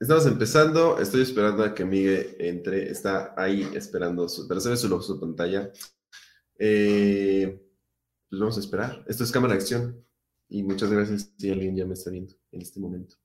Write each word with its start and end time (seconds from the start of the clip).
Estamos 0.00 0.26
empezando, 0.26 0.98
estoy 0.98 1.22
esperando 1.22 1.62
a 1.62 1.74
que 1.74 1.84
Miguel 1.84 2.36
entre, 2.38 2.90
está 2.90 3.32
ahí 3.36 3.68
esperando, 3.74 4.28
su, 4.28 4.46
pero 4.48 4.60
se 4.60 4.68
ve 4.70 4.76
su, 4.76 5.00
su 5.00 5.20
pantalla. 5.20 5.72
Eh, 6.58 7.60
pues 8.28 8.40
vamos 8.40 8.56
a 8.56 8.60
esperar. 8.60 9.04
Esto 9.08 9.24
es 9.24 9.32
cámara 9.32 9.54
de 9.54 9.60
acción. 9.60 10.04
Y 10.48 10.62
muchas 10.62 10.90
gracias 10.90 11.32
si 11.38 11.50
alguien 11.50 11.74
ya 11.76 11.86
me 11.86 11.94
está 11.94 12.10
viendo 12.10 12.34
en 12.52 12.60
este 12.60 12.80
momento. 12.80 13.16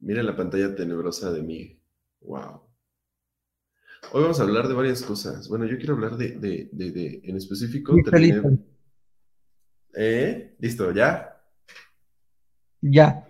Mira 0.00 0.22
la 0.22 0.36
pantalla 0.36 0.74
tenebrosa 0.74 1.32
de 1.32 1.42
Miguel. 1.42 1.82
Wow. 2.20 2.62
Hoy 4.12 4.22
vamos 4.22 4.40
a 4.40 4.44
hablar 4.44 4.68
de 4.68 4.74
varias 4.74 5.02
cosas. 5.02 5.48
Bueno, 5.48 5.66
yo 5.66 5.76
quiero 5.76 5.94
hablar 5.94 6.16
de, 6.16 6.38
de, 6.38 6.70
de, 6.72 6.92
de 6.92 7.20
en 7.24 7.36
específico. 7.36 7.92
Listo, 7.94 8.10
terminé- 8.10 8.34
listo. 8.36 8.64
¿Eh? 9.94 10.56
¿Listo? 10.60 10.92
¿Ya? 10.92 11.42
Ya. 12.80 13.27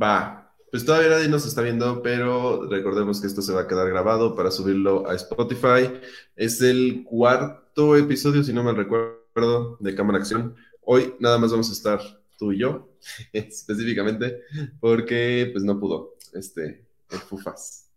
Va. 0.00 0.54
Pues 0.70 0.86
todavía 0.86 1.10
nadie 1.10 1.28
nos 1.28 1.46
está 1.46 1.60
viendo, 1.60 2.02
pero 2.02 2.66
recordemos 2.70 3.20
que 3.20 3.26
esto 3.26 3.42
se 3.42 3.52
va 3.52 3.62
a 3.62 3.68
quedar 3.68 3.88
grabado 3.90 4.34
para 4.34 4.50
subirlo 4.50 5.08
a 5.08 5.14
Spotify. 5.16 5.92
Es 6.34 6.62
el 6.62 7.04
cuarto 7.04 7.96
episodio, 7.96 8.42
si 8.42 8.54
no 8.54 8.64
me 8.64 8.72
recuerdo, 8.72 9.76
de 9.80 9.94
Cámara 9.94 10.18
Acción. 10.18 10.54
Hoy 10.80 11.14
nada 11.20 11.38
más 11.38 11.50
vamos 11.50 11.68
a 11.68 11.72
estar 11.72 12.00
tú 12.38 12.52
y 12.52 12.60
yo, 12.60 12.88
específicamente, 13.32 14.40
porque 14.80 15.50
pues 15.52 15.62
no 15.62 15.78
pudo, 15.78 16.14
este, 16.32 16.86
el 17.10 17.18
Fufas. 17.18 17.90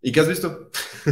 ¿Y 0.00 0.10
qué 0.12 0.20
has 0.20 0.28
visto? 0.28 0.70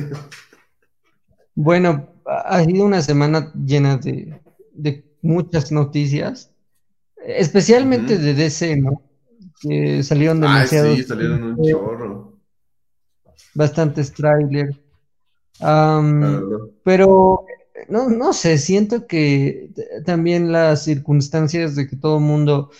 Bueno, 1.58 2.12
ha 2.26 2.62
sido 2.64 2.84
una 2.84 3.00
semana 3.00 3.50
llena 3.54 3.96
de, 3.96 4.38
de 4.74 5.06
muchas 5.22 5.72
noticias, 5.72 6.50
especialmente 7.24 8.18
de 8.18 8.34
DC, 8.34 8.76
¿no? 8.76 9.02
Que 9.60 10.02
salieron 10.02 10.40
Ay, 10.40 10.42
demasiados, 10.42 10.98
sí, 10.98 11.04
salieron 11.04 11.42
un 11.42 11.66
eh, 11.66 11.70
chorro. 11.72 12.38
bastantes 13.54 14.12
trailers. 14.12 14.76
Pero 16.84 17.44
no, 17.88 18.08
no 18.10 18.32
sé, 18.32 18.58
siento 18.58 19.06
que 19.06 19.70
también 20.04 20.52
las 20.52 20.84
circunstancias 20.84 21.74
de 21.74 21.86
que 21.88 21.96
todo 21.96 22.18
el 22.18 22.24
mundo, 22.24 22.70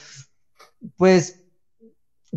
pues, 0.97 1.43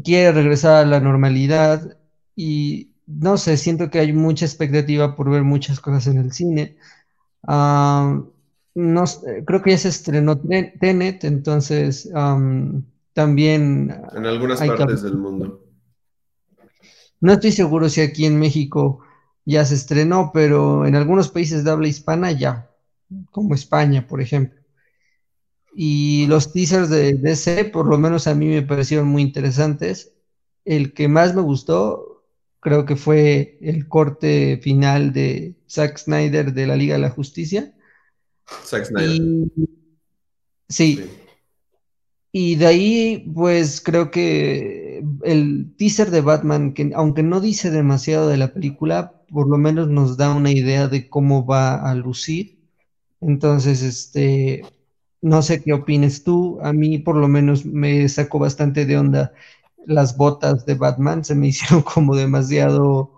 quiere 0.03 0.31
regresar 0.31 0.83
a 0.83 0.87
la 0.87 0.99
normalidad 0.99 1.97
y 2.35 2.91
no 3.07 3.37
sé, 3.37 3.57
siento 3.57 3.89
que 3.89 3.99
hay 3.99 4.13
mucha 4.13 4.45
expectativa 4.45 5.15
por 5.15 5.29
ver 5.29 5.43
muchas 5.43 5.79
cosas 5.79 6.07
en 6.07 6.19
el 6.19 6.31
cine. 6.31 6.77
No 8.75 9.03
creo 9.45 9.61
que 9.61 9.71
ya 9.71 9.77
se 9.77 9.89
estrenó 9.89 10.37
Ten- 10.39 10.73
Tenet, 10.79 11.23
entonces 11.23 12.09
también 13.13 13.93
En 14.15 14.25
algunas 14.25 14.61
hay 14.61 14.69
partes 14.69 15.01
del 15.01 15.17
mundo. 15.17 15.65
no 17.19 17.33
estoy 17.33 17.51
seguro 17.51 17.89
si 17.89 18.01
aquí 18.01 18.25
en 18.25 18.39
México 18.39 19.01
ya 19.45 19.65
se 19.65 19.75
estrenó, 19.75 20.31
pero 20.33 20.85
en 20.85 20.95
algunos 20.95 21.29
países 21.29 21.63
de 21.63 21.71
habla 21.71 21.87
hispana 21.87 22.31
ya, 22.31 22.69
como 23.31 23.55
España, 23.55 24.07
por 24.07 24.21
ejemplo. 24.21 24.59
Y 25.73 26.27
los 26.27 26.51
teasers 26.51 26.89
de 26.89 27.13
DC, 27.13 27.65
por 27.65 27.87
lo 27.87 27.97
menos 27.97 28.27
a 28.27 28.35
mí 28.35 28.47
me 28.47 28.61
parecieron 28.61 29.07
muy 29.07 29.21
interesantes. 29.21 30.13
El 30.65 30.93
que 30.93 31.07
más 31.07 31.33
me 31.35 31.41
gustó, 31.41 32.25
creo 32.59 32.85
que 32.85 32.95
fue 32.95 33.57
el 33.61 33.87
corte 33.87 34.59
final 34.61 35.13
de 35.13 35.55
Zack 35.69 35.97
Snyder 35.97 36.53
de 36.53 36.67
la 36.67 36.75
Liga 36.75 36.95
de 36.95 37.01
la 37.01 37.09
Justicia. 37.09 37.73
Zack 38.65 38.85
Snyder. 38.85 39.11
Y 39.15 39.51
sí, 40.67 40.95
Sí. 40.95 41.18
Y 42.31 42.55
de 42.55 42.67
ahí, 42.67 43.31
pues 43.33 43.81
creo 43.81 44.11
que 44.11 45.03
el 45.23 45.73
teaser 45.77 46.11
de 46.11 46.21
Batman, 46.21 46.73
que 46.73 46.91
aunque 46.95 47.23
no 47.23 47.41
dice 47.41 47.71
demasiado 47.71 48.27
de 48.29 48.37
la 48.37 48.53
película, 48.53 49.15
por 49.29 49.47
lo 49.49 49.57
menos 49.57 49.87
nos 49.89 50.15
da 50.17 50.33
una 50.35 50.51
idea 50.51 50.87
de 50.87 51.07
cómo 51.09 51.45
va 51.45 51.75
a 51.89 51.95
lucir. 51.95 52.53
Entonces, 53.21 53.81
este, 53.83 54.63
no 55.21 55.41
sé 55.43 55.61
qué 55.63 55.73
opines 55.73 56.23
tú. 56.23 56.59
A 56.61 56.73
mí, 56.73 56.99
por 56.99 57.15
lo 57.17 57.27
menos, 57.27 57.65
me 57.65 58.07
sacó 58.09 58.39
bastante 58.39 58.85
de 58.85 58.97
onda 58.97 59.31
las 59.85 60.15
botas 60.17 60.65
de 60.65 60.75
Batman. 60.75 61.23
Se 61.25 61.35
me 61.35 61.47
hicieron 61.49 61.83
como 61.83 62.15
demasiado 62.15 63.11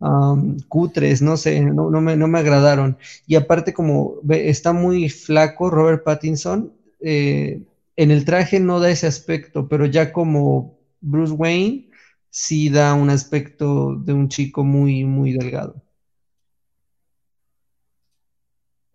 am, 0.00 0.58
cutres, 0.68 1.22
no 1.22 1.36
sé, 1.36 1.60
no, 1.62 1.90
no 1.90 2.00
me, 2.00 2.16
no 2.16 2.28
me 2.28 2.38
agradaron. 2.38 2.98
Y 3.26 3.36
aparte, 3.36 3.72
como 3.72 4.14
está 4.30 4.72
muy 4.72 5.08
flaco 5.08 5.70
Robert 5.70 6.02
Pattinson, 6.04 6.72
eh, 7.00 7.62
en 7.98 8.12
el 8.12 8.24
traje 8.26 8.60
no 8.60 8.80
da 8.80 8.90
ese 8.90 9.06
aspecto, 9.08 9.68
pero 9.68 9.86
ya 9.86 10.12
como 10.14 10.80
Bruce 11.02 11.34
Wayne 11.34 11.90
sí 12.30 12.70
da 12.70 12.94
un 12.94 13.10
aspecto 13.10 13.96
de 13.96 14.14
un 14.14 14.30
chico 14.30 14.64
muy, 14.64 15.04
muy 15.04 15.34
delgado. 15.34 15.82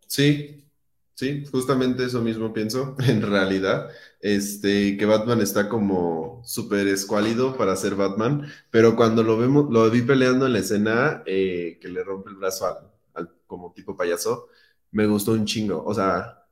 Sí, 0.08 0.66
sí, 1.16 1.46
justamente 1.52 2.06
eso 2.06 2.22
mismo 2.22 2.54
pienso, 2.54 2.96
en 3.08 3.22
realidad, 3.22 3.90
este, 4.22 4.98
que 4.98 5.06
Batman 5.06 5.42
está 5.42 5.70
como 5.70 6.42
súper 6.46 6.88
escuálido 6.88 7.58
para 7.58 7.76
ser 7.76 7.96
Batman, 7.96 8.48
pero 8.72 8.96
cuando 8.96 9.24
lo 9.24 9.38
vemos, 9.38 9.72
lo 9.72 9.90
vi 9.90 10.02
peleando 10.04 10.46
en 10.48 10.54
la 10.54 10.60
escena 10.60 11.24
eh, 11.26 11.80
que 11.82 11.90
le 11.90 12.04
rompe 12.04 12.30
el 12.30 12.36
brazo 12.38 12.68
al, 12.68 12.92
al- 13.16 13.36
como 13.48 13.74
tipo 13.74 13.98
payaso, 13.98 14.50
me 14.92 15.08
gustó 15.08 15.32
un 15.34 15.46
chingo, 15.46 15.84
o 15.86 15.94
sea, 15.94 16.43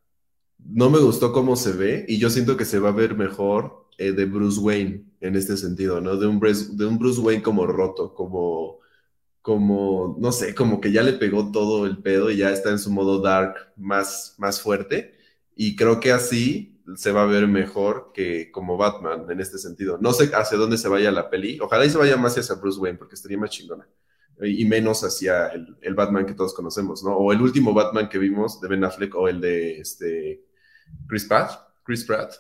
no 0.66 0.90
me 0.90 1.00
gustó 1.00 1.34
cómo 1.34 1.56
se 1.56 1.72
ve 1.74 2.06
y 2.08 2.20
yo 2.20 2.30
siento 2.30 2.58
que 2.58 2.66
se 2.66 2.80
va 2.80 2.90
a 2.90 2.94
ver 2.94 3.16
mejor 3.16 3.88
eh, 3.98 4.12
de 4.12 4.26
Bruce 4.26 4.60
Wayne 4.60 5.06
en 5.20 5.36
este 5.36 5.58
sentido, 5.58 6.02
¿no? 6.02 6.18
De 6.18 6.28
un 6.28 6.40
Bruce, 6.40 6.70
de 6.74 6.86
un 6.86 6.98
Bruce 6.98 7.20
Wayne 7.22 7.44
como 7.44 7.66
roto, 7.68 8.14
como 8.14 8.82
como, 9.42 10.18
no 10.20 10.32
sé, 10.32 10.54
como 10.56 10.80
que 10.80 10.92
ya 10.92 11.04
le 11.04 11.14
pegó 11.14 11.52
todo 11.52 11.86
el 11.86 11.98
pedo 12.02 12.30
y 12.32 12.38
ya 12.38 12.52
está 12.52 12.70
en 12.70 12.80
su 12.80 12.92
modo 12.92 13.22
dark 13.22 13.56
más, 13.76 14.36
más 14.38 14.62
fuerte. 14.62 15.14
Y 15.56 15.76
creo 15.76 16.00
que 16.00 16.12
así 16.12 16.80
se 16.96 17.12
va 17.12 17.24
a 17.24 17.26
ver 17.26 17.48
mejor 17.48 18.12
que 18.14 18.52
como 18.52 18.78
Batman 18.78 19.26
en 19.30 19.40
este 19.40 19.58
sentido. 19.58 19.98
No 20.00 20.14
sé 20.14 20.32
hacia 20.34 20.58
dónde 20.58 20.78
se 20.78 20.90
vaya 20.90 21.12
la 21.12 21.30
peli. 21.30 21.60
Ojalá 21.60 21.86
y 21.86 21.90
se 21.90 21.98
vaya 21.98 22.18
más 22.18 22.38
hacia 22.38 22.56
Bruce 22.56 22.80
Wayne 22.80 22.98
porque 22.98 23.16
estaría 23.16 23.38
más 23.38 23.50
chingona. 23.50 23.88
Y 24.44 24.66
menos 24.66 25.04
hacia 25.04 25.48
el, 25.50 25.78
el 25.82 25.94
Batman 25.94 26.26
que 26.26 26.34
todos 26.34 26.54
conocemos, 26.54 27.04
¿no? 27.04 27.16
O 27.16 27.32
el 27.32 27.42
último 27.42 27.74
Batman 27.74 28.10
que 28.10 28.18
vimos 28.18 28.60
de 28.60 28.68
Ben 28.68 28.84
Affleck 28.84 29.16
o 29.16 29.28
el 29.28 29.40
de 29.42 29.80
este 29.80 30.44
Chris 31.08 31.26
Pratt. 31.26 31.52
Chris 31.84 32.06
Pratt. 32.06 32.34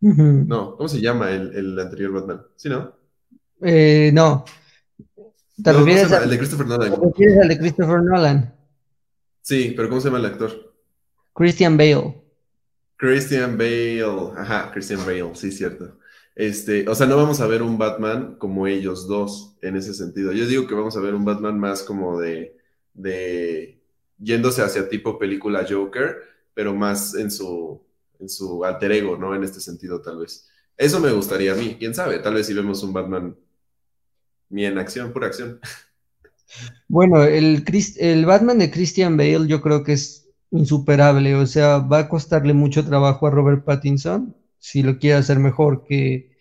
No, 0.00 0.76
¿cómo 0.76 0.88
se 0.88 1.00
llama 1.00 1.30
el, 1.30 1.54
el 1.54 1.78
anterior 1.78 2.12
Batman? 2.12 2.42
¿Sí, 2.56 2.68
no? 2.68 2.92
Eh, 3.60 4.10
no, 4.12 4.44
¿te 5.62 5.72
No, 5.72 5.80
¿cómo 5.80 5.96
se 5.96 6.08
refieres 6.08 6.30
de 6.30 6.38
Christopher 6.38 6.66
te 6.66 6.72
Nolan. 6.72 7.00
refieres 7.00 7.38
al 7.38 7.48
de 7.48 7.58
Christopher 7.58 8.02
Nolan? 8.02 8.54
Sí, 9.42 9.72
pero 9.76 9.88
¿cómo 9.88 10.00
se 10.00 10.08
llama 10.08 10.18
el 10.18 10.26
actor? 10.26 10.74
Christian 11.34 11.76
Bale. 11.76 12.22
Christian 12.96 13.58
Bale, 13.58 14.02
ajá, 14.36 14.70
Christian 14.72 15.04
Bale, 15.04 15.34
sí, 15.34 15.50
cierto. 15.50 15.98
Este, 16.34 16.88
o 16.88 16.94
sea, 16.94 17.06
no 17.06 17.16
vamos 17.16 17.40
a 17.40 17.46
ver 17.46 17.62
un 17.62 17.76
Batman 17.76 18.36
como 18.38 18.66
ellos 18.66 19.06
dos 19.06 19.56
en 19.60 19.76
ese 19.76 19.92
sentido. 19.94 20.32
Yo 20.32 20.46
digo 20.46 20.66
que 20.66 20.74
vamos 20.74 20.96
a 20.96 21.00
ver 21.00 21.14
un 21.14 21.24
Batman 21.24 21.58
más 21.58 21.82
como 21.82 22.18
de, 22.20 22.56
de 22.94 23.82
yéndose 24.18 24.62
hacia 24.62 24.88
tipo 24.88 25.18
película 25.18 25.66
Joker, 25.68 26.16
pero 26.54 26.74
más 26.74 27.14
en 27.14 27.30
su, 27.30 27.80
en 28.18 28.28
su 28.28 28.64
alter 28.64 28.92
ego, 28.92 29.16
¿no? 29.16 29.34
En 29.34 29.44
este 29.44 29.60
sentido, 29.60 30.00
tal 30.00 30.18
vez. 30.18 30.48
Eso 30.76 31.00
me 31.00 31.12
gustaría 31.12 31.52
a 31.52 31.56
mí, 31.56 31.76
quién 31.78 31.94
sabe, 31.94 32.18
tal 32.18 32.34
vez 32.34 32.46
si 32.46 32.54
vemos 32.54 32.82
un 32.82 32.92
Batman 32.92 33.36
ni 34.48 34.64
en 34.66 34.78
acción, 34.78 35.12
pura 35.12 35.28
acción. 35.28 35.60
Bueno, 36.88 37.22
el, 37.22 37.64
el 37.98 38.26
Batman 38.26 38.58
de 38.58 38.70
Christian 38.70 39.16
Bale 39.16 39.46
yo 39.46 39.62
creo 39.62 39.82
que 39.84 39.94
es 39.94 40.28
insuperable, 40.50 41.34
o 41.34 41.46
sea, 41.46 41.78
va 41.78 42.00
a 42.00 42.08
costarle 42.08 42.52
mucho 42.52 42.84
trabajo 42.84 43.26
a 43.26 43.30
Robert 43.30 43.64
Pattinson 43.64 44.36
si 44.58 44.82
lo 44.82 44.98
quiere 44.98 45.16
hacer 45.16 45.38
mejor 45.38 45.84
que, 45.84 46.36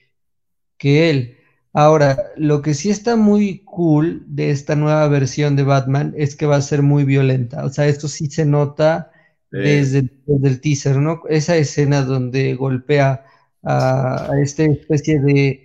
que 0.77 1.09
él. 1.09 1.37
Ahora, 1.73 2.17
lo 2.35 2.61
que 2.61 2.73
sí 2.73 2.89
está 2.89 3.15
muy 3.15 3.63
cool 3.63 4.23
de 4.27 4.51
esta 4.51 4.75
nueva 4.75 5.07
versión 5.07 5.55
de 5.55 5.63
Batman 5.63 6.13
es 6.17 6.35
que 6.35 6.45
va 6.45 6.57
a 6.57 6.61
ser 6.61 6.81
muy 6.81 7.05
violenta, 7.05 7.63
o 7.63 7.69
sea, 7.69 7.87
esto 7.87 8.07
sí 8.09 8.29
se 8.29 8.45
nota 8.45 9.10
desde, 9.51 10.09
desde 10.25 10.47
el 10.47 10.61
teaser, 10.61 10.97
¿no? 10.97 11.21
Esa 11.29 11.57
escena 11.57 12.03
donde 12.03 12.55
golpea 12.55 13.25
a, 13.63 14.31
a 14.31 14.41
esta 14.41 14.63
especie 14.63 15.19
de 15.19 15.63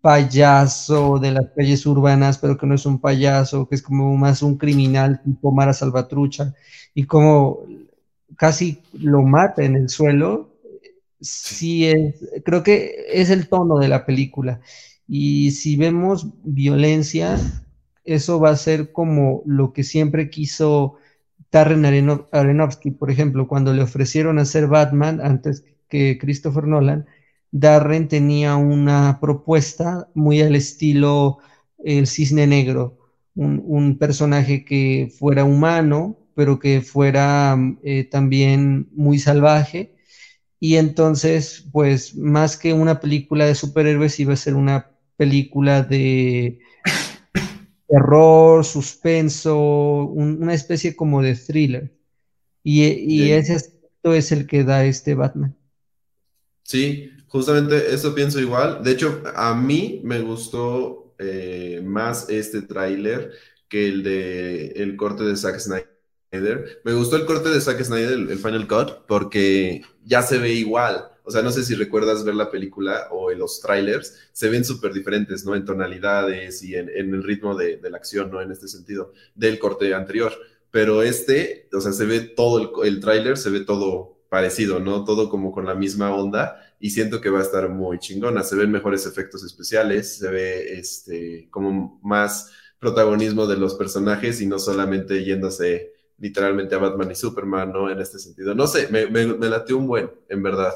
payaso 0.00 1.18
de 1.18 1.32
las 1.32 1.46
calles 1.56 1.86
urbanas, 1.86 2.38
pero 2.38 2.58
que 2.58 2.66
no 2.66 2.74
es 2.74 2.86
un 2.86 3.00
payaso, 3.00 3.66
que 3.68 3.74
es 3.74 3.82
como 3.82 4.16
más 4.16 4.42
un 4.42 4.56
criminal 4.58 5.22
tipo 5.22 5.50
Mara 5.50 5.72
Salvatrucha, 5.72 6.54
y 6.94 7.04
como 7.04 7.60
casi 8.36 8.82
lo 8.92 9.22
mata 9.22 9.64
en 9.64 9.76
el 9.76 9.88
suelo, 9.88 10.50
sí 11.20 11.86
es, 11.86 12.16
creo 12.44 12.62
que 12.62 13.06
es 13.12 13.30
el 13.30 13.48
tono 13.48 13.78
de 13.78 13.88
la 13.88 14.04
película. 14.04 14.60
Y 15.08 15.52
si 15.52 15.76
vemos 15.76 16.28
violencia, 16.44 17.38
eso 18.04 18.38
va 18.38 18.50
a 18.50 18.56
ser 18.56 18.92
como 18.92 19.42
lo 19.46 19.72
que 19.72 19.84
siempre 19.84 20.30
quiso 20.30 20.96
Darren 21.54 21.84
Aronofsky, 22.32 22.90
por 22.90 23.12
ejemplo, 23.12 23.46
cuando 23.46 23.72
le 23.72 23.80
ofrecieron 23.80 24.40
hacer 24.40 24.66
Batman 24.66 25.20
antes 25.22 25.62
que 25.88 26.18
Christopher 26.18 26.66
Nolan, 26.66 27.06
Darren 27.52 28.08
tenía 28.08 28.56
una 28.56 29.18
propuesta 29.20 30.08
muy 30.14 30.42
al 30.42 30.56
estilo 30.56 31.38
el 31.78 32.08
cisne 32.08 32.48
negro, 32.48 32.98
un, 33.36 33.96
personaje 33.98 34.64
que 34.64 35.12
fuera 35.16 35.44
humano, 35.44 36.18
pero 36.34 36.58
que 36.58 36.80
fuera 36.80 37.56
eh, 37.84 38.02
también 38.02 38.88
muy 38.90 39.20
salvaje. 39.20 39.94
Y 40.58 40.74
entonces, 40.74 41.68
pues 41.70 42.16
más 42.16 42.56
que 42.56 42.72
una 42.72 42.98
película 42.98 43.46
de 43.46 43.54
superhéroes, 43.54 44.18
iba 44.18 44.32
a 44.32 44.36
ser 44.36 44.56
una 44.56 44.90
película 45.16 45.82
de 45.82 46.58
terror, 47.88 48.64
suspenso, 48.64 50.04
una 50.04 50.54
especie 50.54 50.96
como 50.96 51.22
de 51.22 51.34
thriller. 51.34 51.92
Y, 52.62 53.30
ese 53.30 53.54
aspecto 53.54 54.14
es 54.14 54.32
el 54.32 54.46
que 54.46 54.64
da 54.64 54.84
este 54.84 55.14
Batman. 55.14 55.54
Sí, 56.62 57.10
justamente 57.28 57.94
eso 57.94 58.14
pienso 58.14 58.40
igual. 58.40 58.82
De 58.82 58.92
hecho, 58.92 59.22
a 59.34 59.54
mí 59.54 60.00
me 60.02 60.20
gustó 60.20 61.14
eh, 61.18 61.82
más 61.84 62.30
este 62.30 62.62
tráiler 62.62 63.32
que 63.68 63.88
el 63.88 64.02
de 64.02 64.68
el 64.76 64.96
corte 64.96 65.24
de 65.24 65.36
Zack 65.36 65.58
Snyder. 65.58 66.80
Me 66.84 66.92
gustó 66.94 67.16
el 67.16 67.26
corte 67.26 67.50
de 67.50 67.60
Zack 67.60 67.82
Snyder, 67.82 68.12
el 68.12 68.38
Final 68.38 68.66
Cut, 68.66 69.06
porque 69.06 69.82
ya 70.04 70.22
se 70.22 70.38
ve 70.38 70.52
igual. 70.52 71.10
O 71.26 71.30
sea, 71.30 71.40
no 71.40 71.50
sé 71.50 71.64
si 71.64 71.74
recuerdas 71.74 72.22
ver 72.22 72.34
la 72.34 72.50
película 72.50 73.08
o 73.10 73.30
en 73.30 73.38
los 73.38 73.60
trailers, 73.60 74.28
se 74.32 74.50
ven 74.50 74.64
súper 74.64 74.92
diferentes, 74.92 75.44
¿no? 75.44 75.54
En 75.54 75.64
tonalidades 75.64 76.62
y 76.62 76.74
en, 76.74 76.90
el 76.90 77.22
ritmo 77.22 77.56
de, 77.56 77.80
la 77.82 77.96
acción, 77.96 78.30
¿no? 78.30 78.42
En 78.42 78.52
este 78.52 78.68
sentido, 78.68 79.12
del 79.34 79.58
corte 79.58 79.94
anterior. 79.94 80.32
Pero 80.70 81.02
este, 81.02 81.68
o 81.72 81.80
sea, 81.80 81.92
se 81.92 82.04
ve 82.04 82.20
todo 82.20 82.82
el, 82.82 82.88
el 82.88 83.00
tráiler, 83.00 83.38
se 83.38 83.48
ve 83.48 83.60
todo 83.60 84.18
parecido, 84.28 84.80
¿no? 84.80 85.04
Todo 85.04 85.30
como 85.30 85.50
con 85.50 85.64
la 85.64 85.74
misma 85.74 86.14
onda 86.14 86.60
y 86.78 86.90
siento 86.90 87.22
que 87.22 87.30
va 87.30 87.38
a 87.38 87.42
estar 87.42 87.70
muy 87.70 87.98
chingona. 87.98 88.42
Se 88.42 88.56
ven 88.56 88.70
mejores 88.70 89.06
efectos 89.06 89.44
especiales, 89.44 90.18
se 90.18 90.28
ve 90.30 90.78
este, 90.78 91.48
como 91.50 91.98
más 92.02 92.52
protagonismo 92.78 93.46
de 93.46 93.56
los 93.56 93.74
personajes 93.76 94.42
y 94.42 94.46
no 94.46 94.58
solamente 94.58 95.24
yéndose 95.24 95.92
literalmente 96.18 96.74
a 96.74 96.78
Batman 96.78 97.12
y 97.12 97.14
Superman, 97.14 97.72
¿no? 97.72 97.90
En 97.90 97.98
este 97.98 98.18
sentido. 98.18 98.54
No 98.54 98.66
sé, 98.66 98.88
me, 98.90 99.06
me, 99.06 99.26
me 99.26 99.48
latió 99.48 99.78
un 99.78 99.86
buen, 99.86 100.10
en 100.28 100.42
verdad 100.42 100.74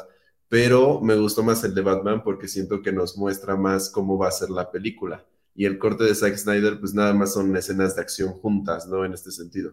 pero 0.48 1.00
me 1.00 1.14
gustó 1.16 1.42
más 1.42 1.62
el 1.64 1.74
de 1.74 1.82
Batman 1.82 2.22
porque 2.22 2.48
siento 2.48 2.80
que 2.82 2.92
nos 2.92 3.18
muestra 3.18 3.56
más 3.56 3.90
cómo 3.90 4.16
va 4.16 4.28
a 4.28 4.32
ser 4.32 4.50
la 4.50 4.70
película. 4.70 5.24
Y 5.54 5.66
el 5.66 5.78
corte 5.78 6.04
de 6.04 6.14
Zack 6.14 6.36
Snyder, 6.36 6.78
pues 6.80 6.94
nada 6.94 7.12
más 7.12 7.34
son 7.34 7.54
escenas 7.56 7.96
de 7.96 8.02
acción 8.02 8.32
juntas, 8.32 8.86
¿no? 8.86 9.04
En 9.04 9.12
este 9.12 9.30
sentido. 9.30 9.72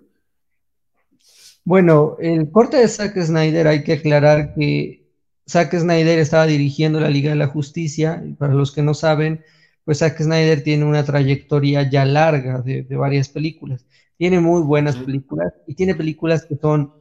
Bueno, 1.64 2.18
el 2.20 2.52
corte 2.52 2.78
de 2.78 2.88
Zack 2.88 3.18
Snyder 3.22 3.68
hay 3.68 3.84
que 3.84 3.94
aclarar 3.94 4.54
que 4.54 5.08
Zack 5.48 5.76
Snyder 5.78 6.20
estaba 6.20 6.46
dirigiendo 6.46 7.00
la 7.00 7.10
Liga 7.10 7.30
de 7.30 7.36
la 7.36 7.48
Justicia, 7.48 8.24
y 8.26 8.34
para 8.34 8.54
los 8.54 8.72
que 8.72 8.82
no 8.82 8.94
saben, 8.94 9.44
pues 9.84 10.00
Zack 10.00 10.18
Snyder 10.22 10.64
tiene 10.64 10.86
una 10.86 11.06
trayectoria 11.06 11.90
ya 11.90 12.04
larga 12.06 12.62
de, 12.62 12.84
de 12.84 12.96
varias 12.96 13.30
películas. 13.30 13.86
Tiene 14.18 14.40
muy 14.40 14.62
buenas 14.62 14.98
películas 14.98 15.54
y 15.68 15.76
tiene 15.76 15.94
películas 15.94 16.46
que 16.46 16.56
son 16.56 16.94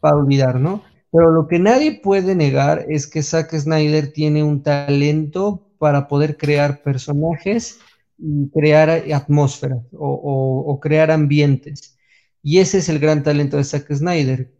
para 0.00 0.16
olvidar, 0.16 0.60
¿no? 0.60 0.82
Pero 1.16 1.30
lo 1.30 1.48
que 1.48 1.58
nadie 1.58 1.98
puede 2.02 2.34
negar 2.34 2.84
es 2.90 3.06
que 3.06 3.22
Zack 3.22 3.56
Snyder 3.56 4.12
tiene 4.12 4.44
un 4.44 4.62
talento 4.62 5.66
para 5.78 6.08
poder 6.08 6.36
crear 6.36 6.82
personajes 6.82 7.78
y 8.18 8.50
crear 8.50 8.90
atmósferas 9.14 9.82
o, 9.92 10.78
crear 10.82 11.10
ambientes. 11.10 11.96
Y 12.42 12.58
ese 12.58 12.78
es 12.78 12.90
el 12.90 12.98
gran 12.98 13.22
talento 13.22 13.56
de 13.56 13.64
Zack 13.64 13.90
Snyder. 13.94 14.52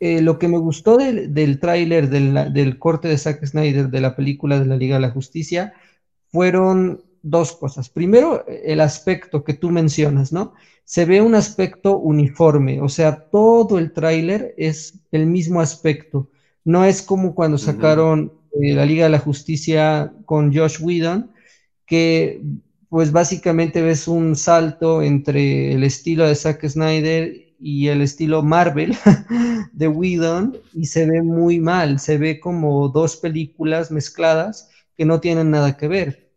Eh, 0.00 0.20
lo 0.20 0.40
que 0.40 0.48
me 0.48 0.58
gustó 0.58 0.96
del, 0.96 1.60
tráiler, 1.60 2.10
del, 2.10 2.52
del, 2.52 2.80
corte 2.80 3.06
de 3.06 3.18
Zack 3.18 3.46
Snyder 3.46 3.88
de 3.88 4.00
la 4.00 4.16
película 4.16 4.58
de 4.58 4.66
la 4.66 4.76
Liga 4.76 4.96
de 4.96 5.02
la 5.02 5.10
Justicia, 5.12 5.74
fueron 6.32 7.04
dos 7.22 7.52
cosas. 7.52 7.88
Primero, 7.88 8.44
el 8.48 8.80
aspecto 8.80 9.44
que 9.44 9.54
tú 9.54 9.70
mencionas, 9.70 10.32
¿no? 10.32 10.54
Se 10.84 11.04
ve 11.04 11.20
un 11.22 11.34
aspecto 11.34 11.98
uniforme, 11.98 12.80
o 12.80 12.88
sea, 12.88 13.28
todo 13.30 13.78
el 13.78 13.92
tráiler 13.92 14.54
es 14.58 14.94
el 15.10 15.26
mismo 15.26 15.60
aspecto. 15.60 16.28
No 16.64 16.84
es 16.84 17.02
como 17.02 17.34
cuando 17.34 17.58
sacaron 17.58 18.32
eh, 18.60 18.74
la 18.74 18.84
Liga 18.84 19.04
de 19.04 19.10
la 19.10 19.18
Justicia 19.18 20.12
con 20.26 20.54
Josh 20.54 20.80
Whedon, 20.80 21.30
que 21.86 22.42
pues 22.88 23.10
básicamente 23.10 23.80
ves 23.80 24.06
un 24.06 24.36
salto 24.36 25.02
entre 25.02 25.72
el 25.72 25.82
estilo 25.82 26.26
de 26.26 26.34
Zack 26.34 26.68
Snyder 26.68 27.54
y 27.58 27.88
el 27.88 28.02
estilo 28.02 28.42
Marvel 28.42 28.94
de 29.72 29.88
Whedon 29.88 30.58
y 30.74 30.86
se 30.86 31.06
ve 31.06 31.22
muy 31.22 31.58
mal, 31.58 32.00
se 32.00 32.18
ve 32.18 32.38
como 32.38 32.88
dos 32.88 33.16
películas 33.16 33.90
mezcladas 33.90 34.68
que 34.96 35.06
no 35.06 35.20
tienen 35.20 35.50
nada 35.50 35.76
que 35.76 35.88
ver. 35.88 36.30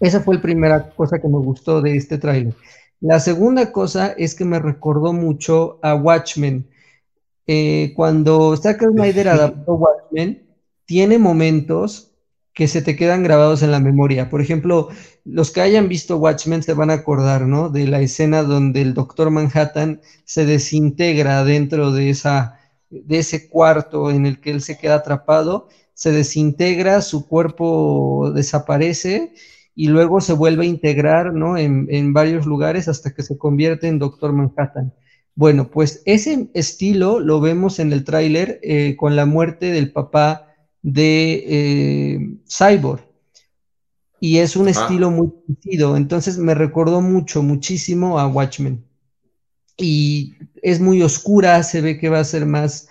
Esa 0.00 0.20
fue 0.20 0.36
la 0.36 0.42
primera 0.42 0.90
cosa 0.90 1.18
que 1.18 1.28
me 1.28 1.38
gustó 1.38 1.82
de 1.82 1.96
este 1.96 2.16
tráiler. 2.16 2.54
La 3.00 3.20
segunda 3.20 3.72
cosa 3.72 4.14
es 4.16 4.34
que 4.34 4.44
me 4.44 4.58
recordó 4.58 5.12
mucho 5.12 5.78
a 5.82 5.94
Watchmen. 5.94 6.68
Eh, 7.46 7.92
cuando 7.94 8.56
Zack 8.56 8.82
Snyder 8.82 9.28
adaptó 9.28 9.74
Watchmen, 9.74 10.46
tiene 10.86 11.18
momentos 11.18 12.12
que 12.54 12.68
se 12.68 12.80
te 12.80 12.96
quedan 12.96 13.22
grabados 13.22 13.62
en 13.62 13.70
la 13.70 13.80
memoria. 13.80 14.30
Por 14.30 14.40
ejemplo, 14.40 14.88
los 15.24 15.50
que 15.50 15.60
hayan 15.60 15.88
visto 15.88 16.16
Watchmen 16.16 16.62
se 16.62 16.72
van 16.72 16.90
a 16.90 16.94
acordar, 16.94 17.42
¿no? 17.42 17.68
De 17.68 17.86
la 17.86 18.00
escena 18.00 18.42
donde 18.42 18.80
el 18.80 18.94
Doctor 18.94 19.30
Manhattan 19.30 20.00
se 20.24 20.46
desintegra 20.46 21.44
dentro 21.44 21.92
de, 21.92 22.08
esa, 22.08 22.58
de 22.88 23.18
ese 23.18 23.50
cuarto 23.50 24.10
en 24.10 24.24
el 24.24 24.40
que 24.40 24.52
él 24.52 24.62
se 24.62 24.78
queda 24.78 24.96
atrapado, 24.96 25.68
se 25.92 26.12
desintegra, 26.12 27.02
su 27.02 27.28
cuerpo 27.28 28.32
desaparece 28.34 29.34
y 29.78 29.88
luego 29.88 30.22
se 30.22 30.32
vuelve 30.32 30.64
a 30.64 30.68
integrar 30.68 31.34
¿no? 31.34 31.58
en, 31.58 32.12
varios 32.14 32.46
lugares 32.46 32.88
hasta 32.88 33.12
que 33.12 33.22
se 33.22 33.36
convierte 33.36 33.86
en 33.88 33.98
Doctor 33.98 34.32
Manhattan. 34.32 34.94
Bueno, 35.34 35.70
pues 35.70 36.02
ese 36.06 36.48
estilo 36.54 37.20
lo 37.20 37.42
vemos 37.42 37.78
en 37.78 37.92
el 37.92 38.02
tráiler 38.02 38.58
eh, 38.62 38.96
con 38.96 39.16
la 39.16 39.26
muerte 39.26 39.66
del 39.66 39.92
papá 39.92 40.54
de 40.80 41.44
eh, 41.46 42.20
Cyborg. 42.48 43.04
Y 44.18 44.38
es 44.38 44.56
un 44.56 44.68
estilo 44.68 45.10
muy 45.10 45.28
parecido, 45.28 45.94
entonces 45.94 46.38
me 46.38 46.54
recordó 46.54 47.02
mucho, 47.02 47.42
muchísimo 47.42 48.18
a 48.18 48.26
Watchmen. 48.26 48.82
Y 49.76 50.36
es 50.62 50.80
muy 50.80 51.02
oscura, 51.02 51.62
se 51.62 51.82
ve 51.82 51.98
que 51.98 52.08
va 52.08 52.20
a 52.20 52.24
ser 52.24 52.46
más, 52.46 52.88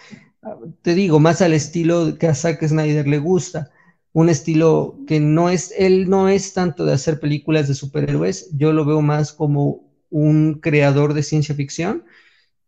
te 0.84 0.94
digo, 0.94 1.20
más 1.20 1.42
al 1.42 1.54
estilo 1.54 2.16
que 2.20 2.28
a 2.28 2.36
Zack 2.36 2.64
Snyder 2.64 3.08
le 3.08 3.18
gusta 3.18 3.72
un 4.16 4.30
estilo 4.30 4.98
que 5.08 5.20
no 5.20 5.50
es, 5.50 5.74
él 5.78 6.10
no 6.10 6.30
es 6.30 6.54
tanto 6.54 6.86
de 6.86 6.94
hacer 6.94 7.20
películas 7.20 7.68
de 7.68 7.74
superhéroes, 7.76 8.50
yo 8.56 8.72
lo 8.72 8.86
veo 8.86 9.02
más 9.02 9.34
como 9.34 9.84
un 10.10 10.62
creador 10.62 11.14
de 11.14 11.22
ciencia 11.22 11.54
ficción 11.54 12.06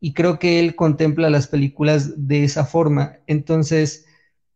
y 0.02 0.14
creo 0.14 0.40
que 0.40 0.60
él 0.60 0.76
contempla 0.76 1.30
las 1.30 1.48
películas 1.48 2.28
de 2.28 2.44
esa 2.44 2.66
forma. 2.66 3.20
Entonces, 3.28 4.06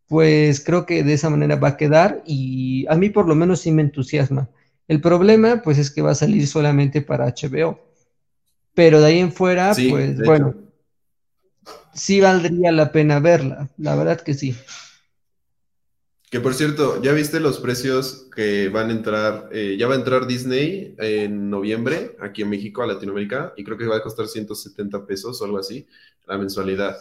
pues 0.06 0.62
creo 0.62 0.84
que 0.84 1.02
de 1.02 1.14
esa 1.14 1.30
manera 1.30 1.56
va 1.56 1.68
a 1.68 1.76
quedar 1.78 2.22
y 2.26 2.84
a 2.90 2.94
mí 2.94 3.08
por 3.08 3.26
lo 3.26 3.34
menos 3.34 3.60
sí 3.60 3.72
me 3.72 3.80
entusiasma. 3.80 4.50
El 4.86 5.00
problema, 5.00 5.62
pues 5.62 5.78
es 5.78 5.90
que 5.90 6.02
va 6.02 6.10
a 6.10 6.14
salir 6.14 6.46
solamente 6.46 7.00
para 7.00 7.24
HBO. 7.26 7.80
Pero 8.74 9.00
de 9.00 9.06
ahí 9.06 9.18
en 9.18 9.32
fuera, 9.32 9.72
pues 9.88 10.18
bueno, 10.18 10.54
sí 11.94 12.20
valdría 12.20 12.70
la 12.70 12.92
pena 12.92 13.18
verla, 13.18 13.70
la 13.78 13.94
verdad 13.94 14.20
que 14.20 14.34
sí. 14.34 14.54
Que 16.32 16.40
por 16.40 16.54
cierto, 16.54 17.02
¿ya 17.02 17.12
viste 17.12 17.40
los 17.40 17.58
precios 17.58 18.26
que 18.34 18.70
van 18.70 18.88
a 18.88 18.92
entrar? 18.92 19.50
Eh, 19.52 19.76
ya 19.78 19.86
va 19.86 19.92
a 19.92 19.98
entrar 19.98 20.26
Disney 20.26 20.94
en 20.96 21.50
noviembre 21.50 22.16
aquí 22.20 22.40
en 22.40 22.48
México, 22.48 22.82
a 22.82 22.86
Latinoamérica, 22.86 23.52
y 23.54 23.62
creo 23.64 23.76
que 23.76 23.84
va 23.84 23.98
a 23.98 24.02
costar 24.02 24.26
170 24.26 25.04
pesos 25.04 25.38
o 25.38 25.44
algo 25.44 25.58
así, 25.58 25.86
la 26.26 26.38
mensualidad. 26.38 26.96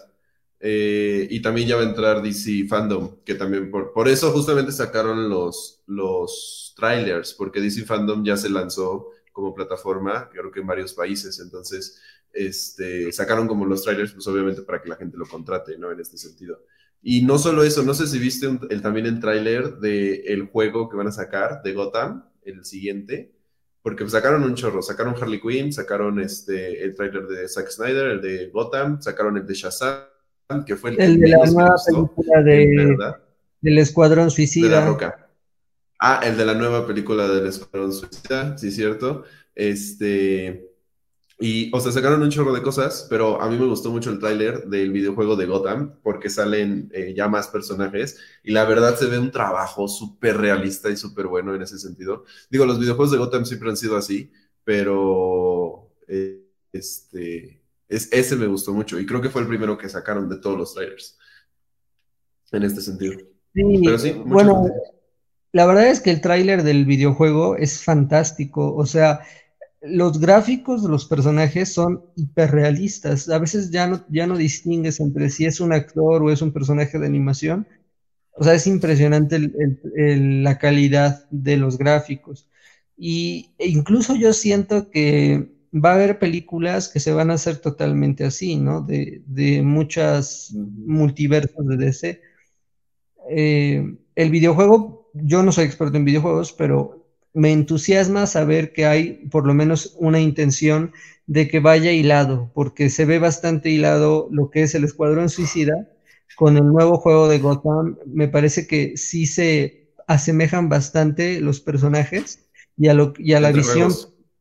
Eh, 0.60 1.30
y 1.32 1.42
también 1.42 1.70
ya 1.70 1.78
va 1.78 1.84
a 1.84 1.86
entrar 1.86 2.22
DC 2.22 2.66
Fandom, 2.68 3.24
que 3.24 3.36
también 3.36 3.72
por, 3.72 3.94
por 3.94 4.10
eso 4.10 4.34
justamente 4.34 4.74
sacaron 4.74 5.30
los, 5.30 5.82
los 5.88 6.74
trailers, 6.76 7.34
porque 7.34 7.62
DC 7.62 7.86
Fandom 7.86 8.26
ya 8.26 8.36
se 8.36 8.50
lanzó 8.50 9.12
como 9.32 9.56
plataforma, 9.56 10.30
creo 10.30 10.52
que 10.52 10.60
en 10.60 10.68
varios 10.68 10.94
países, 10.94 11.40
entonces 11.40 12.02
este, 12.34 13.14
sacaron 13.14 13.48
como 13.48 13.66
los 13.66 13.82
trailers, 13.82 14.12
pues 14.12 14.28
obviamente 14.28 14.64
para 14.64 14.82
que 14.82 14.90
la 14.90 14.98
gente 14.98 15.18
lo 15.18 15.26
contrate, 15.26 15.78
¿no? 15.78 15.90
En 15.90 16.02
este 16.02 16.18
sentido. 16.18 16.66
Y 17.04 17.24
no 17.24 17.40
solo 17.40 17.64
eso, 17.64 17.84
no 17.84 17.94
sé 17.94 18.06
si 18.08 18.20
viste 18.20 18.48
el, 18.70 18.82
también 18.82 19.08
el 19.08 19.20
tráiler 19.20 19.78
del 19.78 20.48
juego 20.52 20.88
que 20.88 20.98
van 20.98 21.08
a 21.08 21.12
sacar 21.12 21.64
de 21.64 21.74
Gotham, 21.74 22.26
el 22.44 22.64
siguiente, 22.64 23.34
porque 23.82 24.08
sacaron 24.08 24.44
un 24.44 24.54
chorro, 24.54 24.84
sacaron 24.84 25.16
Harley 25.20 25.42
Quinn, 25.42 25.74
sacaron 25.74 26.20
este, 26.20 26.84
el 26.84 26.94
tráiler 26.96 27.28
de 27.28 27.48
Zack 27.48 27.70
Snyder, 27.70 28.08
el 28.08 28.22
de 28.22 28.48
Gotham, 28.50 29.02
sacaron 29.02 29.38
el 29.38 29.48
de 29.48 29.54
Shazam, 29.54 30.06
que 30.66 30.76
fue 30.76 30.92
el, 30.92 31.02
el 31.02 31.20
de 31.20 31.28
la 31.30 31.46
nueva 31.46 31.76
película 31.84 32.44
de, 32.44 33.16
del 33.62 33.78
Escuadrón 33.80 34.30
Suicida. 34.30 34.82
De 34.82 34.86
Roca. 34.86 35.30
Ah, 36.00 36.22
el 36.24 36.38
de 36.38 36.46
la 36.46 36.54
nueva 36.54 36.86
película 36.86 37.28
del 37.28 37.48
Escuadrón 37.48 37.94
Suicida, 37.94 38.58
sí, 38.58 38.72
cierto. 38.72 39.24
Este, 39.56 40.71
Y, 41.44 41.72
o 41.74 41.80
sea, 41.80 41.92
sacaron 41.92 42.22
un 42.22 42.30
chorro 42.30 42.54
de 42.54 42.62
cosas, 42.62 43.08
pero 43.10 43.42
a 43.42 43.50
mí 43.50 43.58
me 43.58 43.66
gustó 43.66 43.90
mucho 43.90 44.12
el 44.12 44.20
tráiler 44.20 44.68
del 44.68 44.92
videojuego 44.92 45.36
de 45.36 45.48
Gotham, 45.48 45.96
porque 46.04 46.30
salen 46.30 46.92
eh, 46.94 47.16
ya 47.18 47.28
más 47.28 47.48
personajes, 47.48 48.20
y 48.44 48.52
la 48.52 48.64
verdad 48.66 48.96
se 48.96 49.08
ve 49.08 49.18
un 49.18 49.32
trabajo 49.32 49.88
súper 49.88 50.38
realista 50.38 50.92
y 50.92 50.98
súper 50.98 51.26
bueno 51.26 51.56
en 51.56 51.64
ese 51.64 51.80
sentido. 51.80 52.26
Digo, 52.52 52.68
los 52.68 52.80
videojuegos 52.80 53.12
de 53.12 53.18
Gotham 53.18 53.46
siempre 53.46 53.72
han 53.72 53.76
sido 53.76 53.98
así, 53.98 54.32
pero 54.64 55.90
eh, 56.08 56.46
este, 56.72 57.64
es, 57.90 58.08
ese 58.14 58.36
me 58.36 58.46
gustó 58.46 58.72
mucho, 58.72 59.00
y 59.00 59.08
creo 59.08 59.20
que 59.20 59.32
fue 59.32 59.42
el 59.42 59.48
primero 59.48 59.80
que 59.80 59.90
sacaron 59.90 60.30
de 60.30 60.38
todos 60.38 60.60
los 60.60 60.76
trailers, 60.76 61.18
en 62.52 62.62
este 62.62 62.82
sentido. 62.82 63.20
Sí, 63.56 64.12
bueno, 64.28 64.68
la 65.54 65.66
verdad 65.66 65.88
es 65.88 66.02
que 66.02 66.12
el 66.12 66.22
tráiler 66.22 66.62
del 66.62 66.86
videojuego 66.86 67.56
es 67.56 67.84
fantástico, 67.84 68.76
o 68.76 68.86
sea 68.86 69.22
los 69.82 70.20
gráficos 70.20 70.84
de 70.84 70.90
los 70.90 71.06
personajes 71.06 71.74
son 71.74 72.04
hiperrealistas. 72.16 73.28
A 73.30 73.40
veces 73.40 73.72
ya 73.72 73.88
no, 73.88 74.06
ya 74.10 74.28
no 74.28 74.38
distingues 74.38 75.00
entre 75.00 75.30
si 75.30 75.46
es 75.46 75.60
un 75.60 75.74
actor 75.74 76.22
o 76.22 76.32
es 76.32 76.42
un 76.42 76.54
personaje 76.54 77.00
de 77.00 77.08
animación. 77.08 77.68
O 78.34 78.44
sea, 78.44 78.54
es 78.54 78.68
impresionante 78.68 79.40
la 79.96 80.58
calidad 80.60 81.28
de 81.32 81.58
los 81.58 81.78
gráficos. 81.78 82.48
Y 82.98 83.52
e 83.58 83.68
incluso 83.70 84.16
yo 84.16 84.34
siento 84.34 84.90
que 84.92 85.52
va 85.74 85.92
a 85.92 85.96
haber 85.96 86.20
películas 86.20 86.88
que 86.88 87.00
se 87.00 87.14
van 87.14 87.32
a 87.32 87.36
hacer 87.36 87.58
totalmente 87.58 88.24
así, 88.24 88.58
¿no? 88.58 88.82
De, 88.82 89.62
muchas 89.64 90.54
multiversos 90.54 91.68
de 91.68 91.78
DC. 91.78 92.22
Eh, 93.30 93.96
el 94.16 94.30
videojuego, 94.30 95.10
yo 95.14 95.44
no 95.44 95.52
soy 95.52 95.66
experto 95.66 95.98
en 95.98 96.06
videojuegos, 96.06 96.54
pero 96.54 97.01
me 97.34 97.52
entusiasma 97.52 98.28
saber 98.28 98.74
que 98.74 98.86
hay 98.86 99.26
por 99.30 99.46
lo 99.48 99.54
menos 99.54 99.96
una 100.00 100.20
intención 100.20 100.94
de 101.28 101.48
que 101.48 101.60
vaya 101.60 101.92
hilado, 101.92 102.52
porque 102.54 102.90
se 102.90 103.06
ve 103.06 103.20
bastante 103.20 103.70
hilado 103.70 104.28
lo 104.32 104.50
que 104.50 104.64
es 104.64 104.76
el 104.76 104.84
Escuadrón 104.84 105.30
Suicida 105.30 105.90
con 106.36 106.58
el 106.58 106.66
nuevo 106.66 106.98
juego 106.98 107.28
de 107.28 107.40
Gotham. 107.40 107.98
Me 108.06 108.28
parece 108.28 108.68
que 108.68 108.98
sí 108.98 109.26
se 109.26 109.94
asemejan 110.08 110.68
bastante 110.70 111.40
los 111.40 111.62
personajes 111.62 112.50
y 112.78 112.88
a, 112.88 112.94
lo, 112.94 113.14
y 113.18 113.34
a 113.34 113.40
la 113.40 113.52
visión 113.52 113.94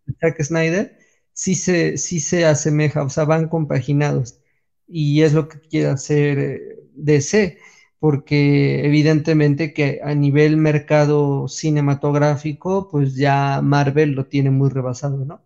de 0.07 0.15
Zack 0.21 0.43
Snyder, 0.43 0.99
sí 1.33 1.55
se, 1.55 1.97
sí 1.97 2.21
se 2.21 2.45
asemeja, 2.45 3.03
o 3.03 3.09
sea, 3.09 3.25
van 3.25 3.49
compaginados. 3.49 4.41
Y 4.89 5.23
es 5.23 5.33
lo 5.33 5.49
que 5.49 5.61
quiere 5.61 5.89
hacer 5.89 6.39
eh, 6.39 6.79
DC 6.95 7.59
porque 8.01 8.87
evidentemente 8.87 9.75
que 9.75 10.01
a 10.03 10.15
nivel 10.15 10.57
mercado 10.57 11.47
cinematográfico, 11.49 12.89
pues 12.91 13.15
ya 13.15 13.61
Marvel 13.63 14.13
lo 14.13 14.27
tiene 14.27 14.51
muy 14.51 14.71
rebasado, 14.71 15.25
¿no? 15.25 15.43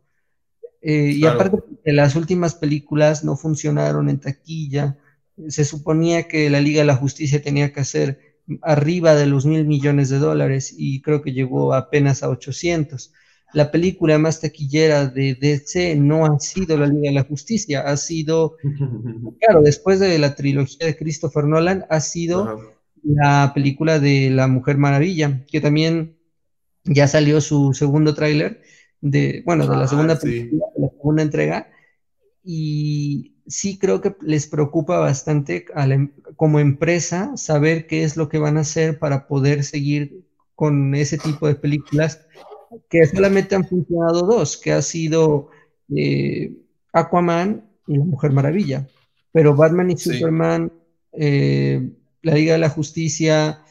Eh, 0.81 1.13
y 1.17 1.27
aparte 1.27 1.59
que 1.85 1.93
las 1.93 2.15
últimas 2.15 2.55
películas 2.55 3.25
no 3.25 3.37
funcionaron 3.37 4.09
en 4.09 4.21
taquilla, 4.21 4.99
se 5.49 5.65
suponía 5.65 6.29
que 6.29 6.49
la 6.49 6.61
Liga 6.61 6.81
de 6.83 6.87
la 6.87 6.97
Justicia 6.97 7.43
tenía 7.43 7.73
que 7.73 7.81
hacer 7.81 8.39
arriba 8.63 9.15
de 9.15 9.27
los 9.27 9.47
mil 9.47 9.65
millones 9.67 10.09
de 10.09 10.19
dólares 10.19 10.75
y 10.77 11.03
creo 11.03 11.23
que 11.23 11.33
llegó 11.33 11.75
apenas 11.75 12.23
a 12.23 12.29
800 12.29 13.13
la 13.55 13.71
película 13.71 14.19
más 14.19 14.41
taquillera 14.41 15.07
de 15.07 15.35
DC 15.35 15.97
no 15.97 16.27
ha 16.27 16.39
sido 16.41 16.77
La 16.77 16.87
Liga 16.87 17.09
de 17.09 17.13
la 17.13 17.25
Justicia, 17.25 17.83
ha 17.83 17.97
sido, 17.97 18.57
claro, 19.41 19.63
después 19.63 20.01
de 20.01 20.19
la 20.19 20.35
trilogía 20.35 20.87
de 20.87 20.97
Christopher 20.97 21.45
Nolan, 21.45 21.87
ha 21.89 22.01
sido 22.01 22.75
la 23.03 23.53
película 23.55 23.99
de 24.01 24.31
La 24.31 24.49
Mujer 24.49 24.77
Maravilla, 24.77 25.45
que 25.51 25.61
también 25.61 26.17
ya 26.85 27.07
salió 27.07 27.41
su 27.41 27.73
segundo 27.73 28.15
tráiler, 28.15 28.63
de, 29.01 29.43
bueno, 29.47 29.67
de 29.67 29.77
la 29.77 29.85
ah, 29.85 29.89
segunda 29.89 30.19
película, 30.19 30.67
de 30.75 30.83
la 30.83 30.89
segunda 30.91 31.23
entrega, 31.23 31.71
y 32.43 33.37
sí 33.47 33.79
creo 33.79 34.01
que 34.01 34.17
les 34.21 34.47
preocupa 34.47 34.99
bastante 34.99 35.67
em, 35.77 36.13
como 36.37 36.59
empresa 36.59 37.37
saber 37.37 37.87
qué 37.87 38.03
es 38.03 38.17
lo 38.17 38.29
que 38.29 38.39
van 38.39 38.57
a 38.57 38.63
hacer 38.63 38.99
para 38.99 39.29
poder 39.29 39.63
seguir 39.65 40.25
con 40.55 40.95
ese 40.95 41.19
tipo 41.19 41.47
de 41.47 41.55
películas 41.55 42.27
que 42.89 43.07
solamente 43.07 43.55
han 43.55 43.67
funcionado 43.67 44.23
dos, 44.23 44.57
que 44.57 44.73
ha 44.73 44.83
sido 44.83 45.51
eh, 45.95 46.57
Aquaman 46.93 47.69
y 47.87 47.97
La 47.97 48.05
Mujer 48.05 48.33
Maravilla. 48.33 48.87
Pero 49.33 49.55
Batman 49.55 49.91
y 49.91 49.97
Superman, 49.97 50.73
eh, 51.13 51.91
la 52.23 52.35
Liga 52.35 52.53
de 52.53 52.59
la 52.59 52.69
Justicia, 52.69 53.63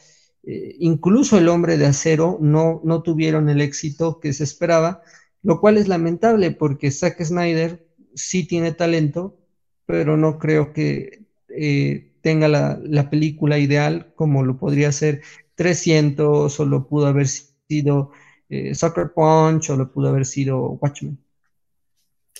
eh, 0.42 0.76
incluso 0.78 1.38
El 1.38 1.48
Hombre 1.48 1.78
de 1.78 1.86
Acero, 1.86 2.38
no, 2.40 2.80
no 2.84 3.02
tuvieron 3.02 3.48
el 3.48 3.60
éxito 3.60 4.20
que 4.20 4.32
se 4.32 4.44
esperaba, 4.44 5.02
lo 5.42 5.60
cual 5.60 5.78
es 5.78 5.88
lamentable 5.88 6.50
porque 6.50 6.90
Zack 6.90 7.22
Snyder 7.22 7.86
sí 8.14 8.46
tiene 8.46 8.72
talento, 8.72 9.38
pero 9.86 10.16
no 10.16 10.38
creo 10.38 10.72
que 10.72 11.24
tenga 12.20 12.48
la, 12.48 12.80
la, 12.82 13.10
película 13.10 13.58
ideal 13.58 14.12
como 14.16 14.42
lo 14.42 14.56
podría 14.56 14.90
ser 14.90 15.22
300 15.54 16.58
o 16.58 16.64
lo 16.64 16.88
pudo 16.88 17.06
haber 17.06 17.28
sido 17.28 18.10
eh, 18.48 18.74
Soccer 18.74 19.12
Punch 19.14 19.70
o 19.70 19.76
lo 19.76 19.90
pudo 19.90 20.08
haber 20.08 20.26
sido 20.26 20.78
Watchmen. 20.80 21.18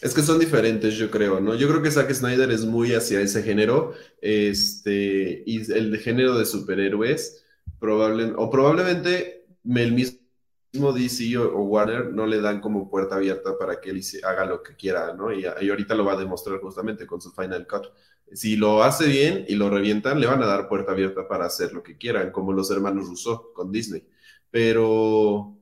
Es 0.03 0.13
que 0.13 0.23
son 0.23 0.39
diferentes, 0.39 0.95
yo 0.95 1.11
creo, 1.11 1.41
¿no? 1.41 1.55
Yo 1.55 1.69
creo 1.69 1.81
que 1.81 1.91
Zack 1.91 2.13
Snyder 2.13 2.51
es 2.51 2.65
muy 2.65 2.93
hacia 2.95 3.21
ese 3.21 3.43
género, 3.43 3.95
este, 4.21 5.43
y 5.47 5.71
el 5.73 5.93
de 5.93 5.99
género 5.99 6.37
de 6.37 6.45
superhéroes, 6.45 7.45
probable, 7.79 8.33
o 8.37 8.51
probablemente 8.51 9.47
el 9.65 9.93
mismo 9.93 10.93
DC 10.93 11.39
o, 11.39 11.63
Warner 11.63 12.13
no 12.13 12.27
le 12.27 12.41
dan 12.41 12.61
como 12.61 12.91
puerta 12.91 13.15
abierta 13.15 13.57
para 13.57 13.81
que 13.81 13.91
él 13.91 14.03
haga 14.25 14.45
lo 14.45 14.63
que 14.63 14.75
quiera, 14.75 15.15
¿no? 15.15 15.33
Y, 15.33 15.45
y, 15.45 15.71
ahorita 15.71 15.95
lo 15.95 16.05
va 16.05 16.15
a 16.15 16.19
demostrar 16.19 16.61
justamente 16.61 17.07
con 17.07 17.21
su 17.21 17.31
Final 17.31 17.67
Cut. 17.67 17.87
Si 18.33 18.57
lo 18.57 18.83
hace 18.83 19.07
bien 19.07 19.45
y 19.49 19.55
lo 19.55 19.71
revientan, 19.71 20.21
le 20.21 20.27
van 20.27 20.43
a 20.43 20.47
dar 20.47 20.69
puerta 20.69 20.93
abierta 20.93 21.29
para 21.29 21.47
hacer 21.47 21.73
lo 21.73 21.83
que 21.83 21.97
quieran, 21.97 22.33
como 22.33 22.53
los 22.53 22.71
hermanos 22.71 23.07
Russo 23.09 23.53
con 23.55 23.71
Disney. 23.71 24.07
Pero 24.51 25.54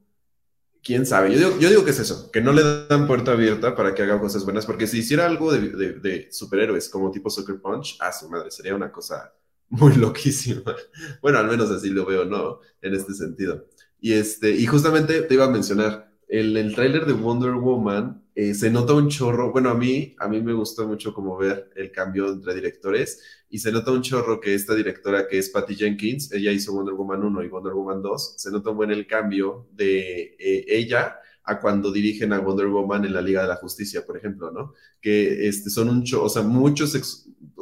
quién 0.83 1.07
sabe. 1.07 1.33
Yo 1.33 1.39
digo, 1.39 1.61
yo 1.61 1.69
digo 1.69 1.85
que 1.85 1.93
es 1.93 2.01
eso, 2.01 2.31
que 2.31 2.41
no 2.41 2.53
le 2.53 2.87
dan 2.87 3.07
puerta 3.07 3.33
abierta 3.33 3.75
para 3.75 3.95
que 3.95 4.03
haga 4.03 4.21
cosas 4.21 4.45
buenas, 4.45 4.67
porque 4.67 4.87
si 4.87 4.99
hiciera 4.99 5.27
algo 5.27 5.53
de, 5.53 6.29
superhéroes 6.31 6.89
como 6.89 7.11
tipo 7.11 7.31
Soccer 7.31 7.61
Punch, 7.61 7.97
a 8.01 8.13
su 8.13 8.29
madre, 8.29 8.51
sería 8.51 8.75
una 8.75 8.91
cosa 8.91 9.33
muy 9.69 9.95
loquísima. 9.97 10.75
Bueno, 11.21 11.39
al 11.39 11.49
menos 11.49 11.71
así 11.71 11.91
lo 11.91 12.05
veo, 12.05 12.25
¿no? 12.25 12.61
En 12.81 12.95
este 12.95 13.15
sentido. 13.15 13.67
Y, 14.01 14.15
este, 14.15 14.51
y 14.51 14.67
justamente 14.67 15.23
te 15.23 15.35
iba 15.35 15.45
a 15.45 15.51
mencionar, 15.51 16.12
el, 16.33 16.57
el 16.57 16.75
tráiler 16.75 17.05
de 17.05 17.13
Wonder 17.13 17.53
Woman 17.53 18.23
eh, 18.35 18.55
se 18.55 18.71
nota 18.71 18.95
un 18.95 19.11
chorro, 19.11 19.53
bueno, 19.53 19.69
a 19.69 19.75
mí, 19.75 20.17
a 20.19 20.27
mí 20.29 20.41
me 20.41 20.55
gustó 20.55 20.89
mucho 20.89 21.13
como 21.13 21.37
ver 21.37 21.71
el 21.77 21.93
cambio 21.93 22.33
entre 22.33 22.55
directores 22.55 23.45
y 23.51 23.59
se 23.59 23.71
nota 23.71 23.93
un 23.93 24.01
chorro 24.01 24.41
que 24.41 24.55
esta 24.55 24.75
directora 24.75 25.29
que 25.29 25.37
es 25.37 25.51
Patty 25.51 25.75
Jenkins, 25.75 26.33
ella 26.33 26.51
hizo 26.51 26.73
Wonder 26.73 26.95
Woman 26.95 27.23
1 27.23 27.43
y 27.43 27.49
Wonder 27.49 27.75
Woman 27.75 28.01
2, 28.01 28.35
se 28.39 28.51
nota 28.51 28.71
un 28.71 28.79
buen 28.79 28.91
el 28.91 29.07
cambio 29.07 29.69
de 29.73 30.35
eh, 30.39 30.65
ella 30.69 31.19
a 31.45 31.61
cuando 31.61 31.91
dirigen 31.91 32.33
a 32.33 32.39
Wonder 32.39 32.69
Woman 32.69 33.05
en 33.05 33.13
la 33.13 33.21
Liga 33.21 33.43
de 33.43 33.49
la 33.49 33.57
Justicia, 33.57 34.07
por 34.07 34.17
ejemplo, 34.17 34.51
¿no? 34.53 34.75
Que 35.01 35.49
este, 35.49 35.71
son 35.71 35.89
un, 35.89 36.05
o 36.21 36.29
sea, 36.29 36.43
muchos 36.43 36.93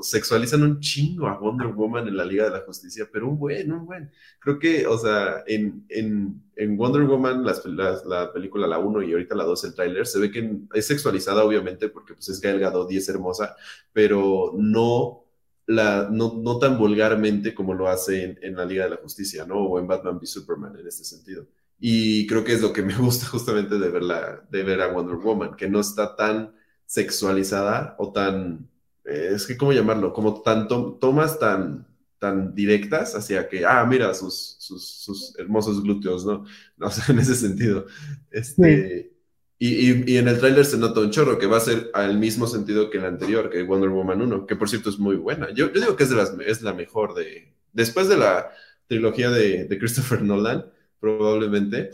sexualizan 0.03 0.63
un 0.63 0.81
chingo 0.81 1.27
a 1.27 1.39
Wonder 1.39 1.69
Woman 1.69 2.07
en 2.09 2.17
la 2.17 2.25
Liga 2.25 2.45
de 2.45 2.51
la 2.51 2.61
Justicia, 2.61 3.09
pero 3.11 3.29
un 3.29 3.39
buen, 3.39 3.73
un 3.73 3.87
buen. 3.87 4.11
Creo 4.39 4.59
que, 4.59 4.87
o 4.87 4.99
sea, 4.99 5.45
en, 5.47 5.87
en, 5.89 6.43
en 6.57 6.77
Wonder 6.77 7.03
Woman, 7.05 7.45
las, 7.45 7.65
la 8.05 8.33
película, 8.33 8.67
la 8.67 8.79
1 8.79 9.03
y 9.03 9.13
ahorita 9.13 9.35
la 9.35 9.45
2, 9.45 9.65
el 9.65 9.75
tráiler, 9.75 10.07
se 10.07 10.19
ve 10.19 10.31
que 10.31 10.59
es 10.75 10.87
sexualizada, 10.87 11.45
obviamente, 11.45 11.89
porque 11.89 12.15
pues 12.15 12.29
es 12.29 12.41
Gal 12.41 12.61
Gadot 12.61 12.91
y 12.93 12.99
es 12.99 13.09
hermosa, 13.09 13.57
pero 13.95 14.53
no, 14.59 15.25
la, 15.67 16.09
no, 16.11 16.35
no 16.37 16.59
tan 16.59 16.77
vulgarmente 16.77 17.55
como 17.55 17.73
lo 17.73 17.89
hace 17.89 18.25
en, 18.25 18.39
en, 18.43 18.57
la 18.57 18.67
Liga 18.67 18.85
de 18.85 18.91
la 18.91 18.97
Justicia, 18.97 19.47
¿no? 19.47 19.57
O 19.57 19.79
en 19.79 19.87
Batman 19.87 20.17
v 20.17 20.27
Superman, 20.27 20.77
en 20.79 20.87
este 20.87 21.05
sentido. 21.05 21.47
Y 21.81 22.27
creo 22.27 22.45
que 22.45 22.53
es 22.53 22.61
lo 22.61 22.73
que 22.73 22.83
me 22.83 22.95
gusta 22.97 23.27
justamente 23.27 23.79
de, 23.79 23.89
verla, 23.89 24.45
de 24.51 24.63
ver 24.63 24.83
a 24.83 24.89
Wonder 24.89 25.17
Woman, 25.17 25.57
que 25.57 25.69
no 25.69 25.81
está 25.81 26.15
tan 26.15 26.55
sexualizada 26.87 27.95
o 27.99 28.13
tan 28.13 28.71
eh, 29.11 29.33
es 29.35 29.47
que, 29.47 29.57
¿cómo 29.57 29.73
llamarlo? 29.73 30.13
Como 30.13 30.43
tanto, 30.43 30.97
tomas 31.01 31.39
tan, 31.39 31.87
tan 32.19 32.55
directas 32.55 33.15
hacia 33.15 33.49
que, 33.49 33.65
ah, 33.67 33.85
mira 33.85 34.15
sus, 34.15 34.57
sus, 34.59 35.35
hermosos 35.39 35.83
glúteos, 35.83 36.25
¿no? 36.25 36.45
¿no? 36.77 36.91
sé, 36.91 37.11
en 37.13 37.19
ese 37.19 37.35
sentido. 37.35 37.87
Este, 38.31 39.13
y, 39.59 40.13
y, 40.13 40.17
en 40.17 40.29
el 40.29 40.39
tráiler 40.39 40.65
se 40.65 40.79
nota 40.79 41.01
un 41.01 41.11
chorro 41.11 41.39
que 41.39 41.47
va 41.47 41.59
a 41.59 41.61
ser 41.61 41.91
al 41.93 42.19
mismo 42.19 42.47
sentido 42.47 42.89
que 42.89 42.99
el 42.99 43.05
anterior, 43.05 43.51
que 43.51 43.63
Wonder 43.63 43.91
Woman 43.91 44.23
1, 44.23 44.47
que 44.47 44.57
por 44.57 44.69
cierto 44.71 44.91
es 44.91 44.99
muy 44.99 45.17
buena. 45.17 45.51
Yo, 45.51 45.73
yo 45.73 45.81
digo 45.81 45.97
que 45.97 46.05
es, 46.05 46.11
de 46.11 46.17
las, 46.17 46.35
es 46.47 46.63
la 46.63 46.73
mejor 46.73 47.15
de... 47.15 47.53
Después 47.73 48.09
de 48.09 48.17
la 48.17 48.51
trilogía 48.87 49.31
de, 49.31 49.65
de 49.65 49.79
Christopher 49.79 50.23
Nolan, 50.23 50.67
probablemente. 51.01 51.91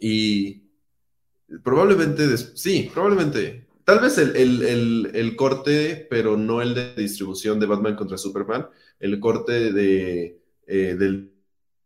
Y 0.00 0.62
probablemente, 1.62 2.36
sí, 2.36 2.90
probablemente 2.92 3.68
Tal 3.88 4.00
vez 4.00 4.18
el, 4.18 5.34
corte, 5.34 6.06
pero 6.10 6.36
no 6.36 6.60
el 6.60 6.74
de 6.74 6.94
distribución 6.94 7.58
de 7.58 7.64
Batman 7.64 7.96
contra 7.96 8.18
Superman, 8.18 8.68
el 9.00 9.18
corte 9.18 9.72
de, 9.72 10.42
eh, 10.66 10.94
del 10.98 11.32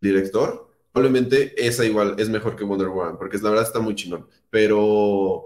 director, 0.01 0.69
probablemente 0.91 1.55
esa 1.65 1.85
igual 1.85 2.17
es 2.19 2.29
mejor 2.29 2.57
que 2.57 2.65
Wonder 2.65 2.89
Woman, 2.89 3.17
porque 3.19 3.39
la 3.39 3.51
verdad 3.51 3.69
está 3.69 3.79
muy 3.79 3.95
chingón. 3.95 4.27
Pero, 4.51 5.45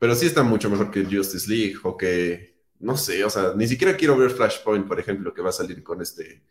pero 0.00 0.16
sí 0.16 0.26
está 0.26 0.42
mucho 0.42 0.68
mejor 0.68 0.90
que 0.90 1.04
Justice 1.04 1.48
League 1.48 1.76
o 1.84 1.96
que, 1.96 2.56
no 2.80 2.96
sé, 2.96 3.22
o 3.22 3.30
sea, 3.30 3.52
ni 3.54 3.68
siquiera 3.68 3.96
quiero 3.96 4.16
ver 4.16 4.32
Flashpoint, 4.32 4.88
por 4.88 4.98
ejemplo, 4.98 5.32
que 5.32 5.42
va 5.42 5.50
a 5.50 5.52
salir 5.52 5.80
con 5.84 6.02
este, 6.02 6.42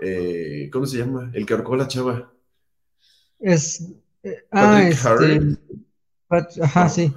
eh, 0.00 0.70
¿cómo 0.72 0.86
se 0.86 0.96
llama? 0.96 1.30
El 1.34 1.44
que 1.44 1.52
ahorcó 1.52 1.76
la 1.76 1.88
chava. 1.88 2.32
Es, 3.38 3.82
eh, 4.22 4.44
ah, 4.50 4.82
este, 4.88 5.56
ajá, 6.62 6.88
sí. 6.88 7.12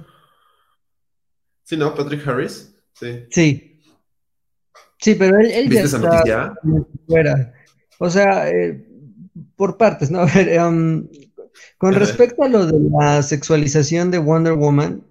Sí, 1.64 1.76
¿no? 1.76 1.94
Patrick 1.94 2.26
Harris. 2.26 2.74
Sí. 2.94 3.24
Sí. 3.30 3.82
Sí, 4.98 5.14
pero 5.14 5.38
él, 5.38 5.50
él 5.50 5.70
ya 5.70 5.82
está 5.82 6.54
fuera. 7.06 7.54
O 7.98 8.10
sea, 8.10 8.50
eh, 8.50 8.86
por 9.56 9.76
partes, 9.76 10.10
¿no? 10.10 10.20
A 10.20 10.26
ver, 10.26 10.60
um, 10.60 11.08
con 11.78 11.94
respecto 11.94 12.42
a 12.42 12.48
lo 12.48 12.66
de 12.66 12.78
la 12.98 13.22
sexualización 13.22 14.10
de 14.10 14.18
Wonder 14.18 14.54
Woman, 14.54 15.04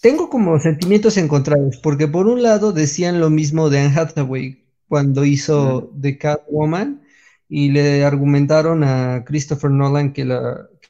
tengo 0.00 0.28
como 0.28 0.58
sentimientos 0.58 1.16
encontrados, 1.16 1.78
porque 1.78 2.06
por 2.06 2.26
un 2.26 2.42
lado 2.42 2.72
decían 2.72 3.20
lo 3.20 3.30
mismo 3.30 3.70
de 3.70 3.80
Anne 3.80 3.98
Hathaway 3.98 4.64
cuando 4.88 5.24
hizo 5.24 5.92
The 6.00 6.18
Catwoman 6.18 7.02
y 7.48 7.70
le 7.70 8.04
argumentaron 8.04 8.84
a 8.84 9.24
Christopher 9.24 9.70
Nolan 9.70 10.12
que 10.12 10.24
la, 10.24 10.68
el 10.82 10.88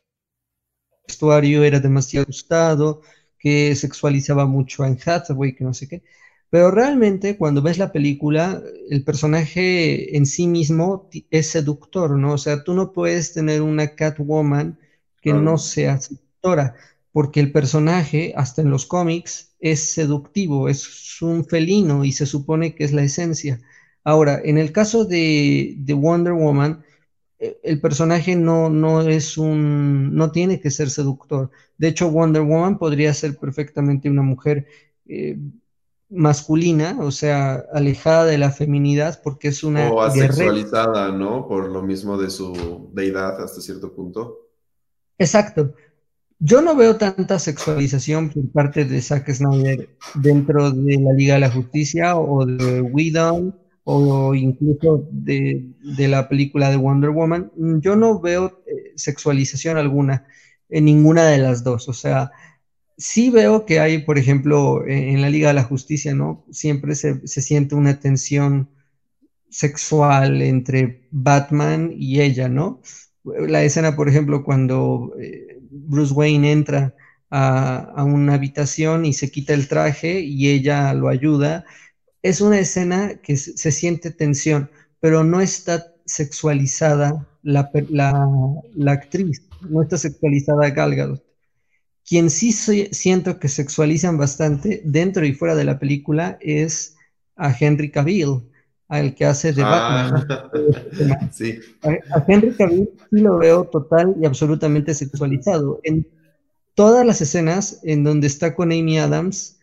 vestuario 1.06 1.64
era 1.64 1.80
demasiado 1.80 2.25
ajustado, 2.25 3.02
que 3.38 3.75
sexualizaba 3.75 4.46
mucho 4.46 4.82
a 4.82 4.86
Anne 4.86 4.98
Hathaway, 5.04 5.54
que 5.54 5.64
no 5.64 5.75
sé 5.75 5.88
qué. 5.88 6.02
Pero 6.50 6.70
realmente 6.70 7.36
cuando 7.36 7.62
ves 7.62 7.78
la 7.78 7.92
película, 7.92 8.62
el 8.90 9.04
personaje 9.04 10.16
en 10.16 10.26
sí 10.26 10.46
mismo 10.46 11.08
es 11.30 11.50
seductor, 11.50 12.16
¿no? 12.16 12.34
O 12.34 12.38
sea, 12.38 12.62
tú 12.64 12.75
no 12.75 12.92
puedes 12.92 13.32
tener 13.32 13.62
una 13.62 13.94
Catwoman 13.94 14.78
que 15.20 15.32
no 15.32 15.58
sea 15.58 16.00
seductora, 16.00 16.76
porque 17.12 17.40
el 17.40 17.50
personaje, 17.50 18.32
hasta 18.36 18.62
en 18.62 18.70
los 18.70 18.86
cómics, 18.86 19.56
es 19.58 19.92
seductivo, 19.92 20.68
es 20.68 21.20
un 21.20 21.44
felino 21.44 22.04
y 22.04 22.12
se 22.12 22.26
supone 22.26 22.75
que 22.75 22.84
es 22.84 22.92
la 22.92 23.02
esencia. 23.02 23.60
Ahora, 24.06 24.40
en 24.44 24.56
el 24.56 24.70
caso 24.70 25.04
de, 25.04 25.75
de 25.78 25.92
Wonder 25.92 26.32
Woman, 26.32 26.84
eh, 27.40 27.58
el 27.64 27.80
personaje 27.80 28.36
no, 28.36 28.70
no 28.70 29.00
es 29.00 29.36
un, 29.36 30.14
no 30.14 30.30
tiene 30.30 30.60
que 30.60 30.70
ser 30.70 30.90
seductor. 30.90 31.50
De 31.76 31.88
hecho, 31.88 32.08
Wonder 32.12 32.42
Woman 32.42 32.78
podría 32.78 33.12
ser 33.12 33.36
perfectamente 33.36 34.08
una 34.08 34.22
mujer 34.22 34.68
eh, 35.06 35.36
masculina, 36.08 36.96
o 37.00 37.10
sea, 37.10 37.64
alejada 37.72 38.26
de 38.26 38.38
la 38.38 38.52
feminidad, 38.52 39.20
porque 39.25 39.48
es 39.48 39.64
una 39.64 39.90
o 39.90 40.00
asexualizada, 40.00 41.10
¿no? 41.10 41.48
Por 41.48 41.68
lo 41.68 41.82
mismo 41.82 42.16
de 42.16 42.30
su 42.30 42.88
deidad 42.92 43.42
hasta 43.42 43.60
cierto 43.60 43.92
punto. 43.92 44.38
Exacto. 45.18 45.75
Yo 46.38 46.62
no 46.62 46.76
veo 46.76 46.94
tanta 46.94 47.40
sexualización 47.40 48.30
por 48.30 48.52
parte 48.52 48.84
de 48.84 49.02
Zack 49.02 49.32
Snyder 49.32 49.88
dentro 50.14 50.70
de 50.70 50.96
la 51.00 51.12
Liga 51.12 51.34
de 51.34 51.40
la 51.40 51.50
Justicia 51.50 52.16
o 52.16 52.46
de 52.46 52.82
Widow 52.82 53.65
o 53.88 54.34
incluso 54.34 55.06
de, 55.12 55.64
la 55.80 56.28
película 56.28 56.70
de 56.70 56.76
Wonder 56.76 57.10
Woman. 57.10 57.52
Yo 57.80 57.94
no 57.94 58.20
veo 58.20 58.64
eh, 58.66 58.92
sexualización 58.96 59.78
alguna 59.78 60.26
en 60.68 60.86
ninguna 60.86 61.26
de 61.26 61.38
las 61.38 61.62
dos. 61.62 61.88
O 61.88 61.92
sea, 61.92 62.32
sí 62.98 63.30
veo 63.30 63.64
que 63.64 63.78
hay, 63.78 63.98
por 63.98 64.18
ejemplo, 64.18 64.84
en 64.88 65.22
la 65.22 65.30
Liga 65.30 65.48
de 65.48 65.54
la 65.54 65.62
Justicia, 65.62 66.14
¿no? 66.14 66.44
Siempre 66.50 66.96
se, 66.96 67.24
siente 67.28 67.76
una 67.76 68.00
tensión 68.00 68.70
sexual 69.50 70.42
entre 70.42 71.06
Batman 71.12 71.92
y 71.96 72.22
ella, 72.22 72.48
¿no? 72.48 72.82
La 73.22 73.62
escena, 73.62 73.94
por 73.94 74.08
ejemplo, 74.08 74.42
cuando 74.42 75.14
eh, 75.20 75.60
Bruce 75.70 76.12
Wayne 76.12 76.50
entra 76.50 76.96
a, 77.30 77.76
a, 77.94 78.02
una 78.02 78.34
habitación 78.34 79.04
y 79.04 79.12
se 79.12 79.30
quita 79.30 79.54
el 79.54 79.68
traje 79.68 80.18
y 80.22 80.48
ella 80.48 80.92
lo 80.92 81.08
ayuda, 81.08 81.64
es 82.28 82.40
una 82.40 82.59
escena 82.59 83.16
que 83.23 83.37
se, 83.37 83.71
siente 83.71 84.11
tensión, 84.11 84.71
pero 85.00 85.23
no 85.23 85.40
está 85.40 85.95
sexualizada 86.04 87.26
la, 87.42 87.71
la 88.75 88.92
actriz, 88.92 89.42
no 89.68 89.83
está 89.83 89.97
sexualizada 89.97 90.71
Gal 90.71 90.97
Gadot. 90.97 91.25
Quien 92.04 92.30
sí 92.30 92.52
siento 92.52 93.38
que 93.38 93.49
sexualizan 93.49 94.17
bastante 94.17 94.80
dentro 94.84 95.25
y 95.25 95.34
fuera 95.34 95.54
de 95.54 95.65
la 95.65 95.78
película 95.78 96.39
es 96.41 96.97
a 97.36 97.54
Henry 97.58 97.91
Cavill, 97.91 98.43
al 98.89 99.15
que 99.15 99.25
hace 99.25 99.52
de 99.52 99.62
Batman. 99.62 100.26
Ah, 100.30 101.28
sí. 101.32 101.58
a, 101.82 102.25
Henry 102.26 102.54
Cavill 102.54 102.91
sí 103.10 103.21
lo 103.21 103.39
veo 103.39 103.65
total 103.65 104.15
y 104.21 104.26
absolutamente 104.26 104.95
sexualizado. 104.95 105.80
En 105.82 106.06
todas 106.75 107.04
las 107.04 107.21
escenas 107.21 107.80
en 107.82 108.04
donde 108.04 108.26
está 108.26 108.54
con 108.54 108.71
Amy 108.71 108.99
Adams, 108.99 109.55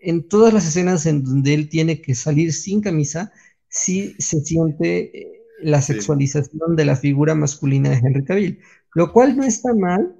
en 0.00 0.28
todas 0.28 0.52
las 0.52 0.66
escenas 0.66 1.06
en 1.06 1.24
donde 1.24 1.54
él 1.54 1.68
tiene 1.68 2.00
que 2.00 2.14
salir 2.14 2.52
sin 2.52 2.80
camisa, 2.80 3.32
sí 3.68 4.14
se 4.18 4.40
siente 4.40 5.18
eh, 5.18 5.38
la 5.60 5.82
sexualización 5.82 6.76
de 6.76 6.84
la 6.84 6.96
figura 6.96 7.34
masculina 7.34 7.90
de 7.90 7.96
Henry 7.96 8.24
Cavill, 8.24 8.60
lo 8.94 9.12
cual 9.12 9.36
no 9.36 9.44
está 9.44 9.74
mal, 9.74 10.16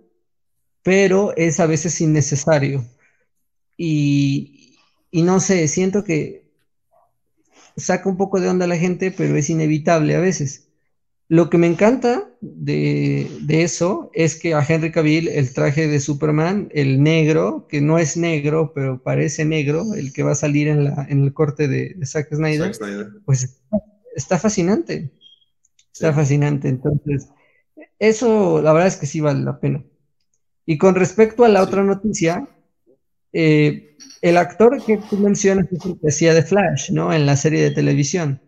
pero 0.83 1.37
es 1.37 1.61
a 1.61 1.67
veces 1.67 2.01
innecesario. 2.01 2.85
Y, 3.77 4.77
no 5.13 5.41
sé, 5.41 5.69
siento 5.69 6.05
que 6.05 6.51
saca 7.77 8.09
un 8.09 8.17
poco 8.17 8.41
de 8.41 8.49
onda 8.49 8.65
a 8.65 8.69
la 8.69 8.77
gente, 8.77 9.13
pero 9.13 9.37
es 9.37 9.51
inevitable 9.51 10.17
a 10.17 10.21
veces. 10.21 10.68
Lo 11.31 11.51
que 11.51 11.59
me 11.59 11.67
encanta 11.67 12.31
de, 12.41 13.29
eso 13.49 14.11
es 14.15 14.37
que 14.37 14.55
a 14.55 14.65
Henry 14.67 14.91
Cavill 14.91 15.29
el 15.29 15.53
traje 15.53 15.87
de 15.87 16.01
Superman, 16.01 16.71
el 16.73 17.03
negro, 17.03 17.67
que 17.69 17.83
no 17.83 17.99
es 17.99 18.17
negro, 18.17 18.73
pero 18.75 19.03
parece 19.03 19.45
negro, 19.45 19.95
el 19.95 20.15
que 20.15 20.23
va 20.23 20.33
a 20.33 20.37
salir 20.37 20.69
en, 20.69 20.85
la, 20.85 21.07
en 21.09 21.23
el 21.23 21.35
corte 21.35 21.69
de, 21.69 21.95
Zack, 22.07 22.35
Snyder, 22.35 22.73
pues 23.27 23.61
está 24.17 24.39
fascinante. 24.39 25.13
Está 25.93 26.15
fascinante. 26.15 26.69
Entonces, 26.69 27.29
eso 27.99 28.63
la 28.63 28.73
verdad 28.73 28.89
es 28.89 28.97
que 28.97 29.07
sí 29.07 29.21
vale 29.21 29.45
la 29.45 29.61
pena. 29.61 29.85
Y 30.65 30.79
con 30.79 30.95
respecto 30.95 31.45
a 31.45 31.49
la 31.49 31.63
otra 31.63 31.83
noticia, 31.85 32.49
eh, 33.35 33.97
el 34.23 34.37
actor 34.39 34.83
que 34.83 34.99
tú 35.11 35.19
mencionas 35.19 35.67
es 35.71 35.85
el 35.85 35.99
que 36.01 36.09
hacía 36.09 36.33
de 36.33 36.43
Flash, 36.43 36.91
¿no? 36.91 37.13
En 37.13 37.27
la 37.27 37.37
serie 37.37 37.63
de 37.63 37.71
televisión. 37.71 38.41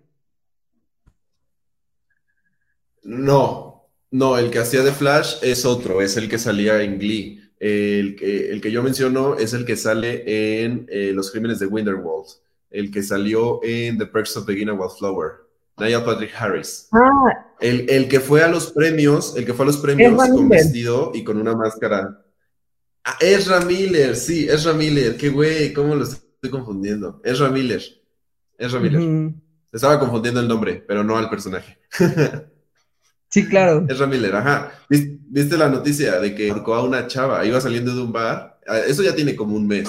No, 3.02 3.88
no, 4.10 4.38
el 4.38 4.50
que 4.50 4.58
hacía 4.58 4.82
de 4.82 4.92
Flash 4.92 5.36
es 5.42 5.64
otro, 5.64 6.02
es 6.02 6.16
el 6.16 6.28
que 6.28 6.38
salía 6.38 6.82
en 6.82 6.98
Glee. 6.98 7.40
El 7.58 8.16
que, 8.16 8.50
el 8.50 8.60
que 8.60 8.72
yo 8.72 8.82
menciono 8.82 9.36
es 9.36 9.52
el 9.52 9.64
que 9.64 9.76
sale 9.76 10.62
en 10.64 10.86
eh, 10.90 11.12
Los 11.14 11.30
Crímenes 11.30 11.58
de 11.58 11.66
Winterwald, 11.66 12.26
el 12.70 12.90
que 12.90 13.02
salió 13.02 13.60
en 13.62 13.98
The 13.98 14.06
Perks 14.06 14.38
of 14.38 14.46
Beginner 14.46 14.74
Wildflower. 14.74 15.50
Niall 15.78 16.04
Patrick 16.04 16.32
Harris. 16.36 16.88
Ah. 16.92 17.46
El, 17.60 18.08
que 18.08 18.20
fue 18.20 18.42
a 18.42 18.48
los 18.48 18.72
premios, 18.72 19.36
el 19.36 19.44
que 19.44 19.54
fue 19.54 19.64
a 19.64 19.66
los 19.66 19.78
premios 19.78 20.16
con 20.28 20.48
vestido 20.48 21.12
y 21.14 21.24
con 21.24 21.38
una 21.38 21.54
máscara. 21.54 22.22
Ah, 23.04 23.16
Ezra 23.20 23.60
Miller, 23.60 24.16
sí, 24.16 24.46
Ezra 24.48 24.72
Miller, 24.72 25.16
qué 25.16 25.30
güey, 25.30 25.72
¿cómo 25.72 25.94
lo 25.94 26.04
estoy 26.04 26.50
confundiendo? 26.50 27.20
Ezra 27.24 27.48
Miller, 27.48 27.82
Ezra 28.58 28.80
Miller. 28.80 29.32
Estaba 29.72 29.98
confundiendo 29.98 30.40
el 30.40 30.48
nombre, 30.48 30.84
pero 30.86 31.04
no 31.04 31.16
al 31.16 31.30
personaje. 31.30 31.78
sí, 33.30 33.48
claro. 33.48 33.86
Ezra 33.88 34.06
Miller, 34.06 34.36
ajá. 34.36 34.72
¿Viste 34.88 35.56
la 35.56 35.70
noticia 35.70 36.20
de 36.20 36.34
que 36.34 36.50
ahorcó 36.50 36.74
a 36.74 36.82
una 36.82 37.06
chava? 37.06 37.44
Iba 37.46 37.60
saliendo 37.60 37.94
de 37.94 38.02
un 38.02 38.12
bar, 38.12 38.60
ah, 38.66 38.80
eso 38.80 39.02
ya 39.02 39.14
tiene 39.14 39.34
como 39.34 39.56
un 39.56 39.66
mes 39.66 39.88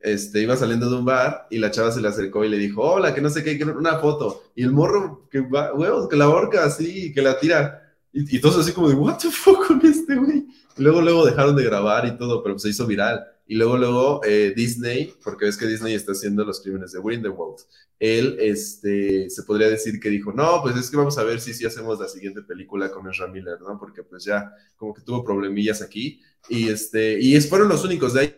este, 0.00 0.42
iba 0.42 0.56
saliendo 0.56 0.88
de 0.88 0.96
un 0.96 1.04
bar 1.04 1.46
y 1.50 1.58
la 1.58 1.70
chava 1.70 1.90
se 1.90 2.00
le 2.00 2.08
acercó 2.08 2.44
y 2.44 2.48
le 2.48 2.58
dijo, 2.58 2.82
hola, 2.82 3.14
que 3.14 3.20
no 3.20 3.30
sé 3.30 3.42
qué, 3.42 3.58
que 3.58 3.64
una 3.64 3.98
foto. 3.98 4.44
Y 4.54 4.62
el 4.62 4.72
morro, 4.72 5.28
que 5.30 5.40
va, 5.40 5.74
huevos, 5.74 6.08
que 6.08 6.16
la 6.16 6.28
horca 6.28 6.64
así, 6.64 7.12
que 7.12 7.22
la 7.22 7.38
tira. 7.38 7.94
Y, 8.12 8.36
y, 8.36 8.40
todos 8.40 8.58
así 8.58 8.72
como 8.72 8.88
de, 8.88 8.94
what 8.94 9.18
the 9.18 9.30
fuck 9.30 9.66
con 9.66 9.84
este 9.84 10.14
güey. 10.16 10.46
Luego, 10.76 11.02
luego 11.02 11.26
dejaron 11.26 11.56
de 11.56 11.64
grabar 11.64 12.06
y 12.06 12.16
todo, 12.16 12.42
pero 12.42 12.58
se 12.58 12.68
hizo 12.68 12.86
viral. 12.86 13.24
Y 13.48 13.54
luego, 13.54 13.78
luego 13.78 14.20
eh, 14.24 14.52
Disney, 14.54 15.14
porque 15.24 15.46
ves 15.46 15.56
que 15.56 15.66
Disney 15.66 15.94
está 15.94 16.12
haciendo 16.12 16.44
los 16.44 16.60
crímenes 16.60 16.92
de 16.92 17.00
Grindelwald, 17.02 17.56
él, 17.98 18.36
este, 18.38 19.30
se 19.30 19.42
podría 19.42 19.68
decir 19.68 19.98
que 19.98 20.10
dijo, 20.10 20.32
no, 20.32 20.60
pues 20.62 20.76
es 20.76 20.90
que 20.90 20.98
vamos 20.98 21.16
a 21.16 21.24
ver 21.24 21.40
si, 21.40 21.54
si 21.54 21.64
hacemos 21.64 21.98
la 21.98 22.08
siguiente 22.08 22.42
película 22.42 22.90
con 22.90 23.08
Ezra 23.10 23.26
Miller, 23.26 23.58
¿no? 23.60 23.78
Porque 23.78 24.02
pues 24.02 24.24
ya 24.24 24.52
como 24.76 24.92
que 24.92 25.00
tuvo 25.00 25.24
problemillas 25.24 25.80
aquí. 25.80 26.20
Y, 26.48 26.68
este, 26.68 27.18
y 27.18 27.40
fueron 27.40 27.70
los 27.70 27.84
únicos 27.84 28.12
de 28.12 28.20
ahí 28.20 28.34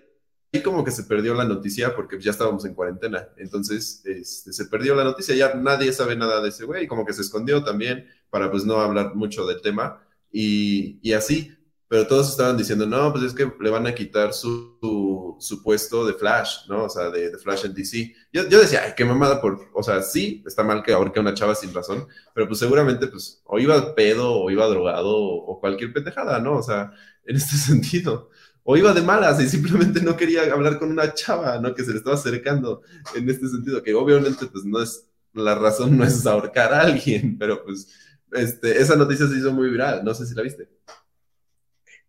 y 0.53 0.62
como 0.62 0.85
que 0.85 0.90
se 0.90 1.05
perdió 1.05 1.35
la 1.35 1.44
noticia 1.44 1.94
porque 1.94 2.20
ya 2.20 2.31
estábamos 2.31 2.64
en 2.64 2.75
cuarentena. 2.75 3.29
Entonces, 3.37 4.03
este, 4.05 4.53
se 4.53 4.64
perdió 4.66 4.94
la 4.94 5.05
noticia, 5.05 5.35
ya 5.35 5.55
nadie 5.55 5.92
sabe 5.92 6.16
nada 6.16 6.40
de 6.40 6.49
ese 6.49 6.64
güey, 6.64 6.87
como 6.87 7.05
que 7.05 7.12
se 7.12 7.23
escondió 7.23 7.62
también 7.62 8.07
para 8.31 8.51
pues 8.51 8.64
no 8.64 8.81
hablar 8.81 9.14
mucho 9.14 9.46
del 9.46 9.61
tema 9.61 10.03
y, 10.33 10.99
y 11.03 11.12
así. 11.14 11.53
Pero 11.90 12.07
todos 12.07 12.31
estaban 12.31 12.57
diciendo, 12.57 12.87
no, 12.87 13.11
pues 13.11 13.24
es 13.24 13.35
que 13.35 13.53
le 13.59 13.68
van 13.68 13.85
a 13.85 13.92
quitar 13.92 14.33
su, 14.33 15.37
su, 15.40 15.61
puesto 15.61 16.07
de 16.07 16.14
Flash, 16.14 16.68
¿no? 16.68 16.85
O 16.85 16.88
sea, 16.88 17.11
de, 17.11 17.33
de, 17.33 17.37
Flash 17.37 17.64
en 17.64 17.74
DC. 17.74 18.14
Yo, 18.33 18.48
yo 18.48 18.61
decía, 18.61 18.83
ay, 18.85 18.92
qué 18.96 19.05
mamada, 19.05 19.40
por, 19.40 19.68
o 19.74 19.83
sea, 19.83 20.00
sí, 20.00 20.40
está 20.46 20.62
mal 20.62 20.85
que 20.85 20.92
ahorque 20.92 21.18
a 21.18 21.22
una 21.22 21.35
chava 21.35 21.57
sin 21.57 21.74
razón, 21.74 22.07
pero 22.33 22.46
pues 22.46 22.61
seguramente, 22.61 23.09
pues, 23.09 23.42
o 23.44 23.59
iba 23.59 23.96
pedo, 23.96 24.33
o 24.33 24.48
iba 24.53 24.68
drogado, 24.68 25.09
o, 25.09 25.44
o 25.46 25.59
cualquier 25.59 25.92
pendejada, 25.92 26.38
¿no? 26.38 26.59
O 26.59 26.62
sea, 26.62 26.92
en 27.24 27.35
este 27.35 27.57
sentido. 27.57 28.31
o 28.62 28.76
iba 28.76 28.92
de 28.92 29.03
malas 29.03 29.40
y 29.40 29.48
simplemente 29.48 30.00
no 30.00 30.16
quería 30.16 30.44
hablar 30.53 30.79
con 30.79 30.92
una 30.92 31.12
chava, 31.12 31.59
¿no? 31.59 31.74
Que 31.74 31.83
se 31.83 31.90
le 31.90 31.96
estaba 31.98 32.14
acercando 32.14 32.83
en 33.16 33.29
este 33.29 33.48
sentido, 33.48 33.83
que 33.83 33.94
obviamente 33.94 34.46
pues 34.46 34.64
no 34.64 34.81
es, 34.81 35.09
la 35.33 35.57
razón 35.57 35.96
no 35.98 36.05
es 36.05 36.24
ahorcar 36.24 36.72
a 36.72 36.83
alguien, 36.83 37.37
pero 37.37 37.64
pues 37.64 37.88
este, 38.31 38.81
esa 38.81 38.94
noticia 38.94 39.26
se 39.26 39.38
hizo 39.38 39.53
muy 39.53 39.70
viral, 39.70 40.05
no 40.05 40.14
sé 40.14 40.24
si 40.24 40.37
la 40.37 40.42
viste. 40.42 40.68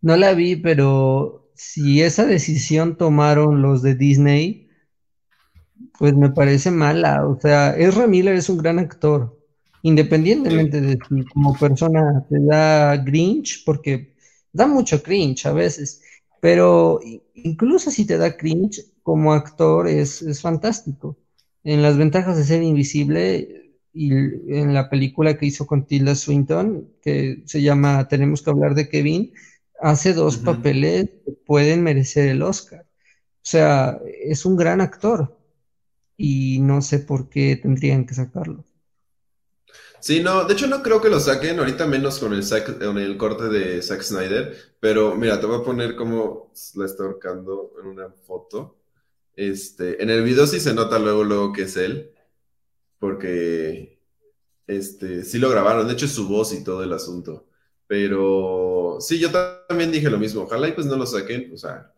No 0.02 0.16
la 0.16 0.34
vi, 0.34 0.56
pero 0.56 1.50
si 1.54 2.02
esa 2.02 2.26
decisión 2.26 2.96
tomaron 2.96 3.62
los 3.62 3.82
de 3.82 3.94
Disney, 3.94 4.68
pues 5.98 6.14
me 6.14 6.30
parece 6.30 6.70
mala. 6.70 7.26
O 7.26 7.38
sea, 7.40 7.76
Ezra 7.76 8.06
Miller 8.06 8.34
es 8.34 8.48
un 8.48 8.58
gran 8.58 8.78
actor, 8.78 9.38
independientemente 9.82 10.80
de 10.80 10.98
si 11.08 11.24
como 11.26 11.56
persona 11.58 12.24
te 12.28 12.40
da 12.44 12.96
Grinch, 12.96 13.64
porque 13.64 14.14
da 14.52 14.66
mucho 14.66 15.02
cringe 15.02 15.46
a 15.46 15.52
veces, 15.52 16.02
pero 16.40 17.00
incluso 17.34 17.90
si 17.90 18.06
te 18.06 18.18
da 18.18 18.36
cringe, 18.36 18.84
como 19.02 19.32
actor 19.32 19.88
es, 19.88 20.22
es 20.22 20.40
fantástico. 20.40 21.18
En 21.64 21.82
las 21.82 21.96
ventajas 21.96 22.36
de 22.36 22.44
ser 22.44 22.62
invisible 22.62 23.72
y 23.94 24.12
en 24.12 24.74
la 24.74 24.88
película 24.90 25.36
que 25.38 25.46
hizo 25.46 25.66
con 25.66 25.86
Tilda 25.86 26.14
Swinton, 26.14 26.88
que 27.02 27.42
se 27.46 27.62
llama 27.62 28.08
Tenemos 28.08 28.42
que 28.42 28.50
hablar 28.50 28.74
de 28.74 28.88
Kevin, 28.88 29.32
hace 29.82 30.14
dos 30.14 30.38
papeles 30.38 31.10
que 31.24 31.32
pueden 31.32 31.82
merecer 31.82 32.28
el 32.28 32.42
Oscar. 32.42 32.86
O 32.86 33.44
sea, 33.44 34.00
es 34.22 34.46
un 34.46 34.56
gran 34.56 34.80
actor 34.80 35.36
y 36.16 36.60
no 36.60 36.80
sé 36.82 37.00
por 37.00 37.28
qué 37.28 37.56
tendrían 37.56 38.06
que 38.06 38.14
sacarlo. 38.14 38.64
Sí, 40.00 40.20
no, 40.20 40.44
de 40.44 40.54
hecho 40.54 40.66
no 40.66 40.82
creo 40.82 41.00
que 41.00 41.08
lo 41.08 41.20
saquen, 41.20 41.58
ahorita 41.58 41.86
menos 41.86 42.18
con 42.18 42.32
el, 42.32 42.42
con 42.80 42.98
el 42.98 43.16
corte 43.16 43.44
de 43.44 43.80
Zack 43.82 44.02
Snyder, 44.02 44.56
pero 44.80 45.14
mira, 45.14 45.40
te 45.40 45.46
voy 45.46 45.60
a 45.60 45.64
poner 45.64 45.94
como 45.94 46.52
la 46.74 46.86
está 46.86 47.04
ahorcando 47.04 47.72
en 47.80 47.86
una 47.86 48.10
foto. 48.10 48.78
Este, 49.36 50.02
en 50.02 50.10
el 50.10 50.24
video 50.24 50.46
sí 50.46 50.60
se 50.60 50.74
nota 50.74 50.98
luego, 50.98 51.24
luego 51.24 51.52
que 51.52 51.62
es 51.62 51.76
él, 51.76 52.12
porque 52.98 54.00
este, 54.66 55.24
sí 55.24 55.38
lo 55.38 55.50
grabaron, 55.50 55.86
de 55.86 55.94
hecho 55.94 56.06
es 56.06 56.12
su 56.12 56.28
voz 56.28 56.52
y 56.52 56.64
todo 56.64 56.82
el 56.82 56.92
asunto. 56.92 57.46
Pero 57.86 58.61
sí, 59.00 59.18
yo 59.18 59.30
también 59.68 59.90
dije 59.92 60.10
lo 60.10 60.18
mismo, 60.18 60.42
ojalá 60.42 60.68
y 60.68 60.72
pues 60.72 60.86
no 60.86 60.96
lo 60.96 61.06
saquen, 61.06 61.50
o 61.52 61.56
sea, 61.56 61.92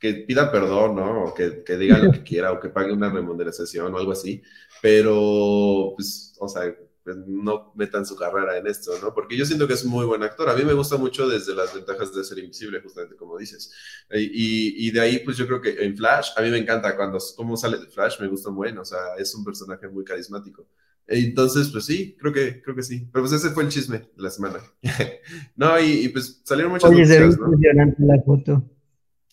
que 0.00 0.14
pida 0.14 0.50
perdón, 0.50 0.96
¿no? 0.96 1.24
O 1.24 1.34
que, 1.34 1.62
que 1.64 1.76
diga 1.76 1.98
lo 1.98 2.12
que 2.12 2.22
quiera, 2.24 2.52
o 2.52 2.60
que 2.60 2.68
pague 2.68 2.92
una 2.92 3.10
remuneración 3.10 3.94
o 3.94 3.98
algo 3.98 4.12
así, 4.12 4.42
pero 4.82 5.92
pues, 5.96 6.34
o 6.38 6.48
sea, 6.48 6.74
pues, 7.06 7.16
no 7.26 7.72
metan 7.76 8.04
su 8.04 8.16
carrera 8.16 8.58
en 8.58 8.66
esto, 8.66 8.92
¿no? 9.00 9.14
Porque 9.14 9.36
yo 9.36 9.46
siento 9.46 9.68
que 9.68 9.74
es 9.74 9.84
muy 9.84 10.04
buen 10.04 10.24
actor. 10.24 10.48
A 10.50 10.56
mí 10.56 10.64
me 10.64 10.72
gusta 10.72 10.96
mucho 10.96 11.28
desde 11.28 11.54
las 11.54 11.72
ventajas 11.72 12.12
de 12.12 12.24
ser 12.24 12.38
invisible, 12.40 12.80
justamente 12.80 13.14
como 13.14 13.38
dices. 13.38 13.72
Y, 14.10 14.88
y 14.88 14.90
de 14.90 15.00
ahí, 15.00 15.20
pues 15.20 15.36
yo 15.36 15.46
creo 15.46 15.60
que 15.60 15.84
en 15.84 15.96
Flash, 15.96 16.30
a 16.36 16.42
mí 16.42 16.50
me 16.50 16.58
encanta 16.58 16.96
cuando, 16.96 17.18
cómo 17.36 17.56
sale 17.56 17.78
de 17.78 17.86
Flash, 17.86 18.20
me 18.20 18.26
gusta 18.26 18.50
muy, 18.50 18.70
o 18.76 18.84
sea, 18.84 19.14
es 19.18 19.32
un 19.36 19.44
personaje 19.44 19.86
muy 19.88 20.04
carismático. 20.04 20.66
Entonces, 21.08 21.68
pues 21.68 21.84
sí, 21.84 22.16
creo 22.18 22.32
que, 22.32 22.60
creo 22.62 22.74
que 22.74 22.82
sí. 22.82 23.08
Pero 23.12 23.24
pues 23.24 23.32
ese 23.32 23.50
fue 23.50 23.62
el 23.62 23.68
chisme 23.68 23.98
de 23.98 24.22
la 24.22 24.30
semana. 24.30 24.58
no, 25.56 25.80
y, 25.80 26.08
pues 26.08 26.40
salieron 26.44 26.72
muchas 26.72 26.90
Oye, 26.90 27.02
noticias, 27.02 27.38
¿no? 27.38 28.06
la 28.06 28.22
foto. 28.22 28.76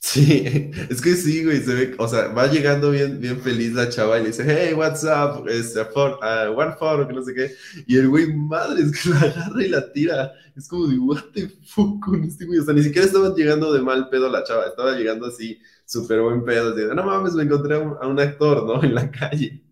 Sí, 0.05 0.69
es 0.89 1.01
que 1.01 1.15
sí, 1.15 1.45
güey, 1.45 1.62
se 1.62 1.73
ve, 1.73 1.95
o 1.97 2.09
sea, 2.09 2.27
va 2.27 2.47
llegando 2.47 2.91
bien, 2.91 3.21
bien 3.21 3.39
feliz 3.39 3.71
la 3.71 3.88
chava 3.88 4.19
y 4.19 4.23
le 4.23 4.27
dice, 4.27 4.43
hey, 4.45 4.73
what's 4.73 5.05
up, 5.05 5.47
este, 5.47 5.86
for, 5.86 6.19
uh, 6.21 6.51
one 6.51 6.73
for, 6.77 7.07
que 7.07 7.13
no 7.13 7.23
sé 7.23 7.33
qué, 7.33 7.51
y 7.88 7.95
el 7.95 8.09
güey, 8.09 8.33
madre, 8.33 8.83
es 8.83 9.01
que 9.01 9.09
la 9.12 9.21
agarra 9.21 9.63
y 9.63 9.69
la 9.69 9.93
tira, 9.93 10.33
es 10.57 10.67
como 10.67 10.88
de, 10.88 10.99
what 10.99 11.23
the 11.33 11.47
fuck 11.65 12.03
con 12.03 12.21
este 12.21 12.45
güey, 12.45 12.59
o 12.59 12.65
sea, 12.65 12.73
ni 12.73 12.83
siquiera 12.83 13.07
estaban 13.07 13.33
llegando 13.33 13.71
de 13.71 13.81
mal 13.81 14.09
pedo 14.09 14.27
la 14.29 14.43
chava, 14.43 14.65
estaba 14.65 14.91
llegando 14.91 15.27
así, 15.27 15.57
súper 15.86 16.19
buen 16.19 16.43
pedo, 16.43 16.73
de, 16.73 16.93
no 16.93 17.05
mames, 17.05 17.33
me 17.33 17.43
encontré 17.43 17.75
a 17.75 17.79
un, 17.79 18.19
actor, 18.19 18.65
¿no? 18.65 18.83
En 18.83 18.93
la 18.93 19.09
calle, 19.09 19.62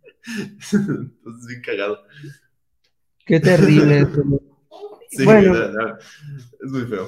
entonces, 0.73 1.47
bien 1.47 1.61
cagado. 1.61 1.99
Qué 3.25 3.39
terrible. 3.39 4.07
sí, 5.09 5.25
bueno, 5.25 5.55
es 5.55 6.71
muy 6.71 6.81
feo. 6.81 7.07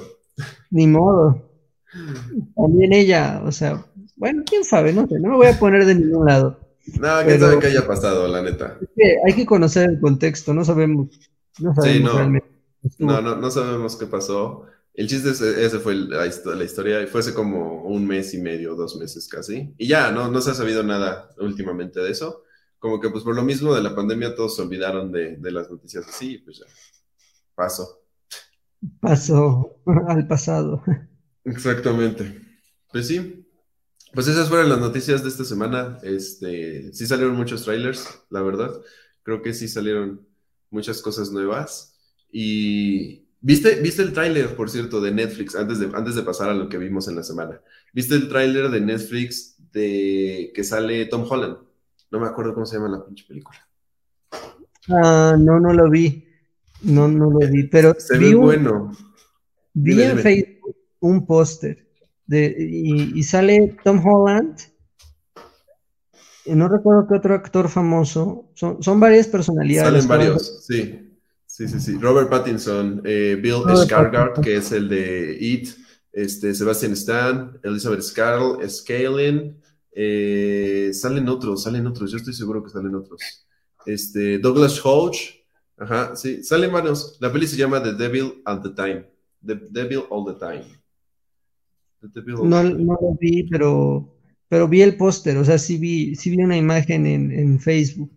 Ni 0.70 0.86
modo. 0.86 1.50
También 2.56 2.92
ella, 2.92 3.42
o 3.44 3.52
sea, 3.52 3.84
bueno, 4.16 4.42
quién 4.44 4.64
sabe, 4.64 4.92
no 4.92 5.06
sé, 5.06 5.20
no 5.20 5.30
me 5.30 5.36
voy 5.36 5.46
a 5.46 5.58
poner 5.58 5.84
de 5.84 5.94
ningún 5.94 6.26
lado. 6.26 6.58
No, 6.98 7.24
quién 7.24 7.40
sabe 7.40 7.58
qué 7.60 7.68
haya 7.68 7.86
pasado, 7.86 8.26
la 8.28 8.42
neta. 8.42 8.78
hay 9.24 9.32
que 9.32 9.46
conocer 9.46 9.90
el 9.90 10.00
contexto, 10.00 10.52
no 10.52 10.64
sabemos, 10.64 11.08
no 11.60 11.74
sabemos 11.74 12.14
realmente. 12.14 12.48
No, 12.98 13.22
no, 13.22 13.36
no 13.36 13.50
sabemos 13.50 13.96
qué 13.96 14.06
pasó. 14.06 14.66
El 14.92 15.08
chiste 15.08 15.30
es, 15.30 15.40
ese 15.40 15.78
fue 15.78 15.94
la, 15.94 16.18
la, 16.18 16.64
historia, 16.64 17.02
y 17.02 17.06
fue 17.06 17.20
hace 17.20 17.34
como 17.34 17.82
un 17.84 18.06
mes 18.06 18.32
y 18.34 18.38
medio, 18.38 18.76
dos 18.76 18.96
meses 18.96 19.26
casi. 19.26 19.74
Y 19.76 19.88
ya, 19.88 20.12
no, 20.12 20.30
no 20.30 20.40
se 20.40 20.50
ha 20.50 20.54
sabido 20.54 20.82
nada 20.82 21.30
últimamente 21.38 22.00
de 22.00 22.10
eso. 22.10 22.43
Como 22.84 23.00
que 23.00 23.08
pues 23.08 23.24
por 23.24 23.34
lo 23.34 23.42
mismo 23.42 23.74
de 23.74 23.82
la 23.82 23.94
pandemia 23.94 24.34
todos 24.34 24.56
se 24.56 24.60
olvidaron 24.60 25.10
de, 25.10 25.38
de 25.38 25.50
las 25.50 25.70
noticias 25.70 26.06
así, 26.06 26.36
pues 26.36 26.58
ya, 26.58 26.66
pasó. 27.54 28.04
Pasó 29.00 29.80
al 30.06 30.28
pasado. 30.28 30.82
Exactamente. 31.44 32.42
Pues 32.92 33.08
sí. 33.08 33.48
Pues 34.12 34.28
esas 34.28 34.50
fueron 34.50 34.68
las 34.68 34.80
noticias 34.80 35.22
de 35.22 35.30
esta 35.30 35.46
semana. 35.46 35.98
Este, 36.02 36.92
sí 36.92 37.06
salieron 37.06 37.34
muchos 37.36 37.64
trailers, 37.64 38.06
la 38.28 38.42
verdad. 38.42 38.70
Creo 39.22 39.40
que 39.40 39.54
sí 39.54 39.66
salieron 39.66 40.28
muchas 40.68 41.00
cosas 41.00 41.32
nuevas. 41.32 41.98
Y 42.30 43.30
¿viste, 43.40 43.76
viste 43.76 44.02
el 44.02 44.12
tráiler, 44.12 44.56
por 44.56 44.68
cierto, 44.68 45.00
de 45.00 45.10
Netflix, 45.10 45.56
antes 45.56 45.78
de, 45.78 45.90
antes 45.94 46.16
de 46.16 46.22
pasar 46.22 46.50
a 46.50 46.54
lo 46.54 46.68
que 46.68 46.76
vimos 46.76 47.08
en 47.08 47.16
la 47.16 47.22
semana? 47.22 47.62
¿Viste 47.94 48.14
el 48.14 48.28
tráiler 48.28 48.68
de 48.68 48.82
Netflix 48.82 49.56
de 49.72 50.52
que 50.54 50.64
sale 50.64 51.06
Tom 51.06 51.24
Holland? 51.26 51.64
No 52.10 52.20
me 52.20 52.26
acuerdo 52.26 52.54
cómo 52.54 52.66
se 52.66 52.76
llama 52.76 52.88
la 52.88 53.04
pinche 53.04 53.24
película. 53.26 53.58
Ah, 54.88 55.36
no, 55.38 55.58
no 55.60 55.72
lo 55.72 55.90
vi. 55.90 56.28
No, 56.82 57.08
no 57.08 57.30
lo 57.30 57.38
vi, 57.38 57.64
pero 57.64 57.94
se 57.98 58.18
ve 58.18 58.34
bueno. 58.34 58.92
Vi 59.72 60.00
en 60.02 60.18
Facebook 60.18 60.76
un 61.00 61.26
póster 61.26 61.84
y, 62.28 63.18
y, 63.18 63.22
sale 63.22 63.76
Tom 63.82 64.04
Holland. 64.04 64.58
Y 66.46 66.54
no 66.54 66.68
recuerdo 66.68 67.06
qué 67.06 67.14
otro 67.14 67.34
actor 67.34 67.68
famoso. 67.68 68.50
Son, 68.54 68.82
son 68.82 69.00
varias 69.00 69.26
personalidades. 69.26 70.04
Salen 70.04 70.08
varios, 70.08 70.64
sí. 70.66 71.00
Sí, 71.46 71.68
sí, 71.68 71.80
sí. 71.80 71.98
Robert 71.98 72.28
Pattinson, 72.28 73.00
eh, 73.04 73.38
Bill 73.40 73.62
Skarsgård, 73.64 74.40
que 74.40 74.56
es 74.56 74.72
el 74.72 74.88
de 74.88 75.36
It, 75.38 75.68
este, 76.12 76.52
Sebastian 76.52 76.92
Stan, 76.94 77.58
Elizabeth 77.62 78.02
Scarl, 78.02 78.68
Scalen, 78.68 79.56
eh, 79.94 80.90
salen 80.92 81.28
otros, 81.28 81.62
salen 81.62 81.86
otros, 81.86 82.10
yo 82.10 82.16
estoy 82.16 82.34
seguro 82.34 82.62
que 82.62 82.70
salen 82.70 82.94
otros. 82.94 83.20
Este, 83.86 84.38
Douglas 84.38 84.80
Hodge, 84.84 85.46
ajá, 85.76 86.16
sí, 86.16 86.42
salen 86.42 86.72
varios. 86.72 87.16
La 87.20 87.32
peli 87.32 87.46
se 87.46 87.56
llama 87.56 87.82
The 87.82 87.94
Devil 87.94 88.42
at 88.44 88.62
the 88.62 88.70
Time, 88.70 89.06
The 89.44 89.54
Devil 89.70 90.04
All 90.10 90.24
the 90.26 90.38
Time. 90.38 90.64
No, 92.26 92.62
no 92.62 92.98
lo 93.00 93.16
vi, 93.18 93.44
pero, 93.44 94.14
pero 94.48 94.68
vi 94.68 94.82
el 94.82 94.96
póster, 94.96 95.36
o 95.38 95.44
sea, 95.44 95.58
sí 95.58 95.78
vi, 95.78 96.14
sí 96.16 96.30
vi 96.30 96.42
una 96.42 96.56
imagen 96.56 97.06
en, 97.06 97.60
Facebook. 97.60 98.10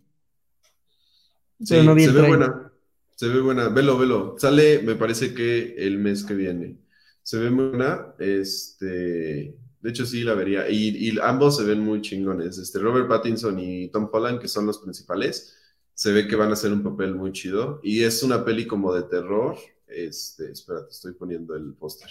Sí, 1.59 1.75
se 1.75 2.11
ve 2.11 2.27
buena. 2.27 2.71
Se 3.15 3.27
ve 3.27 3.41
buena. 3.41 3.69
Velo, 3.69 3.97
velo. 3.97 4.35
Sale, 4.37 4.81
me 4.83 4.95
parece 4.95 5.33
que 5.33 5.73
el 5.77 5.97
mes 5.97 6.23
que 6.23 6.35
viene. 6.35 6.77
Se 7.23 7.37
ve 7.37 7.49
buena. 7.49 8.13
Este. 8.19 9.55
De 9.81 9.89
hecho, 9.89 10.05
sí 10.05 10.23
la 10.23 10.33
vería. 10.33 10.69
Y, 10.69 11.17
ambos 11.21 11.57
se 11.57 11.63
ven 11.63 11.79
muy 11.79 12.01
chingones. 12.01 12.57
Este, 12.57 12.79
Robert 12.79 13.07
Pattinson 13.07 13.59
y 13.59 13.89
Tom 13.89 14.09
Holland, 14.11 14.39
que 14.39 14.47
son 14.47 14.65
los 14.65 14.79
principales, 14.79 15.55
se 15.93 16.11
ve 16.11 16.27
que 16.27 16.35
van 16.35 16.49
a 16.49 16.53
hacer 16.53 16.71
un 16.71 16.83
papel 16.83 17.15
muy 17.15 17.31
chido. 17.31 17.79
Y 17.83 18.03
es 18.03 18.23
una 18.23 18.43
peli 18.43 18.65
como 18.65 18.93
de 18.93 19.03
terror. 19.03 19.57
Este, 19.87 20.51
espera, 20.51 20.85
te 20.85 20.91
estoy 20.91 21.13
poniendo 21.13 21.55
el 21.55 21.73
póster. 21.73 22.09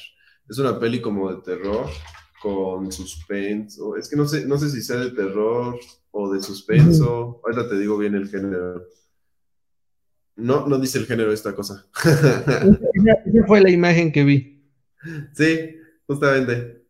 Es 0.49 0.59
una 0.59 0.79
peli 0.79 1.01
como 1.01 1.33
de 1.33 1.43
terror 1.43 1.87
con 2.41 2.93
suspenso. 2.93 3.97
Es 3.97 4.09
que 4.09 4.17
no 4.17 4.27
sé, 4.27 4.47
no 4.47 4.59
sé 4.59 4.71
si 4.71 4.81
sea 4.83 4.97
de 4.97 5.11
terror 5.11 5.79
o 6.13 6.33
de 6.33 6.43
suspenso. 6.43 7.41
Ahorita 7.45 7.69
te 7.69 7.79
digo 7.79 7.99
bien 7.99 8.15
el 8.15 8.29
género. 8.29 8.87
No, 10.37 10.67
no 10.67 10.79
dice 10.79 10.99
el 10.99 11.07
género 11.07 11.33
esta 11.33 11.55
cosa. 11.55 11.87
esa, 12.05 13.47
fue 13.47 13.61
la 13.61 13.71
imagen 13.71 14.13
que 14.13 14.25
vi. 14.25 14.53
Sí, 15.35 15.77
justamente. 16.09 16.86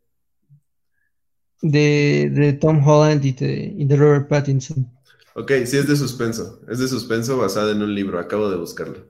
De, 1.62 2.30
de 2.32 2.52
Tom 2.52 2.86
Holland 2.86 3.24
y 3.24 3.32
de, 3.32 3.74
y 3.76 3.84
de 3.86 3.96
Robert 3.96 4.28
Pattinson. 4.28 4.90
Ok, 5.34 5.52
sí 5.64 5.76
es 5.76 5.86
de 5.86 5.96
suspenso. 5.96 6.60
Es 6.68 6.78
de 6.78 6.88
suspenso 6.88 7.36
basado 7.38 7.72
en 7.72 7.82
un 7.82 7.94
libro. 7.94 8.18
Acabo 8.18 8.50
de 8.50 8.56
buscarlo. 8.56 9.06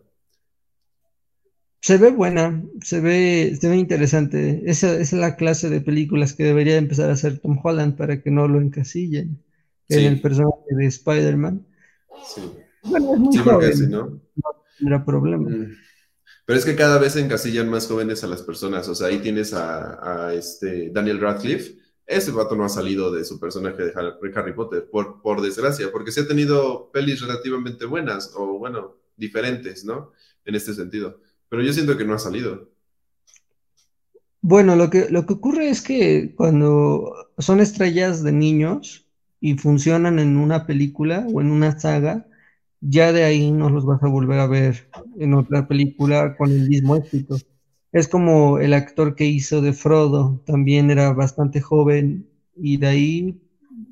Se 1.80 1.98
ve 1.98 2.10
buena, 2.10 2.64
se 2.82 3.00
ve, 3.00 3.56
se 3.60 3.68
ve 3.68 3.76
interesante. 3.76 4.62
Esa, 4.66 4.98
es 4.98 5.12
la 5.12 5.36
clase 5.36 5.70
de 5.70 5.80
películas 5.80 6.32
que 6.32 6.42
debería 6.42 6.76
empezar 6.76 7.10
a 7.10 7.12
hacer 7.12 7.38
Tom 7.38 7.60
Holland 7.62 7.96
para 7.96 8.20
que 8.22 8.30
no 8.30 8.48
lo 8.48 8.60
encasillen 8.60 9.40
en 9.88 10.04
el 10.04 10.20
personaje 10.20 10.64
de 10.70 10.86
Spider-Man. 10.86 11.64
Sí. 12.34 12.42
Bueno, 12.82 13.14
es 13.14 13.20
muy 13.20 13.36
joven, 13.36 13.90
¿no? 13.90 14.20
tendrá 14.78 15.04
problema. 15.04 15.48
Mm. 15.48 15.76
Pero 16.44 16.58
es 16.58 16.64
que 16.64 16.76
cada 16.76 16.98
vez 16.98 17.16
encasillan 17.16 17.68
más 17.68 17.86
jóvenes 17.86 18.22
a 18.22 18.28
las 18.28 18.42
personas. 18.42 18.88
O 18.88 18.94
sea, 18.94 19.08
ahí 19.08 19.18
tienes 19.18 19.52
a, 19.52 20.32
este 20.34 20.90
Daniel 20.90 21.20
Radcliffe. 21.20 21.74
Ese 22.06 22.30
vato 22.30 22.54
no 22.54 22.64
ha 22.64 22.68
salido 22.68 23.10
de 23.10 23.24
su 23.24 23.40
personaje 23.40 23.84
de 23.84 23.92
Harry 24.34 24.52
Potter, 24.52 24.88
por, 24.90 25.42
desgracia, 25.42 25.90
porque 25.90 26.12
sí 26.12 26.20
ha 26.20 26.28
tenido 26.28 26.90
pelis 26.92 27.20
relativamente 27.20 27.84
buenas 27.84 28.32
o, 28.36 28.58
bueno, 28.58 28.94
diferentes, 29.16 29.84
¿no? 29.84 30.12
En 30.44 30.54
este 30.54 30.72
sentido. 30.72 31.20
Pero 31.48 31.62
yo 31.62 31.72
siento 31.72 31.96
que 31.96 32.04
no 32.04 32.14
ha 32.14 32.18
salido. 32.18 32.70
Bueno, 34.40 34.76
lo 34.76 34.88
que, 34.88 35.08
lo 35.10 35.26
que 35.26 35.32
ocurre 35.32 35.68
es 35.68 35.82
que 35.82 36.34
cuando 36.36 37.12
son 37.38 37.58
estrellas 37.58 38.22
de 38.22 38.30
niños 38.30 39.08
y 39.40 39.58
funcionan 39.58 40.20
en 40.20 40.36
una 40.36 40.64
película 40.66 41.26
o 41.32 41.40
en 41.40 41.50
una 41.50 41.78
saga, 41.80 42.28
ya 42.80 43.12
de 43.12 43.24
ahí 43.24 43.50
no 43.50 43.68
los 43.70 43.84
vas 43.84 44.02
a 44.02 44.08
volver 44.08 44.38
a 44.38 44.46
ver 44.46 44.88
en 45.18 45.34
otra 45.34 45.66
película 45.66 46.36
con 46.36 46.52
el 46.52 46.68
mismo 46.68 46.96
éxito. 46.96 47.36
Es 47.96 48.08
como 48.08 48.58
el 48.58 48.74
actor 48.74 49.14
que 49.14 49.24
hizo 49.24 49.62
de 49.62 49.72
Frodo, 49.72 50.42
también 50.44 50.90
era 50.90 51.14
bastante 51.14 51.62
joven 51.62 52.28
y 52.54 52.76
de 52.76 52.86
ahí 52.86 53.40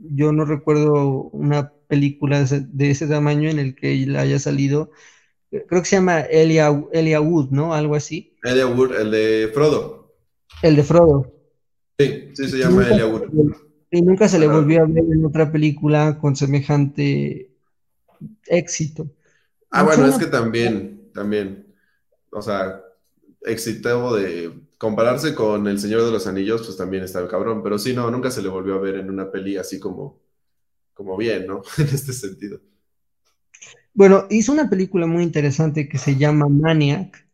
yo 0.02 0.30
no 0.30 0.44
recuerdo 0.44 1.30
una 1.32 1.72
película 1.88 2.44
de 2.44 2.90
ese, 2.90 3.06
tamaño 3.06 3.48
en 3.48 3.58
el 3.58 3.74
que 3.74 4.02
él 4.02 4.16
haya 4.16 4.38
salido. 4.38 4.90
Creo 5.50 5.80
que 5.80 5.88
se 5.88 5.96
llama 5.96 6.20
Elia, 6.20 6.68
Elia 6.92 7.22
Wood, 7.22 7.48
¿no? 7.48 7.72
Algo 7.72 7.94
así. 7.94 8.36
Elia 8.42 8.66
Wood, 8.66 8.94
el 8.94 9.10
de 9.10 9.50
Frodo. 9.54 10.12
El 10.60 10.76
de 10.76 10.82
Frodo. 10.82 11.32
Sí, 11.98 12.28
sí 12.34 12.48
se 12.50 12.58
llama 12.58 12.86
Elia 12.86 13.06
Wood. 13.06 13.54
Y 13.90 14.02
nunca 14.02 14.28
se 14.28 14.38
le 14.38 14.48
volvió 14.48 14.82
a 14.82 14.86
ver 14.86 14.98
en 14.98 15.24
otra 15.24 15.50
película 15.50 16.18
con 16.20 16.36
semejante 16.36 17.48
éxito. 18.48 19.06
Ah, 19.70 19.82
bueno, 19.82 20.06
es 20.06 20.18
que 20.18 20.26
también, 20.26 21.08
también, 21.14 21.74
o 22.30 22.42
sea, 22.42 22.82
éxito 23.44 24.14
de 24.14 24.52
compararse 24.78 25.34
con 25.34 25.66
El 25.68 25.78
Señor 25.78 26.04
de 26.04 26.10
los 26.10 26.26
Anillos, 26.26 26.62
pues 26.64 26.76
también 26.76 27.04
está 27.04 27.20
el 27.20 27.28
cabrón, 27.28 27.62
pero 27.62 27.78
sí, 27.78 27.94
no, 27.94 28.10
nunca 28.10 28.30
se 28.30 28.42
le 28.42 28.48
volvió 28.48 28.74
a 28.74 28.80
ver 28.80 28.96
en 28.96 29.10
una 29.10 29.30
peli 29.30 29.56
así 29.56 29.78
como, 29.78 30.20
como 30.92 31.16
bien, 31.16 31.46
¿no? 31.46 31.62
en 31.78 31.84
este 31.84 32.12
sentido. 32.12 32.60
Bueno, 33.92 34.26
hizo 34.30 34.52
una 34.52 34.68
película 34.68 35.06
muy 35.06 35.22
interesante 35.22 35.88
que 35.88 35.98
se 35.98 36.16
llama 36.16 36.48
Maniac, 36.48 37.28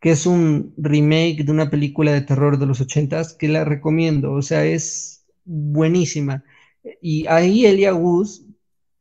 que 0.00 0.12
es 0.12 0.24
un 0.24 0.72
remake 0.78 1.44
de 1.44 1.52
una 1.52 1.68
película 1.68 2.12
de 2.12 2.22
terror 2.22 2.58
de 2.58 2.66
los 2.66 2.80
ochentas, 2.80 3.34
que 3.34 3.48
la 3.48 3.64
recomiendo, 3.64 4.32
o 4.32 4.42
sea, 4.42 4.64
es 4.64 5.26
buenísima. 5.44 6.44
Y 7.02 7.26
ahí 7.26 7.66
Elia 7.66 7.94
Wood 7.94 8.28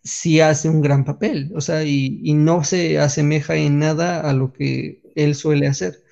sí 0.03 0.41
hace 0.41 0.69
un 0.69 0.81
gran 0.81 1.05
papel, 1.05 1.51
o 1.55 1.61
sea, 1.61 1.83
y, 1.83 2.33
no 2.33 2.63
se 2.63 2.99
asemeja 2.99 3.55
en 3.55 3.79
nada 3.79 4.21
a 4.21 4.33
lo 4.33 4.53
que 4.53 5.01
él 5.15 5.35
suele 5.35 5.67
hacer. 5.67 6.03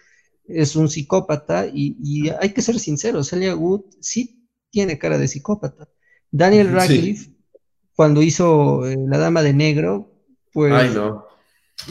Es 0.48 0.76
un 0.76 0.90
psicópata 0.90 1.68
y, 1.68 2.30
hay 2.40 2.54
que 2.54 2.62
ser 2.62 2.80
sinceros, 2.80 3.30
Celia 3.30 3.56
Wood 3.56 3.82
sí 4.00 4.48
tiene 4.70 4.98
cara 4.98 5.18
de 5.18 5.28
psicópata. 5.28 5.88
Daniel 6.32 6.72
Radcliffe, 6.72 7.32
cuando 7.96 8.22
hizo 8.22 8.88
eh, 8.88 8.98
La 9.08 9.18
Dama 9.18 9.42
de 9.42 9.54
Negro, 9.54 10.12
pues 10.54 10.94
no. 10.94 11.26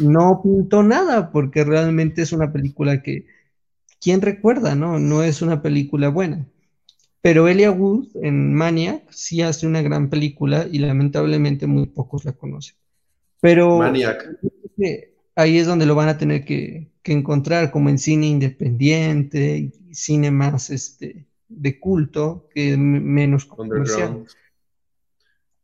no 0.01 0.41
pintó 0.43 0.83
nada, 0.83 1.31
porque 1.31 1.65
realmente 1.65 2.23
es 2.23 2.33
una 2.33 2.53
película 2.53 3.03
que, 3.03 3.27
¿quién 4.01 4.21
recuerda, 4.21 4.75
no? 4.75 4.99
No 4.99 5.23
es 5.23 5.43
una 5.43 5.63
película 5.63 6.09
buena. 6.09 6.47
Pero 7.23 7.49
Elia 7.49 7.73
Wood 7.73 8.09
en 8.23 8.55
Maniac 8.55 9.03
sí 9.11 9.43
hace 9.43 9.67
una 9.67 9.83
gran 9.83 10.11
película 10.11 10.69
y 10.71 10.79
lamentablemente 10.79 11.67
muy 11.67 11.87
pocos 11.87 12.25
la 12.25 12.33
conocen. 12.33 12.77
Pero 13.41 13.79
Maniac. 13.79 14.29
ahí 15.35 15.59
es 15.59 15.67
donde 15.67 15.87
lo 15.87 15.97
van 15.97 16.09
a 16.09 16.19
tener 16.19 16.45
que, 16.45 16.89
encontrar, 17.13 17.71
como 17.71 17.89
en 17.89 17.99
cine 17.99 18.27
independiente, 18.27 19.73
cine 19.93 20.31
más 20.31 20.71
este, 20.71 21.27
de 21.49 21.81
culto, 21.81 22.49
que 22.55 22.77
menos 22.77 23.45
comercial. 23.45 24.25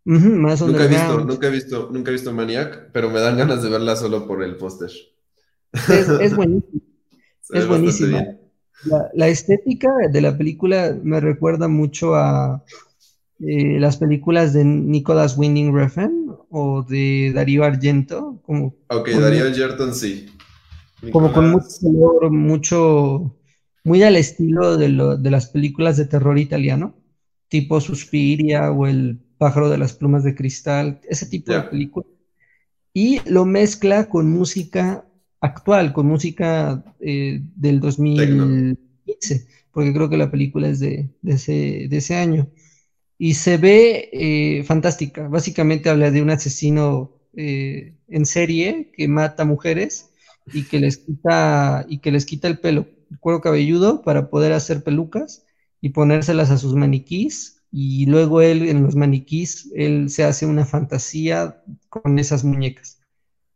más 0.04 0.60
nunca 0.60 0.84
he 0.84 0.88
visto, 0.88 1.24
nunca 1.24 1.46
he 1.46 1.50
visto, 1.50 1.88
nunca 1.92 2.10
he 2.10 2.14
visto 2.14 2.32
Maniac, 2.32 2.90
pero 2.92 3.10
me 3.10 3.20
dan 3.20 3.36
ganas 3.36 3.62
de 3.62 3.70
verla 3.70 3.96
solo 3.96 4.26
por 4.26 4.42
el 4.42 4.56
póster. 4.56 4.90
Es, 5.72 6.08
es 6.08 6.36
buenísimo. 6.36 6.82
es 7.50 7.66
buenísima. 7.66 8.36
La, 9.14 9.28
estética 9.28 9.92
de 10.10 10.20
la 10.20 10.36
película 10.36 10.98
me 11.02 11.20
recuerda 11.20 11.68
mucho 11.68 12.16
a 12.16 12.64
eh, 13.38 13.78
las 13.78 13.96
películas 13.96 14.52
de 14.52 14.64
Nicolas 14.64 15.38
Winding 15.38 15.74
Refn 15.74 16.32
o 16.50 16.82
de 16.82 17.32
Darío 17.32 17.64
Argento. 17.64 18.40
Como 18.42 18.74
ok, 18.88 19.08
Darío 19.10 19.44
Argento 19.44 19.92
sí. 19.94 20.28
Como 21.10 21.32
con 21.32 21.50
mucho 21.50 21.66
color, 21.80 22.30
mucho, 22.30 23.36
muy 23.82 24.02
al 24.02 24.16
estilo 24.16 24.76
de, 24.76 24.88
las 24.88 25.48
películas 25.48 25.96
de 25.96 26.04
terror 26.04 26.38
italiano, 26.38 26.94
tipo 27.48 27.80
Suspiria 27.80 28.70
o 28.70 28.86
El 28.86 29.18
pájaro 29.36 29.68
de 29.68 29.78
las 29.78 29.94
plumas 29.94 30.22
de 30.22 30.36
cristal, 30.36 31.00
ese 31.08 31.26
tipo 31.26 31.52
de 31.52 31.62
películas. 31.62 32.08
Y 32.94 33.20
lo 33.28 33.44
mezcla 33.44 34.08
con 34.08 34.30
música 34.30 35.04
actual, 35.40 35.92
con 35.92 36.06
música 36.06 36.84
eh, 37.00 37.40
del 37.56 37.80
2015, 37.80 39.46
porque 39.72 39.92
creo 39.92 40.08
que 40.08 40.16
la 40.16 40.30
película 40.30 40.68
es 40.68 40.78
de, 40.78 41.08
ese, 41.24 42.14
año. 42.14 42.48
Y 43.18 43.34
se 43.34 43.56
ve 43.56 44.08
eh, 44.12 44.62
fantástica. 44.62 45.26
Básicamente 45.26 45.90
habla 45.90 46.12
de 46.12 46.22
un 46.22 46.30
asesino 46.30 47.18
eh, 47.34 47.96
en 48.08 48.26
serie 48.26 48.92
que 48.94 49.08
mata 49.08 49.44
mujeres 49.44 50.11
y 50.46 50.64
que 50.64 50.80
les 50.80 50.98
quita, 50.98 51.84
y 51.88 51.98
que 51.98 52.12
les 52.12 52.26
quita 52.26 52.48
el 52.48 52.58
pelo, 52.58 52.86
el 53.10 53.18
cuero 53.18 53.40
cabelludo, 53.40 54.02
para 54.02 54.30
poder 54.30 54.52
hacer 54.52 54.82
pelucas 54.82 55.44
y 55.80 55.90
ponérselas 55.90 56.50
a 56.50 56.58
sus 56.58 56.74
maniquís. 56.74 57.62
Y 57.70 58.06
luego 58.06 58.42
él, 58.42 58.68
en 58.68 58.82
los 58.82 58.96
maniquís, 58.96 59.70
él 59.74 60.10
se 60.10 60.24
hace 60.24 60.44
una 60.44 60.64
fantasía 60.66 61.62
con 61.88 62.18
esas 62.18 62.44
muñecas. 62.44 63.00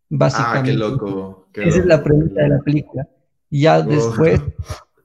Básicamente. 0.08 0.70
Ah, 0.70 0.72
qué 0.72 0.78
loco. 0.78 1.48
Esa 1.52 1.78
es 1.80 1.86
la 1.86 2.02
premisa 2.02 2.40
de 2.42 2.48
la 2.48 2.60
película. 2.60 3.08
Y 3.50 3.62
ya 3.62 3.82
después, 3.82 4.40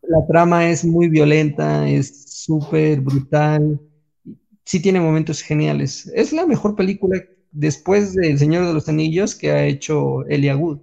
la 0.03 0.25
trama 0.27 0.69
es 0.69 0.85
muy 0.85 1.09
violenta, 1.09 1.87
es 1.89 2.43
súper 2.43 3.01
brutal. 3.01 3.79
Sí 4.65 4.79
tiene 4.79 4.99
momentos 4.99 5.41
geniales. 5.41 6.11
Es 6.15 6.33
la 6.33 6.45
mejor 6.45 6.75
película 6.75 7.21
después 7.51 8.13
de 8.13 8.31
El 8.31 8.39
Señor 8.39 8.65
de 8.65 8.73
los 8.73 8.87
Anillos 8.87 9.35
que 9.35 9.51
ha 9.51 9.65
hecho 9.65 10.25
Elia 10.27 10.55
Wood. 10.55 10.79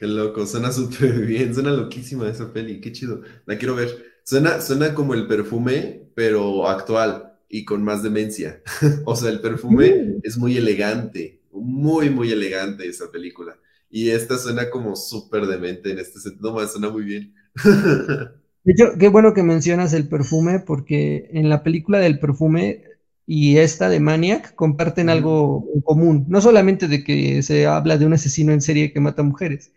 Qué 0.00 0.06
loco, 0.06 0.46
suena 0.46 0.72
súper 0.72 1.12
bien, 1.26 1.52
suena 1.52 1.72
loquísima 1.72 2.26
esa 2.26 2.50
peli, 2.54 2.80
qué 2.80 2.90
chido. 2.90 3.20
La 3.44 3.58
quiero 3.58 3.74
ver. 3.74 4.22
Suena, 4.24 4.62
suena 4.62 4.94
como 4.94 5.12
el 5.12 5.26
perfume, 5.26 6.08
pero 6.14 6.66
actual 6.66 7.34
y 7.50 7.66
con 7.66 7.84
más 7.84 8.02
demencia. 8.02 8.62
o 9.04 9.14
sea, 9.14 9.28
el 9.28 9.42
perfume 9.42 10.16
es 10.22 10.38
muy 10.38 10.56
elegante, 10.56 11.42
muy, 11.52 12.08
muy 12.08 12.32
elegante 12.32 12.88
esa 12.88 13.10
película. 13.12 13.58
Y 13.90 14.08
esta 14.08 14.38
suena 14.38 14.70
como 14.70 14.96
súper 14.96 15.46
demente 15.46 15.90
en 15.90 15.98
este 15.98 16.18
sentido, 16.18 16.58
no, 16.58 16.66
suena 16.66 16.88
muy 16.88 17.02
bien. 17.04 17.34
De 18.64 18.72
hecho, 18.72 18.96
qué 18.98 19.08
bueno 19.08 19.34
que 19.34 19.42
mencionas 19.42 19.92
el 19.92 20.08
perfume, 20.08 20.60
porque 20.60 21.28
en 21.34 21.50
la 21.50 21.62
película 21.62 21.98
del 21.98 22.18
perfume 22.18 22.84
y 23.26 23.58
esta 23.58 23.90
de 23.90 24.00
Maniac 24.00 24.54
comparten 24.54 25.10
algo 25.10 25.68
en 25.74 25.82
común. 25.82 26.24
No 26.28 26.40
solamente 26.40 26.88
de 26.88 27.04
que 27.04 27.42
se 27.42 27.66
habla 27.66 27.98
de 27.98 28.06
un 28.06 28.14
asesino 28.14 28.52
en 28.52 28.62
serie 28.62 28.94
que 28.94 29.00
mata 29.00 29.22
mujeres, 29.22 29.72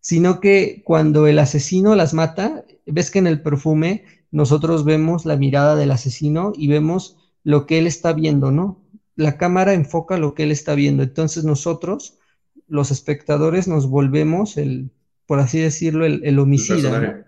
sino 0.00 0.40
que 0.40 0.82
cuando 0.84 1.26
el 1.26 1.38
asesino 1.38 1.94
las 1.94 2.14
mata, 2.14 2.64
ves 2.86 3.10
que 3.10 3.18
en 3.18 3.26
el 3.26 3.42
perfume 3.42 4.04
nosotros 4.30 4.84
vemos 4.84 5.26
la 5.26 5.36
mirada 5.36 5.76
del 5.76 5.90
asesino 5.90 6.52
y 6.56 6.68
vemos 6.68 7.18
lo 7.42 7.66
que 7.66 7.78
él 7.78 7.86
está 7.86 8.12
viendo, 8.12 8.50
¿no? 8.50 8.82
La 9.16 9.36
cámara 9.36 9.74
enfoca 9.74 10.18
lo 10.18 10.34
que 10.34 10.44
él 10.44 10.52
está 10.52 10.74
viendo. 10.74 11.02
Entonces 11.02 11.44
nosotros 11.44 12.18
los 12.66 12.90
espectadores 12.90 13.68
nos 13.68 13.88
volvemos 13.88 14.56
el, 14.56 14.90
por 15.26 15.40
así 15.40 15.58
decirlo, 15.58 16.06
el, 16.06 16.38
homicida, 16.38 17.26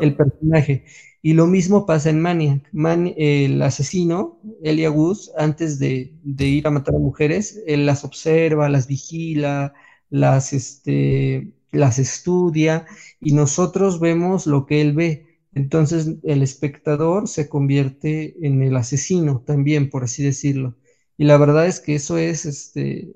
el 0.00 0.16
personaje, 0.16 0.84
Y 1.20 1.34
lo 1.34 1.46
mismo 1.46 1.86
pasa 1.86 2.10
en 2.10 2.20
Maniac. 2.20 2.68
el 3.16 3.62
asesino, 3.62 4.40
Elia 4.62 4.90
Wood, 4.90 5.18
antes 5.36 5.78
de, 5.78 6.14
ir 6.24 6.66
a 6.66 6.70
matar 6.70 6.94
a 6.96 6.98
mujeres, 6.98 7.62
él 7.66 7.86
las 7.86 8.04
observa, 8.04 8.68
las 8.68 8.86
vigila, 8.86 9.74
las, 10.10 10.52
este, 10.52 11.54
las 11.72 11.98
estudia 11.98 12.86
y 13.20 13.32
nosotros 13.32 14.00
vemos 14.00 14.46
lo 14.46 14.66
que 14.66 14.80
él 14.80 14.92
ve. 14.92 15.26
Entonces 15.54 16.16
el 16.22 16.42
espectador 16.42 17.28
se 17.28 17.48
convierte 17.48 18.36
en 18.46 18.62
el 18.62 18.76
asesino 18.76 19.42
también, 19.44 19.90
por 19.90 20.04
así 20.04 20.22
decirlo. 20.22 20.76
Y 21.18 21.24
la 21.24 21.36
verdad 21.36 21.66
es 21.66 21.80
que 21.80 21.94
eso 21.94 22.18
es 22.18 22.46
este, 22.46 23.12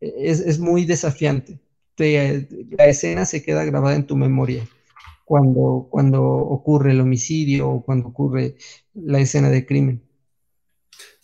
es, 0.00 0.58
muy 0.58 0.84
desafiante. 0.84 1.60
la 1.96 2.86
escena 2.86 3.26
se 3.26 3.42
queda 3.42 3.64
grabada 3.64 3.96
en 3.96 4.06
tu 4.06 4.16
memoria 4.16 4.66
cuando, 5.24 5.88
cuando 5.90 6.22
ocurre 6.22 6.92
el 6.92 7.00
homicidio 7.00 7.70
o 7.70 7.84
cuando 7.84 8.08
ocurre 8.08 8.56
la 8.94 9.20
escena 9.20 9.50
de 9.50 9.66
crimen. 9.66 10.03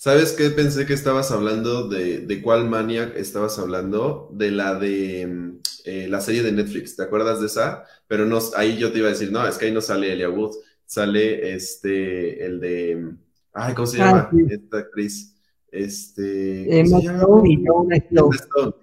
¿Sabes 0.01 0.33
qué? 0.33 0.49
Pensé 0.49 0.87
que 0.87 0.95
estabas 0.95 1.31
hablando 1.31 1.87
de, 1.87 2.21
de 2.21 2.41
cuál 2.41 2.67
Maniac 2.67 3.15
estabas 3.17 3.59
hablando, 3.59 4.31
de 4.33 4.51
la 4.51 4.75
de 4.75 5.27
mm, 5.27 5.59
eh, 5.85 6.07
la 6.09 6.23
serie 6.23 6.43
de 6.43 6.53
Netflix, 6.53 6.97
¿te 6.97 7.03
acuerdas 7.03 7.39
de 7.39 7.49
esa? 7.49 7.85
Pero 8.09 8.25
no, 8.25 8.39
ahí 8.57 8.79
yo 8.79 8.91
te 8.93 9.01
iba 9.01 9.09
a 9.09 9.11
decir, 9.11 9.31
no, 9.31 9.47
es 9.47 9.59
que 9.59 9.67
ahí 9.67 9.73
no 9.73 9.83
sale 9.83 10.11
Elia 10.11 10.31
Wood, 10.31 10.57
sale 10.87 11.55
este, 11.55 12.43
el 12.47 12.61
de, 12.61 12.97
mm, 12.97 13.19
ay, 13.53 13.75
¿cómo 13.75 13.87
se 13.87 14.01
ah, 14.01 14.31
llama? 14.33 14.45
Esta 14.49 14.79
actriz, 14.79 15.35
este, 15.71 16.81
Emma 16.81 16.99
Stone 16.99 17.53
y 17.53 17.63
Jonah 17.63 17.97
Stone. 17.97 18.75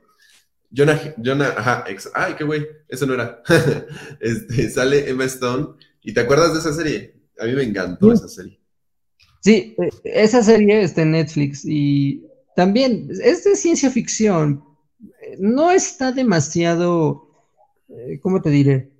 Jonah, 0.69 1.15
Jonah, 1.17 1.49
ajá, 1.57 1.85
ay, 2.13 2.35
qué 2.37 2.43
güey, 2.43 2.67
eso 2.87 3.07
no 3.07 3.15
era. 3.15 3.41
este, 4.19 4.69
sale 4.69 5.09
Emma 5.09 5.23
Stone, 5.23 5.69
¿y 6.03 6.13
te 6.13 6.19
acuerdas 6.19 6.53
de 6.53 6.59
esa 6.59 6.73
serie? 6.73 7.15
A 7.39 7.45
mí 7.45 7.53
me 7.53 7.63
encantó 7.63 8.13
esa 8.13 8.27
serie. 8.27 8.59
Sí, 9.47 9.75
eh, 9.77 9.89
esa 10.03 10.43
serie 10.43 10.81
está 10.81 11.03
en 11.03 11.11
Netflix 11.11 11.63
y 11.63 12.27
también 12.53 13.07
es 13.09 13.45
de 13.45 13.55
ciencia 13.55 13.89
ficción. 13.89 14.61
No 15.39 15.71
está 15.71 16.11
demasiado, 16.11 17.29
eh, 17.87 18.19
¿cómo 18.21 18.41
te 18.41 18.49
diré? 18.49 18.91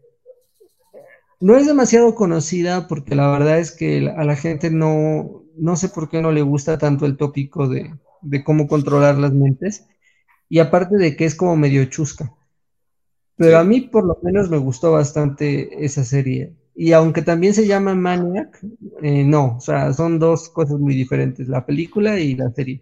No 1.42 1.58
es 1.58 1.68
demasiado 1.68 2.16
conocida 2.16 2.88
porque 2.88 3.14
la 3.14 3.30
verdad 3.30 3.60
es 3.60 3.74
que 3.74 4.10
a 4.10 4.24
la 4.24 4.38
gente 4.38 4.72
no, 4.72 5.44
no 5.58 5.76
sé 5.76 5.90
por 5.90 6.10
qué 6.10 6.22
no 6.22 6.32
le 6.32 6.44
gusta 6.44 6.78
tanto 6.78 7.06
el 7.06 7.18
tópico 7.18 7.68
de, 7.68 7.94
de 8.22 8.44
cómo 8.46 8.70
controlar 8.70 9.18
las 9.18 9.34
mentes. 9.34 9.86
Y 10.48 10.60
aparte 10.60 10.96
de 10.96 11.18
que 11.18 11.26
es 11.26 11.36
como 11.36 11.58
medio 11.58 11.84
chusca. 11.86 12.34
Pero 13.36 13.58
a 13.58 13.66
mí 13.66 13.82
por 13.82 14.06
lo 14.06 14.18
menos 14.24 14.50
me 14.50 14.58
gustó 14.58 14.94
bastante 14.94 15.84
esa 15.84 16.06
serie. 16.06 16.54
Y 16.80 16.94
aunque 16.94 17.24
también 17.24 17.56
se 17.56 17.66
llama 17.66 17.96
Maniac, 17.96 18.60
eh, 19.02 19.24
no, 19.24 19.58
o 19.58 19.60
sea, 19.60 19.92
son 19.94 20.20
dos 20.20 20.48
cosas 20.50 20.78
muy 20.80 20.94
diferentes, 20.94 21.48
la 21.48 21.66
película 21.66 22.20
y 22.20 22.36
la 22.36 22.52
serie. 22.52 22.80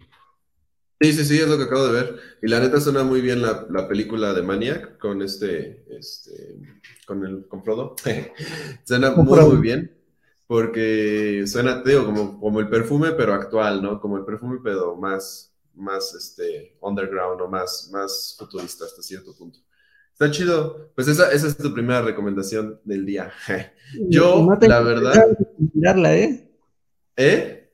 Sí, 1.00 1.14
sí, 1.14 1.24
sí, 1.24 1.38
es 1.38 1.48
lo 1.48 1.56
que 1.56 1.64
acabo 1.64 1.86
de 1.86 1.92
ver. 1.92 2.16
Y 2.42 2.48
la 2.48 2.60
neta 2.60 2.78
suena 2.78 3.04
muy 3.04 3.22
bien 3.22 3.40
la, 3.40 3.66
la 3.70 3.88
película 3.88 4.34
de 4.34 4.42
Maniac 4.42 4.98
con 4.98 5.22
este, 5.22 5.86
este, 5.88 6.58
con 7.06 7.24
el, 7.24 7.48
con 7.48 7.64
Frodo. 7.64 7.96
suena 8.84 9.12
muy, 9.12 9.40
muy 9.40 9.56
bien. 9.62 9.96
Porque 10.46 11.44
suena, 11.46 11.82
te 11.82 11.90
digo, 11.90 12.04
como, 12.04 12.38
como 12.38 12.60
el 12.60 12.68
perfume, 12.68 13.12
pero 13.12 13.32
actual, 13.32 13.82
¿no? 13.82 13.98
Como 13.98 14.18
el 14.18 14.26
perfume, 14.26 14.58
pero 14.62 14.94
más, 14.94 15.54
más, 15.74 16.14
este, 16.14 16.76
underground 16.82 17.40
o 17.40 17.48
más, 17.48 17.88
más 17.90 18.36
futurista 18.38 18.84
hasta 18.84 19.02
cierto 19.02 19.34
punto. 19.34 19.58
Está 20.18 20.30
chido. 20.30 20.90
Pues 20.94 21.08
esa, 21.08 21.30
esa 21.30 21.46
es 21.46 21.58
tu 21.58 21.74
primera 21.74 22.00
recomendación 22.00 22.80
del 22.84 23.04
día. 23.04 23.30
Yo, 24.08 24.48
la 24.62 24.80
verdad. 24.80 25.14
¿eh? 26.14 26.48
¿Eh? 27.18 27.70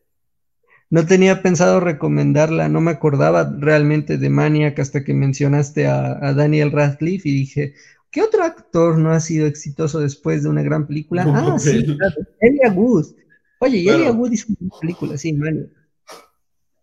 No 0.90 1.06
tenía 1.06 1.40
pensado 1.40 1.78
recomendarla, 1.78 2.68
no 2.68 2.80
me 2.80 2.90
acordaba 2.90 3.48
realmente 3.60 4.18
de 4.18 4.28
Maniac 4.28 4.76
hasta 4.80 5.04
que 5.04 5.14
mencionaste 5.14 5.86
a, 5.86 6.34
Daniel 6.34 6.72
Radcliffe 6.72 7.28
y 7.28 7.32
dije, 7.32 7.74
¿qué 8.10 8.22
otro 8.22 8.42
actor 8.42 8.98
no 8.98 9.12
ha 9.12 9.20
sido 9.20 9.46
exitoso 9.46 10.00
después 10.00 10.42
de 10.42 10.48
una 10.48 10.62
gran 10.62 10.88
película? 10.88 11.24
ah, 11.28 11.56
sí, 11.60 11.96
claro, 11.96 12.16
Elia 12.40 12.72
Wood. 12.72 13.06
Oye, 13.60 13.88
Elia 13.88 14.10
Wood 14.10 14.32
hizo 14.32 14.48
una 14.58 14.80
película, 14.80 15.16
sí, 15.16 15.32
Maniac. 15.32 15.68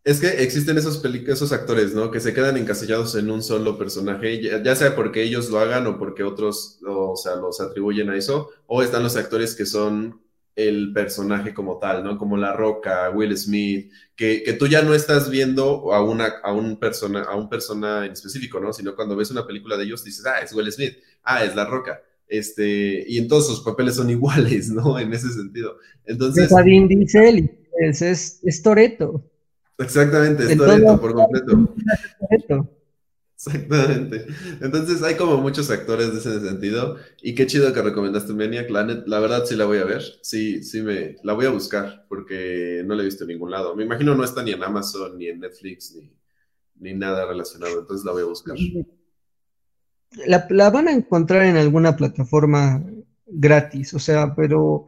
Es 0.03 0.21
que 0.21 0.27
existen 0.43 0.77
esos, 0.77 1.03
esos 1.03 1.51
actores, 1.51 1.93
¿no? 1.93 2.09
Que 2.09 2.19
se 2.19 2.33
quedan 2.33 2.57
encasillados 2.57 3.15
en 3.15 3.29
un 3.29 3.43
solo 3.43 3.77
personaje, 3.77 4.41
ya, 4.41 4.75
sea 4.75 4.95
porque 4.95 5.23
ellos 5.23 5.49
lo 5.49 5.59
hagan 5.59 5.87
o 5.87 5.99
porque 5.99 6.23
otros, 6.23 6.79
o, 6.87 7.15
sea, 7.15 7.35
los 7.35 7.59
atribuyen 7.59 8.09
a 8.09 8.15
eso, 8.15 8.49
o 8.65 8.81
están 8.81 9.03
los 9.03 9.17
actores 9.17 9.55
que 9.55 9.65
son 9.65 10.21
el 10.55 10.93
personaje 10.93 11.53
como 11.53 11.79
tal, 11.79 12.03
¿no? 12.03 12.17
Como 12.17 12.37
La 12.37 12.53
Roca, 12.53 13.09
Will 13.11 13.37
Smith, 13.37 13.91
que, 14.15 14.55
tú 14.57 14.67
ya 14.67 14.81
no 14.81 14.93
estás 14.93 15.29
viendo 15.29 15.93
a 15.93 16.03
una 16.03 16.25
a 16.43 16.53
un 16.53 16.79
persona 16.79 17.23
a 17.23 17.35
un 17.35 17.49
persona 17.49 18.05
en 18.05 18.13
específico, 18.13 18.59
¿no? 18.59 18.73
Sino 18.73 18.95
cuando 18.95 19.15
ves 19.15 19.31
una 19.31 19.45
película 19.45 19.77
de 19.77 19.83
ellos 19.83 20.03
dices, 20.03 20.25
ah, 20.25 20.39
es 20.39 20.53
Will 20.53 20.71
Smith, 20.71 20.97
ah, 21.23 21.43
es 21.43 21.55
La 21.55 21.65
Roca, 21.65 22.01
este, 22.29 23.03
y 23.07 23.17
en 23.17 23.27
todos 23.27 23.47
sus 23.47 23.61
papeles 23.61 23.95
son 23.95 24.09
iguales, 24.09 24.69
¿no? 24.69 24.97
En 24.97 25.13
ese 25.13 25.29
sentido. 25.29 25.77
Entonces. 26.05 26.45
Es 26.45 26.87
Diesel, 26.87 27.51
es, 27.79 28.01
es, 28.01 28.39
es 28.43 28.61
Toreto. 28.61 29.25
Exactamente, 29.79 30.43
es 30.43 30.57
Toreto 30.57 30.99
por 30.99 31.13
completo. 31.13 31.75
Exactamente. 33.35 34.25
Entonces 34.59 35.01
hay 35.01 35.15
como 35.15 35.37
muchos 35.37 35.71
actores 35.71 36.11
de 36.11 36.19
ese 36.19 36.45
sentido. 36.45 36.97
Y 37.21 37.35
qué 37.35 37.47
chido 37.47 37.71
que 37.73 37.81
recomendaste 37.81 38.33
Maniac. 38.33 38.69
La, 38.69 38.83
la 38.83 39.19
verdad 39.19 39.45
sí 39.45 39.55
la 39.55 39.63
voy 39.63 39.77
a 39.77 39.85
ver. 39.85 40.03
Sí, 40.21 40.61
sí 40.61 40.81
me 40.81 41.15
la 41.23 41.31
voy 41.31 41.45
a 41.45 41.51
buscar 41.51 42.05
porque 42.09 42.83
no 42.85 42.95
la 42.95 43.01
he 43.01 43.05
visto 43.05 43.23
en 43.23 43.29
ningún 43.29 43.51
lado. 43.51 43.77
Me 43.77 43.85
imagino 43.85 44.13
no 44.13 44.25
está 44.25 44.43
ni 44.43 44.51
en 44.51 44.61
Amazon, 44.61 45.17
ni 45.17 45.27
en 45.27 45.39
Netflix, 45.39 45.95
ni, 45.95 46.11
ni 46.79 46.93
nada 46.93 47.25
relacionado. 47.25 47.79
Entonces 47.79 48.05
la 48.05 48.11
voy 48.11 48.23
a 48.23 48.25
buscar. 48.25 48.57
La, 50.25 50.45
la 50.49 50.69
van 50.69 50.89
a 50.89 50.91
encontrar 50.91 51.43
en 51.43 51.55
alguna 51.55 51.95
plataforma 51.95 52.83
gratis, 53.25 53.93
o 53.93 53.99
sea, 53.99 54.35
pero 54.35 54.85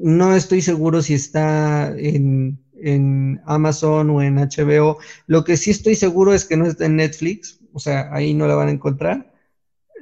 no 0.00 0.34
estoy 0.34 0.62
seguro 0.62 1.00
si 1.00 1.14
está 1.14 1.94
en 1.96 2.58
en 2.82 3.40
Amazon 3.46 4.10
o 4.10 4.22
en 4.22 4.38
HBO. 4.38 4.98
Lo 5.26 5.44
que 5.44 5.56
sí 5.56 5.70
estoy 5.70 5.94
seguro 5.94 6.34
es 6.34 6.44
que 6.44 6.56
no 6.56 6.66
está 6.66 6.86
en 6.86 6.96
Netflix, 6.96 7.60
o 7.72 7.78
sea, 7.78 8.08
ahí 8.12 8.34
no 8.34 8.46
la 8.46 8.54
van 8.54 8.68
a 8.68 8.72
encontrar. 8.72 9.32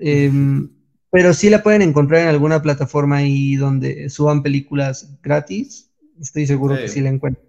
Em, 0.00 0.70
pero 1.10 1.32
sí 1.32 1.48
la 1.50 1.62
pueden 1.62 1.82
encontrar 1.82 2.22
en 2.22 2.28
alguna 2.28 2.60
plataforma 2.62 3.18
ahí 3.18 3.56
donde 3.56 4.08
suban 4.10 4.42
películas 4.42 5.18
gratis. 5.22 5.90
Estoy 6.20 6.46
seguro 6.46 6.76
que 6.76 6.88
sí 6.88 7.00
la 7.00 7.10
encuentran. 7.10 7.46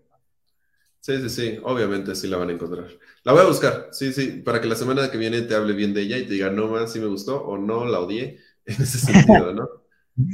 Sí, 1.02 1.22
sí, 1.22 1.30
sí, 1.30 1.60
obviamente 1.64 2.16
sí 2.16 2.28
la 2.28 2.38
van 2.38 2.50
a 2.50 2.54
encontrar. 2.54 2.88
La 3.24 3.32
voy 3.32 3.42
a 3.42 3.48
buscar, 3.48 3.88
sí, 3.92 4.12
sí, 4.12 4.42
para 4.44 4.60
que 4.60 4.68
la 4.68 4.76
semana 4.76 5.10
que 5.10 5.18
viene 5.18 5.42
te 5.42 5.56
hable 5.56 5.74
bien 5.74 5.94
de 5.94 6.02
ella 6.02 6.18
y 6.18 6.26
te 6.26 6.34
diga, 6.34 6.50
no 6.50 6.68
más, 6.68 6.92
si 6.92 7.00
me 7.00 7.08
gustó 7.08 7.46
o 7.46 7.58
no, 7.58 7.86
la 7.86 8.02
odié, 8.02 8.40
en 8.66 8.82
ese 8.82 8.98
sentido, 9.00 9.54
¿no? 9.54 9.70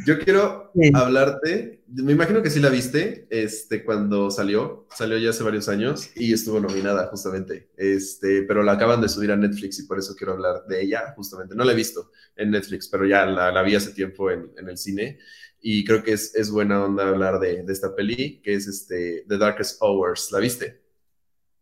Yo 0.06 0.18
quiero 0.18 0.72
hablarte, 0.94 1.84
me 1.88 2.14
imagino 2.14 2.42
que 2.42 2.50
sí 2.50 2.62
la 2.62 2.70
viste, 2.70 3.28
este, 3.30 3.84
cuando 3.84 4.32
salió, 4.32 4.88
salió 4.96 5.18
ya 5.18 5.32
hace 5.32 5.44
varios 5.44 5.68
años 5.68 6.10
y 6.16 6.32
estuvo 6.32 6.62
nominada 6.62 7.08
justamente, 7.08 7.70
este, 7.76 8.44
pero 8.44 8.64
la 8.64 8.74
acaban 8.74 9.02
de 9.02 9.10
subir 9.10 9.34
a 9.34 9.36
Netflix 9.36 9.80
y 9.80 9.86
por 9.86 10.00
eso 10.00 10.16
quiero 10.16 10.34
hablar 10.34 10.66
de 10.70 10.84
ella 10.84 11.14
justamente. 11.18 11.54
No 11.54 11.66
la 11.66 11.74
he 11.74 11.76
visto 11.76 12.12
en 12.38 12.52
Netflix, 12.52 12.88
pero 12.88 13.06
ya 13.06 13.26
la, 13.26 13.62
vi 13.62 13.76
hace 13.76 13.92
tiempo 13.92 14.32
en, 14.32 14.54
el 14.56 14.78
cine 14.78 15.20
y 15.60 15.84
creo 15.84 16.02
que 16.02 16.14
es, 16.14 16.50
buena 16.50 16.86
onda 16.86 17.10
hablar 17.10 17.42
de, 17.42 17.66
esta 17.68 17.94
peli, 17.94 18.42
que 18.42 18.54
es 18.54 18.68
este, 18.68 19.26
The 19.28 19.38
Darkest 19.38 19.82
Hours. 19.82 20.32
¿La 20.32 20.40
viste? 20.40 20.82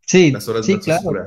Sí, 0.06 0.30
Las 0.30 0.46
horas 0.46 0.64
sí, 0.64 0.76
más 0.76 0.84
claro. 0.84 1.26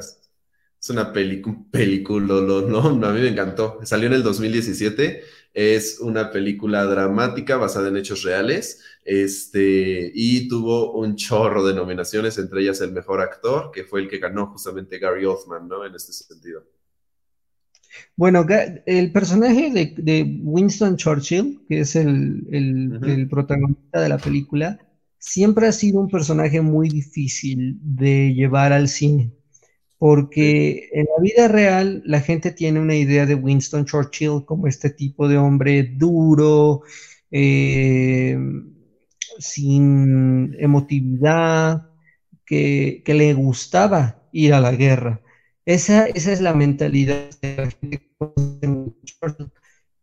Es 0.85 0.91
una 0.91 1.11
película, 1.11 2.35
¿no? 2.67 2.79
A 3.07 3.11
mí 3.11 3.19
me 3.19 3.29
encantó. 3.29 3.79
Salió 3.81 4.05
en 4.05 4.13
el 4.13 4.21
2017 4.21 5.23
es 5.55 5.99
una 5.99 6.29
película 6.29 6.83
dramática 6.83 7.57
basada 7.57 7.87
en 7.87 7.97
hechos 7.97 8.21
reales 8.21 8.83
este, 9.03 10.11
y 10.13 10.47
tuvo 10.47 10.91
un 10.91 11.15
chorro 11.15 11.65
de 11.65 11.73
nominaciones, 11.73 12.37
entre 12.37 12.61
ellas 12.61 12.81
el 12.81 12.91
mejor 12.91 13.21
actor, 13.21 13.71
que 13.73 13.83
fue 13.83 14.01
el 14.01 14.07
que 14.07 14.19
ganó 14.19 14.45
justamente 14.45 14.99
Gary 14.99 15.25
Oldman, 15.25 15.67
¿no? 15.67 15.83
En 15.83 15.95
este 15.95 16.13
sentido. 16.13 16.63
Bueno, 18.15 18.45
el 18.85 19.11
personaje 19.11 19.71
de, 19.97 20.39
Winston 20.43 20.97
Churchill, 20.97 21.61
que 21.67 21.79
es 21.79 21.95
el, 21.95 23.27
protagonista 23.31 24.01
de 24.01 24.09
la 24.09 24.19
película, 24.19 24.77
siempre 25.17 25.65
ha 25.65 25.71
sido 25.71 25.99
un 25.99 26.11
personaje 26.11 26.61
muy 26.61 26.89
difícil 26.89 27.79
de 27.81 28.35
llevar 28.35 28.71
al 28.71 28.87
cine 28.87 29.31
porque 29.97 30.89
en 30.93 31.05
la 31.05 31.21
vida 31.21 31.47
real 31.47 32.01
la 32.05 32.21
gente 32.21 32.51
tiene 32.51 32.79
una 32.79 32.95
idea 32.95 33.25
de 33.25 33.35
Winston 33.35 33.85
Churchill 33.85 34.43
como 34.45 34.67
este 34.67 34.89
tipo 34.89 35.27
de 35.27 35.37
hombre 35.37 35.83
duro, 35.83 36.81
eh, 37.31 38.37
sin 39.39 40.55
emotividad, 40.59 41.89
que, 42.45 43.03
le 43.05 43.33
gustaba 43.33 44.21
ir 44.31 44.53
a 44.53 44.61
la 44.61 44.71
guerra. 44.71 45.21
Esa, 45.65 46.05
esa 46.07 46.31
es 46.31 46.41
la 46.41 46.53
mentalidad 46.53 47.29
de 47.41 47.55
la 47.57 47.69
gente. 47.71 48.01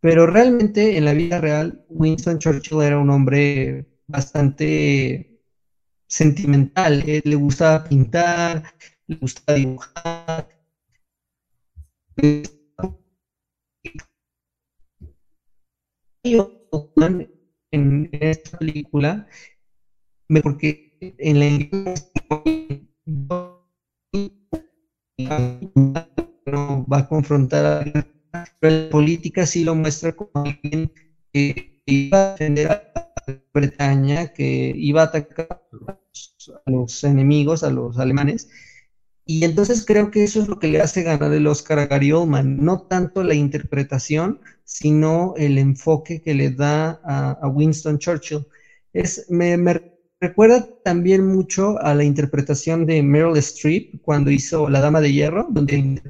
Pero 0.01 0.27
realmente 0.27 0.97
en 0.97 1.05
la 1.05 1.13
vida 1.15 1.41
real, 1.41 1.85
Winston 1.89 2.39
Churchill 2.39 2.83
era 2.83 2.99
un 2.99 3.11
hombre 3.11 3.87
bastante 4.09 5.41
sentimental. 6.07 7.05
le 7.25 7.35
gustaba 7.37 7.85
pintar, 7.85 8.65
gusta 9.17 9.55
dibujar. 9.55 10.49
En 17.75 18.09
esta 18.13 18.59
película, 18.59 19.27
porque 20.43 20.93
en 21.01 21.41
la 21.41 21.47
no 26.47 26.85
va 26.87 26.99
a 26.99 27.09
confrontar 27.09 27.65
a 27.65 27.85
la, 27.85 28.05
pero 28.61 28.85
la 28.85 28.91
política 28.91 29.47
sí 29.47 29.65
lo 29.65 29.75
muestra 29.75 30.13
como 30.13 30.31
alguien 30.35 30.91
que 31.33 31.73
iba 31.87 32.19
a 32.19 32.33
defender 32.33 32.71
a 32.71 33.13
Bretaña, 33.55 34.29
que 34.29 34.73
iba 34.77 35.03
a 35.03 35.05
atacar 35.07 35.63
a 35.87 36.71
los 36.71 37.05
enemigos, 37.05 37.63
a 37.63 37.71
los 37.71 37.99
alemanes. 37.99 38.49
Y 39.25 39.45
entonces 39.45 39.85
creo 39.87 40.11
que 40.11 40.25
eso 40.25 40.41
es 40.41 40.49
lo 40.49 40.59
que 40.59 40.67
le 40.67 40.81
hace 40.81 41.03
ganar 41.03 41.33
el 41.33 41.47
Oscar 41.47 41.79
a 41.79 41.87
Gary 41.87 42.11
Oldman, 42.13 42.57
no 42.57 42.83
tanto 42.83 43.23
la 43.23 43.35
interpretación, 43.35 44.41
sino 44.65 45.35
el 45.37 45.59
enfoque 45.59 46.21
que 46.21 46.35
le 46.35 46.51
da 46.51 47.01
a, 47.05 47.49
Winston 47.49 47.99
Churchill. 47.99 48.47
Es, 48.93 49.27
me, 49.31 49.57
recuerda 50.21 50.67
también 50.85 51.27
mucho 51.27 51.81
a 51.83 51.95
la 51.95 52.05
interpretación 52.05 52.85
de 52.85 53.03
Meryl 53.03 53.37
Streep 53.39 54.03
cuando 54.03 54.31
hizo 54.31 54.69
La 54.69 54.81
Dama 54.81 55.01
de 55.01 55.13
Hierro, 55.13 55.47
donde 55.51 56.03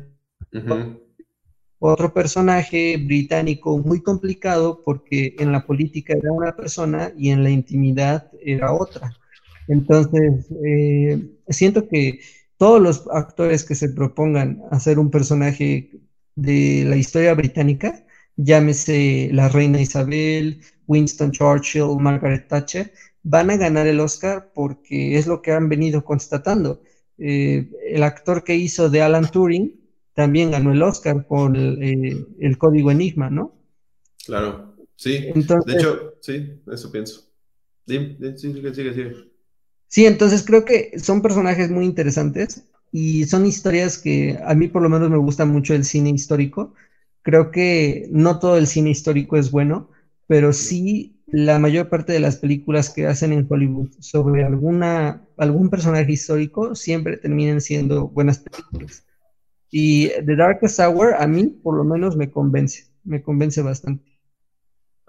otro 1.78 2.14
personaje 2.14 2.96
británico 2.96 3.76
muy 3.78 4.00
complicado 4.00 4.80
porque 4.84 5.34
en 5.38 5.50
la 5.50 5.66
política 5.66 6.14
era 6.14 6.30
una 6.30 6.54
persona 6.54 7.12
y 7.16 7.30
en 7.30 7.42
la 7.42 7.50
intimidad 7.50 8.30
era 8.40 8.72
otra. 8.72 9.12
Entonces, 9.66 10.46
eh, 10.64 11.20
siento 11.48 11.88
que 11.88 12.20
todos 12.62 12.80
los 12.80 13.08
actores 13.10 13.64
que 13.64 13.74
se 13.74 13.88
propongan 13.88 14.62
hacer 14.70 15.00
un 15.00 15.10
personaje 15.10 15.90
de 16.36 16.84
la 16.86 16.94
historia 16.94 17.34
británica, 17.34 18.06
llámese 18.36 19.30
la 19.32 19.48
reina 19.48 19.80
Isabel, 19.80 20.60
Winston 20.86 21.32
Churchill, 21.32 21.96
Margaret 21.98 22.46
Thatcher, 22.46 22.92
van 23.24 23.50
a 23.50 23.56
ganar 23.56 23.88
el 23.88 23.98
Oscar 23.98 24.52
porque 24.54 25.18
es 25.18 25.26
lo 25.26 25.42
que 25.42 25.50
han 25.50 25.68
venido 25.68 26.04
constatando. 26.04 26.84
Eh, 27.18 27.68
el 27.88 28.04
actor 28.04 28.44
que 28.44 28.54
hizo 28.54 28.88
de 28.88 29.02
Alan 29.02 29.28
Turing 29.28 29.80
también 30.14 30.52
ganó 30.52 30.70
el 30.70 30.84
Oscar 30.84 31.26
por 31.26 31.56
eh, 31.58 32.24
el, 32.38 32.58
código 32.58 32.92
Enigma, 32.92 33.28
¿no? 33.28 33.56
Claro, 34.24 34.76
sí. 34.94 35.32
de 35.34 35.74
hecho, 35.74 36.14
sí, 36.20 36.62
eso 36.70 36.92
pienso. 36.92 37.28
Sí, 37.88 38.16
sigue, 38.36 38.72
sigue, 38.72 38.94
sigue. 38.94 39.31
Sí, 39.92 40.06
entonces 40.06 40.42
creo 40.44 40.64
que 40.64 40.90
son 40.98 41.20
personajes 41.20 41.70
muy 41.70 41.84
interesantes 41.84 42.64
y 42.90 43.24
son 43.26 43.44
historias 43.44 43.98
que 43.98 44.38
a 44.42 44.54
mí 44.54 44.68
por 44.68 44.80
lo 44.82 44.88
menos 44.88 45.10
me 45.10 45.18
gusta 45.18 45.44
mucho 45.44 45.74
el 45.74 45.84
cine 45.84 46.08
histórico. 46.10 46.72
Creo 47.22 47.50
que 47.50 48.06
no 48.10 48.38
todo 48.38 48.56
el 48.56 48.66
cine 48.66 48.88
histórico 48.90 49.36
es 49.36 49.50
bueno, 49.50 49.90
pero 50.26 50.52
sí 50.54 51.14
la 51.26 51.58
mayor 51.58 51.90
parte 51.90 52.12
de 52.14 52.20
las 52.20 52.38
películas 52.38 52.88
que 52.90 53.06
hacen 53.06 53.32
en 53.34 53.46
Hollywood 53.48 53.90
sobre 53.98 54.44
alguna, 54.44 55.20
algún 55.36 55.68
personaje 55.68 56.10
histórico 56.12 56.74
siempre 56.74 57.18
terminan 57.18 57.60
siendo 57.60 58.08
buenas 58.08 58.38
películas. 58.38 59.04
Y 59.70 60.08
The 60.26 60.36
Darkest 60.36 60.80
Hour 60.80 61.14
a 61.18 61.26
mí 61.28 61.48
por 61.62 61.76
lo 61.76 61.84
menos 61.84 62.16
me 62.16 62.30
convence, 62.30 62.84
me 63.04 63.22
convence 63.22 63.62
bastante. 63.62 64.11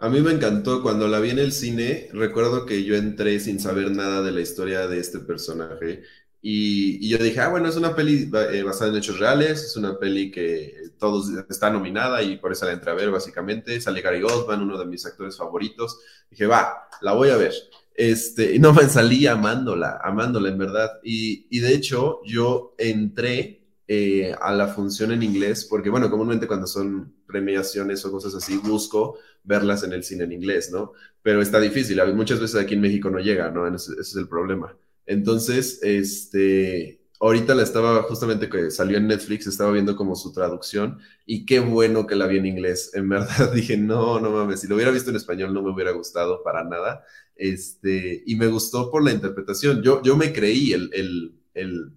A 0.03 0.09
mí 0.09 0.19
me 0.19 0.31
encantó 0.33 0.81
cuando 0.83 1.07
la 1.07 1.21
vi 1.21 1.29
en 1.29 1.39
el 1.39 1.53
cine. 1.53 2.09
Recuerdo 2.11 2.65
que 2.65 2.83
yo 2.83 2.97
entré 2.97 3.39
sin 3.39 3.57
saber 3.57 3.89
nada 3.91 4.21
de 4.21 4.33
la 4.33 4.41
historia 4.41 4.85
de 4.85 4.99
este 4.99 5.19
personaje. 5.19 6.03
Y, 6.41 7.07
yo 7.07 7.17
dije, 7.19 7.39
ah, 7.39 7.47
bueno, 7.47 7.69
es 7.69 7.77
una 7.77 7.95
peli 7.95 8.29
eh, 8.51 8.63
basada 8.63 8.91
en 8.91 8.97
hechos 8.97 9.17
reales, 9.17 9.63
es 9.63 9.77
una 9.77 9.97
peli 9.97 10.29
que 10.29 10.91
todos 10.99 11.29
está 11.49 11.69
nominada 11.69 12.21
y 12.21 12.35
por 12.35 12.51
eso 12.51 12.65
la 12.65 12.73
entré 12.73 12.91
a 12.91 12.95
ver 12.95 13.11
básicamente. 13.11 13.79
Sale 13.79 14.01
Gary 14.01 14.21
Oldman, 14.21 14.61
uno 14.61 14.77
de 14.77 14.87
mis 14.87 15.05
actores 15.05 15.37
favoritos. 15.37 15.97
Dije, 16.29 16.47
va, 16.47 16.89
la 16.99 17.13
voy 17.13 17.29
a 17.29 17.37
ver. 17.37 17.53
Este, 17.95 18.55
y 18.55 18.59
no 18.59 18.73
me 18.73 18.89
salí 18.89 19.25
amándola, 19.25 20.01
amándola 20.03 20.49
en 20.49 20.57
verdad. 20.57 20.99
Y, 21.01 21.47
y 21.49 21.61
de 21.61 21.75
hecho, 21.75 22.19
yo 22.25 22.75
entré 22.77 23.63
eh, 23.87 24.33
a 24.41 24.53
la 24.53 24.67
función 24.67 25.11
en 25.11 25.23
inglés, 25.23 25.65
porque 25.69 25.89
bueno, 25.89 26.09
comúnmente 26.09 26.47
cuando 26.47 26.67
son 26.67 27.13
premiaciones 27.27 28.05
o 28.05 28.11
cosas 28.11 28.33
así, 28.33 28.57
busco 28.57 29.17
verlas 29.43 29.83
en 29.83 29.93
el 29.93 30.03
cine 30.03 30.23
en 30.25 30.31
inglés, 30.31 30.71
¿no? 30.71 30.93
Pero 31.21 31.41
está 31.41 31.59
difícil, 31.59 32.01
muchas 32.13 32.39
veces 32.39 32.59
aquí 32.59 32.75
en 32.75 32.81
México 32.81 33.09
no 33.09 33.19
llega, 33.19 33.51
¿no? 33.51 33.67
Ese, 33.73 33.93
es 33.99 34.15
el 34.15 34.27
problema. 34.27 34.75
Entonces, 35.05 35.79
este, 35.83 37.01
ahorita 37.19 37.55
la 37.55 37.63
estaba, 37.63 38.03
justamente 38.03 38.49
que 38.49 38.71
salió 38.71 38.97
en 38.97 39.07
Netflix, 39.07 39.47
estaba 39.47 39.71
viendo 39.71 39.95
como 39.95 40.15
su 40.15 40.31
traducción 40.33 40.99
y 41.25 41.45
qué 41.45 41.59
bueno 41.59 42.07
que 42.07 42.15
la 42.15 42.27
vi 42.27 42.37
en 42.37 42.45
inglés. 42.45 42.91
En 42.95 43.09
verdad 43.09 43.51
dije, 43.53 43.77
no, 43.77 44.19
no 44.19 44.31
mames, 44.31 44.61
si 44.61 44.67
lo 44.67 44.75
hubiera 44.75 44.91
visto 44.91 45.09
en 45.09 45.15
español 45.17 45.53
no 45.53 45.61
me 45.61 45.71
hubiera 45.71 45.91
gustado 45.91 46.43
para 46.43 46.63
nada. 46.63 47.03
Este, 47.35 48.23
y 48.25 48.35
me 48.35 48.47
gustó 48.47 48.91
por 48.91 49.03
la 49.03 49.11
interpretación. 49.11 49.81
Yo, 49.81 50.01
yo 50.03 50.15
me 50.15 50.31
creí 50.33 50.73
el, 50.73 50.89
el, 50.93 51.35
el, 51.53 51.91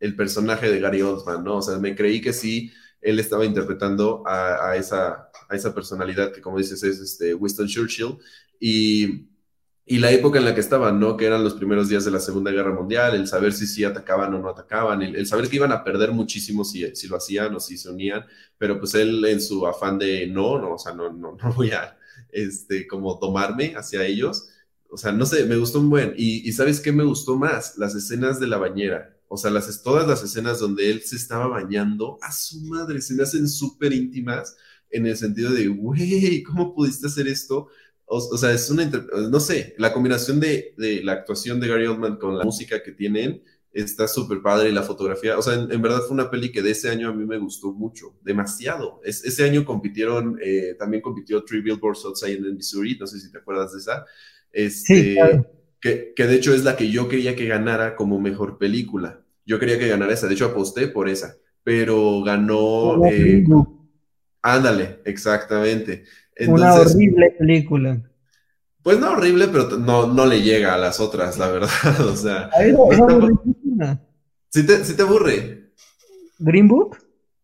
el 0.00 0.16
personaje 0.16 0.70
de 0.70 0.80
Gary 0.80 1.02
Oldman, 1.02 1.44
¿no? 1.44 1.58
O 1.58 1.62
sea, 1.62 1.78
me 1.78 1.94
creí 1.94 2.20
que 2.20 2.32
sí 2.32 2.72
él 3.00 3.18
estaba 3.18 3.44
interpretando 3.44 4.22
a, 4.26 4.76
esa, 4.76 5.29
a 5.50 5.56
esa 5.56 5.74
personalidad 5.74 6.32
que, 6.32 6.40
como 6.40 6.58
dices, 6.58 6.82
es 6.82 7.00
este 7.00 7.34
Winston 7.34 7.66
Churchill. 7.66 8.16
Y, 8.58 9.26
y, 9.84 9.98
la 9.98 10.10
época 10.12 10.38
en 10.38 10.44
la 10.44 10.54
que 10.54 10.60
estaban, 10.60 11.00
¿no? 11.00 11.16
Que 11.16 11.26
eran 11.26 11.42
los 11.42 11.54
primeros 11.54 11.88
días 11.88 12.04
de 12.04 12.10
la 12.10 12.20
Segunda 12.20 12.50
Guerra 12.50 12.72
Mundial, 12.72 13.14
el 13.14 13.26
saber 13.26 13.52
si 13.52 13.66
sí 13.66 13.84
atacaban 13.84 14.32
o 14.34 14.38
no 14.38 14.48
atacaban, 14.48 15.02
el, 15.02 15.26
saber 15.26 15.48
que 15.48 15.56
iban 15.56 15.72
a 15.72 15.82
perder 15.82 16.12
muchísimo 16.12 16.64
si, 16.64 16.94
si, 16.94 17.08
lo 17.08 17.16
hacían 17.16 17.54
o 17.54 17.60
si 17.60 17.76
se 17.76 17.90
unían, 17.90 18.24
pero 18.56 18.78
pues 18.78 18.94
él 18.94 19.24
en 19.24 19.40
su 19.40 19.66
afán 19.66 19.98
de 19.98 20.26
no, 20.28 20.58
no, 20.60 20.74
o 20.74 20.78
sea, 20.78 20.94
no, 20.94 21.12
no, 21.12 21.36
no 21.42 21.52
voy 21.54 21.72
a, 21.72 21.98
este, 22.30 22.86
como 22.86 23.18
tomarme 23.18 23.74
hacia 23.76 24.04
ellos. 24.04 24.48
O 24.88 24.96
sea, 24.96 25.12
no 25.12 25.26
sé, 25.26 25.44
me 25.44 25.56
gustó 25.56 25.80
un 25.80 25.90
buen. 25.90 26.14
Y, 26.16 26.48
y 26.48 26.52
¿sabes 26.52 26.80
qué 26.80 26.92
me 26.92 27.04
gustó 27.04 27.36
más? 27.36 27.76
Las 27.78 27.94
escenas 27.94 28.40
de 28.40 28.46
la 28.46 28.58
bañera 28.58 29.16
o 29.32 29.36
sea, 29.36 29.52
las, 29.52 29.80
todas 29.84 30.08
las 30.08 30.24
escenas 30.24 30.58
donde 30.58 30.90
él 30.90 31.02
se 31.02 31.14
estaba 31.14 31.46
bañando, 31.46 32.18
a 32.20 32.32
su 32.32 32.62
madre, 32.62 33.00
se 33.00 33.14
me 33.14 33.22
hacen 33.22 33.48
súper 33.48 33.92
íntimas 33.92 34.56
en 34.90 35.06
el 35.06 35.16
sentido 35.16 35.52
de, 35.52 35.68
güey, 35.68 36.42
¿cómo 36.42 36.74
pudiste 36.74 37.06
hacer 37.06 37.28
esto? 37.28 37.68
O, 38.12 38.36
sea, 38.36 38.50
es 38.50 38.68
una, 38.70 38.90
no 39.30 39.38
sé, 39.38 39.76
la 39.78 39.92
combinación 39.92 40.40
de, 40.40 40.74
la 41.04 41.12
actuación 41.12 41.60
de 41.60 41.68
Gary 41.68 41.86
Oldman 41.86 42.16
con 42.16 42.36
la 42.36 42.44
música 42.44 42.82
que 42.82 42.90
tienen 42.90 43.40
está 43.72 44.08
súper 44.08 44.42
padre 44.42 44.68
y 44.68 44.72
la 44.72 44.82
fotografía, 44.82 45.38
o 45.38 45.42
sea, 45.42 45.54
en, 45.54 45.80
verdad 45.80 46.00
fue 46.00 46.14
una 46.14 46.28
peli 46.28 46.50
que 46.50 46.60
de 46.60 46.72
ese 46.72 46.88
año 46.88 47.08
a 47.08 47.12
mí 47.12 47.24
me 47.24 47.38
gustó 47.38 47.72
mucho, 47.72 48.16
demasiado. 48.20 49.00
ese 49.04 49.44
año 49.44 49.64
compitieron, 49.64 50.40
eh, 50.42 50.74
también 50.76 51.02
compitió 51.02 51.44
Three 51.44 51.60
Billboards 51.60 52.04
Outside 52.04 52.38
in 52.38 52.56
Missouri, 52.56 52.98
no 52.98 53.06
sé 53.06 53.20
si 53.20 53.30
te 53.30 53.38
acuerdas 53.38 53.72
de 53.72 53.78
esa. 53.78 54.04
Este, 54.52 55.14
sí, 55.14 55.16
que, 55.80 56.12
de 56.16 56.34
hecho 56.34 56.52
es 56.52 56.64
la 56.64 56.76
que 56.76 56.90
yo 56.90 57.08
quería 57.08 57.36
que 57.36 57.46
ganara 57.46 57.94
como 57.94 58.18
mejor 58.18 58.58
película. 58.58 59.22
Yo 59.46 59.60
quería 59.60 59.78
que 59.78 59.86
ganara 59.86 60.12
esa, 60.12 60.26
de 60.26 60.34
hecho 60.34 60.46
aposté 60.46 60.88
por 60.88 61.08
esa, 61.08 61.36
pero 61.62 62.22
ganó... 62.22 63.04
Eh, 63.06 63.44
ándale, 64.42 65.00
exactamente. 65.04 66.04
Una 66.46 66.74
horrible 66.74 67.34
película. 67.38 68.02
Pues 68.82 68.98
no 68.98 69.10
horrible, 69.10 69.48
pero 69.48 69.68
no, 69.76 70.06
no 70.06 70.24
le 70.24 70.42
llega 70.42 70.74
a 70.74 70.78
las 70.78 71.00
otras, 71.00 71.38
la 71.38 71.48
verdad. 71.48 72.00
o 72.00 72.16
sea... 72.16 72.50
¿Sí 74.48 74.66
te, 74.66 74.84
¿Sí 74.84 74.96
te 74.96 75.02
aburre? 75.02 75.72
¿Green 76.38 76.66
Book? 76.66 76.96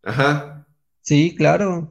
Ajá. 0.03 0.66
Sí, 1.03 1.34
claro. 1.36 1.90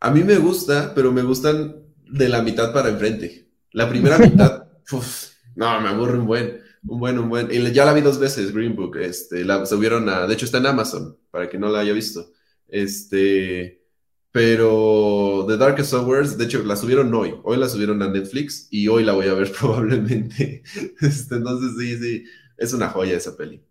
A 0.00 0.10
mí 0.10 0.22
me 0.22 0.36
gusta, 0.38 0.92
pero 0.94 1.10
me 1.12 1.22
gustan 1.22 1.76
de 2.08 2.28
la 2.28 2.42
mitad 2.42 2.72
para 2.72 2.88
enfrente. 2.88 3.48
La 3.72 3.88
primera 3.88 4.18
mitad, 4.18 4.68
no, 5.56 5.80
me 5.80 5.88
aburre 5.88 6.18
un 6.18 6.26
buen, 6.26 6.60
un 6.86 7.00
buen, 7.00 7.18
un 7.18 7.28
buen. 7.28 7.48
Y 7.50 7.72
ya 7.72 7.84
la 7.84 7.92
vi 7.92 8.00
dos 8.00 8.18
veces, 8.18 8.54
Green 8.54 8.76
Book. 8.76 8.96
Este, 8.96 9.44
la 9.44 9.66
subieron 9.66 10.08
a, 10.08 10.26
de 10.26 10.34
hecho 10.34 10.46
está 10.46 10.58
en 10.58 10.66
Amazon, 10.66 11.18
para 11.30 11.48
que 11.48 11.58
no 11.58 11.68
la 11.68 11.80
haya 11.80 11.92
visto. 11.92 12.32
Este, 12.68 13.85
pero 14.36 15.46
The 15.48 15.56
Darkest 15.56 15.94
Hours, 15.94 16.36
de 16.36 16.44
hecho, 16.44 16.62
la 16.62 16.76
subieron 16.76 17.14
hoy. 17.14 17.36
Hoy 17.42 17.56
la 17.56 17.70
subieron 17.70 18.02
a 18.02 18.10
Netflix 18.10 18.68
y 18.70 18.86
hoy 18.86 19.02
la 19.02 19.14
voy 19.14 19.28
a 19.28 19.32
ver 19.32 19.50
probablemente. 19.58 20.62
Este, 21.00 21.36
entonces, 21.36 21.70
sí, 21.78 21.96
sí, 21.96 22.24
es 22.58 22.74
una 22.74 22.90
joya 22.90 23.16
esa 23.16 23.34
peli. 23.34 23.62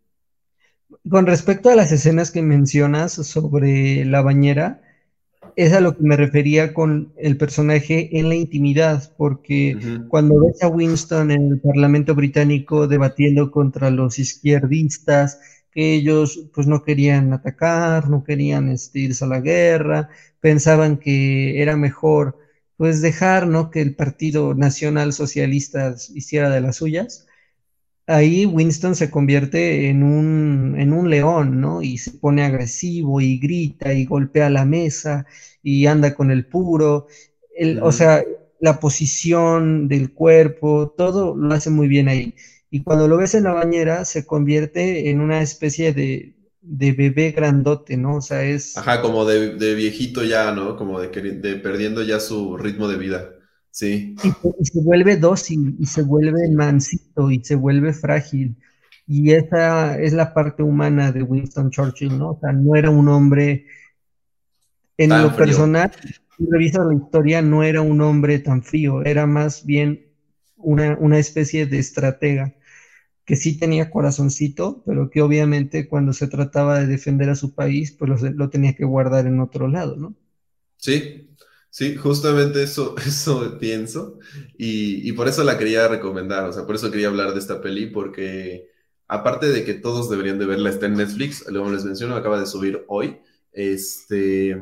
Con 1.08 1.28
respecto 1.28 1.70
a 1.70 1.76
las 1.76 1.92
escenas 1.92 2.32
que 2.32 2.42
mencionas 2.42 3.12
sobre 3.14 4.06
la 4.06 4.24
bañera, 4.24 4.82
es 5.56 5.72
a 5.72 5.82
lo 5.82 5.96
que 5.96 6.02
me 6.02 6.18
refería 6.18 6.74
con 6.74 7.14
el 7.16 7.38
personaje 7.38 8.18
en 8.18 8.30
la 8.30 8.34
intimidad, 8.36 9.14
porque 9.18 9.78
cuando 10.08 10.48
ves 10.48 10.64
a 10.64 10.68
Winston 10.68 11.30
en 11.30 11.52
el 11.52 11.60
Parlamento 11.60 12.16
británico 12.16 12.88
debatiendo 12.88 13.52
contra 13.52 13.92
los 13.92 14.18
izquierdistas, 14.18 15.40
que 15.76 15.94
ellos 15.96 16.48
pues 16.54 16.68
no 16.68 16.84
querían 16.84 17.34
atacar, 17.34 18.10
no 18.10 18.24
querían 18.24 18.70
este, 18.70 19.00
irse 19.00 19.26
a 19.26 19.28
la 19.28 19.42
guerra, 19.42 20.10
pensaban 20.42 20.98
que 20.98 21.62
era 21.62 21.78
mejor 21.78 22.40
pues 22.78 23.02
dejar, 23.02 23.48
¿no? 23.48 23.70
Que 23.72 23.82
el 23.82 23.96
Partido 23.96 24.56
Nacional 24.56 25.14
Socialista 25.14 25.96
hiciera 26.14 26.50
de 26.50 26.62
las 26.62 26.78
suyas 26.78 27.28
ahí 28.08 28.46
Winston 28.46 28.96
se 28.96 29.10
convierte 29.10 29.90
en 29.90 30.04
un, 30.04 30.76
en 30.78 30.94
un 30.94 31.10
león, 31.10 31.60
¿no? 31.62 31.82
Y 31.82 31.98
se 31.98 32.12
pone 32.12 32.44
agresivo 32.44 33.22
y 33.22 33.38
grita 33.38 33.94
y 33.94 34.06
golpea 34.06 34.50
la 34.50 34.66
mesa 34.66 35.26
y 35.64 35.86
anda 35.88 36.14
con 36.14 36.32
el 36.32 36.46
puro. 36.46 37.08
O 37.82 37.92
sea, 37.92 38.24
la 38.60 38.80
posición 38.80 39.88
del 39.88 40.14
cuerpo, 40.14 40.94
todo 40.98 41.36
lo 41.36 41.54
hace 41.54 41.70
muy 41.70 41.88
bien 41.88 42.08
ahí. 42.08 42.36
Y 42.76 42.84
cuando 42.84 43.08
lo 43.08 43.16
ves 43.16 43.34
en 43.36 43.46
la 43.46 43.54
bañera, 43.54 44.04
se 44.04 44.26
convierte 44.26 45.10
en 45.10 45.22
una 45.22 45.42
especie 45.42 45.94
de, 45.94 46.36
de 46.60 46.92
bebé 46.92 47.32
grandote, 47.32 47.96
¿no? 47.96 48.18
O 48.18 48.22
sea, 48.22 48.44
es... 48.44 48.76
Ajá, 48.76 49.02
como 49.02 49.24
de, 49.24 49.56
de 49.56 49.76
viejito 49.76 50.26
ya, 50.26 50.52
¿no? 50.52 50.76
Como 50.76 51.00
de, 51.00 51.08
de 51.08 51.56
perdiendo 51.56 52.04
ya 52.04 52.20
su 52.20 52.58
ritmo 52.58 52.90
de 52.90 52.98
vida. 52.98 53.30
Sí. 53.72 54.18
Y, 54.22 54.66
se 54.66 54.82
vuelve 54.82 55.16
dócil, 55.16 55.78
y 55.80 55.86
se 55.86 56.02
vuelve 56.02 56.52
mansito, 56.52 57.32
y 57.32 57.46
se 57.46 57.56
vuelve 57.56 57.94
frágil. 57.94 58.58
Y 59.08 59.32
esa 59.32 59.98
es 59.98 60.12
la 60.12 60.34
parte 60.34 60.62
humana 60.62 61.14
de 61.14 61.24
Winston 61.24 61.72
Churchill, 61.72 62.18
¿no? 62.20 62.32
O 62.32 62.40
sea, 62.42 62.52
no 62.52 62.76
era 62.76 62.90
un 62.90 63.08
hombre, 63.08 63.68
en 64.98 65.12
lo 65.12 65.34
personal, 65.34 65.94
si 66.38 66.46
revisas 66.52 66.86
la 66.86 66.96
historia, 66.96 67.42
no 67.42 67.64
era 67.64 67.80
un 67.80 68.02
hombre 68.02 68.40
tan 68.40 68.64
frío, 68.64 69.02
era 69.06 69.26
más 69.26 69.66
bien 69.66 70.08
una, 70.58 70.98
una 71.00 71.20
especie 71.20 71.68
de 71.68 71.80
estratega 71.80 72.54
que 73.26 73.36
sí 73.36 73.58
tenía 73.58 73.90
corazoncito, 73.90 74.84
pero 74.86 75.10
que 75.10 75.22
obviamente 75.22 75.88
cuando 75.88 76.14
se 76.14 76.28
trataba 76.28 76.80
de 76.80 76.88
defender 76.88 77.30
a 77.30 77.36
su 77.36 77.56
país, 77.56 77.92
pues 77.92 78.22
lo, 78.22 78.50
tenía 78.50 78.76
que 78.76 78.86
guardar 78.86 79.26
en 79.26 79.40
otro 79.40 79.68
lado, 79.68 79.96
¿no? 79.96 80.16
Sí, 80.78 81.32
sí, 81.70 81.96
justamente 81.96 82.62
eso, 82.62 82.96
eso 83.06 83.58
pienso 83.60 84.20
y, 84.58 85.08
y, 85.10 85.12
por 85.14 85.28
eso 85.28 85.44
la 85.44 85.58
quería 85.58 85.88
recomendar, 85.88 86.48
o 86.48 86.54
sea, 86.54 86.66
por 86.66 86.76
eso 86.76 86.92
quería 86.92 87.08
hablar 87.08 87.34
de 87.34 87.40
esta 87.40 87.62
peli, 87.62 87.88
porque 87.88 88.70
aparte 89.08 89.48
de 89.48 89.64
que 89.64 89.74
todos 89.74 90.10
deberían 90.10 90.38
de 90.38 90.46
verla, 90.46 90.70
está 90.70 90.86
en 90.86 90.96
Netflix, 90.96 91.46
luego 91.50 91.72
les 91.72 91.84
menciono, 91.84 92.16
acaba 92.16 92.40
de 92.40 92.46
subir 92.46 92.86
hoy, 92.88 93.18
este, 93.52 94.62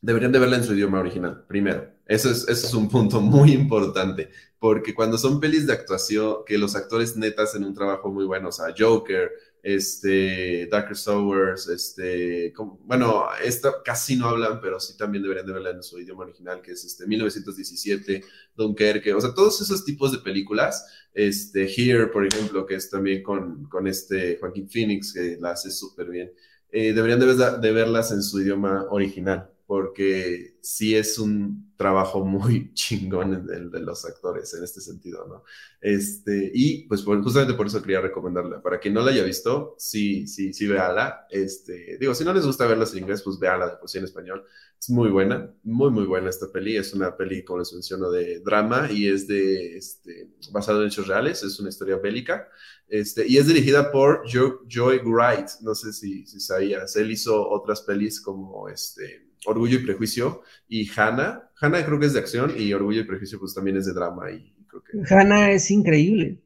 deberían 0.00 0.32
de 0.32 0.38
verla 0.38 0.56
en 0.56 0.64
su 0.64 0.74
idioma 0.74 1.00
original, 1.00 1.44
primero. 1.46 1.94
Eso 2.06 2.30
es, 2.30 2.48
eso 2.48 2.66
es 2.68 2.74
un 2.74 2.88
punto 2.88 3.20
muy 3.20 3.52
importante, 3.52 4.30
porque 4.58 4.94
cuando 4.94 5.18
son 5.18 5.40
pelis 5.40 5.66
de 5.66 5.74
actuación, 5.74 6.38
que 6.46 6.58
los 6.58 6.74
actores 6.76 7.16
netas 7.16 7.54
en 7.54 7.64
un 7.64 7.74
trabajo 7.74 8.10
muy 8.10 8.24
bueno, 8.24 8.48
o 8.48 8.52
sea, 8.52 8.74
Joker, 8.76 9.30
este, 9.62 10.66
Darker 10.70 10.96
Souls, 10.96 11.68
este, 11.68 12.54
bueno, 12.84 13.24
esta 13.42 13.82
casi 13.84 14.16
no 14.16 14.28
hablan, 14.28 14.60
pero 14.60 14.80
sí 14.80 14.96
también 14.96 15.22
deberían 15.22 15.46
de 15.46 15.52
verla 15.52 15.70
en 15.70 15.82
su 15.82 15.98
idioma 15.98 16.24
original, 16.24 16.62
que 16.62 16.72
es 16.72 16.84
este 16.84 17.06
1917, 17.06 18.22
Dunkerque, 18.56 19.12
o 19.12 19.20
sea, 19.20 19.34
todos 19.34 19.60
esos 19.60 19.84
tipos 19.84 20.12
de 20.12 20.18
películas, 20.18 20.86
este, 21.12 21.66
Here, 21.66 22.06
por 22.06 22.26
ejemplo, 22.26 22.64
que 22.64 22.76
es 22.76 22.88
también 22.88 23.22
con, 23.22 23.64
con 23.68 23.86
este 23.86 24.38
Joaquín 24.38 24.68
Phoenix, 24.70 25.12
que 25.12 25.36
la 25.40 25.50
hace 25.50 25.70
súper 25.70 26.08
bien, 26.08 26.32
eh, 26.70 26.92
deberían 26.92 27.20
de, 27.20 27.26
de 27.60 27.72
verlas 27.72 28.12
en 28.12 28.22
su 28.22 28.40
idioma 28.40 28.86
original 28.90 29.50
porque 29.66 30.58
sí 30.62 30.94
es 30.94 31.18
un 31.18 31.74
trabajo 31.76 32.24
muy 32.24 32.72
chingón 32.74 33.48
el 33.52 33.70
de 33.70 33.80
los 33.80 34.04
actores 34.04 34.54
en 34.54 34.62
este 34.62 34.80
sentido, 34.80 35.26
¿no? 35.26 35.42
Este, 35.80 36.50
y 36.54 36.86
pues 36.86 37.02
justamente 37.02 37.54
por 37.54 37.66
eso 37.66 37.82
quería 37.82 38.00
recomendarla. 38.00 38.62
Para 38.62 38.78
quien 38.78 38.94
no 38.94 39.02
la 39.02 39.10
haya 39.10 39.24
visto, 39.24 39.74
sí, 39.78 40.26
sí, 40.28 40.52
sí, 40.52 40.66
véala. 40.66 41.26
Este, 41.30 41.98
digo, 41.98 42.14
si 42.14 42.24
no 42.24 42.32
les 42.32 42.46
gusta 42.46 42.66
verlas 42.66 42.92
en 42.92 43.00
inglés, 43.00 43.22
pues 43.22 43.38
véala 43.38 43.66
de 43.66 43.98
en 43.98 44.04
español. 44.04 44.44
Es 44.78 44.90
muy 44.90 45.10
buena, 45.10 45.52
muy, 45.64 45.90
muy 45.90 46.04
buena 46.04 46.30
esta 46.30 46.50
peli. 46.52 46.76
Es 46.76 46.94
una 46.94 47.16
peli, 47.16 47.44
como 47.44 47.58
les 47.58 47.72
menciono, 47.72 48.10
de 48.10 48.40
drama 48.40 48.90
y 48.90 49.08
es 49.08 49.26
de, 49.26 49.76
este, 49.76 50.30
basado 50.52 50.82
en 50.82 50.88
hechos 50.88 51.08
reales. 51.08 51.42
Es 51.42 51.58
una 51.58 51.70
historia 51.70 51.96
bélica. 51.96 52.48
Este, 52.88 53.26
y 53.26 53.38
es 53.38 53.48
dirigida 53.48 53.90
por 53.90 54.22
Joy 54.28 54.98
Wright. 55.04 55.48
No 55.62 55.74
sé 55.74 55.92
si, 55.92 56.24
si 56.26 56.40
sabías. 56.40 56.94
Él 56.96 57.10
hizo 57.10 57.48
otras 57.48 57.82
pelis 57.82 58.20
como 58.20 58.68
este, 58.68 59.25
Orgullo 59.46 59.78
y 59.78 59.84
Prejuicio 59.84 60.42
y 60.68 60.88
Hannah. 60.96 61.50
Hannah 61.60 61.84
creo 61.84 61.98
que 61.98 62.06
es 62.06 62.12
de 62.12 62.20
acción 62.20 62.52
y 62.56 62.72
Orgullo 62.72 63.00
y 63.00 63.04
Prejuicio 63.04 63.38
pues 63.38 63.54
también 63.54 63.76
es 63.76 63.86
de 63.86 63.94
drama 63.94 64.30
y 64.30 64.54
creo 64.66 64.82
que... 64.82 65.14
Hannah 65.14 65.52
es 65.52 65.70
increíble. 65.70 66.42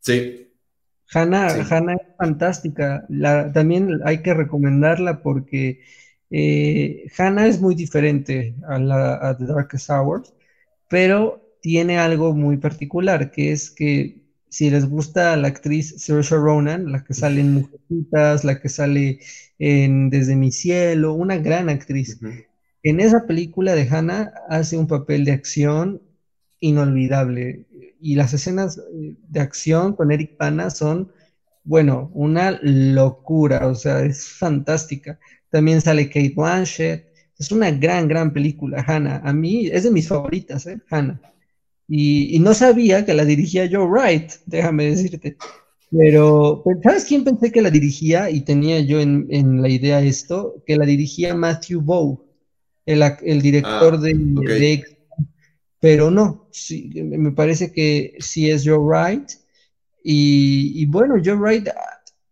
Sí. 0.00 0.48
Hannah, 1.12 1.48
es 1.48 1.68
fantástica. 2.16 3.04
La, 3.08 3.52
también 3.52 4.00
hay 4.04 4.22
que 4.22 4.32
recomendarla 4.32 5.22
porque 5.22 5.80
eh, 6.30 7.06
Hannah 7.18 7.48
es 7.48 7.60
muy 7.60 7.74
diferente 7.74 8.54
a, 8.66 8.78
la, 8.78 9.36
The 9.36 9.46
Darkest 9.46 9.90
Hours, 9.90 10.32
pero 10.88 11.56
tiene 11.60 11.98
algo 11.98 12.32
muy 12.32 12.56
particular, 12.58 13.30
que 13.30 13.52
es 13.52 13.70
que 13.70 14.22
si 14.50 14.68
les 14.68 14.84
gusta 14.88 15.36
la 15.36 15.48
actriz 15.48 15.94
Saoirse 15.98 16.36
Ronan, 16.36 16.92
la 16.92 17.04
que 17.04 17.14
sale 17.14 17.40
en 17.40 17.54
Mujercitas, 17.54 18.44
la 18.44 18.60
que 18.60 18.68
sale 18.68 19.20
en 19.58 20.10
Desde 20.10 20.36
mi 20.36 20.50
cielo, 20.50 21.14
una 21.14 21.38
gran 21.38 21.68
actriz. 21.68 22.18
En 22.82 23.00
esa 23.00 23.26
película 23.26 23.74
de 23.74 23.88
Hannah 23.88 24.32
hace 24.48 24.76
un 24.76 24.86
papel 24.86 25.24
de 25.24 25.32
acción 25.32 26.02
inolvidable 26.60 27.66
y 28.00 28.14
las 28.16 28.32
escenas 28.32 28.78
eh, 28.78 29.14
de 29.28 29.40
acción 29.40 29.94
con 29.94 30.10
Eric 30.10 30.36
Pana 30.36 30.70
son, 30.70 31.12
bueno, 31.64 32.10
una 32.14 32.58
locura, 32.62 33.66
o 33.66 33.74
sea, 33.74 34.02
es 34.02 34.26
fantástica. 34.26 35.18
También 35.50 35.80
sale 35.80 36.08
Kate 36.08 36.34
Blanchett, 36.34 37.06
es 37.38 37.52
una 37.52 37.70
gran, 37.70 38.08
gran 38.08 38.32
película, 38.32 38.84
Hannah. 38.86 39.20
A 39.24 39.32
mí 39.32 39.66
es 39.68 39.84
de 39.84 39.90
mis 39.90 40.08
favoritas, 40.08 40.66
¿eh? 40.66 40.80
Hannah. 40.90 41.20
Y, 41.92 42.36
y 42.36 42.38
no 42.38 42.54
sabía 42.54 43.04
que 43.04 43.14
la 43.14 43.24
dirigía 43.24 43.68
Joe 43.70 43.84
Wright, 43.84 44.30
déjame 44.46 44.86
decirte. 44.86 45.36
Pero, 45.90 46.62
¿sabes 46.84 47.04
quién 47.04 47.24
pensé 47.24 47.50
que 47.50 47.62
la 47.62 47.70
dirigía? 47.70 48.30
Y 48.30 48.42
tenía 48.42 48.78
yo 48.78 49.00
en, 49.00 49.60
la 49.60 49.68
idea 49.68 50.00
esto, 50.00 50.62
que 50.64 50.76
la 50.76 50.86
dirigía 50.86 51.34
Matthew 51.34 51.80
Bow, 51.80 52.24
el, 52.86 53.02
el 53.22 53.42
director 53.42 53.94
ah, 53.94 53.98
de, 53.98 54.84
Pero 55.80 56.10
no, 56.12 56.46
sí, 56.52 56.92
me 56.94 57.32
parece 57.32 57.72
que 57.72 58.14
sí 58.20 58.48
es 58.50 58.62
Joe 58.64 58.78
Wright. 58.78 59.30
Y, 60.04 60.86
bueno, 60.86 61.16
Joe 61.22 61.34
Wright, 61.34 61.66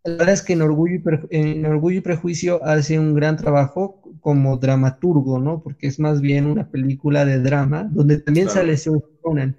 la 0.05 0.13
verdad 0.19 0.35
es 0.35 0.43
que 0.43 0.53
en 0.53 0.63
Orgullo, 0.63 0.95
y 0.95 1.37
en 1.37 1.67
Orgullo 1.67 1.99
y 1.99 2.03
Prejuicio 2.03 2.65
hace 2.65 2.97
un 2.97 3.13
gran 3.13 3.37
trabajo 3.37 4.08
como 4.21 4.57
dramaturgo, 4.57 5.39
¿no? 5.39 5.63
Porque 5.63 5.87
es 5.87 5.99
más 5.99 6.21
bien 6.21 6.47
una 6.47 6.71
película 6.71 7.25
de 7.25 7.41
drama, 7.41 7.89
donde 7.91 8.19
también 8.19 8.49
sale 8.49 8.77
Sir 8.77 9.01
Conan. 9.21 9.57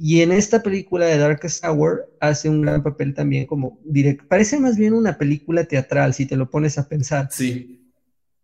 Y 0.00 0.20
en 0.22 0.30
esta 0.30 0.62
película 0.62 1.06
de 1.06 1.18
Darkest 1.18 1.64
Hour 1.64 2.08
hace 2.20 2.48
un 2.48 2.62
gran 2.62 2.84
papel 2.84 3.14
también 3.14 3.46
como 3.46 3.80
directo. 3.84 4.24
Parece 4.28 4.60
más 4.60 4.76
bien 4.76 4.94
una 4.94 5.18
película 5.18 5.64
teatral, 5.64 6.14
si 6.14 6.24
te 6.24 6.36
lo 6.36 6.50
pones 6.50 6.78
a 6.78 6.88
pensar. 6.88 7.28
Sí. 7.32 7.90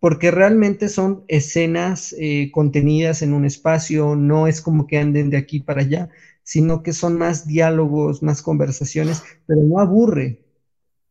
Porque 0.01 0.33
realmente 0.33 0.89
son 0.89 1.25
escenas 1.29 2.15
eh, 2.19 2.51
contenidas 2.53 3.23
en 3.23 3.33
un 3.33 3.45
espacio, 3.45 4.17
no 4.17 4.49
es 4.49 4.61
como 4.61 4.87
que 4.89 4.99
anden 4.99 5.31
de 5.31 5.37
aquí 5.37 5.61
para 5.61 5.83
allá, 5.83 6.11
sino 6.43 6.83
que 6.83 6.93
son 6.93 7.17
más 7.17 7.47
diálogos, 7.47 8.23
más 8.23 8.43
conversaciones, 8.43 9.23
pero 9.47 9.63
no 9.63 9.79
aburre. 9.79 10.41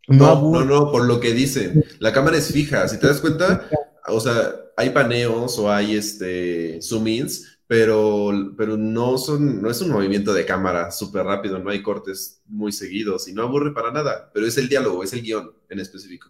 No, 0.08 0.52
no, 0.52 0.66
no, 0.66 0.92
por 0.92 1.06
lo 1.06 1.22
que 1.22 1.34
dicen. 1.34 1.86
La 2.00 2.12
cámara 2.12 2.38
es 2.38 2.52
fija, 2.52 2.88
si 2.90 3.00
te 3.00 3.08
das 3.08 3.22
cuenta, 3.22 3.70
o 4.08 4.20
sea, 4.20 4.54
hay 4.78 4.90
paneos 4.90 5.58
o 5.60 5.72
hay 5.72 5.96
este 5.96 6.80
zoom-ins, 6.82 7.60
pero, 7.68 8.54
pero 8.58 8.78
no, 8.78 9.18
son, 9.18 9.62
no 9.62 9.70
es 9.70 9.82
un 9.82 9.92
movimiento 9.92 10.34
de 10.34 10.46
cámara 10.46 10.92
súper 10.92 11.24
rápido, 11.24 11.60
no 11.60 11.70
hay 11.70 11.82
cortes 11.82 12.42
muy 12.46 12.72
seguidos 12.72 13.28
y 13.28 13.34
no 13.34 13.44
aburre 13.44 13.74
para 13.74 13.92
nada, 13.92 14.30
pero 14.34 14.46
es 14.46 14.58
el 14.58 14.70
diálogo, 14.70 15.04
es 15.04 15.14
el 15.14 15.22
guion 15.22 15.52
en 15.70 15.80
específico. 15.80 16.30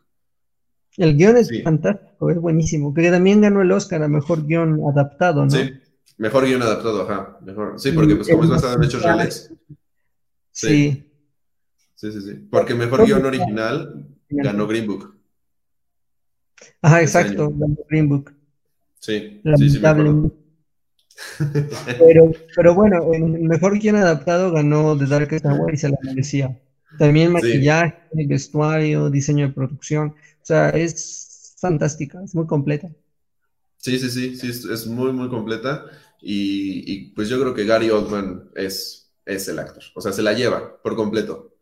El 0.95 1.17
guion 1.17 1.37
es 1.37 1.49
fantástico, 1.63 2.29
es 2.29 2.37
buenísimo, 2.37 2.93
que 2.93 3.09
también 3.09 3.41
ganó 3.41 3.61
el 3.61 3.71
Oscar 3.71 4.03
a 4.03 4.07
Mejor 4.07 4.45
Guión 4.45 4.79
Adaptado, 4.87 5.43
¿no? 5.43 5.49
Sí, 5.49 5.71
Mejor 6.17 6.45
Guión 6.45 6.61
Adaptado, 6.61 7.01
ajá, 7.01 7.39
mejor. 7.41 7.79
Sí, 7.79 7.91
porque 7.91 8.15
pues 8.15 8.29
como 8.29 8.43
es 8.43 8.49
basado 8.49 8.75
en 8.75 8.83
hechos 8.83 9.01
reales. 9.01 9.51
Sí. 10.51 11.09
Sí, 11.95 12.11
sí, 12.11 12.21
sí. 12.21 12.33
Porque 12.51 12.75
Mejor 12.75 13.05
Guión 13.05 13.25
Original 13.25 14.07
ganó 14.29 14.67
Green 14.67 14.85
Book. 14.85 15.12
Ajá, 16.81 17.01
exacto, 17.01 17.53
Green 17.89 18.09
Book. 18.09 18.33
Sí, 18.99 19.41
sí, 19.57 19.69
sí, 19.69 19.79
me 19.79 20.31
pero, 21.99 22.31
pero 22.55 22.73
bueno, 22.73 23.13
el 23.13 23.23
mejor 23.43 23.77
guion 23.77 23.97
adaptado 23.97 24.51
ganó 24.51 24.97
The 24.97 25.05
Darkest 25.05 25.45
Hour 25.45 25.73
y 25.73 25.77
se 25.77 25.89
la 25.89 25.97
merecía. 26.03 26.59
También 26.97 27.31
maquillaje, 27.31 27.95
vestuario, 28.27 29.09
diseño 29.09 29.47
de 29.47 29.53
producción. 29.53 30.09
O 30.09 30.45
sea, 30.45 30.69
es 30.69 31.55
fantástica, 31.59 32.21
es 32.23 32.35
muy 32.35 32.45
completa. 32.45 32.89
Sí, 33.77 33.97
sí, 33.99 34.09
sí, 34.09 34.35
sí, 34.35 34.71
es, 34.71 34.87
muy, 34.87 35.11
muy 35.11 35.29
completa. 35.29 35.85
Y, 36.21 37.11
pues 37.13 37.29
yo 37.29 37.39
creo 37.39 37.53
que 37.53 37.65
Gary 37.65 37.89
Oldman 37.89 38.49
es, 38.55 39.11
es 39.25 39.47
el 39.47 39.59
actor. 39.59 39.83
O 39.95 40.01
sea, 40.01 40.13
se 40.13 40.21
la 40.21 40.33
lleva 40.33 40.81
por 40.81 40.95
completo. 40.95 41.52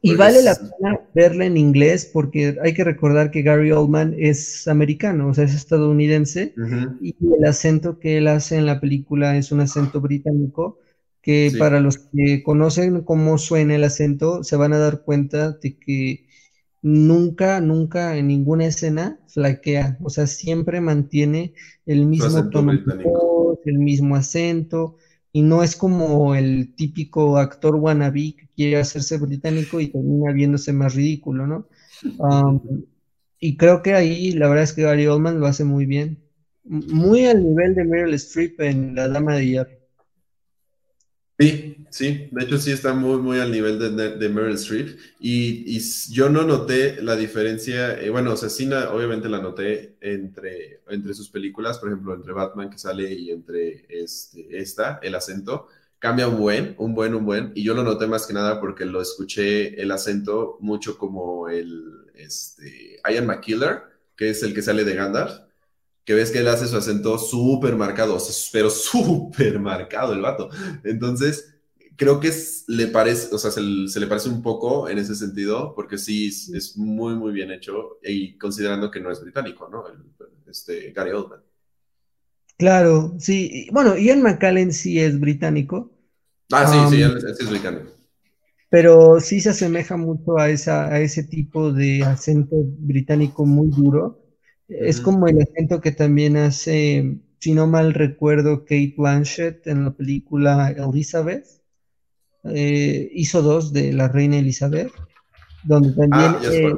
Y 0.00 0.14
vale 0.14 0.42
la 0.42 0.54
pena 0.54 1.00
verla 1.14 1.44
en 1.44 1.56
inglés 1.56 2.08
porque 2.10 2.56
hay 2.62 2.74
que 2.74 2.84
recordar 2.84 3.30
que 3.30 3.42
Gary 3.42 3.70
Oldman 3.72 4.14
es 4.18 4.66
americano, 4.66 5.28
o 5.28 5.34
sea, 5.34 5.44
es 5.44 5.54
estadounidense, 5.54 6.54
y 7.00 7.14
el 7.20 7.44
acento 7.44 7.98
que 7.98 8.18
él 8.18 8.28
hace 8.28 8.56
en 8.56 8.66
la 8.66 8.80
película 8.80 9.36
es 9.36 9.52
un 9.52 9.60
acento 9.60 10.00
británico, 10.00 10.78
que 11.20 11.52
para 11.58 11.78
los 11.78 11.98
que 11.98 12.42
conocen 12.42 13.02
cómo 13.02 13.38
suena 13.38 13.76
el 13.76 13.84
acento, 13.84 14.42
se 14.42 14.56
van 14.56 14.72
a 14.72 14.78
dar 14.78 15.02
cuenta 15.02 15.52
de 15.52 15.78
que 15.78 16.26
nunca, 16.80 17.60
nunca 17.60 18.16
en 18.16 18.26
ninguna 18.26 18.66
escena 18.66 19.20
flaquea, 19.28 19.98
o 20.02 20.10
sea, 20.10 20.26
siempre 20.26 20.80
mantiene 20.80 21.54
el 21.86 22.06
mismo 22.06 22.50
tono, 22.50 22.72
el 23.64 23.78
mismo 23.78 24.16
acento, 24.16 24.96
y 25.32 25.42
no 25.42 25.62
es 25.62 25.76
como 25.76 26.34
el 26.34 26.74
típico 26.74 27.38
actor 27.38 27.76
wannabe 27.76 28.34
que 28.36 28.48
quiere 28.54 28.76
hacerse 28.78 29.18
británico 29.18 29.80
y 29.80 29.88
termina 29.88 30.32
viéndose 30.32 30.72
más 30.72 30.94
ridículo, 30.94 31.46
¿no? 31.46 31.68
y 33.38 33.56
creo 33.56 33.82
que 33.82 33.94
ahí 33.94 34.32
la 34.32 34.48
verdad 34.48 34.64
es 34.64 34.72
que 34.72 34.82
Gary 34.82 35.06
Oldman 35.06 35.40
lo 35.40 35.46
hace 35.46 35.64
muy 35.64 35.86
bien, 35.86 36.22
muy 36.64 37.26
al 37.26 37.42
nivel 37.42 37.74
de 37.74 37.84
Meryl 37.84 38.14
Streep 38.14 38.60
en 38.60 38.94
La 38.94 39.08
Dama 39.08 39.36
de 39.36 39.46
Hierro. 39.46 39.81
Sí, 41.42 41.76
sí, 41.90 42.28
de 42.30 42.44
hecho 42.44 42.56
sí 42.56 42.70
está 42.70 42.94
muy, 42.94 43.18
muy 43.18 43.40
al 43.40 43.50
nivel 43.50 43.78
de, 43.96 44.28
Meryl 44.28 44.54
Streep. 44.54 44.96
Y, 45.18 45.76
y, 45.76 45.80
yo 46.12 46.28
no 46.28 46.44
noté 46.44 47.02
la 47.02 47.16
diferencia, 47.16 48.00
eh, 48.00 48.10
bueno, 48.10 48.32
o 48.32 48.36
sea, 48.36 48.48
sí, 48.48 48.70
obviamente 48.72 49.28
la 49.28 49.40
noté 49.40 49.96
entre, 50.00 50.82
entre 50.88 51.14
sus 51.14 51.28
películas, 51.30 51.78
por 51.80 51.88
ejemplo, 51.88 52.14
entre 52.14 52.32
Batman 52.32 52.70
que 52.70 52.78
sale 52.78 53.12
y 53.12 53.30
entre 53.30 53.86
este, 53.88 54.56
esta, 54.56 55.00
el 55.02 55.16
acento, 55.16 55.66
cambia 55.98 56.28
un 56.28 56.38
buen, 56.38 56.76
un 56.78 56.94
buen, 56.94 57.14
un 57.14 57.24
buen, 57.24 57.52
y 57.56 57.64
yo 57.64 57.74
lo 57.74 57.82
noté 57.82 58.06
más 58.06 58.26
que 58.26 58.34
nada 58.34 58.60
porque 58.60 58.84
lo 58.84 59.00
escuché 59.02 59.80
el 59.80 59.90
acento 59.90 60.58
mucho 60.60 60.96
como 60.96 61.48
el, 61.48 62.06
este, 62.14 63.00
Ian 63.10 63.26
McKiller, 63.26 63.82
que 64.16 64.30
es 64.30 64.42
el 64.44 64.54
que 64.54 64.62
sale 64.62 64.84
de 64.84 64.94
Gandalf, 64.94 65.40
que 66.04 66.14
ves 66.14 66.30
que 66.30 66.38
él 66.38 66.48
hace 66.48 66.66
su 66.66 66.76
acento 66.76 67.18
súper 67.18 67.76
marcado, 67.76 68.18
pero 68.52 68.70
súper 68.70 69.58
marcado 69.60 70.12
el 70.12 70.20
vato. 70.20 70.50
Entonces, 70.84 71.54
creo 71.96 72.20
que 72.20 72.32
le 72.68 72.88
parece, 72.88 73.34
o 73.34 73.38
sea, 73.38 73.50
se, 73.50 73.60
le 73.60 74.06
parece 74.06 74.28
un 74.28 74.42
poco 74.42 74.88
en 74.88 74.98
ese 74.98 75.14
sentido, 75.14 75.74
porque 75.74 75.98
sí 75.98 76.28
es, 76.28 76.76
muy, 76.76 77.14
muy 77.14 77.32
bien 77.32 77.50
hecho, 77.50 77.98
y 78.02 78.36
considerando 78.38 78.90
que 78.90 79.00
no 79.00 79.10
es 79.10 79.20
británico, 79.20 79.68
¿no? 79.68 79.84
este, 80.48 80.92
Gary 80.92 81.12
Oldman. 81.12 81.40
Claro, 82.58 83.14
sí. 83.18 83.68
Bueno, 83.72 83.96
Ian 83.96 84.22
McKellen 84.22 84.72
sí 84.72 85.00
es 85.00 85.18
británico. 85.18 85.90
Ah, 86.52 86.66
sí, 86.66 86.96
sí, 86.96 87.02
sí 87.02 87.44
es 87.44 87.50
británico. 87.50 87.90
Pero 88.68 89.20
sí 89.20 89.40
se 89.40 89.50
asemeja 89.50 89.96
mucho 89.96 90.38
a, 90.38 90.48
esa, 90.48 90.86
a 90.86 91.00
ese 91.00 91.24
tipo 91.24 91.72
de 91.72 92.02
acento 92.04 92.56
británico 92.78 93.44
muy 93.44 93.68
duro 93.68 94.21
es 94.68 95.00
como 95.00 95.26
el 95.26 95.40
acento 95.40 95.80
que 95.80 95.92
también 95.92 96.36
hace, 96.36 97.18
si 97.38 97.52
no 97.52 97.66
mal 97.66 97.94
recuerdo, 97.94 98.60
Kate 98.60 98.94
Blanchett 98.96 99.66
en 99.66 99.84
la 99.84 99.90
película 99.92 100.70
Elizabeth. 100.70 101.46
Eh, 102.44 103.10
hizo 103.12 103.42
dos 103.42 103.72
de 103.72 103.92
la 103.92 104.08
reina 104.08 104.38
Elizabeth, 104.38 104.90
donde 105.64 105.92
también 105.92 106.34
ah, 106.34 106.40
eh, 106.50 106.74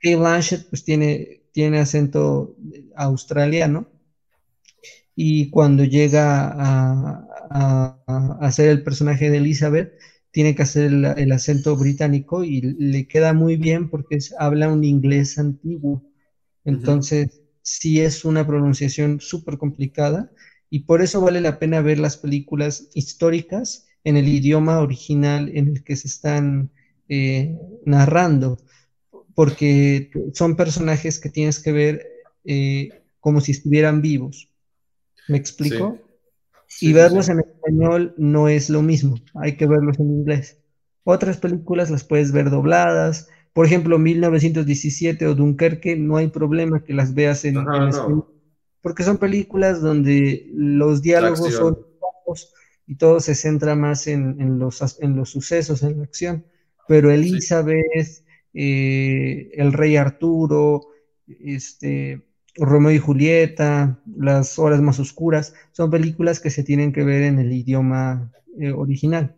Kate 0.00 0.16
Blanchett 0.16 0.68
pues 0.68 0.84
tiene, 0.84 1.42
tiene 1.52 1.78
acento 1.78 2.56
australiano. 2.96 3.88
Y 5.14 5.50
cuando 5.50 5.84
llega 5.84 6.48
a, 6.48 7.26
a, 7.50 8.38
hacer 8.40 8.68
el 8.68 8.82
personaje 8.82 9.30
de 9.30 9.38
Elizabeth, 9.38 9.92
tiene 10.30 10.54
que 10.54 10.62
hacer 10.62 10.92
el, 10.92 11.32
acento 11.32 11.76
británico 11.76 12.44
y 12.44 12.60
le 12.60 13.06
queda 13.08 13.32
muy 13.32 13.56
bien 13.56 13.90
porque 13.90 14.18
habla 14.38 14.72
un 14.72 14.84
inglés 14.84 15.38
antiguo. 15.38 16.02
Entonces, 16.64 17.40
sí 17.62 18.00
es 18.00 18.24
una 18.24 18.46
pronunciación 18.46 19.20
súper 19.20 19.58
complicada 19.58 20.30
y 20.70 20.80
por 20.80 21.02
eso 21.02 21.20
vale 21.20 21.40
la 21.40 21.58
pena 21.58 21.80
ver 21.80 21.98
las 21.98 22.16
películas 22.16 22.88
históricas 22.94 23.86
en 24.04 24.16
el 24.16 24.28
idioma 24.28 24.80
original 24.80 25.50
en 25.54 25.68
el 25.68 25.84
que 25.84 25.96
se 25.96 26.08
están 26.08 26.70
eh, 27.08 27.56
narrando, 27.84 28.58
porque 29.34 30.10
son 30.32 30.56
personajes 30.56 31.18
que 31.18 31.28
tienes 31.28 31.60
que 31.60 31.72
ver 31.72 32.06
eh, 32.44 33.02
como 33.20 33.40
si 33.40 33.52
estuvieran 33.52 34.00
vivos. 34.00 34.48
¿Me 35.28 35.36
explico? 35.36 35.98
y 36.80 36.92
verlos 36.92 37.28
en 37.28 37.40
español 37.40 38.14
no 38.16 38.48
es 38.48 38.70
lo 38.70 38.82
mismo, 38.82 39.16
hay 39.34 39.56
que 39.56 39.66
verlos 39.66 39.98
en 39.98 40.10
inglés. 40.10 40.58
Otras 41.04 41.38
películas 41.38 41.90
las 41.90 42.04
puedes 42.04 42.32
ver 42.32 42.50
dobladas, 42.50 43.28
por 43.52 43.66
ejemplo, 43.66 43.98
1917 43.98 45.26
o 45.26 45.34
Dunkerque, 45.34 45.96
no 45.96 46.16
hay 46.16 46.28
problema 46.28 46.84
que 46.84 46.94
las 46.94 47.14
veas 47.14 47.44
en, 47.44 47.58
español, 47.58 48.26
porque 48.80 49.02
son 49.02 49.18
películas 49.18 49.80
donde 49.80 50.48
los 50.52 51.02
diálogos 51.02 51.52
son 51.52 51.78
bajos 52.00 52.52
y 52.86 52.96
todo 52.96 53.20
se 53.20 53.34
centra 53.34 53.74
más 53.74 54.06
en, 54.06 54.58
los, 54.58 54.98
en 55.00 55.16
los 55.16 55.30
sucesos, 55.30 55.82
en 55.82 55.98
la 55.98 56.04
acción. 56.04 56.44
Pero 56.88 57.10
Elizabeth, 57.10 58.24
eh, 58.54 59.50
el 59.54 59.72
rey 59.72 59.96
Arturo, 59.96 60.88
este, 61.26 62.22
Romeo 62.56 62.92
y 62.92 62.98
Julieta, 62.98 64.00
Las 64.16 64.58
horas 64.58 64.80
más 64.80 64.98
oscuras, 64.98 65.54
son 65.72 65.90
películas 65.90 66.40
que 66.40 66.50
se 66.50 66.64
tienen 66.64 66.92
que 66.92 67.04
ver 67.04 67.22
en 67.22 67.38
el 67.38 67.52
idioma 67.52 68.32
eh, 68.58 68.72
original. 68.72 69.36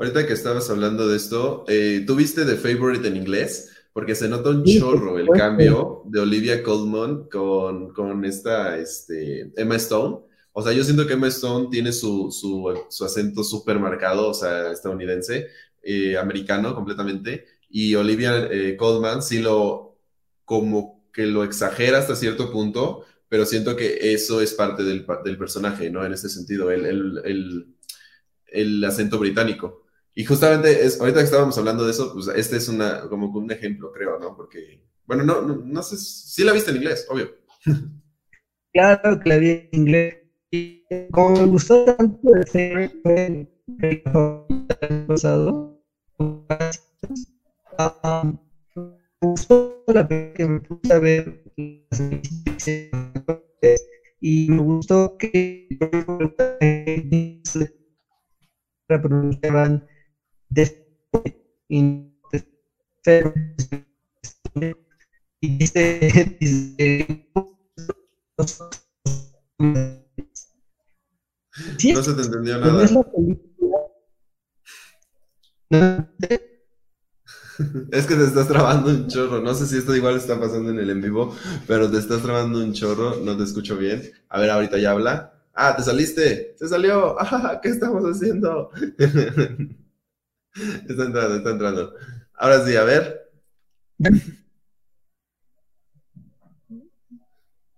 Ahorita 0.00 0.26
que 0.26 0.32
estabas 0.32 0.70
hablando 0.70 1.06
de 1.06 1.14
esto, 1.18 1.66
eh, 1.68 2.04
¿tú 2.06 2.16
viste 2.16 2.46
The 2.46 2.56
Favorite 2.56 3.06
en 3.06 3.16
inglés? 3.16 3.70
Porque 3.92 4.14
se 4.14 4.30
nota 4.30 4.48
un 4.48 4.64
chorro 4.64 5.18
el 5.18 5.28
cambio 5.28 6.04
de 6.06 6.20
Olivia 6.20 6.62
Colman 6.62 7.24
con, 7.24 7.92
con 7.92 8.24
esta 8.24 8.78
este, 8.78 9.52
Emma 9.60 9.76
Stone. 9.76 10.20
O 10.52 10.62
sea, 10.62 10.72
yo 10.72 10.84
siento 10.84 11.06
que 11.06 11.12
Emma 11.12 11.26
Stone 11.26 11.68
tiene 11.70 11.92
su, 11.92 12.30
su, 12.32 13.04
acento 13.04 13.44
súper 13.44 13.78
marcado, 13.78 14.30
o 14.30 14.32
sea, 14.32 14.70
estadounidense, 14.70 15.48
eh, 15.82 16.16
americano 16.16 16.74
completamente. 16.74 17.44
Y 17.68 17.94
Olivia 17.94 18.48
eh, 18.50 18.78
Colman 18.78 19.20
sí 19.20 19.40
lo, 19.40 19.98
como 20.46 21.10
que 21.12 21.26
lo 21.26 21.44
exagera 21.44 21.98
hasta 21.98 22.16
cierto 22.16 22.50
punto, 22.50 23.04
pero 23.28 23.44
siento 23.44 23.76
que 23.76 24.14
eso 24.14 24.40
es 24.40 24.54
parte 24.54 24.82
del, 24.82 25.04
del 25.26 25.36
personaje, 25.36 25.90
¿no? 25.90 26.06
En 26.06 26.14
ese 26.14 26.30
sentido, 26.30 26.70
el, 26.70 26.86
el, 26.86 27.20
el, 27.26 27.66
el 28.46 28.82
acento 28.82 29.18
británico. 29.18 29.89
Y 30.14 30.24
justamente 30.24 30.84
es, 30.84 31.00
ahorita 31.00 31.20
que 31.20 31.24
estábamos 31.24 31.56
hablando 31.58 31.84
de 31.84 31.92
eso, 31.92 32.12
pues 32.12 32.28
este 32.28 32.56
es 32.56 32.68
una, 32.68 33.08
como 33.08 33.28
un 33.28 33.50
ejemplo, 33.50 33.92
creo, 33.92 34.18
¿no? 34.18 34.36
Porque, 34.36 34.82
bueno, 35.06 35.24
no, 35.24 35.42
no, 35.42 35.82
sé, 35.82 35.96
sí 35.96 36.44
la 36.44 36.52
viste 36.52 36.70
en 36.70 36.78
inglés, 36.78 37.06
obvio. 37.08 37.30
Claro 38.72 39.18
que 39.18 39.28
la 39.28 39.36
vi 39.38 39.50
en 39.50 39.68
inglés. 39.72 40.16
Y 40.52 40.84
como 41.10 41.30
me 41.30 41.46
gustó 41.46 41.84
tanto 41.84 42.36
el 42.36 42.46
fue 42.46 43.42
el 43.80 45.06
pasado, 45.08 45.82
me 48.76 48.96
gustó 49.20 49.84
la 49.88 50.06
que 50.06 50.46
me 50.46 50.60
puse 50.60 50.92
a 50.92 50.98
ver 51.00 51.42
y 54.20 54.48
me 54.50 54.62
gustó 54.62 55.16
que 55.18 55.66
pronunciaban 58.86 59.86
y 65.40 65.58
dice, 65.58 66.10
no 71.94 72.02
se 72.02 72.14
te 72.14 72.22
entendió 72.22 72.58
nada. 72.58 72.88
Es 77.92 78.06
que 78.06 78.14
te 78.14 78.24
estás 78.24 78.48
trabando 78.48 78.88
un 78.88 79.06
chorro. 79.06 79.40
No 79.40 79.52
sé 79.54 79.66
si 79.66 79.76
esto 79.76 79.94
igual 79.94 80.16
está 80.16 80.40
pasando 80.40 80.70
en 80.70 80.78
el 80.78 80.88
en 80.88 81.02
vivo, 81.02 81.36
pero 81.66 81.90
te 81.90 81.98
estás 81.98 82.22
trabando 82.22 82.58
un 82.58 82.72
chorro. 82.72 83.16
No 83.16 83.36
te 83.36 83.44
escucho 83.44 83.76
bien. 83.76 84.10
A 84.30 84.40
ver, 84.40 84.48
ahorita 84.50 84.78
ya 84.78 84.92
habla. 84.92 85.34
Ah, 85.54 85.76
te 85.76 85.82
saliste. 85.82 86.54
Se 86.58 86.68
salió. 86.68 87.16
¿Qué 87.62 87.68
estamos 87.68 88.02
haciendo? 88.04 88.70
Está 90.54 91.04
entrando, 91.04 91.36
está 91.36 91.50
entrando. 91.50 91.94
Ahora 92.34 92.64
sí, 92.64 92.76
a 92.76 92.84
ver. 92.84 93.30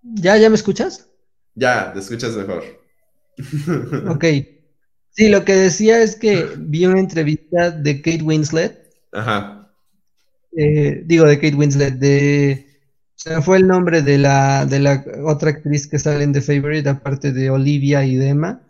¿Ya, 0.03 0.37
ya 0.37 0.49
me 0.49 0.57
escuchas? 0.57 1.09
Ya, 1.55 1.93
te 1.93 2.01
escuchas 2.01 2.37
mejor. 2.37 2.65
Ok. 4.09 4.25
Sí, 5.11 5.29
lo 5.29 5.45
que 5.45 5.55
decía 5.55 6.03
es 6.03 6.17
que 6.17 6.49
vi 6.57 6.87
una 6.87 7.01
entrevista 7.01 7.71
de 7.71 8.01
Kate 8.01 8.23
Winslet. 8.23 8.91
Ajá. 9.13 9.71
Eh, 10.57 11.03
digo, 11.05 11.27
de 11.27 11.37
Kate 11.37 11.55
Winslet, 11.55 11.95
de... 11.95 12.67
Se 13.15 13.41
fue 13.43 13.59
el 13.59 13.69
nombre 13.69 14.03
de 14.03 14.19
la, 14.19 14.67
de 14.67 14.81
la 14.81 15.05
otra 15.25 15.51
actriz 15.51 15.87
que 15.87 15.99
sale 15.99 16.25
en 16.25 16.33
The 16.33 16.41
Favorite, 16.41 16.89
aparte 16.89 17.33
de 17.33 17.51
Olivia 17.51 18.05
y 18.05 18.17
Dema. 18.17 18.63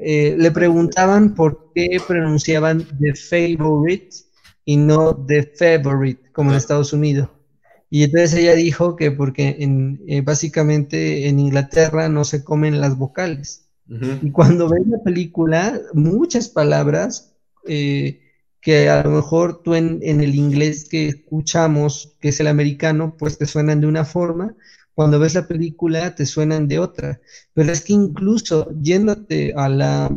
Eh, 0.00 0.36
le 0.38 0.50
preguntaban 0.52 1.34
por 1.34 1.72
qué 1.74 2.00
pronunciaban 2.06 2.86
The 3.00 3.14
Favorite 3.14 4.16
y 4.64 4.76
no 4.76 5.14
The 5.26 5.52
Favorite, 5.58 6.30
como 6.32 6.50
en 6.50 6.56
Estados 6.56 6.92
Unidos. 6.92 7.28
Y 7.90 8.04
entonces 8.04 8.34
ella 8.34 8.54
dijo 8.54 8.96
que 8.96 9.10
porque 9.10 9.56
en, 9.60 10.00
eh, 10.06 10.20
básicamente 10.20 11.28
en 11.28 11.40
Inglaterra 11.40 12.08
no 12.08 12.24
se 12.24 12.44
comen 12.44 12.80
las 12.80 12.96
vocales. 12.96 13.64
Y 14.20 14.30
cuando 14.32 14.68
ves 14.68 14.86
la 14.86 15.02
película, 15.02 15.80
muchas 15.94 16.50
palabras 16.50 17.34
eh, 17.66 18.20
que 18.60 18.90
a 18.90 19.02
lo 19.02 19.08
mejor 19.08 19.62
tú 19.62 19.74
en, 19.74 20.00
en, 20.02 20.20
el 20.20 20.34
inglés 20.34 20.86
que 20.86 21.08
escuchamos, 21.08 22.14
que 22.20 22.28
es 22.28 22.38
el 22.40 22.48
americano, 22.48 23.16
pues 23.18 23.38
te 23.38 23.46
suenan 23.46 23.80
de 23.80 23.86
una 23.86 24.04
forma, 24.04 24.54
cuando 24.98 25.20
ves 25.20 25.36
la 25.36 25.46
película 25.46 26.16
te 26.16 26.26
suenan 26.26 26.66
de 26.66 26.80
otra. 26.80 27.20
Pero 27.54 27.70
es 27.70 27.82
que 27.82 27.92
incluso 27.92 28.68
yéndote 28.82 29.54
a 29.56 29.68
la, 29.68 30.10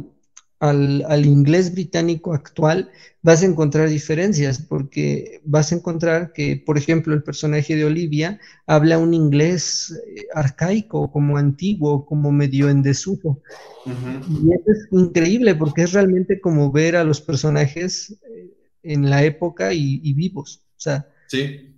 al, 0.57 1.23
inglés 1.23 1.71
británico 1.71 2.33
actual, 2.33 2.89
vas 3.21 3.43
a 3.43 3.45
encontrar 3.45 3.89
diferencias, 3.89 4.57
porque 4.57 5.39
vas 5.45 5.71
a 5.71 5.75
encontrar 5.75 6.33
que, 6.33 6.63
por 6.65 6.79
ejemplo, 6.79 7.13
el 7.13 7.21
personaje 7.21 7.75
de 7.75 7.85
Olivia 7.85 8.39
habla 8.65 8.97
un 8.97 9.13
inglés 9.13 9.91
eh, 9.91 10.23
arcaico, 10.33 11.11
como 11.11 11.37
antiguo, 11.37 12.03
como 12.03 12.31
medio 12.31 12.67
en 12.67 12.81
desuso. 12.81 13.39
Y 13.85 14.51
eso 14.51 14.71
es 14.71 14.87
increíble, 14.89 15.53
porque 15.53 15.83
es 15.83 15.93
realmente 15.93 16.41
como 16.41 16.71
ver 16.71 16.95
a 16.95 17.03
los 17.03 17.21
personajes 17.21 18.17
eh, 18.27 18.49
en 18.81 19.11
la 19.11 19.23
época 19.23 19.73
y, 19.75 20.11
vivos. 20.13 20.63
O 20.75 20.79
sea, 20.79 21.07
sí. 21.27 21.77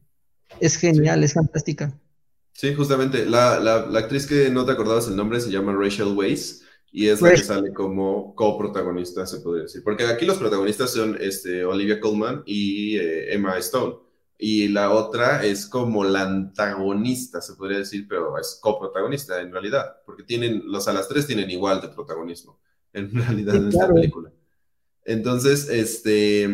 es 0.61 0.77
genial, 0.77 1.21
es 1.25 1.33
fantástica. 1.33 1.93
Sí, 2.53 2.73
justamente. 2.73 3.25
La, 3.25 3.59
la, 3.59 3.85
la, 3.87 3.99
actriz 3.99 4.25
que 4.25 4.49
no 4.49 4.65
te 4.65 4.71
acordabas 4.71 5.07
el 5.07 5.15
nombre 5.15 5.41
se 5.41 5.51
llama 5.51 5.73
Rachel 5.73 6.15
Weisz 6.15 6.63
y 6.91 7.07
es 7.07 7.21
la 7.21 7.31
que 7.31 7.37
sale 7.37 7.73
como 7.73 8.35
coprotagonista, 8.35 9.25
se 9.25 9.39
podría 9.39 9.63
decir. 9.63 9.83
Porque 9.83 10.05
aquí 10.05 10.25
los 10.25 10.37
protagonistas 10.37 10.91
son 10.91 11.17
este, 11.19 11.65
Olivia 11.65 11.99
Colman 11.99 12.43
y 12.45 12.97
eh, 12.97 13.33
Emma 13.33 13.57
Stone. 13.57 13.95
Y 14.37 14.67
la 14.67 14.91
otra 14.91 15.43
es 15.43 15.65
como 15.65 16.03
la 16.03 16.21
antagonista, 16.21 17.41
se 17.41 17.53
podría 17.55 17.79
decir, 17.79 18.05
pero 18.07 18.37
es 18.37 18.59
coprotagonista 18.61 19.41
en 19.41 19.51
realidad. 19.51 19.97
Porque 20.05 20.21
tienen, 20.21 20.61
los 20.65 20.87
a 20.87 20.93
las 20.93 21.07
tres 21.07 21.25
tienen 21.25 21.49
igual 21.49 21.81
de 21.81 21.87
protagonismo, 21.87 22.59
en 22.93 23.11
realidad, 23.15 23.55
en 23.55 23.69
esta 23.69 23.91
película. 23.91 24.31
Entonces, 25.03 25.69
este. 25.69 26.47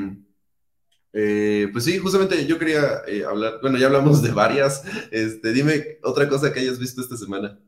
Eh, 1.13 1.67
pues 1.71 1.85
sí, 1.85 1.97
justamente 1.97 2.45
yo 2.45 2.59
quería 2.59 3.01
eh, 3.07 3.23
hablar, 3.25 3.55
bueno, 3.61 3.77
ya 3.77 3.87
hablamos 3.87 4.21
de 4.21 4.31
varias. 4.31 4.83
Este, 5.11 5.51
dime 5.53 5.99
otra 6.03 6.29
cosa 6.29 6.53
que 6.53 6.59
hayas 6.59 6.79
visto 6.79 7.01
esta 7.01 7.17
semana. 7.17 7.59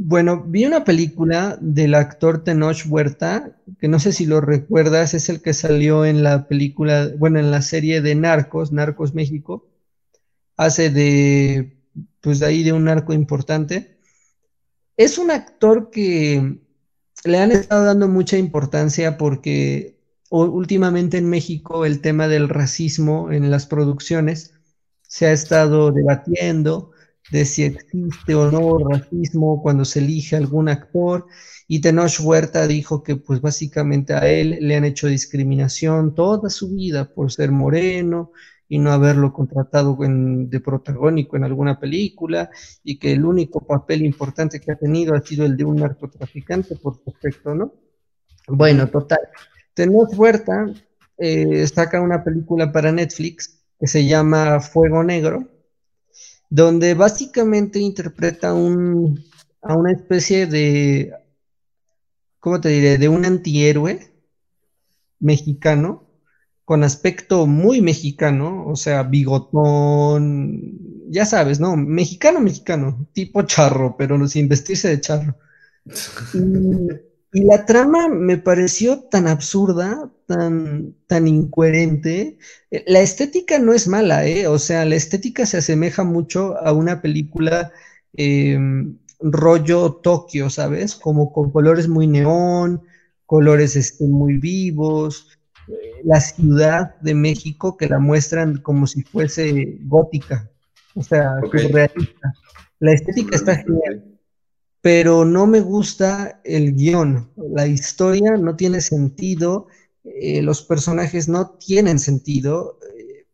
Bueno, 0.00 0.44
vi 0.46 0.64
una 0.64 0.84
película 0.84 1.58
del 1.60 1.94
actor 1.94 2.44
Tenoch 2.44 2.86
Huerta, 2.88 3.60
que 3.80 3.88
no 3.88 3.98
sé 3.98 4.12
si 4.12 4.26
lo 4.26 4.40
recuerdas, 4.40 5.12
es 5.12 5.28
el 5.28 5.42
que 5.42 5.52
salió 5.52 6.04
en 6.04 6.22
la 6.22 6.46
película, 6.46 7.10
bueno, 7.18 7.40
en 7.40 7.50
la 7.50 7.62
serie 7.62 8.00
de 8.00 8.14
Narcos, 8.14 8.70
Narcos 8.70 9.12
México. 9.12 9.68
Hace 10.56 10.90
de, 10.90 11.78
pues 12.20 12.38
de 12.38 12.46
ahí 12.46 12.62
de 12.62 12.72
un 12.72 12.84
narco 12.84 13.12
importante. 13.12 13.98
Es 14.96 15.18
un 15.18 15.32
actor 15.32 15.90
que 15.90 16.60
le 17.24 17.38
han 17.38 17.50
estado 17.50 17.84
dando 17.84 18.06
mucha 18.06 18.36
importancia 18.38 19.18
porque 19.18 19.97
últimamente 20.30 21.18
en 21.18 21.28
México 21.28 21.84
el 21.84 22.00
tema 22.00 22.28
del 22.28 22.48
racismo 22.48 23.32
en 23.32 23.50
las 23.50 23.66
producciones 23.66 24.54
se 25.02 25.26
ha 25.26 25.32
estado 25.32 25.90
debatiendo 25.90 26.92
de 27.30 27.44
si 27.44 27.64
existe 27.64 28.34
o 28.34 28.50
no 28.50 28.78
racismo 28.78 29.62
cuando 29.62 29.84
se 29.84 30.00
elige 30.00 30.36
algún 30.36 30.68
actor. 30.68 31.26
Y 31.66 31.80
Tenoch 31.80 32.20
Huerta 32.20 32.66
dijo 32.66 33.02
que 33.02 33.16
pues 33.16 33.40
básicamente 33.40 34.14
a 34.14 34.26
él 34.28 34.58
le 34.60 34.76
han 34.76 34.84
hecho 34.84 35.06
discriminación 35.06 36.14
toda 36.14 36.48
su 36.50 36.70
vida 36.70 37.12
por 37.12 37.30
ser 37.30 37.52
moreno 37.52 38.32
y 38.68 38.78
no 38.78 38.92
haberlo 38.92 39.32
contratado 39.32 39.96
de 39.98 40.60
protagónico 40.60 41.36
en 41.36 41.44
alguna 41.44 41.80
película 41.80 42.50
y 42.84 42.98
que 42.98 43.12
el 43.12 43.24
único 43.24 43.60
papel 43.66 44.02
importante 44.02 44.60
que 44.60 44.72
ha 44.72 44.76
tenido 44.76 45.14
ha 45.14 45.22
sido 45.22 45.46
el 45.46 45.56
de 45.56 45.64
un 45.64 45.76
narcotraficante 45.76 46.76
por 46.76 46.96
supuesto, 46.96 47.54
¿no? 47.54 47.72
Bueno, 48.46 48.88
total. 48.88 49.20
Tenoch 49.78 50.12
Huerta 50.18 50.66
eh, 51.18 51.64
saca 51.68 52.00
una 52.00 52.24
película 52.24 52.72
para 52.72 52.90
Netflix 52.90 53.60
que 53.78 53.86
se 53.86 54.04
llama 54.06 54.58
Fuego 54.58 55.04
Negro 55.04 55.46
donde 56.50 56.94
básicamente 56.94 57.78
interpreta 57.78 58.54
un, 58.54 59.24
a 59.62 59.76
una 59.76 59.92
especie 59.92 60.46
de, 60.46 61.12
¿cómo 62.40 62.60
te 62.60 62.70
diré?, 62.70 62.98
de 62.98 63.08
un 63.08 63.24
antihéroe 63.24 64.12
mexicano, 65.20 66.06
con 66.64 66.82
aspecto 66.82 67.46
muy 67.46 67.80
mexicano, 67.80 68.66
o 68.66 68.74
sea, 68.74 69.04
bigotón, 69.04 70.60
ya 71.08 71.24
sabes, 71.24 71.60
¿no? 71.60 71.76
Mexicano, 71.76 72.40
mexicano, 72.40 73.06
tipo 73.12 73.42
charro, 73.42 73.96
pero 73.96 74.26
sin 74.26 74.48
vestirse 74.48 74.88
de 74.88 75.00
charro. 75.00 75.36
la 77.32 77.66
trama 77.66 78.08
me 78.08 78.38
pareció 78.38 79.00
tan 79.00 79.28
absurda, 79.28 80.10
tan, 80.26 80.94
tan 81.06 81.28
incoherente. 81.28 82.38
La 82.86 83.00
estética 83.00 83.58
no 83.58 83.72
es 83.72 83.86
mala, 83.86 84.26
¿eh? 84.26 84.46
O 84.46 84.58
sea, 84.58 84.84
la 84.84 84.94
estética 84.94 85.44
se 85.46 85.58
asemeja 85.58 86.04
mucho 86.04 86.56
a 86.58 86.72
una 86.72 87.02
película 87.02 87.72
em, 88.14 88.98
rollo 89.20 89.94
Tokio, 89.94 90.48
¿sabes? 90.48 90.94
Como 90.94 91.32
con 91.32 91.50
colores 91.50 91.88
muy 91.88 92.06
neón, 92.06 92.82
colores 93.26 93.76
este, 93.76 94.04
muy 94.06 94.38
vivos. 94.38 95.38
La 96.04 96.20
ciudad 96.20 96.98
de 97.00 97.14
México 97.14 97.76
que 97.76 97.88
la 97.88 97.98
muestran 97.98 98.58
como 98.58 98.86
si 98.86 99.02
fuese 99.02 99.78
gótica, 99.82 100.50
o 100.94 101.02
sea, 101.02 101.34
surrealista. 101.42 102.32
La 102.80 102.92
estética 102.92 103.36
está 103.36 103.56
genial 103.56 104.17
pero 104.80 105.24
no 105.24 105.46
me 105.46 105.60
gusta 105.60 106.40
el 106.44 106.74
guion. 106.74 107.30
La 107.36 107.66
historia 107.66 108.36
no 108.36 108.56
tiene 108.56 108.80
sentido, 108.80 109.68
eh, 110.04 110.42
los 110.42 110.62
personajes 110.62 111.28
no 111.28 111.50
tienen 111.50 111.98
sentido. 111.98 112.78
Eh, 112.96 113.26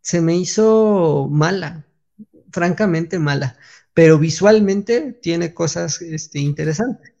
se 0.00 0.20
me 0.20 0.36
hizo 0.36 1.28
mala, 1.30 1.86
francamente 2.50 3.18
mala, 3.18 3.58
pero 3.94 4.18
visualmente 4.18 5.12
tiene 5.22 5.54
cosas 5.54 6.00
este, 6.02 6.38
interesantes. 6.40 7.12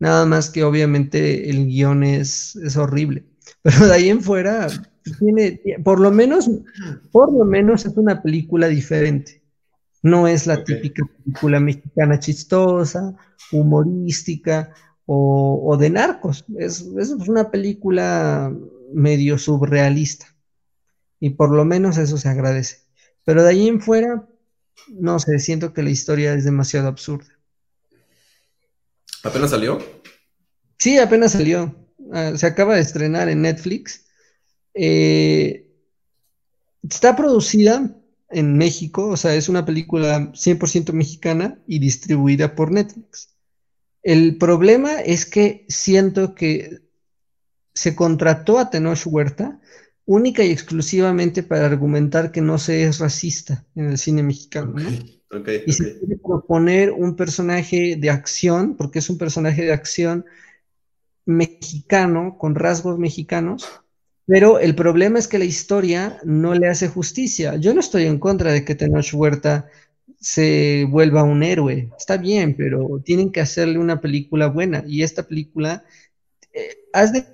Nada 0.00 0.26
más 0.26 0.50
que 0.50 0.64
obviamente 0.64 1.50
el 1.50 1.66
guion 1.66 2.04
es, 2.04 2.56
es 2.56 2.76
horrible. 2.76 3.24
Pero 3.62 3.86
de 3.86 3.94
ahí 3.94 4.08
en 4.08 4.22
fuera, 4.22 4.68
tiene, 5.18 5.60
por 5.82 5.98
lo 6.00 6.12
menos, 6.12 6.48
por 7.10 7.32
lo 7.32 7.44
menos 7.44 7.84
es 7.86 7.96
una 7.96 8.22
película 8.22 8.68
diferente. 8.68 9.42
No 10.02 10.28
es 10.28 10.46
la 10.46 10.62
típica 10.62 11.04
película 11.04 11.60
mexicana 11.60 12.18
chistosa, 12.18 13.16
humorística 13.52 14.72
o, 15.06 15.76
de 15.78 15.90
narcos. 15.90 16.44
Es, 16.58 16.82
una 16.82 17.50
película 17.50 18.52
medio 18.92 19.38
surrealista. 19.38 20.26
Y 21.20 21.30
por 21.30 21.50
lo 21.50 21.64
menos 21.64 21.98
eso 21.98 22.16
se 22.16 22.28
agradece. 22.28 22.78
Pero 23.24 23.42
de 23.42 23.50
ahí 23.50 23.68
en 23.68 23.80
fuera, 23.80 24.28
no 24.88 25.18
sé, 25.18 25.38
siento 25.38 25.72
que 25.72 25.82
la 25.82 25.90
historia 25.90 26.34
es 26.34 26.44
demasiado 26.44 26.88
absurda. 26.88 27.38
¿Apenas 29.24 29.50
salió? 29.50 29.78
Sí, 30.78 30.98
apenas 30.98 31.32
salió. 31.32 31.74
Ah, 32.12 32.32
se 32.36 32.46
acaba 32.46 32.76
de 32.76 32.82
estrenar 32.82 33.28
en 33.28 33.42
Netflix. 33.42 34.06
Eh, 34.74 35.66
está 36.82 37.16
producida 37.16 37.97
en 38.30 38.56
México, 38.56 39.08
o 39.08 39.16
sea, 39.16 39.34
es 39.34 39.48
una 39.48 39.64
película 39.64 40.32
100% 40.32 40.92
mexicana 40.92 41.58
y 41.66 41.78
distribuida 41.78 42.54
por 42.54 42.70
Netflix. 42.70 43.30
El 44.02 44.36
problema 44.36 45.00
es 45.00 45.26
que 45.26 45.64
siento 45.68 46.34
que 46.34 46.80
se 47.74 47.94
contrató 47.94 48.58
a 48.58 48.70
Tenoch 48.70 49.06
Huerta 49.06 49.60
única 50.04 50.42
y 50.42 50.50
exclusivamente 50.50 51.42
para 51.42 51.66
argumentar 51.66 52.32
que 52.32 52.40
no 52.40 52.58
se 52.58 52.84
es 52.84 52.98
racista 52.98 53.66
en 53.74 53.90
el 53.90 53.98
cine 53.98 54.22
mexicano. 54.22 54.74
y 55.66 55.72
se 55.72 55.98
quiere 55.98 56.16
proponer 56.16 56.92
un 56.92 57.14
personaje 57.14 57.96
de 57.96 58.10
acción, 58.10 58.76
porque 58.76 59.00
es 59.00 59.10
un 59.10 59.18
personaje 59.18 59.62
de 59.64 59.72
acción 59.72 60.24
mexicano, 61.26 62.38
con 62.38 62.54
rasgos 62.54 62.98
mexicanos, 62.98 63.68
pero 64.28 64.58
el 64.58 64.74
problema 64.74 65.18
es 65.18 65.26
que 65.26 65.38
la 65.38 65.46
historia 65.46 66.18
no 66.22 66.54
le 66.54 66.68
hace 66.68 66.86
justicia. 66.86 67.56
Yo 67.56 67.72
no 67.72 67.80
estoy 67.80 68.04
en 68.04 68.18
contra 68.18 68.52
de 68.52 68.62
que 68.62 68.74
Tenoch 68.74 69.14
Huerta 69.14 69.70
se 70.20 70.86
vuelva 70.90 71.22
un 71.22 71.42
héroe. 71.42 71.90
Está 71.96 72.18
bien, 72.18 72.54
pero 72.54 73.00
tienen 73.02 73.32
que 73.32 73.40
hacerle 73.40 73.78
una 73.78 74.02
película 74.02 74.48
buena. 74.48 74.84
Y 74.86 75.02
esta 75.02 75.22
película, 75.22 75.82
eh, 76.52 76.76
de 77.14 77.24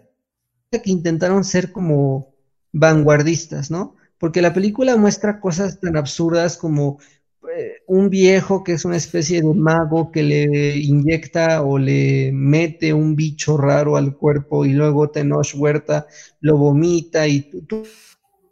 que 0.82 0.90
intentaron 0.90 1.42
ser 1.42 1.72
como 1.72 2.32
vanguardistas, 2.72 3.72
¿no? 3.72 3.96
Porque 4.16 4.40
la 4.40 4.54
película 4.54 4.94
muestra 4.96 5.40
cosas 5.40 5.80
tan 5.80 5.96
absurdas 5.96 6.56
como 6.56 7.00
un 7.86 8.10
viejo 8.10 8.64
que 8.64 8.72
es 8.72 8.84
una 8.84 8.96
especie 8.96 9.42
de 9.42 9.54
mago 9.54 10.10
que 10.10 10.22
le 10.22 10.76
inyecta 10.78 11.62
o 11.62 11.78
le 11.78 12.30
mete 12.32 12.92
un 12.92 13.16
bicho 13.16 13.56
raro 13.56 13.96
al 13.96 14.16
cuerpo 14.16 14.64
y 14.64 14.72
luego 14.72 15.10
Tenoch 15.10 15.54
Huerta 15.54 16.06
lo 16.40 16.56
vomita 16.56 17.26
y 17.28 17.42
tú, 17.42 17.84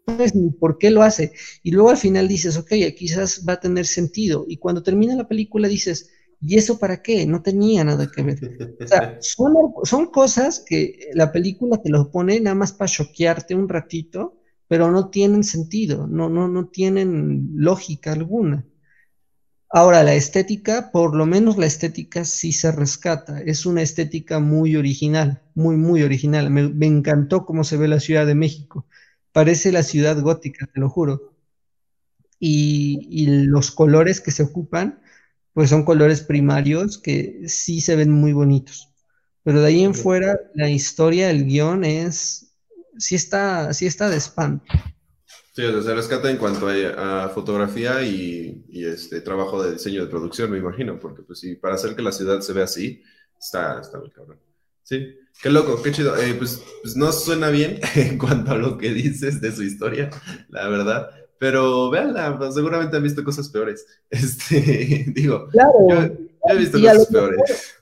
no 0.07 0.15
sabes 0.15 0.35
ni 0.35 0.51
por 0.51 0.79
qué 0.79 0.91
lo 0.91 1.03
hace. 1.03 1.33
Y 1.63 1.71
luego 1.71 1.91
al 1.91 1.97
final 1.97 2.29
dices, 2.29 2.57
ok, 2.57 2.73
quizás 2.97 3.45
va 3.49 3.55
a 3.55 3.61
tener 3.61 3.87
sentido. 3.87 4.45
Y 4.49 4.57
cuando 4.59 4.83
termina 4.83 5.15
la 5.17 5.29
película 5.29 5.69
dices, 5.69 6.11
¿y 6.41 6.57
eso 6.57 6.79
para 6.79 7.03
qué? 7.03 7.27
No 7.27 7.43
tenía 7.43 7.85
nada 7.85 8.11
que 8.15 8.23
ver. 8.23 8.77
O 8.83 8.87
sea, 8.87 9.19
son, 9.21 9.55
son 9.85 10.07
cosas 10.07 10.61
que 10.67 11.11
la 11.15 11.33
película 11.33 11.79
te 11.79 11.91
lo 11.91 12.11
pone 12.11 12.41
nada 12.41 12.55
más 12.55 12.73
para 12.73 12.91
choquearte 12.91 13.55
un 13.55 13.69
ratito, 13.69 14.39
pero 14.69 14.91
no 14.91 15.11
tienen 15.11 15.45
sentido, 15.45 16.07
no, 16.07 16.29
no, 16.29 16.49
no 16.49 16.69
tienen 16.69 17.51
lógica 17.55 18.13
alguna. 18.13 18.65
Ahora, 19.75 20.03
la 20.03 20.15
estética, 20.15 20.91
por 20.93 21.17
lo 21.17 21.25
menos 21.25 21.57
la 21.57 21.65
estética 21.65 22.27
sí 22.27 22.53
se 22.53 22.71
rescata. 22.73 23.41
Es 23.41 23.65
una 23.65 23.81
estética 23.81 24.39
muy 24.39 24.77
original, 24.77 25.41
muy, 25.55 25.77
muy 25.77 26.03
original. 26.03 26.51
Me, 26.51 26.87
encantó 26.87 27.47
cómo 27.47 27.65
se 27.65 27.79
ve 27.79 27.89
la 27.89 27.99
Ciudad 27.99 28.27
de 28.27 28.35
México. 28.35 28.87
Parece 29.33 29.73
la 29.73 29.83
ciudad 29.83 30.21
gótica, 30.21 30.67
te 30.67 30.79
lo 30.79 30.91
juro. 30.91 31.33
Y, 32.39 33.27
los 33.47 33.71
colores 33.71 34.21
que 34.21 34.31
se 34.31 34.43
ocupan, 34.43 35.01
pues 35.55 35.71
son 35.71 35.85
colores 35.87 36.21
primarios 36.21 36.99
que 36.99 37.49
sí 37.49 37.81
se 37.81 37.97
ven 37.97 38.11
muy 38.11 38.35
bonitos. 38.35 38.91
Pero 39.43 39.63
de 39.63 39.69
ahí 39.69 39.85
en 39.85 39.95
fuera, 39.95 40.39
la 40.55 40.69
historia, 40.69 41.31
el 41.31 41.47
guion 41.47 41.85
es, 41.85 42.53
sí 42.99 43.15
está, 43.15 43.73
sí 43.73 43.87
está 43.87 44.11
de 44.11 44.19
espanto. 44.19 44.67
Sí, 45.55 45.63
se 45.63 45.95
rescata 45.95 46.31
en 46.31 46.39
cuanto 46.39 46.67
a, 46.67 47.29
fotografía 47.29 48.03
y, 48.03 48.65
este 48.73 49.21
trabajo 49.21 49.63
de 49.63 49.75
diseño 49.75 50.03
de 50.03 50.11
producción, 50.11 50.51
me 50.51 50.57
imagino, 50.57 50.99
porque 50.99 51.23
pues 51.23 51.41
sí, 51.41 51.57
para 51.57 51.75
hacer 51.75 51.95
que 51.95 52.01
la 52.01 52.11
ciudad 52.11 52.41
se 52.41 52.55
vea 52.55 52.65
así, 52.65 53.03
está, 53.39 53.79
está 53.81 53.99
muy 53.99 54.11
cabrón. 54.11 54.39
Sí, 54.83 55.15
qué 55.43 55.51
loco, 55.51 55.83
qué 55.83 55.93
chido. 55.93 56.17
Eh, 56.17 56.35
pues, 56.35 56.63
pues, 56.81 56.97
no 56.97 57.13
suena 57.13 57.51
bien 57.51 57.81
en 57.95 58.17
cuanto 58.17 58.53
a 58.53 58.57
lo 58.57 58.79
que 58.79 58.95
dices 58.95 59.43
de 59.43 59.53
su 59.53 59.63
historia, 59.63 60.09
la 60.49 60.69
verdad. 60.69 61.11
Pero 61.39 61.91
véanla, 61.91 62.39
pues, 62.39 62.55
seguramente 62.55 62.97
han 62.97 63.03
visto 63.03 63.23
cosas 63.23 63.51
peores. 63.51 63.87
Este, 64.11 65.05
digo, 65.09 65.49
yo, 65.53 66.17
he 66.49 66.57
visto 66.57 66.81
cosas 66.81 67.07
peores. 67.09 67.75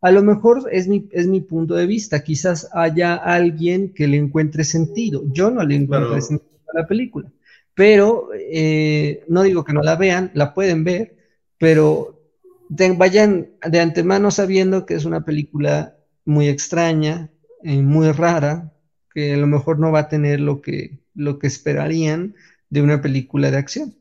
A 0.00 0.12
lo 0.12 0.22
mejor 0.22 0.66
es 0.72 0.88
mi, 0.88 1.08
es 1.12 1.26
mi 1.26 1.42
punto 1.42 1.74
de 1.74 1.86
vista. 1.86 2.22
Quizás 2.22 2.68
haya 2.72 3.16
alguien 3.16 3.92
que 3.92 4.08
le 4.08 4.16
encuentre 4.16 4.64
sentido. 4.64 5.24
Yo 5.26 5.50
no 5.50 5.62
le 5.64 5.74
encuentro 5.74 6.18
sentido 6.20 6.47
la 6.74 6.86
película. 6.86 7.30
Pero 7.74 8.30
eh, 8.34 9.24
no 9.28 9.42
digo 9.42 9.64
que 9.64 9.72
no 9.72 9.82
la 9.82 9.96
vean, 9.96 10.30
la 10.34 10.52
pueden 10.54 10.84
ver, 10.84 11.16
pero 11.58 12.20
vayan 12.68 13.50
de 13.66 13.80
antemano 13.80 14.30
sabiendo 14.30 14.84
que 14.84 14.94
es 14.94 15.04
una 15.04 15.24
película 15.24 15.96
muy 16.24 16.48
extraña, 16.48 17.30
eh, 17.62 17.82
muy 17.82 18.10
rara, 18.12 18.72
que 19.14 19.34
a 19.34 19.36
lo 19.36 19.46
mejor 19.46 19.78
no 19.78 19.90
va 19.92 20.00
a 20.00 20.08
tener 20.08 20.40
lo 20.40 20.60
que, 20.60 20.98
lo 21.14 21.38
que 21.38 21.46
esperarían 21.46 22.34
de 22.70 22.82
una 22.82 23.00
película 23.00 23.50
de 23.50 23.56
acción. 23.56 23.94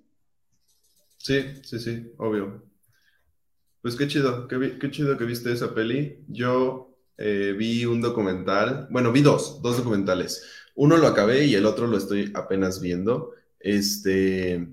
Sí, 1.18 1.44
sí, 1.64 1.80
sí, 1.80 2.12
obvio. 2.18 2.64
Pues 3.82 3.96
qué 3.96 4.08
chido, 4.08 4.48
qué, 4.48 4.92
chido 4.92 5.18
que 5.18 5.26
viste 5.26 5.52
esa 5.52 5.74
peli. 5.74 6.24
Yo 6.28 6.98
eh, 7.18 7.56
vi 7.58 7.86
un 7.86 8.02
documental, 8.02 8.88
bueno, 8.92 9.12
vi 9.12 9.22
dos, 9.22 9.62
dos 9.62 9.78
documentales. 9.78 10.46
Uno 10.78 10.96
lo 10.98 11.08
acabé 11.08 11.46
y 11.46 11.56
el 11.56 11.66
otro 11.66 11.88
lo 11.88 11.98
estoy 11.98 12.32
apenas 12.36 12.80
viendo. 12.80 13.34
Este, 13.60 14.68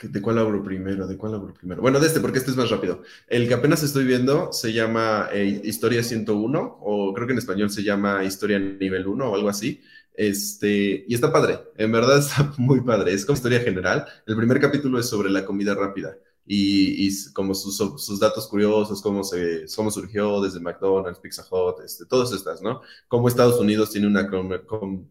¿De 0.00 0.22
cuál 0.22 0.38
abro 0.38 0.62
primero? 0.62 1.08
¿De 1.08 1.16
cuál 1.16 1.34
abro 1.34 1.52
primero? 1.52 1.82
Bueno, 1.82 1.98
de 1.98 2.06
este, 2.06 2.20
porque 2.20 2.38
este 2.38 2.52
es 2.52 2.56
más 2.56 2.70
rápido. 2.70 3.02
El 3.26 3.48
que 3.48 3.54
apenas 3.54 3.82
estoy 3.82 4.04
viendo 4.04 4.52
se 4.52 4.72
llama 4.72 5.28
eh, 5.32 5.60
Historia 5.64 6.04
101, 6.04 6.78
o 6.80 7.12
creo 7.14 7.26
que 7.26 7.32
en 7.32 7.40
español 7.40 7.70
se 7.70 7.82
llama 7.82 8.24
Historia 8.24 8.60
Nivel 8.60 9.08
1 9.08 9.28
o 9.28 9.34
algo 9.34 9.48
así. 9.48 9.82
Este, 10.14 11.04
y 11.08 11.14
está 11.14 11.32
padre, 11.32 11.58
en 11.76 11.90
verdad 11.90 12.18
está 12.18 12.54
muy 12.58 12.80
padre. 12.82 13.12
Es 13.12 13.26
como 13.26 13.36
historia 13.36 13.58
general. 13.58 14.06
El 14.24 14.36
primer 14.36 14.60
capítulo 14.60 15.00
es 15.00 15.06
sobre 15.06 15.30
la 15.30 15.44
comida 15.44 15.74
rápida 15.74 16.16
y, 16.44 17.32
como 17.32 17.54
sus, 17.54 17.76
sus, 17.76 18.18
datos 18.18 18.48
curiosos, 18.48 19.00
cómo, 19.00 19.22
se, 19.22 19.66
cómo 19.76 19.90
surgió 19.90 20.40
desde 20.40 20.60
McDonald's, 20.60 21.20
Pizza 21.20 21.44
Hut, 21.48 21.80
este, 21.84 22.04
todas 22.06 22.32
estas, 22.32 22.60
¿no? 22.62 22.80
Cómo 23.08 23.28
Estados 23.28 23.60
Unidos 23.60 23.90
tiene 23.90 24.08
una 24.08 24.28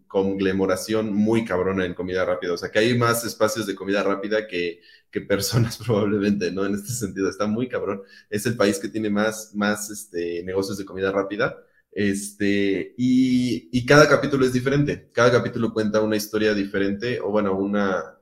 conglomeración 0.08 1.14
muy 1.14 1.46
cabrona 1.46 1.86
en 1.86 1.94
comida 1.94 2.26
rápida, 2.26 2.54
o 2.54 2.58
sea, 2.58 2.70
que 2.70 2.80
hay 2.80 2.98
más 2.98 3.24
espacios 3.24 3.66
de 3.66 3.76
comida 3.76 4.04
rápida 4.04 4.46
que, 4.48 4.82
que 5.10 5.22
personas 5.22 5.78
probablemente, 5.86 6.52
¿no? 6.52 6.66
En 6.66 6.76
este 6.76 6.92
sentido, 6.92 7.30
está 7.30 7.48
muy 7.48 7.68
cabrón. 7.70 8.02
Es 8.30 8.46
el 8.46 8.58
país 8.58 8.80
que 8.80 8.90
tiene 8.90 9.10
más, 9.10 9.56
más 9.56 9.90
este, 9.90 10.44
negocios 10.44 10.78
de 10.78 10.86
comida 10.86 11.12
rápida. 11.12 11.58
Este, 11.94 12.94
y, 12.98 13.70
y 13.72 13.86
cada 13.86 14.08
capítulo 14.08 14.46
es 14.46 14.54
diferente. 14.54 15.10
Cada 15.14 15.32
capítulo 15.32 15.74
cuenta 15.74 16.02
una 16.02 16.16
historia 16.16 16.54
diferente, 16.54 17.20
o 17.22 17.30
bueno, 17.32 17.56
una, 17.58 18.21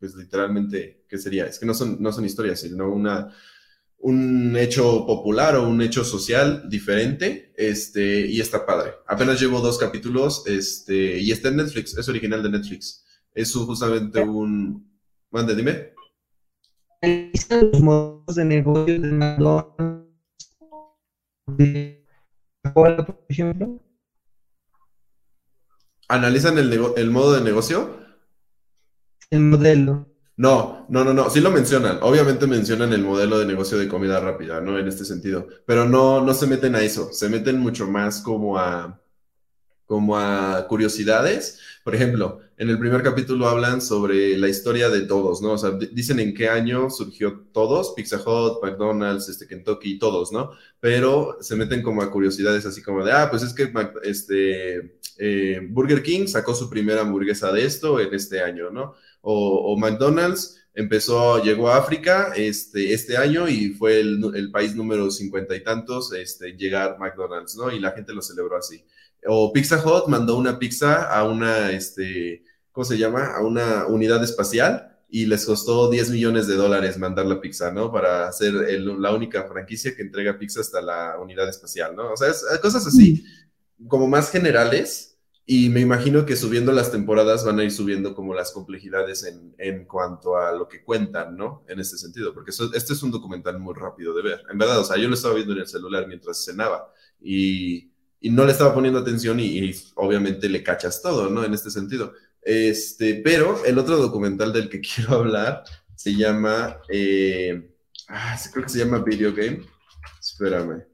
pues 0.00 0.14
literalmente, 0.14 1.04
¿qué 1.06 1.18
sería? 1.18 1.44
Es 1.44 1.58
que 1.58 1.66
no 1.66 1.74
son, 1.74 1.98
no 2.00 2.10
son 2.10 2.24
historias, 2.24 2.60
sino 2.60 2.90
una, 2.90 3.30
un 3.98 4.56
hecho 4.56 5.04
popular 5.06 5.56
o 5.56 5.68
un 5.68 5.82
hecho 5.82 6.04
social 6.04 6.68
diferente, 6.70 7.52
este, 7.54 8.26
y 8.26 8.40
está 8.40 8.64
padre. 8.64 8.92
Apenas 9.06 9.38
llevo 9.38 9.60
dos 9.60 9.78
capítulos, 9.78 10.44
este, 10.46 11.18
y 11.18 11.30
está 11.30 11.48
en 11.48 11.56
Netflix, 11.58 11.96
es 11.98 12.08
original 12.08 12.42
de 12.42 12.50
Netflix. 12.50 13.04
Es 13.34 13.52
justamente 13.52 14.20
un... 14.20 14.90
Mande, 15.30 15.54
dime. 15.54 15.92
los 17.50 17.80
modos 17.82 18.34
de 18.34 18.44
negocio 18.44 19.00
de 19.00 19.12
McDonald's, 19.12 20.08
por 22.74 23.26
ejemplo. 23.28 23.84
¿Analizan 26.08 26.58
el, 26.58 26.72
el 26.96 27.10
modo 27.10 27.34
de 27.34 27.42
negocio? 27.42 28.00
El 29.30 29.40
modelo. 29.40 30.06
No, 30.36 30.86
no, 30.88 31.04
no, 31.04 31.12
no, 31.12 31.30
sí 31.30 31.40
lo 31.40 31.50
mencionan. 31.50 31.98
Obviamente 32.02 32.46
mencionan 32.46 32.92
el 32.92 33.04
modelo 33.04 33.38
de 33.38 33.46
negocio 33.46 33.78
de 33.78 33.88
comida 33.88 34.20
rápida, 34.20 34.60
¿no? 34.60 34.78
En 34.78 34.88
este 34.88 35.04
sentido, 35.04 35.46
pero 35.66 35.84
no, 35.84 36.20
no 36.22 36.34
se 36.34 36.46
meten 36.46 36.74
a 36.74 36.80
eso, 36.82 37.12
se 37.12 37.28
meten 37.28 37.58
mucho 37.58 37.86
más 37.86 38.20
como 38.22 38.58
a, 38.58 39.00
como 39.84 40.16
a 40.18 40.66
curiosidades. 40.66 41.60
Por 41.84 41.94
ejemplo, 41.94 42.40
en 42.56 42.70
el 42.70 42.78
primer 42.78 43.02
capítulo 43.02 43.48
hablan 43.48 43.80
sobre 43.82 44.36
la 44.38 44.48
historia 44.48 44.88
de 44.88 45.02
todos, 45.02 45.42
¿no? 45.42 45.52
O 45.52 45.58
sea, 45.58 45.72
dicen 45.72 46.20
en 46.20 46.34
qué 46.34 46.48
año 46.48 46.90
surgió 46.90 47.46
todos, 47.52 47.92
Pizza 47.94 48.16
Hut, 48.16 48.62
McDonald's, 48.62 49.28
este, 49.28 49.46
Kentucky, 49.46 49.98
todos, 49.98 50.32
¿no? 50.32 50.52
Pero 50.80 51.36
se 51.40 51.56
meten 51.56 51.82
como 51.82 52.02
a 52.02 52.10
curiosidades 52.10 52.64
así 52.66 52.82
como 52.82 53.04
de, 53.04 53.12
ah, 53.12 53.28
pues 53.30 53.42
es 53.42 53.52
que 53.52 53.72
este, 54.04 54.99
eh, 55.20 55.60
Burger 55.68 56.02
King 56.02 56.26
sacó 56.26 56.54
su 56.54 56.70
primera 56.70 57.02
hamburguesa 57.02 57.52
de 57.52 57.64
esto 57.64 58.00
en 58.00 58.14
este 58.14 58.40
año, 58.40 58.70
¿no? 58.70 58.94
o, 59.22 59.76
McDonald's 59.76 60.56
empezó, 60.74 61.42
llegó 61.42 61.68
a 61.68 61.76
África 61.76 62.32
este, 62.36 62.92
este 62.92 63.16
año 63.16 63.48
y 63.48 63.70
fue 63.70 64.00
el, 64.00 64.50
país 64.52 64.74
número 64.74 65.10
cincuenta 65.10 65.54
y 65.54 65.62
tantos 65.62 66.12
este, 66.12 66.52
llegar 66.52 66.98
McDonald's, 66.98 67.56
¿no? 67.56 67.70
Y 67.70 67.80
la 67.80 67.92
gente 67.92 68.12
lo 68.12 68.22
celebró 68.22 68.56
así. 68.56 68.84
O 69.26 69.52
Pizza 69.52 69.82
Hut 69.84 70.08
mandó 70.08 70.36
una 70.36 70.58
pizza 70.58 71.04
a 71.12 71.24
una, 71.24 71.70
este, 71.72 72.42
¿cómo 72.72 72.84
se 72.84 72.96
llama? 72.96 73.34
A 73.34 73.42
una 73.42 73.86
unidad 73.86 74.22
espacial 74.24 74.96
y 75.10 75.26
les 75.26 75.44
costó 75.44 75.90
10 75.90 76.10
millones 76.10 76.46
de 76.46 76.54
dólares 76.54 76.96
mandar 76.96 77.26
la 77.26 77.40
pizza, 77.40 77.70
¿no? 77.72 77.92
Para 77.92 78.30
ser 78.32 78.54
la 78.54 79.12
única 79.12 79.44
franquicia 79.48 79.94
que 79.94 80.02
entrega 80.02 80.38
pizza 80.38 80.60
hasta 80.60 80.80
la 80.80 81.18
unidad 81.18 81.48
espacial, 81.48 81.94
¿no? 81.96 82.12
O 82.12 82.16
sea, 82.16 82.32
cosas 82.62 82.86
así, 82.86 83.24
como 83.88 84.06
más 84.06 84.30
generales, 84.30 85.09
y 85.52 85.68
me 85.68 85.80
imagino 85.80 86.24
que 86.24 86.36
subiendo 86.36 86.70
las 86.70 86.92
temporadas 86.92 87.44
van 87.44 87.58
a 87.58 87.64
ir 87.64 87.72
subiendo 87.72 88.14
como 88.14 88.34
las 88.34 88.52
complejidades 88.52 89.24
en, 89.24 89.52
en 89.58 89.84
cuanto 89.84 90.36
a 90.36 90.52
lo 90.52 90.68
que 90.68 90.84
cuentan, 90.84 91.36
¿no? 91.36 91.64
En 91.66 91.80
este 91.80 91.98
sentido, 91.98 92.32
porque 92.32 92.52
este 92.52 92.92
es 92.92 93.02
un 93.02 93.10
documental 93.10 93.58
muy 93.58 93.74
rápido 93.74 94.14
de 94.14 94.22
ver. 94.22 94.44
En 94.48 94.58
verdad, 94.58 94.78
o 94.78 94.84
sea, 94.84 94.96
yo 94.96 95.08
lo 95.08 95.16
estaba 95.16 95.34
viendo 95.34 95.52
en 95.54 95.58
el 95.58 95.66
celular 95.66 96.06
mientras 96.06 96.44
cenaba 96.44 96.92
y, 97.20 97.90
y 98.20 98.30
no 98.30 98.44
le 98.44 98.52
estaba 98.52 98.72
poniendo 98.72 99.00
atención 99.00 99.40
y, 99.40 99.74
obviamente 99.96 100.48
le 100.48 100.62
cachas 100.62 101.02
todo, 101.02 101.28
¿no? 101.28 101.42
En 101.42 101.52
este 101.52 101.72
sentido. 101.72 102.12
Este, 102.42 103.16
pero 103.16 103.64
el 103.64 103.76
otro 103.76 103.96
documental 103.96 104.52
del 104.52 104.68
que 104.68 104.80
quiero 104.94 105.14
hablar 105.16 105.64
se 105.96 106.14
llama, 106.14 106.76
eh, 106.88 107.72
ah, 108.06 108.38
creo 108.52 108.66
que 108.66 108.70
se 108.70 108.78
llama 108.78 109.02
Video 109.02 109.34
Game. 109.34 109.62
Espérame. 110.20 110.89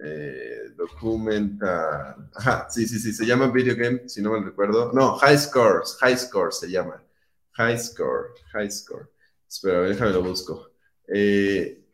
Eh, 0.00 0.74
documental. 0.76 2.30
Ajá, 2.34 2.68
sí, 2.70 2.86
sí, 2.86 2.98
sí, 3.00 3.12
se 3.12 3.26
llama 3.26 3.50
Video 3.50 3.74
Game, 3.74 4.08
si 4.08 4.22
no 4.22 4.32
me 4.32 4.44
recuerdo. 4.44 4.92
No, 4.92 5.16
High 5.16 5.38
Scores, 5.38 5.96
High 6.00 6.16
Score 6.16 6.52
se 6.52 6.70
llama. 6.70 7.02
High 7.52 7.78
Score, 7.78 8.28
High 8.52 8.70
Score. 8.70 9.10
Espera, 9.48 9.82
déjame 9.82 10.12
lo 10.12 10.22
busco. 10.22 10.70
Eh, 11.08 11.84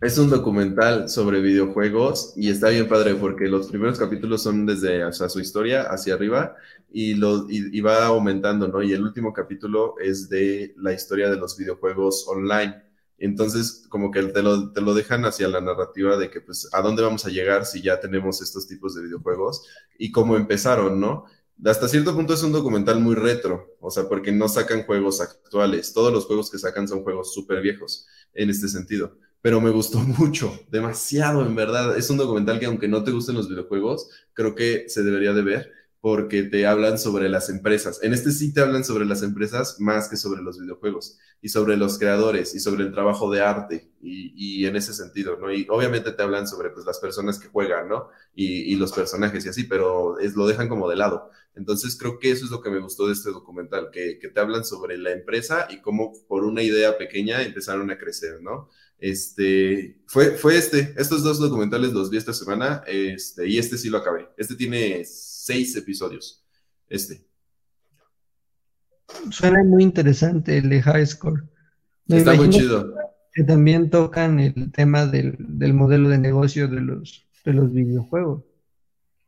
es 0.00 0.18
un 0.18 0.28
documental 0.28 1.08
sobre 1.08 1.40
videojuegos 1.40 2.34
y 2.36 2.50
está 2.50 2.68
bien 2.68 2.86
padre 2.86 3.14
porque 3.14 3.48
los 3.48 3.68
primeros 3.68 3.98
capítulos 3.98 4.42
son 4.42 4.66
desde 4.66 5.02
o 5.04 5.12
su 5.12 5.40
historia 5.40 5.84
hacia 5.84 6.14
arriba 6.14 6.54
y, 6.92 7.14
lo, 7.14 7.46
y 7.48 7.80
va 7.80 8.04
aumentando, 8.04 8.68
¿no? 8.68 8.82
Y 8.82 8.92
el 8.92 9.02
último 9.02 9.32
capítulo 9.32 9.94
es 9.98 10.28
de 10.28 10.74
la 10.76 10.92
historia 10.92 11.30
de 11.30 11.36
los 11.36 11.56
videojuegos 11.56 12.26
online 12.28 12.85
entonces, 13.18 13.86
como 13.88 14.10
que 14.10 14.22
te 14.24 14.42
lo, 14.42 14.72
te 14.72 14.80
lo 14.80 14.94
dejan 14.94 15.24
hacia 15.24 15.48
la 15.48 15.60
narrativa 15.60 16.16
de 16.16 16.30
que, 16.30 16.40
pues, 16.40 16.68
¿a 16.72 16.82
dónde 16.82 17.02
vamos 17.02 17.24
a 17.24 17.30
llegar 17.30 17.64
si 17.64 17.80
ya 17.82 17.98
tenemos 18.00 18.42
estos 18.42 18.66
tipos 18.66 18.94
de 18.94 19.02
videojuegos? 19.02 19.66
Y 19.98 20.12
cómo 20.12 20.36
empezaron, 20.36 21.00
¿no? 21.00 21.24
Hasta 21.64 21.88
cierto 21.88 22.14
punto 22.14 22.34
es 22.34 22.42
un 22.42 22.52
documental 22.52 23.00
muy 23.00 23.14
retro, 23.14 23.76
o 23.80 23.90
sea, 23.90 24.08
porque 24.08 24.30
no 24.30 24.48
sacan 24.48 24.84
juegos 24.84 25.22
actuales. 25.22 25.94
Todos 25.94 26.12
los 26.12 26.26
juegos 26.26 26.50
que 26.50 26.58
sacan 26.58 26.86
son 26.86 27.02
juegos 27.02 27.32
súper 27.32 27.62
viejos 27.62 28.06
en 28.34 28.50
este 28.50 28.68
sentido. 28.68 29.16
Pero 29.40 29.62
me 29.62 29.70
gustó 29.70 29.98
mucho, 30.18 30.52
demasiado, 30.70 31.46
en 31.46 31.54
verdad. 31.54 31.96
Es 31.96 32.10
un 32.10 32.18
documental 32.18 32.58
que 32.60 32.66
aunque 32.66 32.88
no 32.88 33.02
te 33.04 33.12
gusten 33.12 33.36
los 33.36 33.48
videojuegos, 33.48 34.10
creo 34.34 34.54
que 34.54 34.88
se 34.88 35.02
debería 35.02 35.32
de 35.32 35.42
ver 35.42 35.72
porque 36.00 36.42
te 36.44 36.66
hablan 36.66 36.98
sobre 36.98 37.28
las 37.28 37.48
empresas. 37.48 38.00
En 38.02 38.12
este 38.12 38.30
sí 38.30 38.52
te 38.52 38.60
hablan 38.60 38.84
sobre 38.84 39.04
las 39.06 39.22
empresas 39.22 39.80
más 39.80 40.08
que 40.08 40.16
sobre 40.16 40.42
los 40.42 40.60
videojuegos 40.60 41.18
y 41.42 41.48
sobre 41.48 41.76
los 41.76 41.98
creadores 41.98 42.54
y 42.54 42.60
sobre 42.60 42.84
el 42.84 42.92
trabajo 42.92 43.30
de 43.30 43.40
arte 43.40 43.90
y, 44.00 44.64
en 44.66 44.76
ese 44.76 44.92
sentido, 44.94 45.36
¿no? 45.36 45.52
Y 45.52 45.66
obviamente 45.68 46.12
te 46.12 46.22
hablan 46.22 46.46
sobre 46.46 46.70
pues, 46.70 46.86
las 46.86 47.00
personas 47.00 47.38
que 47.38 47.48
juegan, 47.48 47.88
¿no? 47.88 48.08
Y, 48.34 48.74
los 48.76 48.92
personajes 48.92 49.44
y 49.46 49.48
así, 49.48 49.64
pero 49.64 50.18
es, 50.18 50.36
lo 50.36 50.46
dejan 50.46 50.68
como 50.68 50.88
de 50.88 50.96
lado. 50.96 51.30
Entonces 51.54 51.96
creo 51.98 52.18
que 52.18 52.30
eso 52.30 52.44
es 52.44 52.50
lo 52.50 52.60
que 52.60 52.70
me 52.70 52.80
gustó 52.80 53.06
de 53.06 53.14
este 53.14 53.30
documental, 53.30 53.90
que, 53.90 54.18
que 54.20 54.28
te 54.28 54.40
hablan 54.40 54.64
sobre 54.64 54.98
la 54.98 55.12
empresa 55.12 55.66
y 55.70 55.80
cómo 55.80 56.12
por 56.28 56.44
una 56.44 56.62
idea 56.62 56.98
pequeña 56.98 57.42
empezaron 57.42 57.90
a 57.90 57.98
crecer, 57.98 58.42
¿no? 58.42 58.68
Este, 58.98 59.98
fue, 60.06 60.32
fue 60.32 60.56
este, 60.56 60.94
estos 60.96 61.22
dos 61.22 61.38
documentales 61.38 61.92
los 61.92 62.10
vi 62.10 62.16
esta 62.16 62.32
semana, 62.32 62.82
este, 62.86 63.46
y 63.46 63.58
este 63.58 63.76
sí 63.76 63.90
lo 63.90 63.98
acabé. 63.98 64.28
Este 64.36 64.54
tiene 64.54 65.00
seis 65.46 65.76
episodios, 65.76 66.44
este. 66.88 67.24
Suena 69.30 69.62
muy 69.62 69.84
interesante 69.84 70.58
el 70.58 70.68
de 70.68 70.82
High 70.82 71.06
Score. 71.06 71.44
Está 72.08 72.34
muy 72.34 72.50
chido. 72.50 72.92
Que 73.32 73.44
también 73.44 73.90
tocan 73.90 74.40
el 74.40 74.72
tema 74.72 75.06
del, 75.06 75.36
modelo 75.72 76.08
de 76.08 76.18
negocio 76.18 76.66
de 76.66 76.80
los, 76.80 77.28
de 77.44 77.52
los 77.52 77.72
videojuegos. 77.72 78.42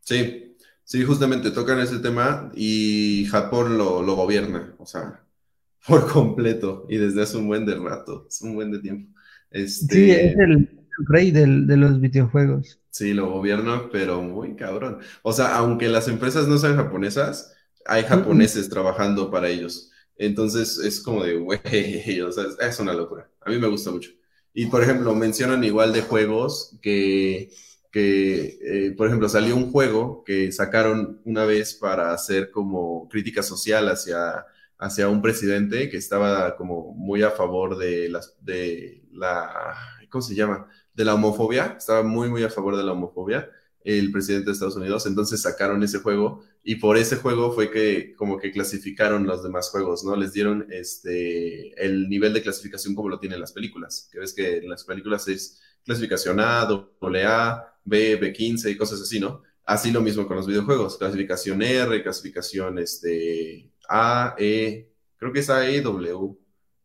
Sí, 0.01 0.57
sí, 0.83 1.03
justamente 1.03 1.51
tocan 1.51 1.79
ese 1.79 1.99
tema 1.99 2.51
y 2.53 3.25
Japón 3.29 3.77
lo, 3.77 4.01
lo 4.01 4.15
gobierna, 4.15 4.75
o 4.77 4.85
sea, 4.85 5.23
por 5.87 6.11
completo 6.11 6.85
y 6.89 6.97
desde 6.97 7.21
hace 7.21 7.37
un 7.37 7.47
buen 7.47 7.65
de 7.65 7.75
rato, 7.75 8.25
es 8.27 8.41
un 8.41 8.55
buen 8.55 8.71
de 8.71 8.79
tiempo. 8.79 9.09
Este, 9.51 9.95
sí, 9.95 10.11
es 10.11 10.37
el 10.37 10.69
rey 11.07 11.31
de 11.31 11.77
los 11.77 12.01
videojuegos. 12.01 12.78
Sí, 12.91 13.13
lo 13.13 13.29
gobierna, 13.29 13.89
pero 13.91 14.21
muy 14.21 14.55
cabrón. 14.55 14.99
O 15.21 15.31
sea, 15.31 15.55
aunque 15.57 15.87
las 15.89 16.07
empresas 16.07 16.47
no 16.47 16.57
sean 16.57 16.75
japonesas, 16.75 17.53
hay 17.85 18.03
japoneses 18.03 18.69
trabajando 18.69 19.29
para 19.31 19.49
ellos. 19.49 19.91
Entonces 20.17 20.77
es 20.79 20.99
como 21.01 21.23
de, 21.23 21.35
güey, 21.37 21.59
o 22.21 22.31
sea, 22.31 22.45
es 22.67 22.79
una 22.79 22.93
locura. 22.93 23.29
A 23.41 23.49
mí 23.51 23.57
me 23.57 23.67
gusta 23.67 23.91
mucho. 23.91 24.11
Y 24.53 24.65
por 24.67 24.81
ejemplo, 24.83 25.13
mencionan 25.15 25.63
igual 25.63 25.93
de 25.93 26.01
juegos 26.01 26.77
que, 26.81 27.51
que 27.91 28.87
eh, 28.87 28.91
por 28.97 29.07
ejemplo, 29.07 29.29
salió 29.29 29.55
un 29.55 29.71
juego 29.71 30.23
que 30.23 30.51
sacaron 30.51 31.21
una 31.25 31.45
vez 31.45 31.75
para 31.75 32.11
hacer 32.13 32.51
como 32.51 33.07
crítica 33.09 33.43
social 33.43 33.87
hacia 33.89 34.45
hacia 34.81 35.09
un 35.09 35.21
presidente 35.21 35.89
que 35.89 35.97
estaba 35.97 36.55
como 36.55 36.93
muy 36.93 37.21
a 37.21 37.31
favor 37.31 37.77
de, 37.77 38.07
las, 38.07 38.35
de 38.39 39.03
la, 39.11 39.75
¿cómo 40.09 40.21
se 40.21 40.35
llama? 40.35 40.69
De 40.99 41.05
la 41.05 41.13
homofobia, 41.13 41.75
estaba 41.77 42.03
muy, 42.03 42.27
muy 42.27 42.43
a 42.43 42.49
favor 42.49 42.75
de 42.75 42.83
la 42.83 42.91
homofobia, 42.91 43.49
el 43.85 44.11
presidente 44.11 44.47
de 44.47 44.51
Estados 44.51 44.75
Unidos, 44.75 45.05
entonces 45.05 45.41
sacaron 45.41 45.81
ese 45.81 45.99
juego 45.99 46.43
y 46.61 46.75
por 46.75 46.97
ese 46.97 47.15
juego 47.15 47.53
fue 47.53 47.71
que 47.71 48.13
como 48.17 48.37
que 48.37 48.51
clasificaron 48.51 49.25
los 49.25 49.41
demás 49.41 49.69
juegos, 49.69 50.03
¿no? 50.03 50.17
Les 50.17 50.33
dieron 50.33 50.67
este, 50.69 51.71
el 51.81 52.09
nivel 52.09 52.33
de 52.33 52.41
clasificación 52.41 52.95
como 52.95 53.07
lo 53.07 53.17
tienen 53.17 53.39
las 53.39 53.53
películas, 53.53 54.09
que 54.11 54.19
ves 54.19 54.33
que 54.33 54.57
en 54.57 54.67
las 54.67 54.83
películas 54.83 55.25
es 55.29 55.61
clasificación 55.85 56.41
A, 56.41 56.63
AA, 56.63 57.79
B, 57.85 58.19
B15 58.19 58.69
y 58.69 58.75
cosas 58.75 58.99
así, 58.99 59.21
¿no? 59.21 59.43
Así 59.63 59.91
lo 59.91 60.01
mismo 60.01 60.27
con 60.27 60.35
los 60.35 60.47
videojuegos, 60.47 60.97
clasificación 60.97 61.61
R, 61.61 62.03
clasificación 62.03 62.77
este, 62.77 63.71
a, 63.87 64.35
E, 64.37 64.91
creo 65.15 65.31
que 65.31 65.39
es 65.39 65.49
A, 65.49 65.65
E, 65.65 65.79
W, 65.79 66.37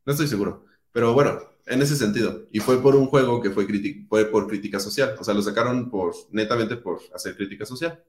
no 0.06 0.12
estoy 0.12 0.28
seguro, 0.28 0.66
pero 0.92 1.12
bueno, 1.14 1.53
en 1.66 1.82
ese 1.82 1.96
sentido. 1.96 2.46
Y 2.52 2.60
fue 2.60 2.82
por 2.82 2.96
un 2.96 3.06
juego 3.06 3.40
que 3.40 3.50
fue, 3.50 3.66
fue 4.08 4.26
por 4.26 4.46
crítica 4.46 4.80
social, 4.80 5.14
o 5.18 5.24
sea, 5.24 5.34
lo 5.34 5.42
sacaron 5.42 5.90
por, 5.90 6.14
netamente 6.30 6.76
por 6.76 7.00
hacer 7.14 7.36
crítica 7.36 7.64
social. 7.64 8.02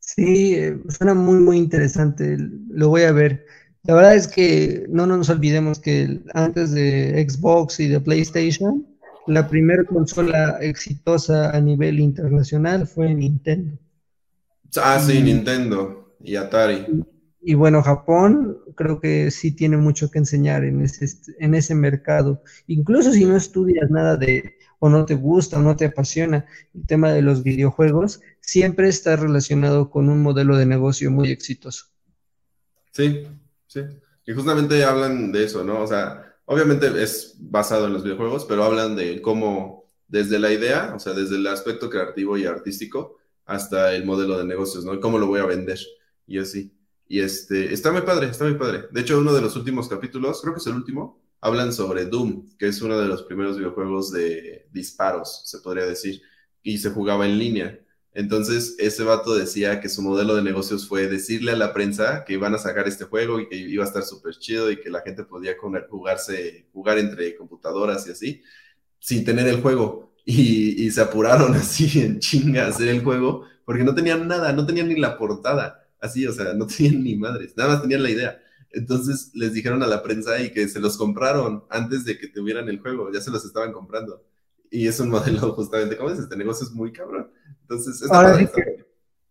Sí, 0.00 0.54
eh, 0.54 0.78
suena 0.88 1.14
muy, 1.14 1.38
muy 1.38 1.58
interesante, 1.58 2.36
lo 2.68 2.88
voy 2.88 3.02
a 3.02 3.12
ver. 3.12 3.46
La 3.82 3.94
verdad 3.94 4.16
es 4.16 4.26
que 4.26 4.86
no 4.88 5.06
nos 5.06 5.28
olvidemos 5.30 5.78
que 5.78 6.20
antes 6.34 6.72
de 6.72 7.26
Xbox 7.28 7.80
y 7.80 7.88
de 7.88 8.00
PlayStation, 8.00 8.86
la 9.26 9.48
primera 9.48 9.84
consola 9.84 10.58
exitosa 10.60 11.50
a 11.50 11.60
nivel 11.60 12.00
internacional 12.00 12.86
fue 12.86 13.14
Nintendo. 13.14 13.78
Ah, 14.76 15.00
sí, 15.00 15.20
Nintendo 15.20 16.16
y 16.20 16.36
Atari. 16.36 16.86
Y, 17.48 17.54
bueno, 17.54 17.80
Japón 17.80 18.58
creo 18.74 19.00
que 19.00 19.30
sí 19.30 19.52
tiene 19.52 19.76
mucho 19.76 20.10
que 20.10 20.18
enseñar 20.18 20.64
en 20.64 20.82
ese, 20.82 21.06
en 21.38 21.54
ese 21.54 21.76
mercado. 21.76 22.42
Incluso 22.66 23.12
si 23.12 23.24
no 23.24 23.36
estudias 23.36 23.88
nada 23.88 24.16
de, 24.16 24.58
o 24.80 24.88
no 24.88 25.04
te 25.04 25.14
gusta, 25.14 25.58
o 25.58 25.62
no 25.62 25.76
te 25.76 25.84
apasiona 25.84 26.44
el 26.74 26.86
tema 26.86 27.12
de 27.12 27.22
los 27.22 27.44
videojuegos, 27.44 28.20
siempre 28.40 28.88
está 28.88 29.14
relacionado 29.14 29.90
con 29.90 30.08
un 30.08 30.22
modelo 30.22 30.56
de 30.56 30.66
negocio 30.66 31.10
muy 31.12 31.30
exitoso. 31.30 31.86
Sí, 32.90 33.28
sí. 33.68 33.82
Y 34.26 34.32
justamente 34.32 34.82
hablan 34.82 35.30
de 35.30 35.44
eso, 35.44 35.62
¿no? 35.62 35.82
O 35.82 35.86
sea, 35.86 36.36
obviamente 36.46 36.88
es 37.00 37.36
basado 37.38 37.86
en 37.86 37.92
los 37.92 38.02
videojuegos, 38.02 38.44
pero 38.44 38.64
hablan 38.64 38.96
de 38.96 39.22
cómo 39.22 39.84
desde 40.08 40.40
la 40.40 40.52
idea, 40.52 40.92
o 40.96 40.98
sea, 40.98 41.12
desde 41.12 41.36
el 41.36 41.46
aspecto 41.46 41.90
creativo 41.90 42.36
y 42.36 42.44
artístico, 42.44 43.18
hasta 43.44 43.94
el 43.94 44.04
modelo 44.04 44.36
de 44.36 44.44
negocios, 44.44 44.84
¿no? 44.84 44.98
¿Cómo 44.98 45.18
lo 45.18 45.28
voy 45.28 45.38
a 45.38 45.46
vender? 45.46 45.78
y 46.26 46.38
así. 46.38 46.72
Y 47.08 47.20
este, 47.20 47.72
está 47.72 47.92
muy 47.92 48.02
padre, 48.02 48.28
está 48.28 48.44
muy 48.44 48.54
padre. 48.54 48.84
De 48.90 49.00
hecho, 49.00 49.18
uno 49.18 49.32
de 49.32 49.40
los 49.40 49.54
últimos 49.56 49.88
capítulos, 49.88 50.40
creo 50.42 50.54
que 50.54 50.60
es 50.60 50.66
el 50.66 50.74
último, 50.74 51.22
hablan 51.40 51.72
sobre 51.72 52.06
Doom, 52.06 52.56
que 52.58 52.68
es 52.68 52.82
uno 52.82 52.98
de 52.98 53.06
los 53.06 53.22
primeros 53.22 53.56
videojuegos 53.58 54.10
de 54.10 54.66
disparos, 54.72 55.42
se 55.44 55.58
podría 55.58 55.86
decir, 55.86 56.20
y 56.62 56.78
se 56.78 56.90
jugaba 56.90 57.26
en 57.26 57.38
línea. 57.38 57.80
Entonces, 58.12 58.74
ese 58.78 59.04
vato 59.04 59.34
decía 59.34 59.80
que 59.80 59.88
su 59.88 60.02
modelo 60.02 60.34
de 60.34 60.42
negocios 60.42 60.88
fue 60.88 61.06
decirle 61.06 61.52
a 61.52 61.56
la 61.56 61.72
prensa 61.72 62.24
que 62.24 62.32
iban 62.32 62.54
a 62.54 62.58
sacar 62.58 62.88
este 62.88 63.04
juego 63.04 63.38
y 63.38 63.48
que 63.48 63.56
iba 63.56 63.84
a 63.84 63.86
estar 63.86 64.02
súper 64.02 64.36
chido 64.38 64.70
y 64.70 64.80
que 64.80 64.90
la 64.90 65.02
gente 65.02 65.22
podía 65.22 65.54
jugarse, 65.88 66.66
jugar 66.72 66.98
entre 66.98 67.36
computadoras 67.36 68.06
y 68.08 68.12
así, 68.12 68.42
sin 68.98 69.24
tener 69.24 69.46
el 69.46 69.60
juego. 69.60 70.14
Y, 70.24 70.84
y 70.84 70.90
se 70.90 71.02
apuraron 71.02 71.54
así 71.54 72.00
en 72.00 72.18
chinga 72.18 72.64
a 72.64 72.68
hacer 72.68 72.88
el 72.88 73.04
juego 73.04 73.44
porque 73.64 73.84
no 73.84 73.94
tenían 73.94 74.26
nada, 74.26 74.52
no 74.52 74.66
tenían 74.66 74.88
ni 74.88 74.98
la 74.98 75.18
portada 75.18 75.85
así, 76.00 76.26
o 76.26 76.32
sea, 76.32 76.54
no 76.54 76.66
tenían 76.76 77.02
ni 77.02 77.16
madres, 77.16 77.56
nada 77.56 77.74
más 77.74 77.82
tenían 77.82 78.02
la 78.02 78.10
idea. 78.10 78.42
Entonces 78.70 79.30
les 79.34 79.52
dijeron 79.52 79.82
a 79.82 79.86
la 79.86 80.02
prensa 80.02 80.40
y 80.40 80.50
que 80.50 80.68
se 80.68 80.80
los 80.80 80.96
compraron 80.96 81.64
antes 81.70 82.04
de 82.04 82.18
que 82.18 82.28
tuvieran 82.28 82.68
el 82.68 82.80
juego, 82.80 83.10
ya 83.12 83.20
se 83.20 83.30
los 83.30 83.44
estaban 83.44 83.72
comprando. 83.72 84.22
Y 84.70 84.86
es 84.86 85.00
un 85.00 85.10
modelo 85.10 85.52
justamente, 85.52 85.96
¿cómo 85.96 86.10
es? 86.10 86.18
Este 86.18 86.36
negocio 86.36 86.66
es 86.66 86.72
muy 86.72 86.92
cabrón. 86.92 87.30
Entonces, 87.62 88.02
Ahora 88.10 88.38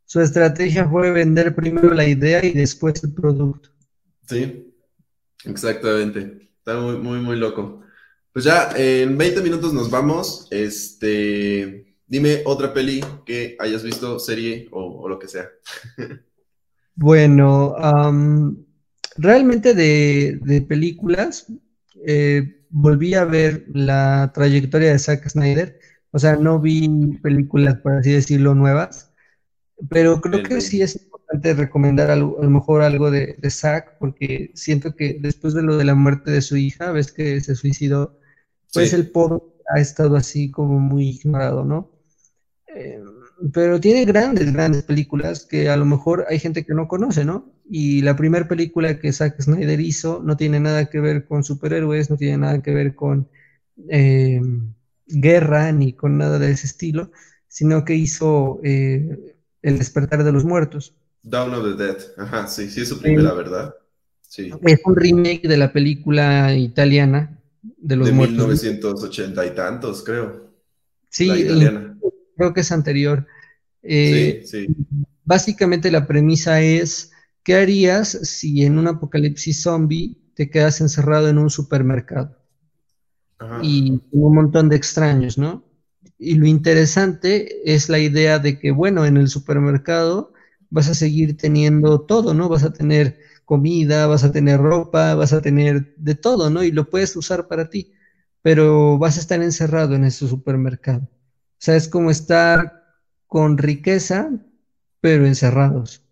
su 0.05 0.21
estrategia 0.21 0.87
fue 0.87 1.11
vender 1.11 1.55
primero 1.55 1.91
la 1.93 2.07
idea 2.07 2.45
y 2.45 2.53
después 2.53 3.03
el 3.03 3.13
producto. 3.13 3.69
Sí, 4.27 4.71
exactamente. 5.43 6.49
Está 6.59 6.79
muy, 6.79 6.97
muy, 6.97 7.19
muy 7.19 7.37
loco. 7.37 7.81
Pues 8.31 8.45
ya 8.45 8.71
en 8.75 9.17
20 9.17 9.41
minutos 9.41 9.73
nos 9.73 9.89
vamos. 9.89 10.47
Este, 10.51 11.95
dime 12.05 12.43
otra 12.45 12.71
peli 12.71 13.03
que 13.25 13.55
hayas 13.59 13.83
visto, 13.83 14.19
serie 14.19 14.67
o, 14.71 15.01
o 15.01 15.09
lo 15.09 15.17
que 15.17 15.27
sea. 15.27 15.49
Bueno, 16.95 17.75
realmente 19.17 19.73
de, 19.73 20.65
películas, 20.67 21.47
eh, 22.05 22.65
volví 22.69 23.13
a 23.13 23.25
ver 23.25 23.65
la 23.73 24.31
trayectoria 24.33 24.91
de 24.91 24.99
Zack 24.99 25.27
Snyder. 25.29 25.79
O 26.11 26.19
sea, 26.19 26.37
no 26.37 26.59
vi 26.59 27.17
películas, 27.21 27.75
por 27.79 27.93
así 27.93 28.11
decirlo, 28.11 28.55
nuevas, 28.55 29.11
pero 29.89 30.21
creo 30.21 30.43
que 30.43 30.61
sí 30.61 30.81
es 30.81 30.95
importante 30.95 31.53
recomendar 31.53 32.09
a 32.09 32.15
lo 32.15 32.49
mejor 32.49 32.81
algo 32.81 33.11
de, 33.11 33.37
Zack, 33.49 33.97
porque 33.99 34.51
siento 34.55 34.95
que 34.95 35.17
después 35.19 35.53
de 35.53 35.63
lo 35.63 35.77
de 35.77 35.85
la 35.85 35.95
muerte 35.95 36.31
de 36.31 36.41
su 36.41 36.55
hija, 36.55 36.91
ves 36.91 37.11
que 37.11 37.41
se 37.41 37.55
suicidó, 37.55 38.17
pues 38.73 38.93
el 38.93 39.11
pobre 39.11 39.41
ha 39.73 39.79
estado 39.79 40.15
así 40.15 40.51
como 40.51 40.79
muy 40.79 41.09
ignorado, 41.09 41.65
¿no? 41.65 41.91
Eh, 42.67 43.01
pero 43.53 43.79
tiene 43.79 44.05
grandes, 44.05 44.51
grandes 44.53 44.83
películas 44.83 45.45
que 45.45 45.69
a 45.69 45.77
lo 45.77 45.85
mejor 45.85 46.25
hay 46.29 46.39
gente 46.39 46.65
que 46.65 46.73
no 46.73 46.87
conoce, 46.87 47.25
¿no? 47.25 47.51
Y 47.69 48.01
la 48.01 48.15
primera 48.15 48.47
película 48.47 48.99
que 48.99 49.11
Zack 49.11 49.41
Snyder 49.41 49.79
hizo 49.79 50.21
no 50.23 50.37
tiene 50.37 50.59
nada 50.59 50.85
que 50.85 50.99
ver 50.99 51.25
con 51.25 51.43
superhéroes, 51.43 52.09
no 52.09 52.17
tiene 52.17 52.37
nada 52.37 52.61
que 52.61 52.73
ver 52.73 52.95
con 52.95 53.27
eh, 53.89 54.41
guerra 55.07 55.71
ni 55.71 55.93
con 55.93 56.17
nada 56.17 56.39
de 56.39 56.51
ese 56.51 56.67
estilo, 56.67 57.11
sino 57.47 57.83
que 57.83 57.95
hizo 57.95 58.59
eh, 58.63 59.35
El 59.61 59.79
despertar 59.79 60.23
de 60.23 60.31
los 60.31 60.45
muertos. 60.45 60.95
Dawn 61.23 61.53
of 61.55 61.63
the 61.63 61.83
Dead, 61.83 61.97
ajá, 62.17 62.47
sí, 62.47 62.69
sí 62.69 62.81
es 62.81 62.89
su 62.89 63.01
primera, 63.01 63.33
¿verdad? 63.33 63.75
Sí. 64.21 64.51
Es 64.61 64.79
un 64.85 64.95
remake 64.95 65.47
de 65.47 65.57
la 65.57 65.73
película 65.73 66.55
italiana 66.55 67.39
de 67.61 67.95
los 67.95 68.07
de 68.07 68.13
muertos. 68.13 68.37
1980 68.37 69.45
y 69.45 69.49
tantos, 69.51 70.03
creo. 70.03 70.51
Sí, 71.09 71.31
italiana 71.31 71.95
creo 72.35 72.53
que 72.53 72.61
es 72.61 72.71
anterior. 72.71 73.27
Eh, 73.83 74.41
sí, 74.45 74.67
sí. 74.67 74.75
Básicamente 75.23 75.91
la 75.91 76.07
premisa 76.07 76.61
es, 76.61 77.11
¿qué 77.43 77.55
harías 77.55 78.09
si 78.09 78.63
en 78.63 78.77
un 78.77 78.87
apocalipsis 78.87 79.61
zombie 79.61 80.17
te 80.35 80.49
quedas 80.49 80.81
encerrado 80.81 81.29
en 81.29 81.37
un 81.37 81.49
supermercado? 81.49 82.37
Y 83.61 84.01
un 84.11 84.35
montón 84.35 84.69
de 84.69 84.75
extraños, 84.75 85.37
¿no? 85.37 85.63
Y 86.17 86.35
lo 86.35 86.47
interesante 86.47 87.73
es 87.73 87.89
la 87.89 87.99
idea 87.99 88.39
de 88.39 88.59
que, 88.59 88.71
bueno, 88.71 89.05
en 89.05 89.17
el 89.17 89.27
supermercado 89.27 90.33
vas 90.69 90.89
a 90.89 90.95
seguir 90.95 91.37
teniendo 91.37 92.01
todo, 92.01 92.33
¿no? 92.33 92.49
Vas 92.49 92.63
a 92.63 92.73
tener 92.73 93.19
comida, 93.45 94.07
vas 94.07 94.23
a 94.23 94.31
tener 94.31 94.59
ropa, 94.59 95.15
vas 95.15 95.33
a 95.33 95.41
tener 95.41 95.93
de 95.97 96.15
todo, 96.15 96.49
¿no? 96.49 96.63
Y 96.63 96.71
lo 96.71 96.89
puedes 96.89 97.15
usar 97.15 97.47
para 97.47 97.69
ti, 97.69 97.93
pero 98.41 98.97
vas 98.97 99.17
a 99.17 99.21
estar 99.21 99.41
encerrado 99.41 99.95
en 99.95 100.05
ese 100.05 100.27
supermercado. 100.27 101.09
Sea, 101.65 101.77
es 101.77 101.87
como 101.87 102.11
estar 102.11 102.83
con 103.25 103.57
riqueza, 103.57 104.29
pero 105.01 105.25
encerrados. 105.25 106.03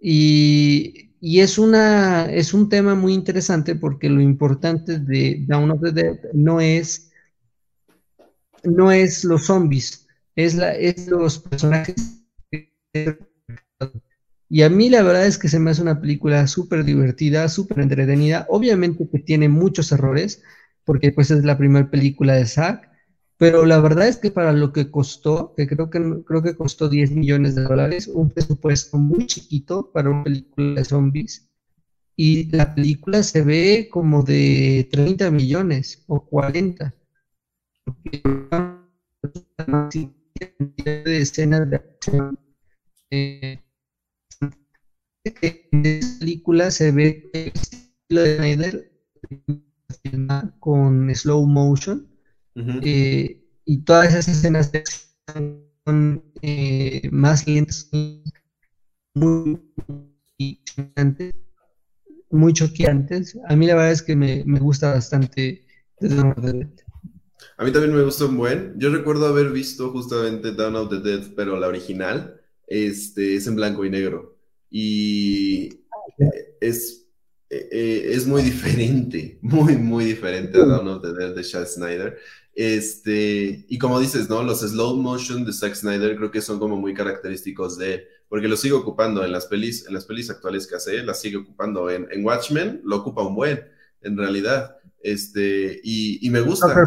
Y, 0.00 1.10
y 1.20 1.40
es, 1.40 1.58
una, 1.58 2.32
es 2.32 2.54
un 2.54 2.70
tema 2.70 2.94
muy 2.94 3.12
interesante 3.12 3.74
porque 3.74 4.08
lo 4.08 4.22
importante 4.22 4.98
de 4.98 5.44
Down 5.46 5.72
of 5.72 5.82
the 5.82 5.92
Dead 5.92 6.18
no 6.32 6.62
es, 6.62 7.12
no 8.64 8.90
es 8.90 9.22
los 9.24 9.44
zombies, 9.44 10.08
es, 10.34 10.54
la, 10.54 10.74
es 10.74 11.08
los 11.08 11.40
personajes. 11.40 12.24
Y 14.48 14.62
a 14.62 14.70
mí 14.70 14.88
la 14.88 15.02
verdad 15.02 15.26
es 15.26 15.36
que 15.36 15.50
se 15.50 15.58
me 15.58 15.72
hace 15.72 15.82
una 15.82 16.00
película 16.00 16.46
súper 16.46 16.84
divertida, 16.84 17.50
súper 17.50 17.80
entretenida. 17.80 18.46
Obviamente 18.48 19.06
que 19.12 19.18
tiene 19.18 19.50
muchos 19.50 19.92
errores, 19.92 20.42
porque 20.86 21.12
pues 21.12 21.30
es 21.30 21.44
la 21.44 21.58
primera 21.58 21.90
película 21.90 22.32
de 22.32 22.46
Zack, 22.46 22.89
pero 23.40 23.64
la 23.64 23.80
verdad 23.80 24.06
es 24.06 24.18
que 24.18 24.30
para 24.30 24.52
lo 24.52 24.70
que 24.70 24.90
costó, 24.90 25.54
que 25.56 25.66
creo 25.66 25.88
que, 25.88 26.22
creo 26.26 26.42
que 26.42 26.54
costó 26.54 26.90
10 26.90 27.12
millones 27.12 27.54
de 27.54 27.62
dólares, 27.62 28.06
un 28.06 28.28
presupuesto 28.28 28.98
muy 28.98 29.24
chiquito 29.24 29.90
para 29.92 30.10
una 30.10 30.24
película 30.24 30.74
de 30.74 30.84
zombies, 30.84 31.48
y 32.16 32.54
la 32.54 32.74
película 32.74 33.22
se 33.22 33.40
ve 33.40 33.88
como 33.90 34.22
de 34.22 34.86
30 34.90 35.30
millones 35.30 36.04
o 36.06 36.20
40 36.20 36.94
de 40.84 41.18
escenas 41.18 41.70
de 41.70 41.76
acción. 41.76 42.38
Eh, 43.10 43.58
en 45.40 45.86
esta 45.86 46.18
película 46.18 46.70
se 46.70 46.92
ve 46.92 47.30
el 47.32 47.52
estilo 47.54 48.20
de 48.20 48.36
Snyder 48.36 48.92
con 50.58 51.14
slow 51.14 51.46
motion 51.46 52.09
eh, 52.54 53.42
y 53.64 53.78
todas 53.82 54.08
esas 54.08 54.28
escenas 54.28 54.72
de 54.72 54.78
acción 54.78 55.64
son 55.84 56.24
eh, 56.42 57.08
más 57.10 57.46
lentas 57.46 57.88
muy, 59.14 59.60
muy 62.30 62.52
choqueantes. 62.52 63.38
A 63.48 63.56
mí 63.56 63.66
la 63.66 63.74
verdad 63.74 63.92
es 63.92 64.02
que 64.02 64.16
me, 64.16 64.44
me 64.44 64.60
gusta 64.60 64.92
bastante 64.92 65.64
a 67.56 67.64
mí 67.64 67.72
también 67.72 67.94
me 67.94 68.02
gustó 68.02 68.28
un 68.28 68.36
buen. 68.36 68.74
Yo 68.78 68.90
recuerdo 68.90 69.26
haber 69.26 69.50
visto 69.50 69.90
justamente 69.90 70.52
Down 70.52 70.76
of 70.76 70.90
the 70.90 71.00
Dead, 71.00 71.34
pero 71.36 71.58
la 71.58 71.68
original 71.68 72.40
este, 72.66 73.36
es 73.36 73.46
en 73.46 73.56
blanco 73.56 73.84
y 73.84 73.90
negro. 73.90 74.38
Y 74.70 75.84
es, 76.60 77.06
eh, 77.50 78.10
es 78.12 78.26
muy 78.26 78.42
diferente, 78.50 79.38
muy, 79.42 79.76
muy 79.76 80.06
diferente 80.06 80.58
a 80.58 80.64
Down 80.64 80.88
of 80.88 81.02
the 81.02 81.12
Dead 81.12 81.34
de 81.34 81.42
Chad 81.42 81.66
Snyder. 81.66 82.18
Este, 82.62 83.64
y 83.70 83.78
como 83.78 83.98
dices, 83.98 84.28
¿no? 84.28 84.42
Los 84.42 84.60
slow 84.60 84.94
motion 84.94 85.46
de 85.46 85.52
Zack 85.54 85.74
Snyder 85.74 86.14
creo 86.14 86.30
que 86.30 86.42
son 86.42 86.58
como 86.58 86.76
muy 86.76 86.92
característicos 86.92 87.78
de, 87.78 88.06
porque 88.28 88.48
lo 88.48 88.56
sigue 88.58 88.74
ocupando 88.74 89.24
en 89.24 89.32
las 89.32 89.46
pelis, 89.46 89.86
en 89.86 89.94
las 89.94 90.04
pelis 90.04 90.28
actuales 90.28 90.66
que 90.66 90.74
hace, 90.74 91.02
las 91.02 91.18
sigue 91.22 91.38
ocupando 91.38 91.88
en, 91.88 92.06
en 92.10 92.22
Watchmen, 92.22 92.82
lo 92.84 92.96
ocupa 92.96 93.22
un 93.22 93.34
buen, 93.34 93.64
en 94.02 94.14
realidad. 94.14 94.76
Este, 95.02 95.80
y, 95.82 96.26
y 96.26 96.28
me 96.28 96.42
gusta. 96.42 96.86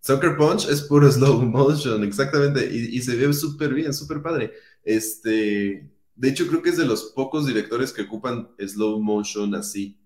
Soccer 0.00 0.36
Punch 0.36 0.68
es 0.68 0.82
puro 0.82 1.10
slow 1.12 1.40
motion, 1.46 2.04
exactamente, 2.04 2.70
y, 2.70 3.00
se 3.00 3.16
ve 3.16 3.32
súper 3.32 3.72
bien, 3.72 3.94
súper 3.94 4.20
padre. 4.20 4.52
Este, 4.84 5.90
de 6.14 6.28
hecho, 6.28 6.46
creo 6.46 6.60
que 6.60 6.68
es 6.68 6.76
de 6.76 6.84
los 6.84 7.04
pocos 7.16 7.46
directores 7.46 7.94
que 7.94 8.02
ocupan 8.02 8.50
slow 8.58 9.00
motion 9.00 9.54
así, 9.54 9.98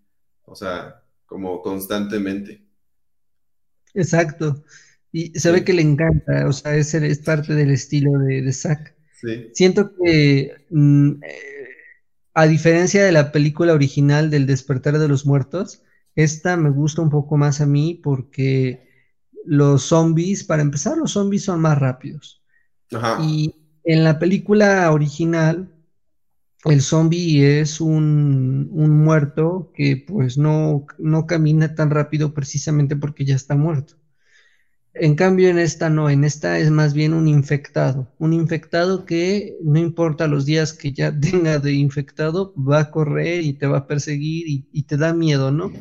o 0.44 0.54
sea, 0.54 1.02
como 1.26 1.60
constantemente. 1.62 2.64
Exacto, 3.92 4.64
y 5.14 5.30
se 5.38 5.52
ve 5.52 5.62
que 5.62 5.72
le 5.72 5.82
encanta, 5.82 6.48
o 6.48 6.52
sea, 6.52 6.74
es, 6.74 6.92
es 6.92 7.18
parte 7.20 7.54
del 7.54 7.70
estilo 7.70 8.18
de, 8.18 8.42
de 8.42 8.52
Zack. 8.52 8.96
Sí. 9.20 9.48
Siento 9.52 9.92
que, 9.94 10.66
mm, 10.70 11.22
eh, 11.22 11.68
a 12.34 12.48
diferencia 12.48 13.04
de 13.04 13.12
la 13.12 13.30
película 13.30 13.74
original 13.74 14.28
del 14.28 14.44
Despertar 14.44 14.98
de 14.98 15.06
los 15.06 15.24
Muertos, 15.24 15.82
esta 16.16 16.56
me 16.56 16.68
gusta 16.70 17.00
un 17.00 17.10
poco 17.10 17.36
más 17.36 17.60
a 17.60 17.66
mí 17.66 18.00
porque 18.02 18.88
los 19.44 19.84
zombies, 19.84 20.42
para 20.42 20.62
empezar, 20.62 20.98
los 20.98 21.12
zombies 21.12 21.44
son 21.44 21.60
más 21.60 21.78
rápidos. 21.78 22.42
Y 23.22 23.54
en 23.84 24.02
la 24.02 24.18
película 24.18 24.90
original, 24.90 25.72
el 26.64 26.80
zombie 26.80 27.60
es 27.60 27.80
un, 27.80 28.68
muerto 29.04 29.70
que 29.76 30.04
pues 30.08 30.38
no, 30.38 30.86
no, 30.98 31.28
camina 31.28 31.76
tan 31.76 31.90
rápido 31.90 32.34
precisamente 32.34 32.96
porque 32.96 33.24
ya 33.24 33.36
está 33.36 33.54
muerto. 33.54 33.94
En 34.94 35.16
cambio, 35.16 35.48
en 35.48 35.58
esta 35.58 35.90
no, 35.90 36.08
en 36.08 36.24
esta 36.24 36.58
es 36.58 36.70
más 36.70 36.94
bien 36.94 37.14
un 37.14 37.26
infectado. 37.28 38.08
Un 38.18 38.32
infectado 38.32 39.04
que 39.04 39.56
no 39.62 39.78
importa 39.78 40.28
los 40.28 40.46
días 40.46 40.72
que 40.72 40.92
ya 40.92 41.12
tenga 41.20 41.58
de 41.58 41.72
infectado, 41.74 42.54
va 42.56 42.80
a 42.80 42.90
correr 42.90 43.42
y 43.42 43.54
te 43.54 43.66
va 43.66 43.78
a 43.78 43.86
perseguir 43.86 44.48
y, 44.48 44.68
y 44.72 44.84
te 44.84 44.96
da 44.96 45.12
miedo, 45.12 45.50
¿no? 45.50 45.72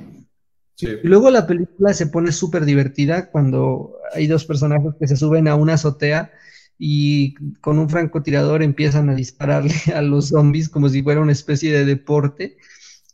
Y 1.04 1.08
luego 1.08 1.30
la 1.30 1.48
película 1.48 1.94
se 1.94 2.08
pone 2.08 2.32
súper 2.32 2.66
divertida 2.66 3.30
cuando 3.32 3.96
hay 4.14 4.28
dos 4.28 4.46
personajes 4.46 4.94
que 5.00 5.08
se 5.08 5.16
suben 5.18 5.48
a 5.48 5.56
una 5.56 5.76
azotea 5.76 6.32
y 6.78 7.36
con 7.62 7.80
un 7.80 7.90
francotirador 7.90 8.64
empiezan 8.64 9.10
a 9.10 9.16
dispararle 9.16 9.74
a 9.96 10.02
los 10.02 10.30
zombies 10.30 10.70
como 10.70 10.90
si 10.90 11.04
fuera 11.04 11.22
una 11.22 11.32
especie 11.32 11.72
de 11.72 11.86
deporte, 11.86 12.58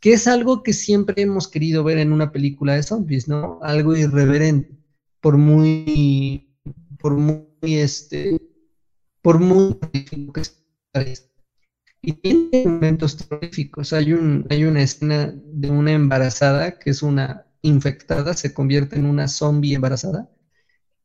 que 0.02 0.14
es 0.14 0.28
algo 0.28 0.64
que 0.64 0.74
siempre 0.74 1.22
hemos 1.22 1.48
querido 1.48 1.84
ver 1.84 1.98
en 2.00 2.14
una 2.14 2.32
película 2.32 2.76
de 2.76 2.84
zombies, 2.84 3.28
¿no? 3.28 3.60
Algo 3.62 3.96
irreverente, 3.96 4.72
por 5.22 5.38
muy, 5.38 6.46
por 7.00 7.18
muy, 7.18 7.46
este, 7.62 8.38
por 9.22 9.40
muy 9.40 9.78
y 12.02 12.14
tiene 12.14 12.64
momentos 12.66 13.16
terroríficos. 13.18 13.94
Hay, 13.94 14.14
un, 14.14 14.46
hay 14.50 14.64
una 14.64 14.82
escena 14.82 15.32
de 15.34 15.70
una 15.70 15.92
embarazada 15.92 16.72
que 16.72 16.92
es 16.92 17.02
una 17.04 17.46
infectada 17.62 18.34
se 18.34 18.54
convierte 18.54 18.96
en 18.98 19.06
una 19.06 19.28
zombie 19.28 19.76
embarazada. 19.76 20.28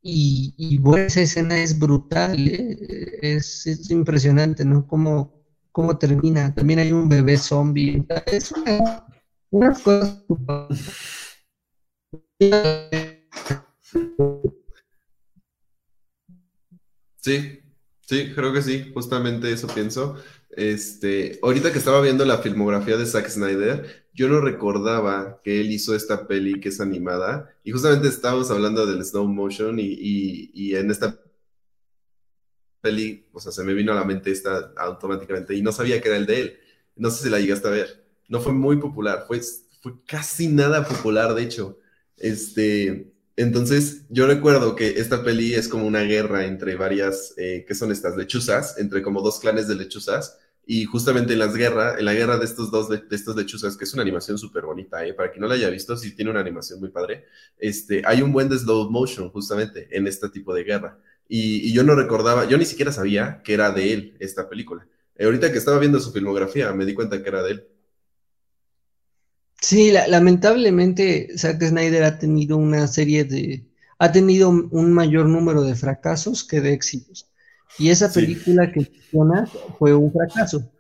Y, 0.07 0.77
bueno, 0.79 1.07
esa 1.07 1.23
escena 1.23 1.59
es 1.62 1.79
brutal, 1.79 2.37
¿eh? 2.47 2.77
es, 3.23 3.67
impresionante, 3.91 4.62
¿no? 4.65 4.87
Cómo, 4.87 5.33
cómo 5.73 5.97
termina. 5.97 6.53
También 6.53 6.79
hay 6.79 6.93
un 6.93 7.09
bebé 7.09 7.39
zombie. 7.39 8.05
Es 8.27 8.53
una, 8.53 9.03
una 9.51 9.73
cosa. 9.73 10.23
Sí, 17.25 17.61
sí, 18.03 18.33
creo 18.35 18.53
que 18.53 18.61
sí, 18.61 18.91
justamente 18.93 19.51
eso 19.51 19.67
pienso. 19.67 20.17
Este, 20.51 21.39
ahorita 21.43 21.73
que 21.73 21.79
estaba 21.79 22.03
viendo 22.03 22.25
la 22.27 22.39
filmografía 22.39 22.99
de 22.99 23.07
Zack 23.07 23.29
Snyder, 23.29 24.07
yo 24.13 24.29
no 24.29 24.41
recordaba 24.43 25.41
que 25.43 25.61
él 25.61 25.73
hizo 25.73 25.95
esta 25.95 26.29
peli 26.29 26.61
que 26.61 26.69
es 26.69 26.81
animada, 26.83 27.57
y 27.65 27.73
justamente 27.73 28.09
estábamos 28.09 28.51
hablando 28.51 28.85
del 28.85 29.03
slow 29.05 29.27
motion, 29.27 29.79
y, 29.81 30.75
en 30.75 30.91
esta 30.91 31.19
peli, 32.83 33.27
o 33.33 33.41
sea, 33.41 33.53
se 33.53 33.65
me 33.65 33.73
vino 33.73 33.93
a 33.93 33.95
la 33.95 34.05
mente 34.05 34.31
esta 34.31 34.75
automáticamente, 34.77 35.55
y 35.55 35.63
no 35.63 35.73
sabía 35.73 36.03
que 36.03 36.09
era 36.09 36.19
el 36.19 36.27
de 36.27 36.41
él. 36.41 36.59
No 36.97 37.11
sé 37.11 37.25
si 37.25 37.31
la 37.31 37.41
llegaste 37.41 37.69
a 37.69 37.71
ver. 37.71 38.05
No 38.29 38.41
fue 38.41 38.53
muy 38.53 38.77
popular, 38.77 39.25
fue, 39.27 39.41
fue 39.81 39.95
casi 40.07 40.49
nada 40.49 40.87
popular, 40.87 41.35
de 41.35 41.43
hecho. 41.43 41.79
Este, 42.19 43.14
entonces, 43.37 44.03
yo 44.11 44.26
recuerdo 44.26 44.76
que 44.76 45.01
esta 45.01 45.24
peli 45.24 45.55
es 45.55 45.68
como 45.68 45.87
una 45.87 46.03
guerra 46.03 46.45
entre 46.45 46.76
varias, 46.76 47.35
eh, 47.37 47.64
¿qué 47.66 47.74
son 47.74 47.91
estas? 47.91 48.16
Lechuzas, 48.16 48.78
entre 48.78 49.03
como 49.03 49.22
dos 49.22 49.41
clanes 49.41 49.66
de 49.66 49.74
lechuzas, 49.74 50.39
y 50.66 50.85
justamente 50.85 51.35
en 51.35 51.41
las 51.41 51.55
guerras, 51.55 51.99
en 51.99 52.05
la 52.05 52.14
guerra 52.14 52.39
de 52.39 52.45
estos 52.45 52.70
dos, 52.70 52.89
de, 52.89 53.03
estos 53.11 53.36
lechuzas, 53.36 53.77
que 53.77 53.85
es 53.85 53.93
una 53.93 54.02
animación 54.02 54.39
súper 54.39 54.65
bonita, 54.65 55.05
¿eh? 55.05 55.12
para 55.12 55.31
quien 55.31 55.43
no 55.43 55.48
la 55.48 55.55
haya 55.55 55.69
visto, 55.69 55.97
sí 55.97 56.15
tiene 56.15 56.31
una 56.31 56.40
animación 56.40 56.81
muy 56.81 56.90
padre, 56.90 57.27
este, 57.59 58.02
hay 58.06 58.23
un 58.23 58.32
buen 58.32 58.48
de 58.48 58.59
slow 58.59 58.90
motion 58.90 59.28
justamente 59.31 59.89
en 59.90 60.06
este 60.06 60.28
tipo 60.28 60.55
de 60.55 60.65
guerra. 60.65 60.98
Y, 61.28 61.73
yo 61.73 61.82
no 61.85 61.94
recordaba, 61.94 62.47
yo 62.47 62.59
ni 62.59 62.66
siquiera 62.66 62.93
sabía 62.93 63.43
que 63.43 63.55
era 63.55 63.70
de 63.70 63.93
él 63.93 64.16
esta 64.20 64.48
película. 64.48 64.86
Eh, 65.16 65.24
ahorita 65.24 65.51
que 65.52 65.59
estaba 65.59 65.78
viendo 65.78 66.01
su 66.01 66.12
filmografía, 66.12 66.73
me 66.73 66.85
di 66.85 66.94
cuenta 66.94 67.23
que 67.23 67.28
era 67.28 67.43
de 67.43 67.52
él. 67.52 67.69
Sí, 69.60 69.93
lamentablemente 69.93 71.28
Zack 71.39 71.62
Snyder 71.62 72.05
ha 72.05 72.18
tenido 72.18 72.56
una 72.56 72.86
serie 72.86 73.24
de, 73.24 73.66
ha 73.98 74.12
tenido 74.12 74.51
un 74.51 74.93
mayor 74.93 75.26
número 75.28 75.62
de 75.62 75.74
fracasos 75.74 76.44
que 76.44 76.60
de 76.60 76.72
éxitos. 76.72 77.31
Y 77.78 77.90
esa 77.90 78.12
película 78.12 78.70
que 78.70 78.81
mencionas 78.81 79.51
fue 79.78 79.94
un 79.94 80.12
fracaso. 80.12 80.70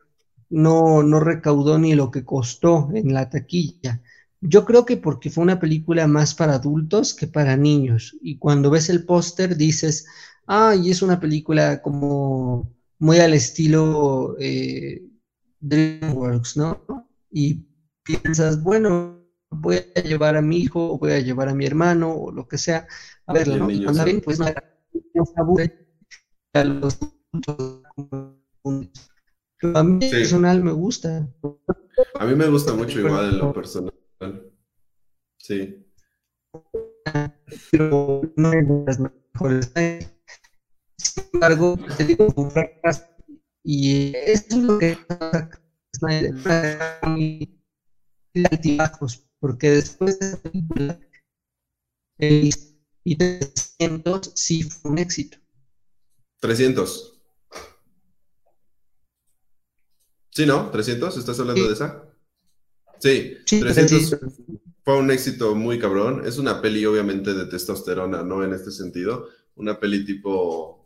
No, 0.50 1.02
no 1.02 1.20
recaudó 1.20 1.78
ni 1.78 1.94
lo 1.94 2.10
que 2.10 2.24
costó 2.24 2.90
en 2.94 3.12
la 3.12 3.28
taquilla. 3.30 4.02
Yo 4.40 4.64
creo 4.64 4.84
que 4.84 4.98
porque 4.98 5.30
fue 5.30 5.42
una 5.42 5.58
película 5.58 6.06
más 6.06 6.34
para 6.34 6.54
adultos 6.54 7.14
que 7.14 7.26
para 7.26 7.56
niños. 7.56 8.16
Y 8.20 8.38
cuando 8.38 8.70
ves 8.70 8.90
el 8.90 9.04
póster 9.04 9.56
dices, 9.56 10.06
ah, 10.46 10.74
y 10.76 10.90
es 10.90 11.02
una 11.02 11.18
película 11.18 11.82
como 11.82 12.70
muy 12.98 13.18
al 13.18 13.34
estilo 13.34 14.36
eh, 14.38 15.02
DreamWorks, 15.60 16.56
¿no? 16.56 17.08
Y 17.32 17.64
piensas, 18.04 18.62
bueno, 18.62 19.20
voy 19.50 19.80
a 19.96 20.00
llevar 20.00 20.36
a 20.36 20.42
mi 20.42 20.58
hijo, 20.58 20.92
o 20.92 20.98
voy 20.98 21.12
a 21.12 21.20
llevar 21.20 21.48
a 21.48 21.54
mi 21.54 21.66
hermano, 21.66 22.14
o 22.14 22.32
lo 22.32 22.46
que 22.46 22.58
sea, 22.58 22.86
a 23.26 23.32
verlo, 23.32 23.56
¿no? 23.56 23.70
Y 23.70 23.84
cuando 23.84 24.04
ven, 24.04 24.20
pues 24.20 24.38
no, 24.38 24.46
a 24.46 26.64
los 26.64 26.98
a 29.74 29.82
mí 29.82 30.10
personal 30.10 30.62
me 30.62 30.72
gusta. 30.72 31.28
A 32.18 32.26
mí 32.26 32.34
me 32.34 32.48
gusta 32.48 32.74
mucho 32.74 33.00
igual 33.00 33.30
en 33.30 33.38
lo 33.38 33.52
personal. 33.52 33.94
Sí. 35.38 35.86
Pero 37.70 38.22
no 38.36 38.52
es 38.52 38.68
de 38.68 38.84
las 38.86 39.00
mejores. 39.00 39.72
Sin 40.96 41.24
embargo, 41.34 41.76
te 41.96 42.04
digo. 42.04 42.26
Y 43.62 44.12
eso 44.14 44.44
es 44.48 44.56
lo 44.56 44.78
que 44.78 44.98
Snyder 48.34 48.52
altibajos, 48.52 49.26
porque 49.38 49.70
después 49.70 50.18
de 50.18 50.26
esa 50.26 50.42
película, 50.42 51.00
el 52.18 52.50
y 53.04 53.16
300 53.16 54.32
sí 54.34 54.62
fue 54.62 54.90
un 54.90 54.98
éxito. 54.98 55.38
300. 56.40 57.22
Sí, 60.30 60.46
¿no? 60.46 60.72
¿300? 60.72 61.16
¿Estás 61.16 61.38
hablando 61.38 61.66
de 61.66 61.74
esa? 61.74 62.02
Sí, 62.98 63.36
300 63.46 64.18
fue 64.84 64.98
un 64.98 65.10
éxito 65.10 65.54
muy 65.54 65.78
cabrón. 65.78 66.26
Es 66.26 66.38
una 66.38 66.60
peli 66.60 66.84
obviamente 66.84 67.34
de 67.34 67.46
testosterona, 67.46 68.22
¿no? 68.22 68.42
En 68.42 68.52
este 68.52 68.70
sentido. 68.70 69.28
Una 69.54 69.78
peli 69.78 70.04
tipo... 70.04 70.83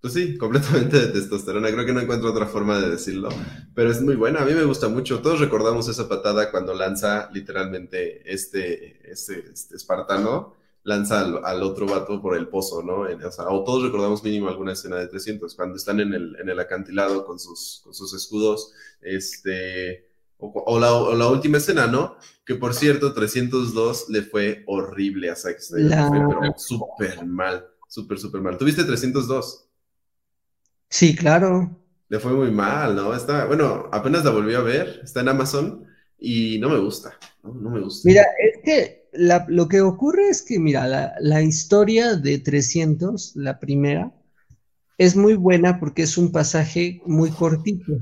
Pues 0.00 0.12
sí, 0.12 0.38
completamente 0.38 0.98
de 0.98 1.08
testosterona. 1.08 1.70
Creo 1.72 1.84
que 1.84 1.92
no 1.92 2.00
encuentro 2.00 2.30
otra 2.30 2.46
forma 2.46 2.78
de 2.78 2.90
decirlo. 2.90 3.30
Pero 3.74 3.90
es 3.90 4.00
muy 4.00 4.14
buena. 4.14 4.42
A 4.42 4.44
mí 4.44 4.52
me 4.52 4.64
gusta 4.64 4.88
mucho. 4.88 5.20
Todos 5.20 5.40
recordamos 5.40 5.88
esa 5.88 6.08
patada 6.08 6.50
cuando 6.50 6.74
lanza 6.74 7.28
literalmente 7.32 8.32
este, 8.32 9.10
este, 9.10 9.50
este 9.52 9.76
espartano 9.76 10.56
lanza 10.84 11.20
al, 11.20 11.62
otro 11.62 11.86
vato 11.86 12.22
por 12.22 12.34
el 12.34 12.48
pozo, 12.48 12.82
¿no? 12.82 13.02
o, 13.02 13.64
todos 13.64 13.82
recordamos 13.82 14.24
mínimo 14.24 14.48
alguna 14.48 14.72
escena 14.72 14.96
de 14.96 15.06
300, 15.06 15.54
cuando 15.54 15.76
están 15.76 16.00
en 16.00 16.14
el, 16.14 16.36
en 16.40 16.48
el 16.48 16.58
acantilado 16.58 17.26
con 17.26 17.38
sus, 17.38 17.82
con 17.84 17.92
sus 17.92 18.14
escudos, 18.14 18.72
este, 19.02 20.08
o, 20.38 20.78
la, 20.78 21.28
última 21.28 21.58
escena, 21.58 21.86
¿no? 21.86 22.16
Que 22.46 22.54
por 22.54 22.72
cierto, 22.72 23.12
302 23.12 24.08
le 24.08 24.22
fue 24.22 24.62
horrible 24.66 25.30
a 25.30 25.36
Zack 25.36 25.60
Snyder, 25.60 26.06
pero 26.10 26.54
súper 26.56 27.26
mal, 27.26 27.66
súper, 27.86 28.18
súper 28.18 28.40
mal. 28.40 28.56
¿Tuviste 28.56 28.84
302? 28.84 29.67
Sí, 30.88 31.14
claro. 31.14 31.76
Le 32.08 32.18
fue 32.18 32.32
muy 32.32 32.50
mal, 32.50 32.96
¿no? 32.96 33.14
Está, 33.14 33.44
bueno, 33.44 33.88
apenas 33.92 34.24
la 34.24 34.30
volví 34.30 34.54
a 34.54 34.60
ver, 34.60 35.00
está 35.04 35.20
en 35.20 35.28
Amazon 35.28 35.84
y 36.18 36.58
no 36.58 36.70
me 36.70 36.78
gusta, 36.78 37.18
no, 37.42 37.54
no 37.54 37.70
me 37.70 37.80
gusta. 37.80 38.08
Mira, 38.08 38.22
es 38.38 38.62
que 38.64 38.98
lo 39.12 39.68
que 39.68 39.80
ocurre 39.80 40.28
es 40.28 40.42
que, 40.42 40.58
mira, 40.58 41.14
la, 41.20 41.42
historia 41.42 42.14
de 42.14 42.38
300, 42.38 43.36
la 43.36 43.58
primera, 43.58 44.12
es 44.96 45.16
muy 45.16 45.34
buena 45.34 45.78
porque 45.78 46.02
es 46.02 46.18
un 46.18 46.32
pasaje 46.32 47.02
muy 47.06 47.30
cortito. 47.30 47.92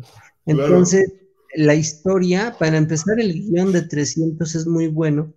Entonces, 0.46 1.12
la 1.54 1.74
historia, 1.74 2.56
para 2.58 2.76
empezar, 2.76 3.18
el 3.20 3.32
guion 3.32 3.72
de 3.72 3.82
300 3.82 4.54
es 4.54 4.66
muy 4.66 4.88
bueno 4.88 5.32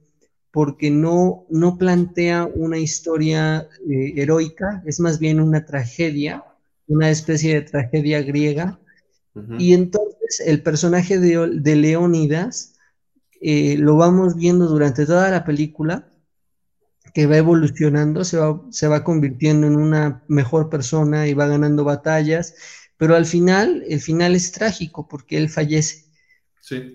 porque 0.51 0.89
no, 0.89 1.45
no 1.49 1.77
plantea 1.77 2.49
una 2.55 2.79
historia 2.79 3.67
eh, 3.87 4.13
heroica, 4.15 4.81
es 4.85 4.99
más 4.99 5.19
bien 5.19 5.39
una 5.39 5.65
tragedia, 5.65 6.43
una 6.89 7.09
especie 7.09 7.55
de 7.55 7.61
tragedia 7.61 8.21
griega. 8.21 8.79
Y 9.57 9.73
entonces 9.73 10.41
el 10.45 10.61
personaje 10.61 11.17
de, 11.17 11.61
de 11.61 11.75
Leónidas 11.77 12.73
eh, 13.39 13.77
lo 13.77 13.95
vamos 13.95 14.35
viendo 14.35 14.67
durante 14.67 15.05
toda 15.05 15.29
la 15.29 15.45
película, 15.45 16.09
que 17.13 17.25
va 17.25 17.37
evolucionando, 17.37 18.25
se 18.25 18.37
va, 18.37 18.61
se 18.69 18.87
va 18.87 19.03
convirtiendo 19.03 19.65
en 19.65 19.77
una 19.77 20.23
mejor 20.27 20.69
persona 20.69 21.27
y 21.27 21.33
va 21.33 21.47
ganando 21.47 21.83
batallas, 21.83 22.55
pero 22.97 23.15
al 23.15 23.25
final, 23.25 23.83
el 23.87 24.01
final 24.01 24.35
es 24.35 24.51
trágico 24.51 25.07
porque 25.07 25.37
él 25.37 25.49
fallece. 25.49 26.09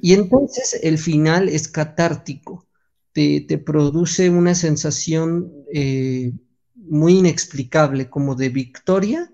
Y 0.03 0.13
entonces 0.13 0.79
el 0.83 0.99
final 0.99 1.49
es 1.49 1.67
catártico, 1.67 2.69
te, 3.13 3.59
produce 3.65 4.31
una 4.31 4.55
sensación 4.55 5.53
eh, 5.73 6.33
muy 6.75 7.19
inexplicable, 7.19 8.09
como 8.09 8.35
de 8.37 8.51
victoria, 8.51 9.33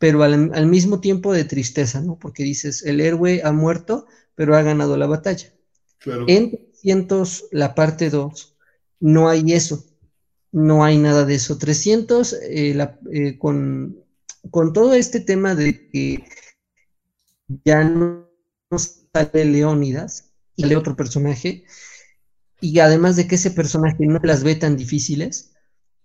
pero 0.00 0.22
al, 0.22 0.66
mismo 0.66 0.98
tiempo 0.98 1.30
de 1.34 1.44
tristeza, 1.44 2.00
¿no? 2.00 2.18
Porque 2.18 2.42
dices, 2.42 2.82
el 2.84 3.02
héroe 3.02 3.42
ha 3.44 3.52
muerto, 3.52 4.06
pero 4.34 4.56
ha 4.56 4.62
ganado 4.62 4.96
la 4.96 5.06
batalla. 5.06 5.52
En 6.26 6.52
300, 6.52 7.48
la 7.52 7.74
parte 7.74 8.08
2, 8.08 8.56
no 9.00 9.28
hay 9.28 9.52
eso. 9.52 9.84
No 10.52 10.84
hay 10.84 10.96
nada 10.96 11.26
de 11.26 11.34
eso. 11.34 11.58
300, 11.58 12.32
eh, 12.32 12.96
eh, 13.12 13.38
con, 13.38 14.02
todo 14.72 14.94
este 14.94 15.20
tema 15.20 15.54
de 15.54 15.90
que 15.90 16.24
ya 17.66 17.84
no 17.84 18.26
sale 19.12 19.44
Leónidas, 19.44 20.32
sale 20.56 20.76
otro 20.76 20.96
personaje, 20.96 21.64
y 22.58 22.78
además 22.78 23.16
de 23.16 23.28
que 23.28 23.34
ese 23.34 23.50
personaje 23.50 24.06
no 24.06 24.18
las 24.22 24.44
ve 24.44 24.54
tan 24.54 24.78
difíciles, 24.78 25.52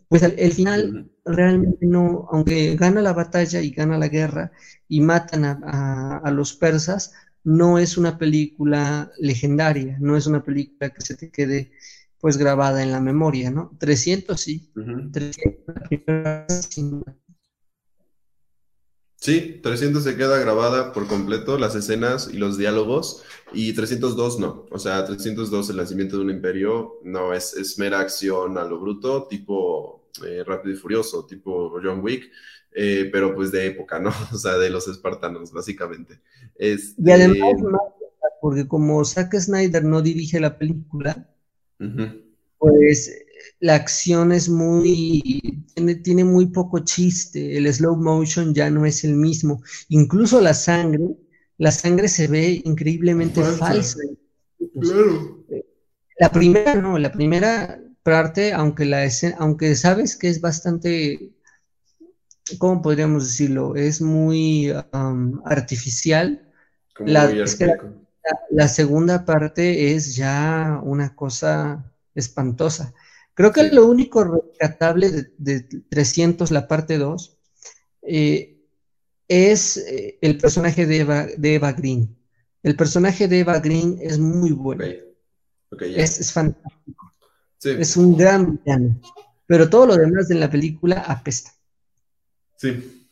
pues 0.09 0.22
el, 0.22 0.51
final 0.51 1.09
realmente 1.26 1.85
no, 1.85 2.27
aunque 2.31 2.76
gana 2.76 3.02
la 3.02 3.14
batalla 3.14 3.61
y 3.61 3.72
gana 3.72 3.97
la 3.97 4.07
guerra 4.07 4.52
y 4.88 5.02
matan 5.02 5.43
a 5.45 6.31
los 6.31 6.53
persas, 6.53 7.14
no 7.45 7.77
es 7.77 7.97
una 7.97 8.18
película 8.18 9.11
legendaria, 9.19 9.97
no 10.02 10.18
es 10.18 10.26
una 10.27 10.43
película 10.43 10.89
que 10.89 11.02
se 11.02 11.15
te 11.15 11.30
quede 11.30 11.72
pues 12.19 12.38
grabada 12.38 12.81
en 12.81 12.91
la 12.91 12.99
memoria, 12.99 13.52
¿no? 13.52 13.72
300 13.80 14.41
sí. 14.41 14.72
300, 15.11 16.69
sí, 19.18 19.60
300 19.61 20.03
se 20.03 20.15
queda 20.15 20.39
grabada 20.39 20.91
por 20.91 21.07
completo, 21.07 21.60
las 21.60 21.76
escenas 21.76 22.30
y 22.34 22.38
los 22.38 22.57
diálogos, 22.57 23.23
y 23.53 23.73
302 23.73 24.39
no. 24.39 24.65
O 24.72 24.80
sea, 24.80 25.06
302, 25.06 25.69
el 25.69 25.77
nacimiento 25.77 26.18
de 26.18 26.23
un 26.23 26.31
imperio, 26.31 26.99
no, 27.03 27.31
es, 27.31 27.53
es 27.53 27.77
mera 27.77 27.99
acción 27.99 28.57
a 28.57 28.64
lo 28.64 28.80
bruto, 28.80 29.27
tipo 29.27 30.05
eh, 30.25 30.43
Rápido 30.43 30.75
y 30.75 30.77
Furioso, 30.77 31.25
tipo 31.25 31.79
John 31.83 32.01
Wick. 32.01 32.31
Eh, 32.77 33.09
pero 33.11 33.33
pues 33.33 33.51
de 33.51 33.67
época, 33.67 33.99
¿no? 33.99 34.09
O 34.33 34.37
sea, 34.37 34.57
de 34.57 34.69
los 34.69 34.87
espartanos, 34.87 35.51
básicamente. 35.51 36.19
Este... 36.55 37.01
Y 37.01 37.11
además, 37.11 37.53
porque 38.41 38.67
como 38.67 39.03
Zack 39.05 39.33
Snyder 39.39 39.83
no 39.83 40.01
dirige 40.01 40.39
la 40.39 40.57
película, 40.57 41.27
pues 42.57 43.11
la 43.59 43.75
acción 43.75 44.31
es 44.31 44.49
muy, 44.49 45.65
tiene, 46.03 46.23
muy 46.23 46.47
poco 46.47 46.79
chiste, 46.79 47.57
el 47.57 47.71
slow 47.73 47.95
motion 47.95 48.53
ya 48.53 48.69
no 48.69 48.85
es 48.85 49.03
el 49.03 49.15
mismo, 49.15 49.61
incluso 49.89 50.41
la 50.41 50.53
sangre, 50.53 51.15
la 51.57 51.71
sangre 51.71 52.07
se 52.07 52.27
ve 52.27 52.61
increíblemente 52.65 53.41
falsa. 53.41 53.99
Claro. 54.79 55.43
La 56.19 56.31
primera, 56.31 56.75
no, 56.75 56.97
la 56.97 57.11
primera 57.11 57.81
parte, 58.06 58.53
aunque 58.53 58.86
la 58.86 59.10
aunque 59.40 59.76
sabes 59.76 60.15
que 60.15 60.30
es 60.30 60.40
bastante 60.40 61.34
¿cómo 62.60 62.82
podríamos 62.82 63.27
decirlo? 63.27 63.76
Es 63.76 64.02
muy 64.02 64.72
artificial. 65.45 66.41
La, 66.99 67.32
la, 68.52 68.68
segunda 68.68 69.26
parte 69.26 69.94
es 69.94 70.15
ya 70.15 70.80
una 70.84 71.15
cosa 71.15 71.91
espantosa. 72.14 72.94
Creo 73.34 73.52
que 73.52 73.64
lo 73.64 73.86
único 73.88 74.23
rescatable 74.23 75.34
de, 75.38 75.61
300, 75.90 76.52
la 76.52 76.68
parte 76.68 76.98
2, 76.98 77.38
eh, 78.03 78.61
es 79.27 79.77
eh, 79.77 80.18
el 80.22 80.38
personaje 80.38 80.86
de 80.86 80.99
Eva, 81.56 81.72
Green. 81.73 82.15
El 82.64 82.76
personaje 82.76 83.27
de 83.27 83.40
Eva 83.40 83.60
Green 83.60 83.98
es 83.99 84.18
muy 84.18 84.52
bueno. 84.52 84.86
es, 85.82 86.32
fantástico. 86.32 87.11
Es 87.64 87.98
un 87.98 88.15
gran 88.18 88.60
villano. 88.64 88.99
Pero 89.48 89.69
todo 89.69 89.88
lo 89.88 89.95
demás 89.95 90.27
de 90.27 90.36
la 90.36 90.49
película 90.49 90.99
apesta. 91.02 91.52
Sí, 92.57 93.07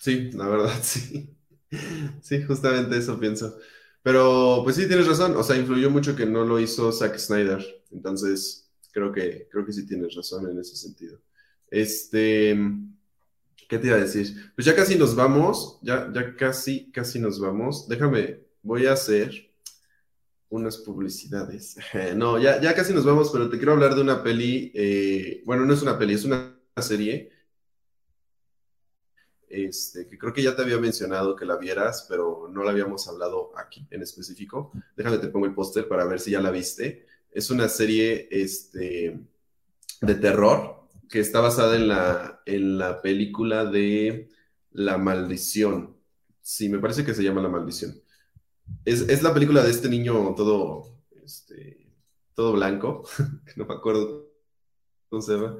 sí, 0.00 0.30
la 0.32 0.48
verdad, 0.48 0.72
sí. 0.82 1.34
Sí, 2.22 2.42
justamente 2.42 2.96
eso 2.96 3.18
pienso. 3.20 3.58
Pero 4.02 4.62
pues 4.64 4.76
sí, 4.76 4.86
tienes 4.86 5.06
razón. 5.06 5.36
O 5.36 5.42
sea, 5.42 5.56
influyó 5.56 5.90
mucho 5.90 6.16
que 6.16 6.26
no 6.26 6.44
lo 6.44 6.58
hizo 6.58 6.90
Zack 6.92 7.18
Snyder. 7.18 7.64
Entonces, 7.90 8.70
creo 8.92 9.12
que, 9.12 9.48
creo 9.50 9.64
que 9.64 9.72
sí 9.72 9.86
tienes 9.86 10.14
razón 10.14 10.48
en 10.50 10.58
ese 10.58 10.76
sentido. 10.76 11.20
Este, 11.70 12.58
¿qué 13.68 13.78
te 13.78 13.86
iba 13.86 13.96
a 13.96 14.00
decir? 14.00 14.52
Pues 14.54 14.64
ya 14.64 14.74
casi 14.74 14.96
nos 14.96 15.14
vamos. 15.14 15.78
Ya, 15.82 16.10
ya 16.12 16.34
casi, 16.36 16.90
casi 16.90 17.18
nos 17.18 17.38
vamos. 17.38 17.86
Déjame, 17.88 18.40
voy 18.62 18.86
a 18.86 18.94
hacer 18.94 19.47
unas 20.50 20.78
publicidades. 20.78 21.76
No, 22.16 22.38
ya, 22.38 22.60
ya 22.60 22.74
casi 22.74 22.92
nos 22.92 23.04
vamos, 23.04 23.30
pero 23.32 23.48
te 23.48 23.56
quiero 23.56 23.72
hablar 23.72 23.94
de 23.94 24.00
una 24.00 24.22
peli. 24.22 24.72
Eh, 24.74 25.42
bueno, 25.44 25.64
no 25.64 25.74
es 25.74 25.82
una 25.82 25.98
peli, 25.98 26.14
es 26.14 26.24
una 26.24 26.56
serie 26.80 27.38
este, 29.50 30.06
que 30.06 30.18
creo 30.18 30.32
que 30.32 30.42
ya 30.42 30.54
te 30.54 30.62
había 30.62 30.78
mencionado 30.78 31.34
que 31.34 31.44
la 31.44 31.56
vieras, 31.56 32.06
pero 32.08 32.48
no 32.50 32.62
la 32.62 32.70
habíamos 32.70 33.08
hablado 33.08 33.52
aquí 33.56 33.86
en 33.90 34.02
específico. 34.02 34.72
Déjame 34.96 35.18
te 35.18 35.28
pongo 35.28 35.46
el 35.46 35.54
póster 35.54 35.88
para 35.88 36.04
ver 36.04 36.20
si 36.20 36.32
ya 36.32 36.40
la 36.40 36.50
viste. 36.50 37.06
Es 37.30 37.50
una 37.50 37.68
serie 37.68 38.28
este, 38.30 39.20
de 40.00 40.14
terror 40.14 40.88
que 41.08 41.20
está 41.20 41.40
basada 41.40 41.76
en 41.76 41.88
la, 41.88 42.42
en 42.44 42.78
la 42.78 43.00
película 43.00 43.64
de 43.64 44.28
La 44.72 44.98
Maldición. 44.98 45.96
Sí, 46.40 46.68
me 46.68 46.78
parece 46.78 47.04
que 47.04 47.14
se 47.14 47.22
llama 47.22 47.42
La 47.42 47.48
Maldición. 47.48 48.00
Es, 48.84 49.22
la 49.22 49.34
película 49.34 49.62
de 49.62 49.70
este 49.70 49.88
niño 49.88 50.34
todo, 50.34 50.98
este, 51.22 51.92
todo 52.34 52.52
blanco, 52.52 53.04
que 53.44 53.52
no 53.56 53.66
me 53.66 53.74
acuerdo 53.74 54.30
cómo 55.08 55.22
se 55.22 55.32
llama, 55.32 55.58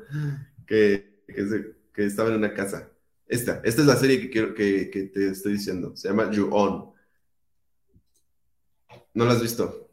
que, 0.66 1.22
que, 1.26 2.04
estaba 2.06 2.30
en 2.30 2.36
una 2.36 2.54
casa. 2.54 2.90
Esta, 3.26 3.60
esta 3.64 3.82
es 3.82 3.86
la 3.86 3.96
serie 3.96 4.20
que 4.20 4.30
quiero 4.30 4.54
que, 4.54 4.88
que 4.90 5.04
te 5.04 5.28
estoy 5.28 5.54
diciendo. 5.54 5.94
Se 5.94 6.08
llama 6.08 6.30
You-On. 6.30 6.92
¿No 9.14 9.24
la 9.24 9.32
has 9.32 9.42
visto? 9.42 9.90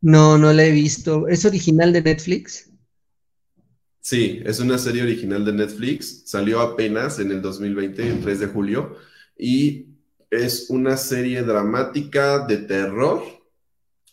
No, 0.00 0.36
no 0.36 0.52
la 0.52 0.64
he 0.64 0.70
visto. 0.70 1.28
¿Es 1.28 1.44
original 1.44 1.92
de 1.92 2.02
Netflix? 2.02 2.70
Sí, 4.00 4.42
es 4.44 4.60
una 4.60 4.78
serie 4.78 5.02
original 5.02 5.44
de 5.44 5.52
Netflix. 5.52 6.22
Salió 6.26 6.60
apenas 6.60 7.18
en 7.18 7.30
el 7.30 7.42
2020, 7.42 8.08
el 8.08 8.20
3 8.20 8.40
de 8.40 8.46
julio. 8.46 8.96
Y 9.36 9.89
es 10.30 10.70
una 10.70 10.96
serie 10.96 11.42
dramática 11.42 12.46
de 12.46 12.58
terror 12.58 13.22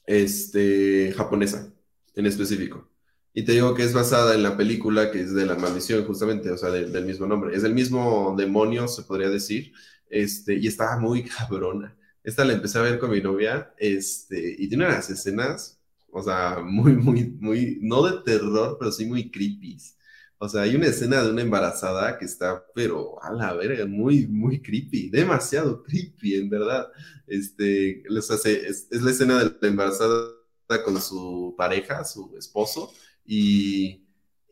este, 0.05 1.13
japonesa, 1.15 1.71
en 2.15 2.25
específico. 2.25 2.89
Y 3.33 3.43
te 3.43 3.51
digo 3.51 3.75
que 3.75 3.83
es 3.83 3.93
basada 3.93 4.33
en 4.33 4.41
la 4.41 4.57
película 4.57 5.11
que 5.11 5.21
es 5.21 5.33
de 5.33 5.45
la 5.45 5.55
maldición, 5.55 6.05
justamente, 6.05 6.49
o 6.49 6.57
sea, 6.57 6.71
del 6.71 7.05
mismo 7.05 7.27
nombre. 7.27 7.55
Es 7.55 7.63
el 7.63 7.75
mismo 7.75 8.33
demonio, 8.35 8.87
se 8.87 9.03
podría 9.03 9.29
decir, 9.29 9.73
este, 10.09 10.55
y 10.55 10.67
estaba 10.67 10.97
muy 10.97 11.23
cabrona. 11.37 11.95
Esta 12.23 12.43
la 12.43 12.53
empecé 12.53 12.79
a 12.79 12.81
ver 12.81 12.97
con 12.99 13.11
mi 13.11 13.21
novia, 13.21 13.73
este, 13.77 14.55
y 14.57 14.67
tiene 14.67 14.85
unas 14.85 15.09
escenas, 15.09 15.79
o 16.11 16.23
sea, 16.23 16.61
muy, 16.63 16.93
muy, 16.93 17.25
muy, 17.39 17.77
no 17.81 18.03
de 18.03 18.23
terror, 18.23 18.77
pero 18.79 18.91
sí 18.91 19.05
muy 19.05 19.29
creepy. 19.29 19.77
O 20.39 20.47
sea, 20.47 20.61
hay 20.61 20.75
una 20.75 20.87
escena 20.87 21.23
de 21.23 21.31
una 21.31 21.41
embarazada 21.41 22.17
que 22.17 22.25
está, 22.25 22.63
pero 22.75 23.21
a 23.23 23.31
la 23.33 23.53
verga, 23.53 23.85
muy, 23.87 24.27
muy 24.27 24.61
creepy, 24.61 25.09
demasiado 25.09 25.81
creepy, 25.83 26.35
en 26.35 26.49
verdad. 26.49 26.87
Este, 27.25 28.03
les 28.07 28.29
hace, 28.29 28.67
es, 28.67 28.87
la 28.91 29.11
escena 29.11 29.39
de 29.39 29.55
la 29.59 29.67
embarazada 29.67 30.29
con 30.85 31.01
su 31.01 31.55
pareja, 31.57 32.03
su 32.05 32.35
esposo, 32.37 32.91
y, 33.25 34.05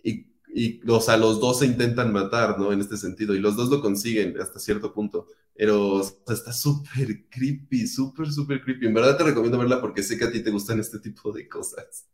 y, 0.03 0.27
y, 0.53 0.81
o 0.89 1.01
sea, 1.01 1.17
los 1.17 1.39
dos 1.39 1.59
se 1.59 1.67
intentan 1.67 2.11
matar, 2.11 2.57
¿no? 2.57 2.73
En 2.73 2.81
este 2.81 2.97
sentido, 2.97 3.35
y 3.35 3.39
los 3.39 3.55
dos 3.55 3.69
lo 3.69 3.81
consiguen 3.81 4.39
hasta 4.41 4.59
cierto 4.59 4.91
punto, 4.91 5.27
pero 5.55 6.01
está 6.01 6.51
súper 6.51 7.29
creepy, 7.29 7.87
súper, 7.87 8.31
súper 8.31 8.61
creepy. 8.61 8.87
En 8.87 8.93
verdad 8.93 9.17
te 9.17 9.23
recomiendo 9.23 9.57
verla 9.57 9.81
porque 9.81 10.03
sé 10.03 10.17
que 10.17 10.25
a 10.25 10.31
ti 10.31 10.41
te 10.41 10.51
gustan 10.51 10.79
este 10.79 10.99
tipo 10.99 11.31
de 11.31 11.47
cosas. 11.47 12.07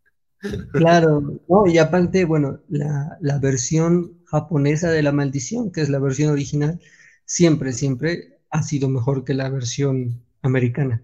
Claro, 0.72 1.40
no, 1.48 1.68
y 1.68 1.78
aparte, 1.78 2.26
bueno, 2.26 2.62
la, 2.68 3.18
la, 3.22 3.38
versión 3.38 4.24
japonesa 4.26 4.90
de 4.90 5.04
la 5.04 5.12
maldición, 5.12 5.72
que 5.72 5.82
es 5.82 5.90
la 5.90 6.00
versión 6.00 6.32
original, 6.32 6.80
siempre, 7.26 7.74
siempre 7.74 8.40
ha 8.50 8.64
sido 8.64 8.90
mejor 8.90 9.24
que 9.24 9.36
la 9.36 9.50
versión 9.50 10.24
americana. 10.42 11.04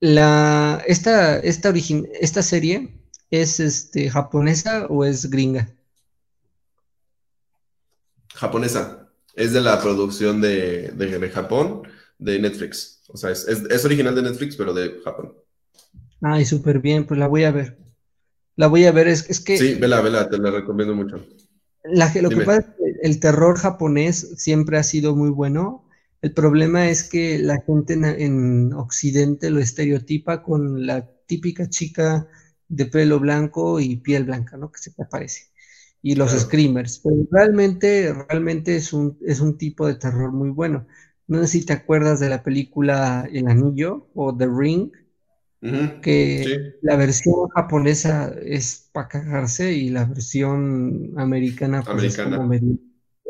La, 0.00 0.82
esta, 0.86 1.38
esta, 1.38 1.70
esta 1.70 2.42
serie 2.42 2.94
es 3.30 3.58
este, 3.58 4.10
japonesa 4.10 4.86
o 4.86 5.04
es 5.04 5.30
gringa? 5.30 5.68
Japonesa. 8.34 9.08
Es 9.34 9.52
de 9.52 9.60
la 9.60 9.80
producción 9.80 10.40
de, 10.40 10.92
de, 10.92 11.30
Japón, 11.30 11.82
de 12.18 12.38
Netflix. 12.38 13.02
O 13.08 13.16
sea, 13.16 13.30
es, 13.30 13.48
es, 13.48 13.62
es, 13.68 13.84
original 13.84 14.14
de 14.14 14.22
Netflix, 14.22 14.54
pero 14.56 14.72
de 14.72 15.00
Japón. 15.04 15.34
Ay, 16.20 16.44
súper 16.44 16.78
bien, 16.78 17.04
pues 17.04 17.18
la 17.18 17.26
voy 17.26 17.44
a 17.44 17.50
ver. 17.50 17.83
La 18.56 18.68
voy 18.68 18.84
a 18.84 18.92
ver, 18.92 19.08
es, 19.08 19.28
es 19.28 19.40
que... 19.40 19.58
Sí, 19.58 19.74
vela, 19.74 20.00
vela, 20.00 20.28
te 20.28 20.38
la 20.38 20.50
recomiendo 20.50 20.94
mucho. 20.94 21.24
La, 21.84 22.12
lo 22.20 22.30
que 22.30 22.40
pasa 22.42 22.60
es 22.60 22.66
que 22.66 23.06
el 23.06 23.20
terror 23.20 23.58
japonés 23.58 24.34
siempre 24.36 24.78
ha 24.78 24.82
sido 24.82 25.14
muy 25.14 25.30
bueno. 25.30 25.86
El 26.22 26.32
problema 26.32 26.88
es 26.88 27.04
que 27.04 27.38
la 27.38 27.60
gente 27.60 27.94
en, 27.94 28.72
Occidente 28.72 29.50
lo 29.50 29.60
estereotipa 29.60 30.42
con 30.42 30.86
la 30.86 31.10
típica 31.26 31.68
chica 31.68 32.26
de 32.68 32.86
pelo 32.86 33.20
blanco 33.20 33.80
y 33.80 33.96
piel 33.96 34.24
blanca, 34.24 34.56
¿no? 34.56 34.72
Que 34.72 34.78
se 34.78 34.92
te 34.92 35.02
aparece. 35.02 35.52
Y 36.00 36.14
los 36.14 36.32
screamers. 36.32 37.00
Pero 37.00 37.16
realmente, 37.30 38.14
realmente 38.28 38.76
es 38.76 38.92
un, 38.92 39.18
es 39.26 39.40
un 39.40 39.58
tipo 39.58 39.86
de 39.86 39.96
terror 39.96 40.32
muy 40.32 40.50
bueno. 40.50 40.86
No 41.26 41.40
sé 41.40 41.48
si 41.48 41.66
te 41.66 41.72
acuerdas 41.74 42.20
de 42.20 42.30
la 42.30 42.42
película 42.42 43.28
El 43.30 43.48
Anillo 43.48 44.08
o 44.14 44.34
The 44.34 44.46
Ring 44.46 44.90
que 46.02 46.74
la 46.82 46.96
versión 46.96 47.48
japonesa 47.48 48.34
es 48.42 48.90
para 48.92 49.08
cagarse 49.08 49.72
y 49.72 49.88
la 49.88 50.04
versión 50.04 51.14
americana, 51.16 51.82
pues, 51.82 52.04
Es 52.04 52.18
como 52.18 52.52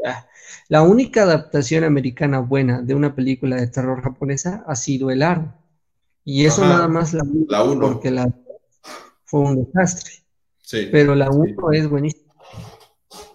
ah, 0.05 0.27
La 0.69 0.83
única 0.83 1.23
adaptación 1.23 1.85
americana 1.85 2.41
buena 2.41 2.83
de 2.83 2.95
una 2.95 3.15
película 3.15 3.57
de 3.57 3.69
terror 3.69 4.03
japonesa 4.03 4.65
ha 4.67 4.75
sido 4.75 5.11
El 5.11 5.23
Aro. 5.23 5.55
Y 6.25 6.47
eso 6.47 6.63
nada 6.63 6.89
más 6.89 7.13
la, 7.13 7.25
la 7.49 7.63
uno. 7.63 7.93
porque 7.93 8.11
la 8.11 8.27
fue 9.27 9.41
un 9.41 9.65
desastre. 9.65 10.13
Sí. 10.63 10.89
Pero 10.91 11.15
la 11.15 11.31
1 11.31 11.73
es 11.73 11.89
buenísima. 11.89 12.35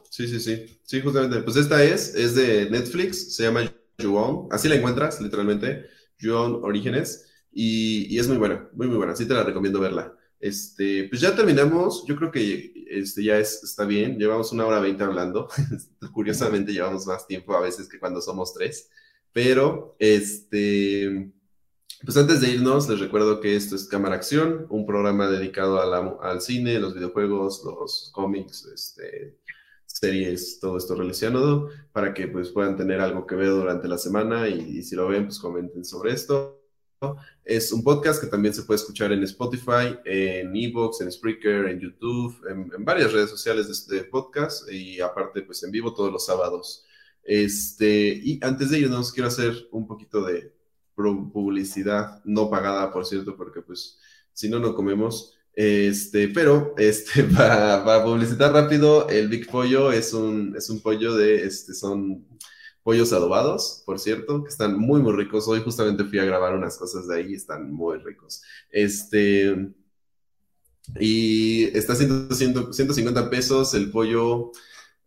Sí, 0.10 0.28
sí, 0.28 0.40
sí. 0.40 0.80
Sí, 0.84 1.00
justamente. 1.02 1.42
Pues 1.42 1.56
esta 1.56 1.84
es, 1.84 2.16
es 2.16 2.36
de 2.36 2.70
Netflix, 2.70 3.36
se 3.36 3.44
llama 3.44 3.72
Juon. 4.02 4.48
Así 4.52 4.68
la 4.68 4.76
encuentras, 4.76 5.22
literalmente. 5.22 5.86
Juon 6.20 6.60
Orígenes. 6.64 7.29
Y, 7.52 8.18
es 8.18 8.28
muy 8.28 8.38
buena, 8.38 8.70
muy, 8.74 8.88
muy 8.88 8.98
buena. 8.98 9.16
Sí 9.16 9.28
te 9.28 9.34
la 9.34 9.44
recomiendo 9.44 9.80
verla. 9.80 10.16
Este, 10.40 11.08
pues 11.10 11.22
ya 11.22 11.36
terminamos. 11.36 12.06
Yo 12.08 12.16
creo 12.16 12.32
que 12.32 12.74
este, 12.90 13.24
ya 13.24 13.38
es, 13.38 13.64
está 13.64 13.86
bien. 13.86 14.18
Llevamos 14.18 14.52
una 14.52 14.66
hora 14.66 14.80
veinte 14.80 15.04
hablando. 15.04 15.48
Curiosamente 16.14 16.72
llevamos 16.72 17.06
más 17.08 17.28
tiempo 17.28 17.56
a 17.56 17.62
veces 17.62 17.88
que 17.90 18.00
cuando 18.00 18.22
somos 18.22 18.54
tres. 18.54 18.90
Pero, 19.32 19.96
este, 20.00 21.32
pues 22.04 22.18
antes 22.18 22.42
de 22.42 22.52
irnos, 22.52 22.90
les 22.90 23.00
recuerdo 23.00 23.40
que 23.42 23.56
esto 23.56 23.76
es 23.76 23.88
Cámara 23.88 24.16
Acción, 24.16 24.66
un 24.70 24.86
programa 24.86 25.30
dedicado 25.30 25.80
al 26.22 26.42
cine, 26.42 26.80
los 26.80 26.96
videojuegos, 26.96 27.64
los 27.64 28.10
cómics, 28.14 28.66
este, 28.74 29.38
series, 29.86 30.60
todo 30.60 30.78
esto 30.78 30.96
relacionado, 30.96 31.70
para 31.92 32.14
que 32.14 32.28
pues 32.28 32.50
puedan 32.50 32.76
tener 32.76 33.02
algo 33.02 33.28
que 33.28 33.36
ver 33.36 33.50
durante 33.50 33.88
la 33.88 33.98
semana 33.98 34.48
y, 34.48 34.78
y 34.80 34.84
si 34.84 34.96
lo 34.96 35.08
ven, 35.08 35.26
pues 35.26 35.40
comenten 35.40 35.84
sobre 35.86 36.14
esto. 36.14 36.59
Es 37.46 37.72
un 37.72 37.82
podcast 37.82 38.22
que 38.22 38.28
también 38.28 38.54
se 38.54 38.64
puede 38.64 38.80
escuchar 38.80 39.14
en 39.14 39.24
Spotify, 39.24 39.98
en 40.04 40.54
Evox, 40.54 41.00
en 41.00 41.12
Spreaker, 41.12 41.68
en 41.68 41.80
YouTube, 41.80 42.36
en, 42.50 42.84
varias 42.84 43.14
redes 43.14 43.30
sociales 43.30 43.68
de 43.68 43.74
este 43.74 44.04
podcast 44.10 44.70
y 44.70 45.00
aparte 45.00 45.42
pues 45.44 45.64
en 45.64 45.72
vivo 45.72 45.94
todos 45.94 46.12
los 46.12 46.26
sábados. 46.26 46.86
Este, 47.24 48.20
y 48.22 48.40
antes 48.44 48.70
de 48.70 48.80
irnos 48.80 49.14
quiero 49.14 49.30
hacer 49.30 49.68
un 49.72 49.88
poquito 49.88 50.24
de 50.24 50.54
publicidad 50.94 52.22
no 52.26 52.50
pagada, 52.50 52.92
por 52.92 53.06
cierto, 53.06 53.38
porque 53.38 53.62
pues 53.62 53.98
si 54.34 54.50
no, 54.50 54.60
no 54.60 54.76
comemos. 54.76 55.38
Este, 55.54 56.28
pero 56.28 56.76
este, 56.78 57.24
para, 57.36 57.84
para 57.86 58.04
publicitar 58.04 58.52
rápido, 58.52 59.08
el 59.08 59.30
Big 59.30 59.50
Pollo 59.50 59.92
es 59.92 60.14
un, 60.14 60.54
es 60.58 60.70
un 60.70 60.82
pollo 60.82 61.16
de, 61.16 61.46
este, 61.46 61.74
son 61.74 62.26
pollos 62.84 63.14
adobados, 63.14 63.84
por 63.86 64.00
cierto, 64.00 64.44
que 64.44 64.50
están 64.50 64.78
muy, 64.78 65.02
muy 65.02 65.14
ricos. 65.14 65.48
Hoy 65.48 65.62
justamente 65.62 66.04
fui 66.04 66.20
a 66.20 66.26
grabar 66.26 66.56
unas 66.56 66.78
cosas 66.78 67.08
de 67.08 67.18
ahí, 67.18 67.34
están 67.34 67.72
muy 67.72 67.98
ricos. 68.00 68.42
Este, 68.72 69.72
y 71.00 71.66
está 71.78 71.96
150 71.96 73.30
pesos 73.30 73.74
el 73.74 73.92
pollo 73.92 74.52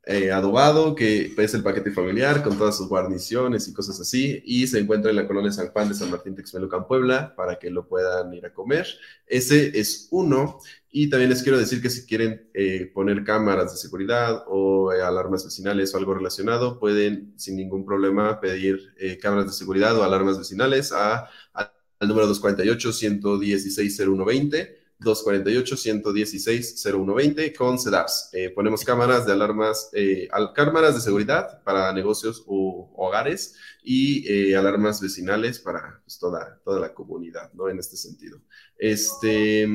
eh, 0.04 0.32
adobado, 0.32 0.94
que 0.94 1.32
es 1.36 1.54
el 1.54 1.62
paquete 1.62 1.92
familiar 1.92 2.42
con 2.42 2.58
todas 2.58 2.76
sus 2.76 2.88
guarniciones 2.88 3.68
y 3.68 3.72
cosas 3.72 4.00
así, 4.00 4.42
y 4.44 4.66
se 4.66 4.80
encuentra 4.80 5.10
en 5.10 5.16
la 5.16 5.26
colonia 5.28 5.52
San 5.52 5.68
Juan 5.68 5.88
de 5.88 5.94
San 5.94 6.10
Martín 6.10 6.34
Texmelucan, 6.34 6.86
Puebla, 6.86 7.34
para 7.36 7.58
que 7.58 7.70
lo 7.70 7.86
puedan 7.86 8.34
ir 8.34 8.44
a 8.46 8.52
comer. 8.52 8.86
Ese 9.26 9.78
es 9.78 10.08
uno, 10.10 10.58
y 10.92 11.10
también 11.10 11.30
les 11.30 11.42
quiero 11.42 11.58
decir 11.58 11.82
que 11.82 11.90
si 11.90 12.06
quieren 12.06 12.48
eh, 12.54 12.88
poner 12.92 13.24
cámaras 13.24 13.72
de 13.72 13.78
seguridad 13.78 14.44
o 14.46 14.92
eh, 14.92 15.02
alarmas 15.02 15.44
vecinales 15.44 15.92
o 15.94 15.98
algo 15.98 16.14
relacionado, 16.14 16.78
pueden 16.78 17.32
sin 17.36 17.56
ningún 17.56 17.84
problema 17.84 18.40
pedir 18.40 18.94
cámaras 19.20 19.46
de 19.46 19.52
seguridad 19.52 19.96
o 19.98 20.04
alarmas 20.04 20.38
vecinales 20.38 20.92
a, 20.92 21.28
al 21.54 21.72
número 22.08 22.28
248-116-0120 22.34 24.82
248-116-0120 25.02 27.56
con 27.56 27.78
CEDAPS. 27.78 28.30
Eh, 28.32 28.50
ponemos 28.50 28.84
cámaras 28.84 29.24
de 29.26 29.32
alarmas, 29.32 29.90
eh, 29.92 30.28
cámaras 30.54 30.94
de 30.94 31.00
seguridad 31.00 31.62
para 31.64 31.92
negocios 31.92 32.44
u 32.46 32.88
hogares 32.96 33.56
y 33.82 34.24
eh, 34.28 34.54
alarmas 34.56 35.00
vecinales 35.00 35.58
para 35.58 36.00
pues, 36.04 36.16
toda, 36.18 36.60
toda 36.64 36.78
la 36.80 36.94
comunidad, 36.94 37.52
¿no? 37.52 37.68
En 37.68 37.78
este 37.78 37.96
sentido. 37.96 38.40
Este, 38.78 39.68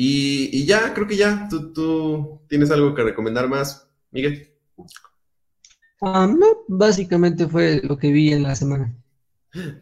y, 0.00 0.64
ya, 0.64 0.94
creo 0.94 1.08
que 1.08 1.16
ya, 1.16 1.48
¿Tú, 1.50 1.72
tú 1.72 2.40
tienes 2.48 2.70
algo 2.70 2.94
que 2.94 3.02
recomendar 3.02 3.48
más, 3.48 3.88
Miguel. 4.12 4.48
Ah, 6.00 6.32
no, 6.32 6.64
básicamente 6.68 7.48
fue 7.48 7.80
lo 7.82 7.98
que 7.98 8.12
vi 8.12 8.32
en 8.32 8.44
la 8.44 8.54
semana. 8.54 8.94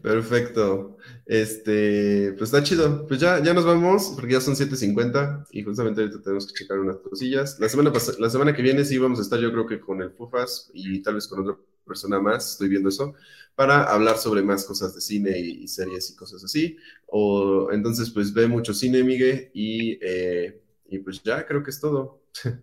Perfecto. 0.02 0.96
Este, 1.26 2.32
pues 2.32 2.50
está 2.50 2.62
chido. 2.62 3.06
Pues 3.06 3.20
ya, 3.20 3.42
ya 3.42 3.52
nos 3.52 3.66
vamos, 3.66 4.14
porque 4.14 4.32
ya 4.32 4.40
son 4.40 4.54
7.50 4.54 5.48
y 5.50 5.62
justamente 5.62 6.00
ahorita 6.00 6.22
tenemos 6.22 6.46
que 6.46 6.54
checar 6.54 6.78
unas 6.78 6.96
cosillas. 6.96 7.60
La 7.60 7.68
semana, 7.68 7.92
la 8.18 8.30
semana 8.30 8.54
que 8.54 8.62
viene 8.62 8.86
sí 8.86 8.96
vamos 8.96 9.18
a 9.18 9.22
estar, 9.22 9.38
yo 9.38 9.52
creo 9.52 9.66
que 9.66 9.80
con 9.80 10.00
el 10.00 10.12
Fufas 10.12 10.70
y 10.72 11.02
tal 11.02 11.16
vez 11.16 11.28
con 11.28 11.40
otra 11.40 11.58
persona 11.84 12.20
más, 12.20 12.52
estoy 12.52 12.68
viendo 12.70 12.88
eso, 12.88 13.12
para 13.56 13.84
hablar 13.84 14.18
sobre 14.18 14.42
más 14.42 14.64
cosas 14.64 14.94
de 14.94 15.00
cine 15.00 15.36
y, 15.38 15.66
series 15.66 16.10
y 16.10 16.16
cosas 16.16 16.44
así. 16.44 16.76
O 17.06 17.72
entonces, 17.72 18.10
pues 18.10 18.32
ve 18.32 18.46
mucho 18.46 18.72
cine, 18.74 19.02
Miguel, 19.02 19.50
y, 19.54 19.98
eh, 20.00 20.62
y 20.84 20.98
pues 20.98 21.22
ya 21.22 21.44
creo 21.44 21.64
que 21.64 21.70
es 21.70 21.80
todo. 21.80 22.22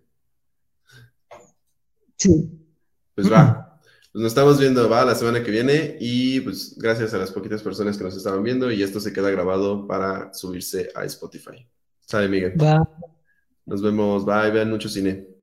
Sí. 2.16 2.48
Pues 3.14 3.30
va. 3.30 3.80
Pues 4.12 4.22
nos 4.22 4.30
estamos 4.30 4.60
viendo, 4.60 4.88
va, 4.88 5.04
la 5.04 5.16
semana 5.16 5.42
que 5.42 5.50
viene 5.50 5.98
y 6.00 6.40
pues 6.40 6.78
gracias 6.78 7.12
a 7.12 7.18
las 7.18 7.32
poquitas 7.32 7.60
personas 7.60 7.98
que 7.98 8.04
nos 8.04 8.16
estaban 8.16 8.44
viendo 8.44 8.70
y 8.70 8.82
esto 8.82 9.00
se 9.00 9.12
queda 9.12 9.30
grabado 9.30 9.86
para 9.88 10.32
subirse 10.32 10.90
a 10.94 11.04
Spotify. 11.04 11.68
Sale, 12.00 12.28
Miguel. 12.28 12.54
Va. 12.58 12.88
Nos 13.66 13.82
vemos, 13.82 14.24
bye, 14.24 14.52
vean 14.52 14.70
mucho 14.70 14.88
cine. 14.88 15.33